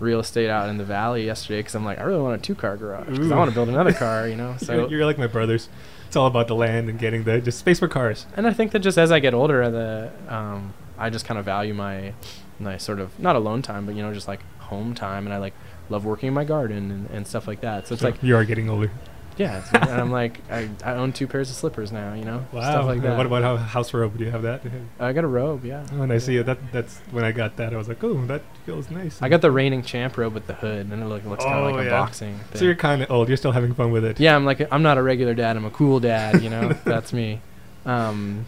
real 0.00 0.20
estate 0.20 0.50
out 0.50 0.68
in 0.68 0.76
the 0.78 0.84
valley 0.84 1.24
yesterday 1.24 1.60
because 1.60 1.74
I'm 1.74 1.84
like, 1.84 1.98
I 1.98 2.02
really 2.02 2.20
want 2.22 2.40
a 2.40 2.42
two-car 2.44 2.76
garage 2.76 3.08
because 3.08 3.30
I 3.30 3.36
want 3.36 3.50
to 3.50 3.54
build 3.54 3.68
another 3.68 3.92
car, 3.92 4.26
you 4.28 4.36
know. 4.36 4.56
So 4.64 4.74
you're, 4.74 4.90
you're 4.90 5.06
like 5.06 5.18
my 5.18 5.26
brothers. 5.26 5.68
It's 6.06 6.16
all 6.16 6.26
about 6.26 6.48
the 6.48 6.54
land 6.54 6.88
and 6.88 6.98
getting 6.98 7.24
the 7.24 7.40
just 7.40 7.58
space 7.58 7.78
for 7.80 7.88
cars. 7.88 8.26
and 8.36 8.46
I 8.46 8.52
think 8.52 8.72
that 8.72 8.80
just 8.80 8.98
as 8.98 9.10
I 9.10 9.18
get 9.20 9.34
older, 9.34 9.68
the 9.70 10.10
um, 10.28 10.74
I 10.98 11.10
just 11.10 11.24
kind 11.24 11.38
of 11.38 11.44
value 11.44 11.74
my 11.74 12.12
my 12.60 12.76
sort 12.76 13.00
of 13.00 13.18
not 13.18 13.34
alone 13.36 13.62
time, 13.62 13.84
but 13.86 13.94
you 13.94 14.02
know, 14.02 14.12
just 14.14 14.28
like 14.28 14.40
home 14.60 14.94
time, 14.94 15.26
and 15.26 15.34
I 15.34 15.38
like 15.38 15.54
love 15.90 16.04
working 16.04 16.28
in 16.28 16.34
my 16.34 16.44
garden 16.44 16.90
and, 16.90 17.10
and 17.10 17.26
stuff 17.26 17.46
like 17.48 17.60
that. 17.62 17.88
So 17.88 17.94
it's 17.94 18.02
So 18.02 18.08
like 18.08 18.22
you 18.22 18.36
are 18.36 18.44
getting 18.44 18.70
older. 18.70 18.90
Yeah, 19.36 19.64
and 19.72 19.90
I'm 20.00 20.10
like, 20.12 20.40
I, 20.50 20.68
I 20.84 20.92
own 20.94 21.12
two 21.12 21.26
pairs 21.26 21.50
of 21.50 21.56
slippers 21.56 21.90
now, 21.90 22.14
you 22.14 22.24
know, 22.24 22.46
Wow. 22.52 22.60
stuff 22.60 22.86
like 22.86 23.02
that. 23.02 23.16
What 23.16 23.26
about 23.26 23.58
house 23.58 23.92
robe? 23.92 24.16
Do 24.16 24.24
you 24.24 24.30
have 24.30 24.42
that? 24.42 24.62
I 25.00 25.12
got 25.12 25.24
a 25.24 25.26
robe, 25.26 25.64
yeah. 25.64 25.84
When 25.88 26.12
I 26.12 26.18
see 26.18 26.36
it, 26.36 26.46
that 26.46 26.58
that's 26.72 26.98
when 27.10 27.24
I 27.24 27.32
got 27.32 27.56
that. 27.56 27.74
I 27.74 27.76
was 27.76 27.88
like, 27.88 28.02
oh, 28.04 28.24
that 28.26 28.42
feels 28.64 28.90
nice. 28.90 29.20
I 29.20 29.28
got 29.28 29.40
the 29.40 29.50
reigning 29.50 29.82
champ 29.82 30.16
robe 30.16 30.34
with 30.34 30.46
the 30.46 30.54
hood, 30.54 30.86
and 30.90 31.02
it 31.02 31.06
look, 31.06 31.24
looks 31.24 31.44
kind 31.44 31.58
of 31.58 31.72
Oh, 31.72 31.76
like 31.76 31.86
a 31.88 31.90
boxing 31.90 32.38
thing. 32.38 32.58
So 32.60 32.64
you're 32.64 32.74
kind 32.76 33.02
of 33.02 33.10
old. 33.10 33.28
You're 33.28 33.36
still 33.36 33.52
having 33.52 33.74
fun 33.74 33.90
with 33.90 34.04
it. 34.04 34.20
yeah, 34.20 34.36
I'm 34.36 34.44
like, 34.44 34.66
I'm 34.72 34.82
not 34.82 34.98
a 34.98 35.02
regular 35.02 35.34
dad. 35.34 35.56
I'm 35.56 35.64
a 35.64 35.70
cool 35.70 35.98
dad, 36.00 36.40
you 36.42 36.50
know. 36.50 36.68
That's 36.84 37.12
me. 37.12 37.40
Um, 37.86 38.46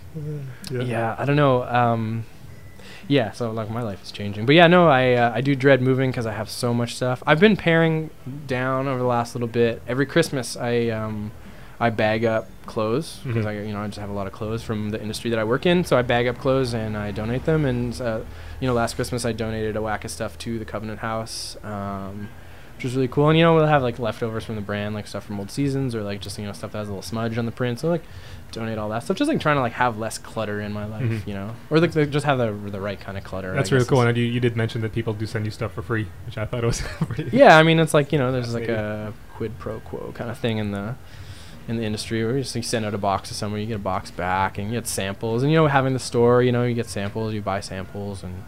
yeah. 0.71 1.15
I 1.19 1.25
don't 1.25 1.37
know. 1.37 1.63
Um, 1.65 2.25
yeah, 3.09 3.31
so 3.33 3.51
like 3.51 3.71
my 3.71 3.83
life 3.83 4.03
is 4.03 4.11
changing, 4.13 4.47
but 4.47 4.55
yeah, 4.55 4.67
no, 4.67 4.89
I 4.89 5.13
uh, 5.15 5.33
I 5.35 5.41
do 5.41 5.55
dread 5.55 5.81
moving 5.83 6.11
because 6.11 6.27
I 6.27 6.33
have 6.33 6.49
so 6.51 6.73
much 6.75 6.95
stuff. 6.97 7.23
I've 7.27 7.41
been 7.41 7.57
paring 7.57 8.11
down 8.47 8.89
over 8.89 8.99
the 8.99 9.05
last 9.07 9.35
little 9.35 9.49
bit. 9.49 9.83
Every 9.87 10.07
Christmas, 10.07 10.57
I 10.57 10.89
um, 10.89 11.31
I 11.79 11.91
bag 11.91 12.25
up 12.25 12.49
clothes 12.67 13.21
because 13.25 13.45
Mhm. 13.45 13.49
I 13.49 13.61
you 13.63 13.73
know 13.73 13.81
I 13.81 13.87
just 13.87 13.99
have 13.99 14.11
a 14.11 14.13
lot 14.13 14.27
of 14.27 14.33
clothes 14.33 14.63
from 14.63 14.91
the 14.91 15.01
industry 15.01 15.31
that 15.31 15.39
I 15.39 15.45
work 15.45 15.67
in. 15.67 15.85
So 15.85 15.97
I 15.97 16.03
bag 16.03 16.27
up 16.27 16.39
clothes 16.39 16.75
and 16.75 16.97
I 16.97 17.11
donate 17.13 17.45
them. 17.45 17.65
And 17.65 17.99
uh, 18.01 18.21
you 18.61 18.67
know, 18.67 18.75
last 18.75 18.95
Christmas 18.97 19.25
I 19.25 19.33
donated 19.33 19.77
a 19.77 19.83
whack 19.83 20.05
of 20.05 20.11
stuff 20.11 20.37
to 20.39 20.59
the 20.59 20.65
Covenant 20.65 21.01
House. 21.01 21.57
Um, 21.63 22.29
which 22.77 22.85
was 22.85 22.95
really 22.95 23.09
cool, 23.09 23.29
and 23.29 23.39
you 23.39 23.45
know 23.45 23.55
we'll 23.55 23.67
have 23.67 23.83
like 23.83 23.99
leftovers 23.99 24.45
from 24.45 24.55
the 24.55 24.61
brand, 24.61 24.95
like 24.95 25.07
stuff 25.07 25.25
from 25.25 25.39
old 25.41 25.51
seasons, 25.51 25.95
or 25.95 26.03
like 26.03 26.21
just 26.21 26.39
you 26.39 26.45
know 26.47 26.53
stuff 26.53 26.73
that 26.73 26.79
has 26.79 26.89
a 26.89 26.93
little 26.93 27.03
smudge 27.03 27.37
on 27.39 27.47
the 27.47 27.53
print. 27.53 27.81
So 27.81 27.89
like 27.89 28.03
donate 28.53 28.79
all 28.79 28.89
that 28.91 29.03
stuff. 29.03 29.17
Just 29.17 29.29
like 29.29 29.41
trying 29.41 29.57
to 29.57 29.61
like 29.61 29.73
have 29.73 29.99
less 29.99 30.19
clutter 30.19 30.61
in 30.61 30.73
my 30.73 30.85
life, 30.87 31.03
Mhm. 31.03 31.27
you 31.27 31.35
know, 31.35 31.51
or 31.71 31.81
like 31.81 31.93
just 32.11 32.25
have 32.27 32.39
the 32.39 32.53
the 32.71 32.81
right 32.81 32.99
kind 33.01 33.19
of 33.19 33.25
clutter. 33.25 33.53
I 33.53 33.57
That's 33.57 33.73
really 33.73 33.85
cool. 33.87 34.03
And 34.03 34.17
you, 34.17 34.25
you 34.25 34.41
did 34.41 34.57
mention 34.57 34.81
that 34.83 34.93
people 34.93 35.13
do 35.15 35.27
send 35.27 35.45
you 35.45 35.51
stuff 35.51 35.73
for 35.73 35.83
free, 35.83 36.07
which 36.27 36.39
I 36.39 36.45
thought 36.47 36.63
was 36.65 36.81
pretty. 37.01 37.37
Yeah, 37.37 37.59
I 37.59 37.63
mean 37.63 37.79
it's 37.81 37.93
like 37.95 38.13
you 38.13 38.19
know 38.19 38.31
there's 38.33 38.55
like 38.55 38.69
a 38.69 39.13
quid 39.35 39.59
pro 39.59 39.81
quo 39.81 40.13
kind 40.13 40.31
of 40.31 40.39
thing 40.39 40.59
in 40.59 40.71
the 40.71 40.95
in 41.69 41.77
the 41.79 41.83
industry 41.85 42.25
where 42.25 42.37
you 42.37 42.43
just 42.45 42.55
you 42.55 42.63
send 42.63 42.85
out 42.87 42.95
a 42.95 42.99
box 42.99 43.29
to 43.29 43.35
somewhere, 43.35 43.61
you 43.61 43.67
get 43.67 43.75
a 43.77 43.79
box 43.81 44.11
back, 44.13 44.57
and 44.59 44.69
you 44.69 44.75
get 44.75 44.87
samples, 44.87 45.43
and 45.43 45.51
you 45.51 45.59
know 45.59 45.67
having 45.67 45.93
the 45.95 45.99
store, 45.99 46.43
you 46.43 46.53
know 46.53 46.63
you 46.63 46.75
get 46.75 46.87
samples, 46.87 47.35
you 47.35 47.41
buy 47.41 47.59
samples, 47.61 48.23
and 48.23 48.45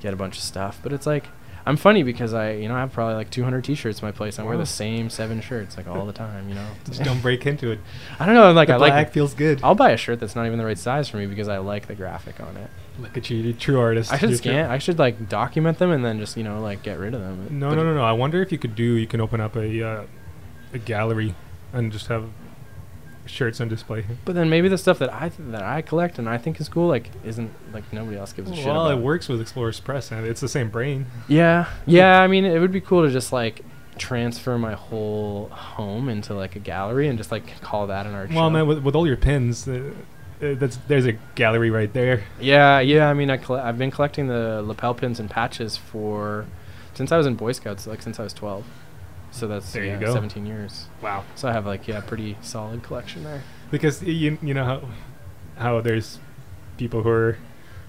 get 0.00 0.12
a 0.14 0.16
bunch 0.16 0.36
of 0.36 0.42
stuff. 0.44 0.78
But 0.82 0.92
it's 0.92 1.06
like 1.06 1.24
I'm 1.66 1.76
funny 1.76 2.02
because 2.02 2.34
I 2.34 2.52
you 2.52 2.68
know 2.68 2.74
I 2.74 2.80
have 2.80 2.92
probably 2.92 3.14
like 3.14 3.30
200 3.30 3.64
T-shirts 3.64 4.00
in 4.00 4.06
my 4.06 4.12
place. 4.12 4.38
I 4.38 4.42
wear 4.42 4.56
the 4.58 4.66
same 4.66 5.08
seven 5.08 5.40
shirts 5.40 5.76
like 5.76 5.86
all 5.88 6.04
the 6.04 6.12
time, 6.12 6.48
you 6.48 6.54
know. 6.54 6.66
Just 6.84 7.02
don't 7.02 7.22
break 7.22 7.46
into 7.46 7.70
it. 7.70 7.80
I 8.18 8.26
don't 8.26 8.34
know, 8.34 8.52
like 8.52 8.68
the 8.68 8.74
I 8.74 8.78
black 8.78 8.92
like. 8.92 9.12
feels 9.12 9.32
good. 9.34 9.60
I'll 9.62 9.74
buy 9.74 9.90
a 9.90 9.96
shirt 9.96 10.20
that's 10.20 10.36
not 10.36 10.46
even 10.46 10.58
the 10.58 10.64
right 10.64 10.78
size 10.78 11.08
for 11.08 11.16
me 11.16 11.26
because 11.26 11.48
I 11.48 11.58
like 11.58 11.86
the 11.86 11.94
graphic 11.94 12.38
on 12.40 12.56
it. 12.56 12.68
Look 12.98 13.16
at 13.16 13.30
you, 13.30 13.38
you 13.38 13.52
true 13.54 13.80
artist. 13.80 14.12
I 14.12 14.18
should 14.18 14.36
scan. 14.36 14.70
I 14.70 14.78
should 14.78 14.98
like 14.98 15.28
document 15.28 15.78
them 15.78 15.90
and 15.90 16.04
then 16.04 16.18
just 16.18 16.36
you 16.36 16.44
know 16.44 16.60
like 16.60 16.82
get 16.82 16.98
rid 16.98 17.14
of 17.14 17.20
them. 17.20 17.58
No, 17.58 17.70
But 17.70 17.76
no, 17.76 17.84
no, 17.84 17.94
no. 17.94 18.04
I 18.04 18.12
wonder 18.12 18.42
if 18.42 18.52
you 18.52 18.58
could 18.58 18.74
do. 18.76 18.94
You 18.94 19.06
can 19.06 19.20
open 19.20 19.40
up 19.40 19.56
a 19.56 19.82
uh, 19.82 20.04
a 20.72 20.78
gallery 20.78 21.34
and 21.72 21.90
just 21.90 22.08
have 22.08 22.28
shirts 23.26 23.60
on 23.60 23.68
display. 23.68 24.04
But 24.24 24.34
then 24.34 24.50
maybe 24.50 24.68
the 24.68 24.78
stuff 24.78 24.98
that 24.98 25.12
I 25.12 25.28
th- 25.30 25.48
that 25.50 25.62
I 25.62 25.80
collect 25.82 26.18
and 26.18 26.28
I 26.28 26.38
think 26.38 26.60
is 26.60 26.68
cool 26.68 26.88
like 26.88 27.10
isn't 27.24 27.50
like 27.72 27.90
nobody 27.92 28.16
else 28.16 28.32
gives 28.32 28.50
a 28.50 28.54
shit 28.54 28.66
Well, 28.66 28.88
it 28.90 28.98
works 28.98 29.28
with 29.28 29.40
Explorers 29.40 29.80
Press, 29.80 30.10
and 30.12 30.26
it's 30.26 30.40
the 30.40 30.48
same 30.48 30.68
brain. 30.70 31.06
Yeah, 31.28 31.66
yeah. 31.86 32.20
I 32.20 32.26
mean, 32.26 32.44
it 32.44 32.58
would 32.58 32.72
be 32.72 32.80
cool 32.80 33.04
to 33.06 33.10
just 33.10 33.32
like 33.32 33.62
transfer 33.96 34.58
my 34.58 34.74
whole 34.74 35.48
home 35.50 36.08
into 36.08 36.34
like 36.34 36.56
a 36.56 36.58
gallery 36.58 37.06
and 37.08 37.16
just 37.16 37.30
like 37.30 37.60
call 37.60 37.86
that 37.86 38.06
an 38.06 38.14
art 38.14 38.28
Well, 38.30 38.46
show. 38.46 38.50
man, 38.50 38.66
with, 38.66 38.80
with 38.82 38.96
all 38.96 39.06
your 39.06 39.16
pins, 39.16 39.68
uh, 39.68 39.92
uh, 40.42 40.54
that's 40.56 40.76
there's 40.88 41.06
a 41.06 41.12
gallery 41.36 41.70
right 41.70 41.92
there. 41.92 42.24
yeah, 42.40 42.80
yeah. 42.80 43.08
I 43.08 43.14
mean, 43.14 43.30
I 43.30 43.36
colle- 43.36 43.60
I've 43.60 43.78
been 43.78 43.90
collecting 43.92 44.26
the 44.26 44.62
lapel 44.64 44.94
pins 44.94 45.20
and 45.20 45.30
patches 45.30 45.76
for 45.76 46.44
since 46.94 47.10
I 47.12 47.16
was 47.16 47.26
in 47.26 47.34
Boy 47.36 47.52
Scouts, 47.52 47.86
like 47.86 48.02
since 48.02 48.18
I 48.20 48.24
was 48.24 48.32
twelve. 48.32 48.64
So 49.34 49.48
that's 49.48 49.72
There 49.72 49.82
you 49.84 49.90
yeah, 49.90 49.98
go. 50.00 50.14
17 50.14 50.46
years. 50.46 50.86
Wow. 51.02 51.24
So 51.34 51.48
I 51.48 51.52
have 51.52 51.66
like 51.66 51.88
yeah, 51.88 52.00
pretty 52.00 52.36
solid 52.40 52.82
collection 52.84 53.24
there. 53.24 53.42
Because 53.70 54.00
you 54.02 54.38
you 54.40 54.54
know 54.54 54.64
how 54.64 54.88
how 55.58 55.80
there's 55.80 56.20
people 56.76 57.02
who 57.02 57.08
are 57.10 57.38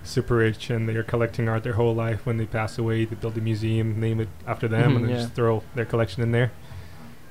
super 0.03 0.35
rich 0.37 0.69
and 0.71 0.89
they're 0.89 1.03
collecting 1.03 1.47
art 1.47 1.63
their 1.63 1.73
whole 1.73 1.93
life. 1.93 2.25
When 2.25 2.37
they 2.37 2.45
pass 2.47 2.77
away, 2.79 3.05
they 3.05 3.15
build 3.15 3.37
a 3.37 3.41
museum, 3.41 3.99
name 3.99 4.19
it 4.19 4.29
after 4.47 4.67
them, 4.67 4.91
Mhm, 4.91 4.95
and 4.95 5.05
then 5.05 5.11
yeah. 5.11 5.21
just 5.21 5.33
throw 5.33 5.61
their 5.75 5.85
collection 5.85 6.23
in 6.23 6.31
there. 6.31 6.51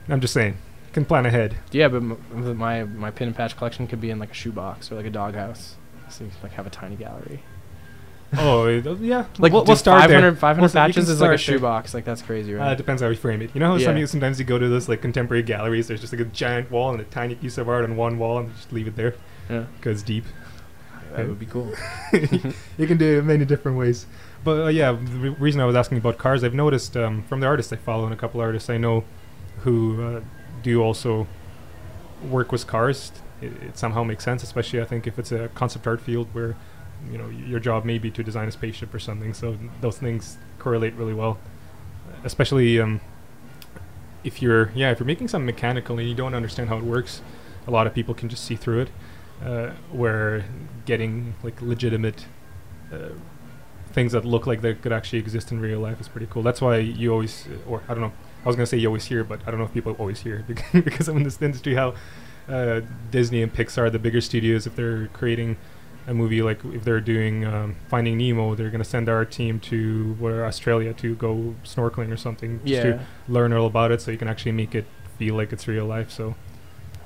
I'm 0.08 0.20
just 0.20 0.34
saying, 0.34 0.58
can 0.92 1.04
plan 1.04 1.26
ahead. 1.26 1.56
Yeah, 1.72 1.88
but 1.88 1.96
m- 1.98 2.56
my 2.56 2.84
my 2.84 3.10
pin 3.10 3.26
and 3.28 3.36
patch 3.36 3.56
collection 3.56 3.86
could 3.88 4.00
be 4.00 4.10
in 4.10 4.18
like 4.20 4.30
a 4.30 4.34
shoebox 4.34 4.92
or 4.92 4.94
like 4.94 5.06
a 5.06 5.10
doghouse. 5.10 5.74
So 6.08 6.24
you 6.24 6.30
can, 6.30 6.38
like 6.44 6.52
have 6.52 6.66
a 6.68 6.70
tiny 6.70 6.94
gallery. 6.96 7.40
Oh 8.38 8.66
it- 8.66 8.84
yeah, 9.00 9.24
Like 9.38 9.52
we'll, 9.52 9.62
dude, 9.62 9.68
we'll 9.68 9.76
start 9.76 10.02
500, 10.02 10.20
there. 10.20 10.32
500 10.36 10.60
We'll 10.60 10.64
s- 10.66 10.72
patches 10.72 11.08
is 11.08 11.08
like 11.08 11.14
a 11.14 11.16
start 11.16 11.30
there. 11.30 11.38
shoebox. 11.38 11.94
Like 11.94 12.04
that's 12.04 12.22
crazy, 12.22 12.54
Uh, 12.54 12.58
right? 12.58 12.72
it 12.72 12.76
depends 12.76 13.02
how 13.02 13.08
you 13.08 13.16
frame 13.16 13.42
it. 13.42 13.50
You 13.54 13.60
know 13.60 13.72
how 13.72 13.78
some 13.78 13.94
Yeah. 13.94 14.00
you, 14.00 14.06
sometimes 14.06 14.38
you 14.38 14.44
go 14.44 14.58
to 14.58 14.68
those 14.68 14.88
like 14.88 15.00
contemporary 15.02 15.42
galleries. 15.42 15.88
There's 15.88 16.00
just 16.00 16.12
like 16.12 16.20
a 16.22 16.26
giant 16.26 16.70
wall 16.70 16.90
and 16.92 17.00
a 17.00 17.04
tiny 17.04 17.34
piece 17.34 17.58
of 17.58 17.68
art 17.68 17.84
on 17.84 17.96
one 17.96 18.18
wall, 18.18 18.38
and 18.38 18.54
just 18.54 18.72
leave 18.72 18.86
it 18.86 18.96
there 18.96 19.14
yeah, 19.50 19.64
because 19.76 20.02
deep. 20.02 20.24
that 21.14 21.28
would 21.28 21.38
be 21.38 21.46
cool. 21.46 21.72
you 22.78 22.86
can 22.86 22.96
do 22.96 23.18
it 23.18 23.24
many 23.24 23.44
different 23.44 23.78
ways. 23.78 24.06
But 24.42 24.64
uh, 24.64 24.68
yeah, 24.68 24.92
the 24.92 24.98
re- 25.18 25.36
reason 25.38 25.60
I 25.60 25.64
was 25.64 25.76
asking 25.76 25.98
about 25.98 26.18
cars, 26.18 26.42
I've 26.44 26.54
noticed 26.54 26.96
um, 26.96 27.22
from 27.24 27.40
the 27.40 27.46
artists 27.46 27.72
I 27.72 27.76
follow 27.76 28.04
and 28.04 28.12
a 28.12 28.16
couple 28.16 28.40
artists 28.40 28.68
I 28.68 28.76
know 28.78 29.04
who 29.60 30.02
uh, 30.02 30.20
do 30.62 30.82
also 30.82 31.26
work 32.28 32.52
with 32.52 32.66
cars. 32.66 33.12
It, 33.40 33.52
it 33.62 33.78
somehow 33.78 34.02
makes 34.04 34.24
sense, 34.24 34.42
especially 34.42 34.80
I 34.80 34.84
think 34.84 35.06
if 35.06 35.18
it's 35.18 35.32
a 35.32 35.48
concept 35.54 35.86
art 35.86 36.00
field 36.00 36.28
where 36.32 36.56
you 37.10 37.18
know 37.18 37.28
your 37.28 37.60
job 37.60 37.84
may 37.84 37.98
be 37.98 38.10
to 38.10 38.22
design 38.22 38.48
a 38.48 38.52
spaceship 38.52 38.92
or 38.94 38.98
something. 38.98 39.34
So 39.34 39.56
those 39.80 39.98
things 39.98 40.38
correlate 40.58 40.94
really 40.94 41.14
well, 41.14 41.38
especially 42.24 42.80
um, 42.80 43.00
if 44.22 44.40
you're 44.42 44.70
yeah 44.74 44.90
if 44.90 44.98
you're 44.98 45.06
making 45.06 45.28
something 45.28 45.46
mechanical 45.46 45.98
and 45.98 46.08
you 46.08 46.14
don't 46.14 46.34
understand 46.34 46.68
how 46.68 46.78
it 46.78 46.84
works. 46.84 47.22
A 47.66 47.70
lot 47.70 47.86
of 47.86 47.94
people 47.94 48.12
can 48.12 48.28
just 48.28 48.44
see 48.44 48.56
through 48.56 48.80
it. 48.82 48.90
Uh, 49.44 49.72
where 49.90 50.44
getting 50.86 51.34
like 51.42 51.60
legitimate 51.60 52.26
uh, 52.92 53.08
things 53.92 54.12
that 54.12 54.24
look 54.24 54.46
like 54.46 54.60
they 54.60 54.74
could 54.74 54.92
actually 54.92 55.18
exist 55.18 55.52
in 55.52 55.60
real 55.60 55.80
life 55.80 56.00
is 56.00 56.08
pretty 56.08 56.26
cool. 56.30 56.42
That's 56.42 56.60
why 56.60 56.78
you 56.78 57.12
always, 57.12 57.46
or 57.66 57.82
I 57.88 57.94
don't 57.94 58.00
know, 58.00 58.12
I 58.44 58.48
was 58.48 58.56
gonna 58.56 58.66
say 58.66 58.76
you 58.76 58.88
always 58.88 59.04
hear, 59.04 59.24
but 59.24 59.40
I 59.46 59.50
don't 59.50 59.58
know 59.58 59.66
if 59.66 59.72
people 59.72 59.94
always 59.98 60.20
hear 60.20 60.44
because, 60.72 61.08
I'm 61.08 61.18
in 61.18 61.22
this 61.22 61.40
industry. 61.40 61.74
How 61.74 61.94
uh, 62.48 62.80
Disney 63.10 63.42
and 63.42 63.52
Pixar, 63.52 63.90
the 63.90 63.98
bigger 63.98 64.20
studios, 64.20 64.66
if 64.66 64.76
they're 64.76 65.08
creating 65.08 65.56
a 66.06 66.14
movie 66.14 66.42
like 66.42 66.64
if 66.66 66.84
they're 66.84 67.00
doing 67.00 67.44
um, 67.44 67.76
Finding 67.88 68.18
Nemo, 68.18 68.54
they're 68.54 68.70
gonna 68.70 68.84
send 68.84 69.08
our 69.08 69.24
team 69.24 69.58
to 69.60 70.14
where 70.18 70.44
Australia 70.46 70.92
to 70.94 71.14
go 71.14 71.54
snorkeling 71.64 72.12
or 72.12 72.16
something, 72.16 72.60
just 72.64 72.68
Yeah, 72.68 72.82
to 72.82 73.00
learn 73.28 73.52
all 73.52 73.66
about 73.66 73.90
it, 73.92 74.00
so 74.00 74.10
you 74.10 74.18
can 74.18 74.28
actually 74.28 74.52
make 74.52 74.74
it 74.74 74.84
feel 75.18 75.34
like 75.34 75.52
it's 75.52 75.66
real 75.68 75.86
life. 75.86 76.10
So 76.10 76.34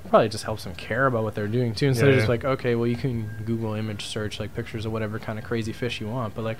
probably 0.08 0.28
just 0.30 0.44
helps 0.44 0.64
them 0.64 0.74
care 0.74 1.06
about 1.06 1.22
what 1.22 1.34
they're 1.34 1.46
doing 1.46 1.74
too. 1.74 1.88
Instead 1.88 2.06
Yeah, 2.06 2.10
of 2.12 2.16
just 2.16 2.24
yeah. 2.26 2.30
like, 2.30 2.44
okay, 2.44 2.74
well 2.74 2.86
you 2.86 2.96
can 2.96 3.28
Google 3.44 3.74
image 3.74 4.06
search 4.06 4.40
like 4.40 4.54
pictures 4.54 4.84
of 4.86 4.92
whatever 4.92 5.18
kind 5.18 5.38
of 5.38 5.44
crazy 5.44 5.72
fish 5.72 6.00
you 6.00 6.08
want, 6.08 6.34
but 6.34 6.42
like 6.44 6.58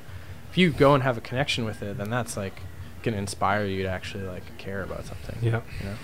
if 0.50 0.58
you 0.58 0.70
go 0.70 0.94
and 0.94 1.02
have 1.02 1.16
a 1.18 1.20
connection 1.22 1.64
with 1.64 1.82
it, 1.82 1.96
then 1.98 2.10
that's 2.10 2.36
like 2.36 2.60
gonna 3.02 3.16
inspire 3.16 3.64
you 3.64 3.82
to 3.84 3.88
actually 3.88 4.24
like 4.24 4.56
care 4.58 4.82
about 4.82 5.06
something. 5.06 5.38
yeah. 5.40 5.60
You 5.80 5.86
know? 5.86 5.94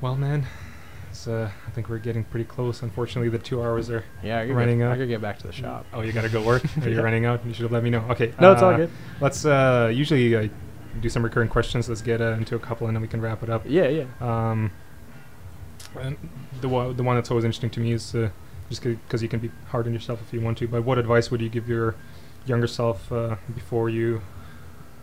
Well, 0.00 0.16
man, 0.16 0.46
uh, 1.28 1.50
I 1.66 1.70
think 1.70 1.88
we're 1.88 1.98
getting 1.98 2.24
pretty 2.24 2.44
close. 2.44 2.82
Unfortunately, 2.82 3.28
the 3.28 3.38
two 3.38 3.62
hours 3.62 3.90
are. 3.90 4.04
Yeah, 4.22 4.42
Running 4.44 4.78
get, 4.78 4.88
I 4.88 4.92
out. 4.92 4.98
could 4.98 5.08
get 5.08 5.20
back 5.20 5.38
to 5.40 5.46
the 5.46 5.52
shop. 5.52 5.86
Oh, 5.92 6.00
you 6.02 6.12
gotta 6.12 6.28
go 6.28 6.42
work. 6.42 6.64
Are 6.82 6.88
you 6.88 7.02
running 7.02 7.24
out? 7.24 7.44
You 7.46 7.52
should 7.52 7.62
have 7.62 7.72
let 7.72 7.82
me 7.82 7.90
know. 7.90 8.04
Okay. 8.10 8.32
No, 8.40 8.52
it's 8.52 8.62
all 8.62 8.72
uh, 8.74 8.76
good. 8.76 8.90
Let's 9.20 9.44
uh, 9.44 9.90
usually 9.92 10.34
uh, 10.34 10.48
do 11.00 11.08
some 11.08 11.22
recurring 11.22 11.48
questions. 11.48 11.88
Let's 11.88 12.02
get 12.02 12.20
uh, 12.20 12.32
into 12.32 12.56
a 12.56 12.58
couple, 12.58 12.86
and 12.86 12.96
then 12.96 13.02
we 13.02 13.08
can 13.08 13.20
wrap 13.20 13.42
it 13.42 13.50
up. 13.50 13.62
Yeah, 13.66 13.88
yeah. 13.88 14.04
Um, 14.20 14.72
the 16.60 16.68
one 16.68 16.96
the 16.96 17.02
one 17.02 17.16
that's 17.16 17.30
always 17.30 17.44
interesting 17.44 17.70
to 17.70 17.80
me 17.80 17.92
is 17.92 18.14
uh, 18.14 18.30
just 18.68 18.82
because 18.82 19.22
you 19.22 19.28
can 19.28 19.40
be 19.40 19.50
hard 19.68 19.86
on 19.86 19.92
yourself 19.92 20.20
if 20.22 20.32
you 20.32 20.40
want 20.40 20.58
to. 20.58 20.68
But 20.68 20.84
what 20.84 20.98
advice 20.98 21.30
would 21.30 21.40
you 21.40 21.48
give 21.48 21.68
your 21.68 21.96
younger 22.46 22.66
self 22.66 23.10
uh, 23.12 23.36
before 23.54 23.88
you 23.90 24.22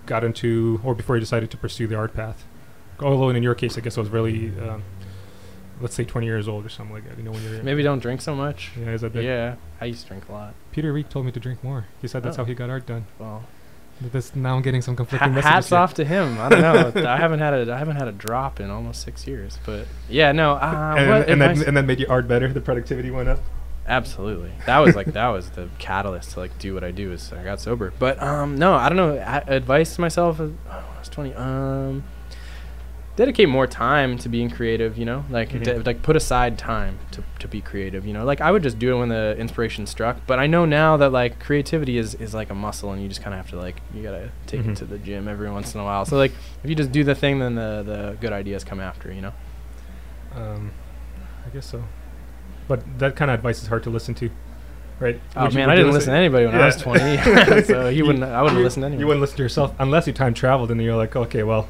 got 0.06 0.24
into 0.24 0.80
or 0.84 0.96
before 0.96 1.16
you 1.16 1.20
decided 1.20 1.52
to 1.52 1.58
pursue 1.58 1.88
the 1.88 1.96
art 1.96 2.14
path? 2.14 2.46
Although 3.00 3.30
in 3.30 3.44
your 3.44 3.56
case, 3.56 3.78
I 3.78 3.82
guess 3.82 3.96
it 3.98 4.00
was 4.00 4.10
really, 4.10 4.48
um, 4.60 4.84
let's 5.82 5.96
say, 5.96 6.04
20 6.04 6.26
years 6.28 6.48
old 6.48 6.66
or 6.66 6.70
something 6.70 6.94
like 6.96 7.08
that. 7.08 7.18
You 7.18 7.24
know, 7.24 7.32
when 7.32 7.44
you're 7.44 7.64
Maybe 7.64 7.84
don't 7.84 8.00
drink 8.00 8.22
so 8.22 8.36
much. 8.36 8.72
Yeah, 8.80 8.92
is 8.92 9.02
that 9.02 9.14
big? 9.14 9.26
Yeah, 9.26 9.56
I 9.82 9.86
used 9.86 10.02
to 10.04 10.08
drink 10.10 10.28
a 10.30 10.32
lot. 10.32 10.54
Peter 10.72 10.92
Reek 10.94 11.10
told 11.10 11.26
me 11.26 11.32
to 11.32 11.40
drink 11.40 11.64
more. 11.64 11.86
He 12.02 12.08
said 12.08 12.24
that's 12.24 12.38
Oh. 12.38 12.44
how 12.44 12.46
he 12.46 12.54
got 12.54 12.70
art 12.70 12.86
done. 12.86 13.06
Well, 13.20 13.44
this 14.00 14.36
now 14.36 14.56
I'm 14.56 14.62
getting 14.62 14.84
some 14.84 14.96
conflicting 14.96 15.30
ha- 15.30 15.36
messages. 15.36 15.52
hats 15.54 15.72
off 15.72 15.94
to 15.96 16.06
him. 16.06 16.38
I 16.40 16.50
don't 16.50 16.62
know. 16.62 17.10
I 17.10 17.18
haven't 17.18 17.40
had 17.40 17.54
a 17.68 17.74
I 17.74 17.78
haven't 17.80 17.96
had 17.96 18.08
a 18.08 18.12
drop 18.12 18.60
in 18.60 18.70
almost 18.70 19.02
six 19.02 19.26
years. 19.26 19.58
But 19.66 19.88
yeah, 20.08 20.32
no. 20.34 20.54
Uh, 20.54 20.96
and, 20.98 21.10
and 21.32 21.42
then 21.42 21.50
advice- 21.52 21.68
and 21.68 21.76
then 21.78 21.86
made 21.88 22.00
your 22.00 22.12
art 22.12 22.28
better. 22.28 22.52
The 22.54 22.62
productivity 22.62 23.10
went 23.10 23.28
up. 23.30 23.40
Absolutely. 23.88 24.52
That 24.66 24.80
was 24.80 24.96
like 24.96 25.08
that 25.14 25.28
was 25.30 25.50
the 25.52 25.70
catalyst 25.80 26.32
to 26.32 26.40
like 26.42 26.60
do 26.60 26.74
what 26.74 26.84
I 26.84 26.92
do 26.92 27.12
is 27.12 27.32
I 27.34 27.44
got 27.44 27.60
sober. 27.62 27.92
But 27.98 28.22
um 28.22 28.58
no, 28.58 28.74
I 28.76 28.90
don't 28.90 28.98
know. 28.98 29.14
A- 29.16 29.44
advice 29.56 29.96
to 29.96 30.02
myself 30.02 30.40
oh, 30.42 30.54
I 30.70 31.00
was 31.00 31.10
20 31.10 31.34
um 31.34 32.04
dedicate 33.18 33.50
more 33.50 33.68
time 33.68 34.18
to 34.20 34.30
being 34.30 34.50
creative, 34.50 34.98
you 34.98 35.04
know? 35.04 35.26
Like 35.30 35.50
Mhm. 35.50 35.64
de- 35.64 35.80
like 35.82 36.02
put 36.04 36.16
aside 36.16 36.58
time 36.58 37.00
to 37.12 37.22
to 37.40 37.48
be 37.50 37.60
creative, 37.60 38.06
you 38.06 38.14
know? 38.14 38.24
Like 38.24 38.40
I 38.40 38.52
would 38.52 38.64
just 38.64 38.80
do 38.80 38.96
it 38.96 39.00
when 39.00 39.10
the 39.10 39.36
inspiration 39.38 39.86
struck, 39.88 40.18
but 40.26 40.40
I 40.40 40.48
know 40.48 40.64
now 40.66 40.96
that 40.98 41.12
like 41.12 41.40
creativity 41.40 41.98
is 41.98 42.14
is 42.16 42.34
like 42.34 42.50
a 42.50 42.56
muscle 42.56 42.92
and 42.94 43.02
you 43.02 43.10
just 43.10 43.22
kind 43.22 43.34
of 43.34 43.40
have 43.42 43.50
to 43.50 43.58
like 43.58 43.82
you 43.94 44.02
got 44.04 44.12
to 44.12 44.30
take 44.46 44.62
Mhm. 44.62 44.70
it 44.72 44.78
to 44.78 44.86
the 44.86 44.98
gym 45.00 45.28
every 45.28 45.50
once 45.52 45.74
in 45.76 45.82
a 45.82 45.84
while. 45.84 46.06
So 46.06 46.16
like 46.16 46.32
if 46.64 46.70
you 46.70 46.76
just 46.76 46.92
do 46.94 47.04
the 47.04 47.16
thing 47.16 47.40
then 47.40 47.56
the 47.56 47.84
the 47.86 48.18
good 48.22 48.32
ideas 48.32 48.64
come 48.64 48.80
after, 48.80 49.12
you 49.12 49.22
know? 49.22 49.34
Um, 50.36 50.72
I 51.46 51.50
guess 51.54 51.66
so. 51.66 51.84
But 52.68 52.82
that 53.00 53.16
kind 53.16 53.32
of 53.32 53.36
advice 53.36 53.62
is 53.62 53.68
hard 53.68 53.84
to 53.84 53.90
listen 53.90 54.14
to, 54.16 54.30
right? 55.00 55.20
Oh 55.36 55.46
Would 55.46 55.54
man, 55.56 55.70
I 55.70 55.76
didn't 55.76 55.94
listen 55.94 56.12
to 56.12 56.18
anybody 56.20 56.46
when 56.46 56.56
I 56.56 56.66
was 56.66 56.76
20. 56.76 57.18
so 57.64 57.90
he 57.90 57.98
You- 57.98 58.06
wouldn't 58.06 58.24
I 58.26 58.42
wouldn't 58.42 58.60
you, 58.60 58.64
listen 58.64 58.82
to 58.82 58.88
anyone. 58.88 59.00
You 59.00 59.08
wouldn't 59.08 59.22
listen 59.22 59.38
to 59.38 59.44
yourself 59.44 59.74
unless 59.80 60.06
you 60.06 60.14
time 60.14 60.34
traveled, 60.34 60.70
and 60.70 60.80
you're 60.82 60.96
like, 60.98 61.16
okay, 61.16 61.44
well, 61.44 61.68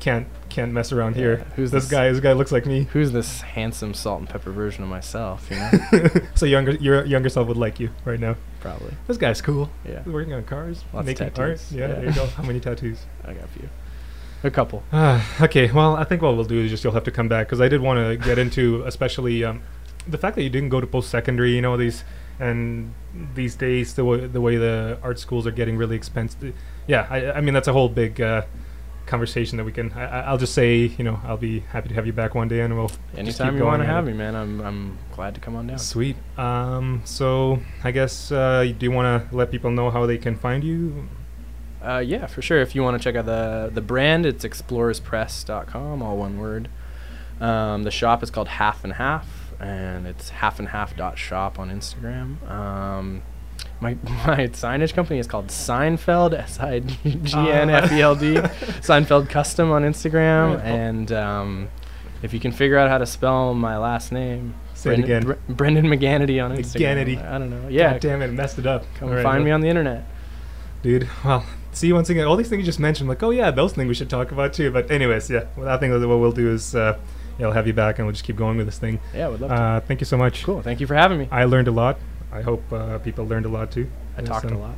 can't 0.00 0.26
can't 0.48 0.72
mess 0.72 0.92
around 0.92 1.16
here. 1.16 1.44
Who's 1.56 1.70
this 1.70 1.84
this- 1.84 1.90
guy? 1.90 2.10
This 2.10 2.20
guy 2.20 2.32
looks 2.32 2.52
like 2.52 2.66
me. 2.66 2.84
Who's 2.92 3.12
this 3.12 3.40
handsome 3.42 3.94
salt 3.94 4.20
and 4.20 4.28
pepper 4.28 4.50
version 4.52 4.82
of 4.84 4.88
myself? 4.88 5.46
You 5.50 5.56
know, 5.56 6.08
so 6.34 6.46
younger 6.46 6.72
your 6.72 7.04
younger 7.04 7.28
self 7.28 7.48
would 7.48 7.56
like 7.56 7.78
you 7.80 7.90
right 8.04 8.20
now. 8.20 8.36
probably. 8.60 8.94
This 9.06 9.16
guy's 9.18 9.40
cool. 9.42 9.70
Yeah, 9.84 10.02
He's 10.04 10.12
working 10.12 10.32
on 10.34 10.44
cars, 10.44 10.84
Lots 10.92 11.02
of 11.02 11.06
making 11.06 11.26
art. 11.26 11.34
tattoos. 11.34 11.72
Yeah, 11.72 11.88
Yeah. 11.88 11.94
there 11.94 12.04
you 12.06 12.12
go. 12.14 12.26
How 12.26 12.42
many 12.42 12.60
tattoos? 12.60 13.04
I 13.24 13.32
got 13.34 13.44
a 13.44 13.48
few, 13.48 13.68
a 14.44 14.50
couple. 14.50 14.82
Ah, 14.92 15.24
okay, 15.42 15.70
well, 15.72 15.96
I 15.96 16.04
think 16.04 16.22
what 16.22 16.34
we'll 16.36 16.44
do 16.44 16.60
is 16.60 16.70
just 16.70 16.84
you'll 16.84 16.92
have 16.94 17.04
to 17.04 17.10
come 17.10 17.28
back 17.28 17.46
because 17.46 17.60
I 17.60 17.68
did 17.68 17.80
want 17.80 17.98
to 17.98 18.16
get 18.16 18.38
into, 18.38 18.82
especially 18.86 19.44
um, 19.44 19.62
the 20.08 20.18
fact 20.18 20.36
that 20.36 20.42
you 20.42 20.50
didn't 20.50 20.68
go 20.70 20.80
to 20.80 20.86
post-secondary. 20.86 21.54
You 21.54 21.62
know 21.62 21.76
these, 21.76 22.04
and 22.38 22.92
these 23.34 23.54
days 23.56 23.94
the 23.94 24.04
way 24.04 24.26
the 24.26 24.40
way 24.40 24.56
the 24.56 24.98
art 25.02 25.18
schools 25.18 25.46
are 25.46 25.50
getting 25.52 25.76
really 25.76 25.96
expensive. 25.96 26.54
Yeah, 26.86 27.06
I, 27.10 27.32
I 27.32 27.40
mean 27.40 27.54
that's 27.54 27.68
a 27.68 27.72
whole 27.72 27.88
big 27.88 28.20
uh, 28.20 28.42
conversation 29.06 29.56
that 29.58 29.64
we 29.64 29.72
can. 29.72 29.92
I, 29.92 30.04
I- 30.04 30.20
I'll 30.22 30.38
just 30.38 30.52
say, 30.54 30.92
you 30.98 31.04
know, 31.04 31.20
I'll 31.24 31.36
be 31.36 31.60
happy 31.60 31.88
to 31.88 31.94
have 31.94 32.06
you 32.06 32.12
back 32.12 32.34
one 32.34 32.48
day, 32.48 32.60
and 32.60 32.76
we'll 32.76 32.90
Anytime 33.16 33.56
you 33.56 33.64
want 33.64 33.80
to 33.82 33.86
have 33.86 34.06
it. 34.06 34.10
me, 34.12 34.16
man, 34.16 34.34
I'm 34.34 34.60
I'm 34.60 34.98
glad 35.14 35.34
to 35.36 35.40
come 35.40 35.56
on 35.56 35.66
down. 35.68 35.78
Sweet. 35.78 36.16
Um, 36.36 37.02
so 37.04 37.60
I 37.84 37.90
guess 37.92 38.30
uh, 38.32 38.62
do 38.78 38.84
you 38.86 38.90
want 38.90 39.28
to 39.30 39.34
let 39.36 39.50
people 39.50 39.70
know 39.70 39.90
how 39.90 40.06
they 40.06 40.18
can 40.18 40.36
find 40.36 40.62
you? 40.64 41.08
Uh, 41.82 41.98
yeah, 41.98 42.26
for 42.26 42.42
sure. 42.42 42.60
If 42.60 42.74
you 42.74 42.82
want 42.82 43.00
to 43.00 43.04
check 43.04 43.14
out 43.16 43.26
the 43.26 43.70
the 43.72 43.80
brand, 43.82 44.26
it's 44.26 44.44
explorerspress.com, 44.44 46.02
all 46.02 46.16
one 46.16 46.38
word. 46.38 46.68
Um, 47.40 47.82
the 47.84 47.90
shop 47.90 48.22
is 48.22 48.30
called 48.30 48.48
Half 48.48 48.82
and 48.82 48.94
Half, 48.94 49.52
and 49.60 50.06
it's 50.06 50.30
half 50.30 50.58
and 50.58 50.68
half 50.68 50.96
dot 50.96 51.18
shop 51.18 51.58
on 51.58 51.70
Instagram. 51.70 52.48
Um, 52.50 53.22
my 53.80 53.94
my 54.26 54.46
signage 54.48 54.94
company 54.94 55.18
is 55.18 55.26
called 55.26 55.48
Signfeld 55.48 56.32
S 56.34 56.58
I 56.60 56.80
G 56.80 57.34
N 57.34 57.70
F 57.70 57.92
E 57.92 58.00
L 58.00 58.14
D 58.16 58.34
Signfeld 58.80 59.28
Custom 59.28 59.70
on 59.70 59.82
Instagram, 59.82 60.56
Right. 60.56 60.64
and 60.64 61.12
um, 61.12 61.68
if 62.22 62.32
you 62.32 62.40
can 62.40 62.52
figure 62.52 62.78
out 62.78 62.88
how 62.88 62.98
to 62.98 63.06
spell 63.06 63.52
my 63.54 63.76
last 63.76 64.12
name, 64.12 64.54
Say 64.74 64.94
it 64.94 64.98
again. 65.00 65.24
Bre- 65.24 65.32
Brendan 65.48 65.86
Megannety 65.86 66.42
on 66.42 66.56
Instagram. 66.56 66.96
Megannety. 67.04 67.24
I 67.30 67.38
don't 67.38 67.50
know. 67.50 67.68
Yeah, 67.68 67.92
God 67.92 68.00
damn 68.00 68.22
it, 68.22 68.32
messed 68.32 68.58
it 68.58 68.66
up. 68.66 68.84
come 68.96 69.10
right, 69.10 69.22
find 69.22 69.44
me 69.44 69.50
on 69.50 69.60
the 69.60 69.68
internet. 69.68 70.04
dude. 70.82 71.08
Well, 71.24 71.44
see 71.72 71.88
you 71.88 71.94
once 71.94 72.08
again, 72.10 72.26
all 72.26 72.36
these 72.36 72.48
things 72.48 72.60
you 72.60 72.64
just 72.66 72.80
mentioned, 72.80 73.08
like, 73.08 73.22
oh 73.22 73.30
yeah, 73.30 73.50
those 73.50 73.72
things 73.74 73.86
we 73.88 73.94
should 73.94 74.08
talk 74.10 74.32
about 74.32 74.52
too. 74.54 74.70
But 74.70 74.90
anyways, 74.90 75.28
yeah, 75.30 75.44
well, 75.56 75.68
I 75.68 75.76
think 75.78 75.92
what 75.92 76.00
we'll 76.18 76.32
do 76.32 76.50
is, 76.50 76.74
uh, 76.74 76.98
yeah, 77.38 77.46
I'll 77.46 77.52
have 77.52 77.66
you 77.66 77.74
back 77.74 77.98
and 77.98 78.06
we'll 78.06 78.12
just 78.14 78.24
keep 78.24 78.36
going 78.36 78.56
with 78.56 78.66
this 78.66 78.78
thing. 78.78 78.98
Yeah, 79.14 79.28
would 79.28 79.40
love 79.42 79.50
to. 79.50 79.56
Uh, 79.56 79.80
thank 79.80 80.00
you 80.00 80.06
so 80.06 80.16
much. 80.16 80.42
Cool. 80.44 80.62
Thank 80.62 80.80
you 80.80 80.86
for 80.86 80.94
having 80.94 81.18
me. 81.18 81.28
I 81.30 81.44
learned 81.44 81.68
a 81.68 81.72
lot. 81.72 81.98
I 82.36 82.42
hope 82.42 82.70
uh, 82.72 82.98
people 82.98 83.26
learned 83.26 83.46
a 83.46 83.48
lot 83.48 83.70
too. 83.70 83.88
I 84.16 84.20
Yes, 84.20 84.28
talked 84.28 84.50
a 84.50 84.58
lot. 84.58 84.76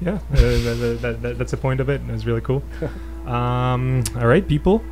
Yeah, 0.00 0.14
uh, 0.14 0.36
that, 0.36 0.98
that, 1.02 1.22
that, 1.22 1.38
that's 1.38 1.50
the 1.50 1.56
point 1.56 1.80
of 1.80 1.88
it. 1.88 2.00
It 2.00 2.12
was 2.12 2.24
really 2.24 2.40
cool. 2.40 2.62
um, 3.26 4.02
all 4.16 4.26
right, 4.26 4.46
people. 4.46 4.82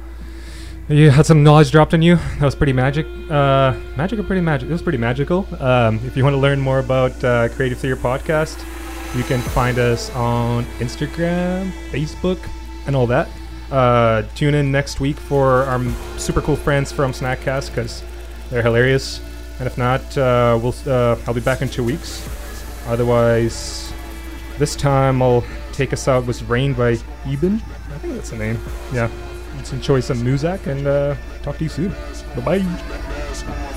You 0.88 1.10
had 1.10 1.26
some 1.26 1.42
knowledge 1.42 1.70
dropped 1.70 1.94
on 1.94 2.02
you. 2.02 2.16
That 2.16 2.42
was 2.42 2.54
pretty 2.54 2.72
magic. 2.72 3.06
Uh, 3.30 3.74
magic 3.96 4.18
or 4.18 4.22
pretty 4.22 4.40
magic? 4.40 4.68
It 4.68 4.72
was 4.72 4.82
pretty 4.82 4.98
magical. 4.98 5.46
Um, 5.62 6.00
if 6.04 6.16
you 6.16 6.24
want 6.24 6.34
to 6.34 6.38
learn 6.38 6.60
more 6.60 6.78
about 6.78 7.22
uh, 7.22 7.48
Creative 7.50 7.78
Theater 7.78 7.96
Podcast, 7.96 8.58
you 9.14 9.22
can 9.22 9.40
find 9.40 9.78
us 9.78 10.10
on 10.14 10.64
Instagram, 10.78 11.70
Facebook, 11.90 12.38
and 12.86 12.96
all 12.96 13.06
that. 13.06 13.28
Uh, 13.70 14.22
tune 14.34 14.54
in 14.54 14.72
next 14.72 14.98
week 14.98 15.16
for 15.16 15.64
our 15.64 15.82
super 16.18 16.40
cool 16.40 16.56
friends 16.56 16.90
from 16.90 17.12
Snackcast 17.12 17.68
because 17.68 18.02
they're 18.50 18.62
hilarious. 18.62 19.20
And 19.58 19.66
if 19.66 19.76
not, 19.76 20.16
uh, 20.16 20.58
we'll 20.62 20.74
uh, 20.86 21.16
I'll 21.26 21.34
be 21.34 21.40
back 21.40 21.62
in 21.62 21.68
two 21.68 21.84
weeks. 21.84 22.28
Otherwise, 22.86 23.92
this 24.58 24.76
time 24.76 25.20
I'll 25.20 25.44
take 25.72 25.92
us 25.92 26.08
out 26.08 26.26
with 26.26 26.42
Rain 26.48 26.74
by 26.74 26.98
Eben. 27.26 27.56
I 27.94 27.98
think 27.98 28.14
that's 28.14 28.30
the 28.30 28.36
name. 28.36 28.58
Yeah. 28.92 29.10
Let's 29.56 29.72
enjoy 29.72 30.00
some 30.00 30.18
Muzak 30.18 30.66
and 30.68 30.86
uh, 30.86 31.16
talk 31.42 31.58
to 31.58 31.64
you 31.64 31.70
soon. 31.70 31.90
Bye 32.36 32.58
bye. 32.58 33.74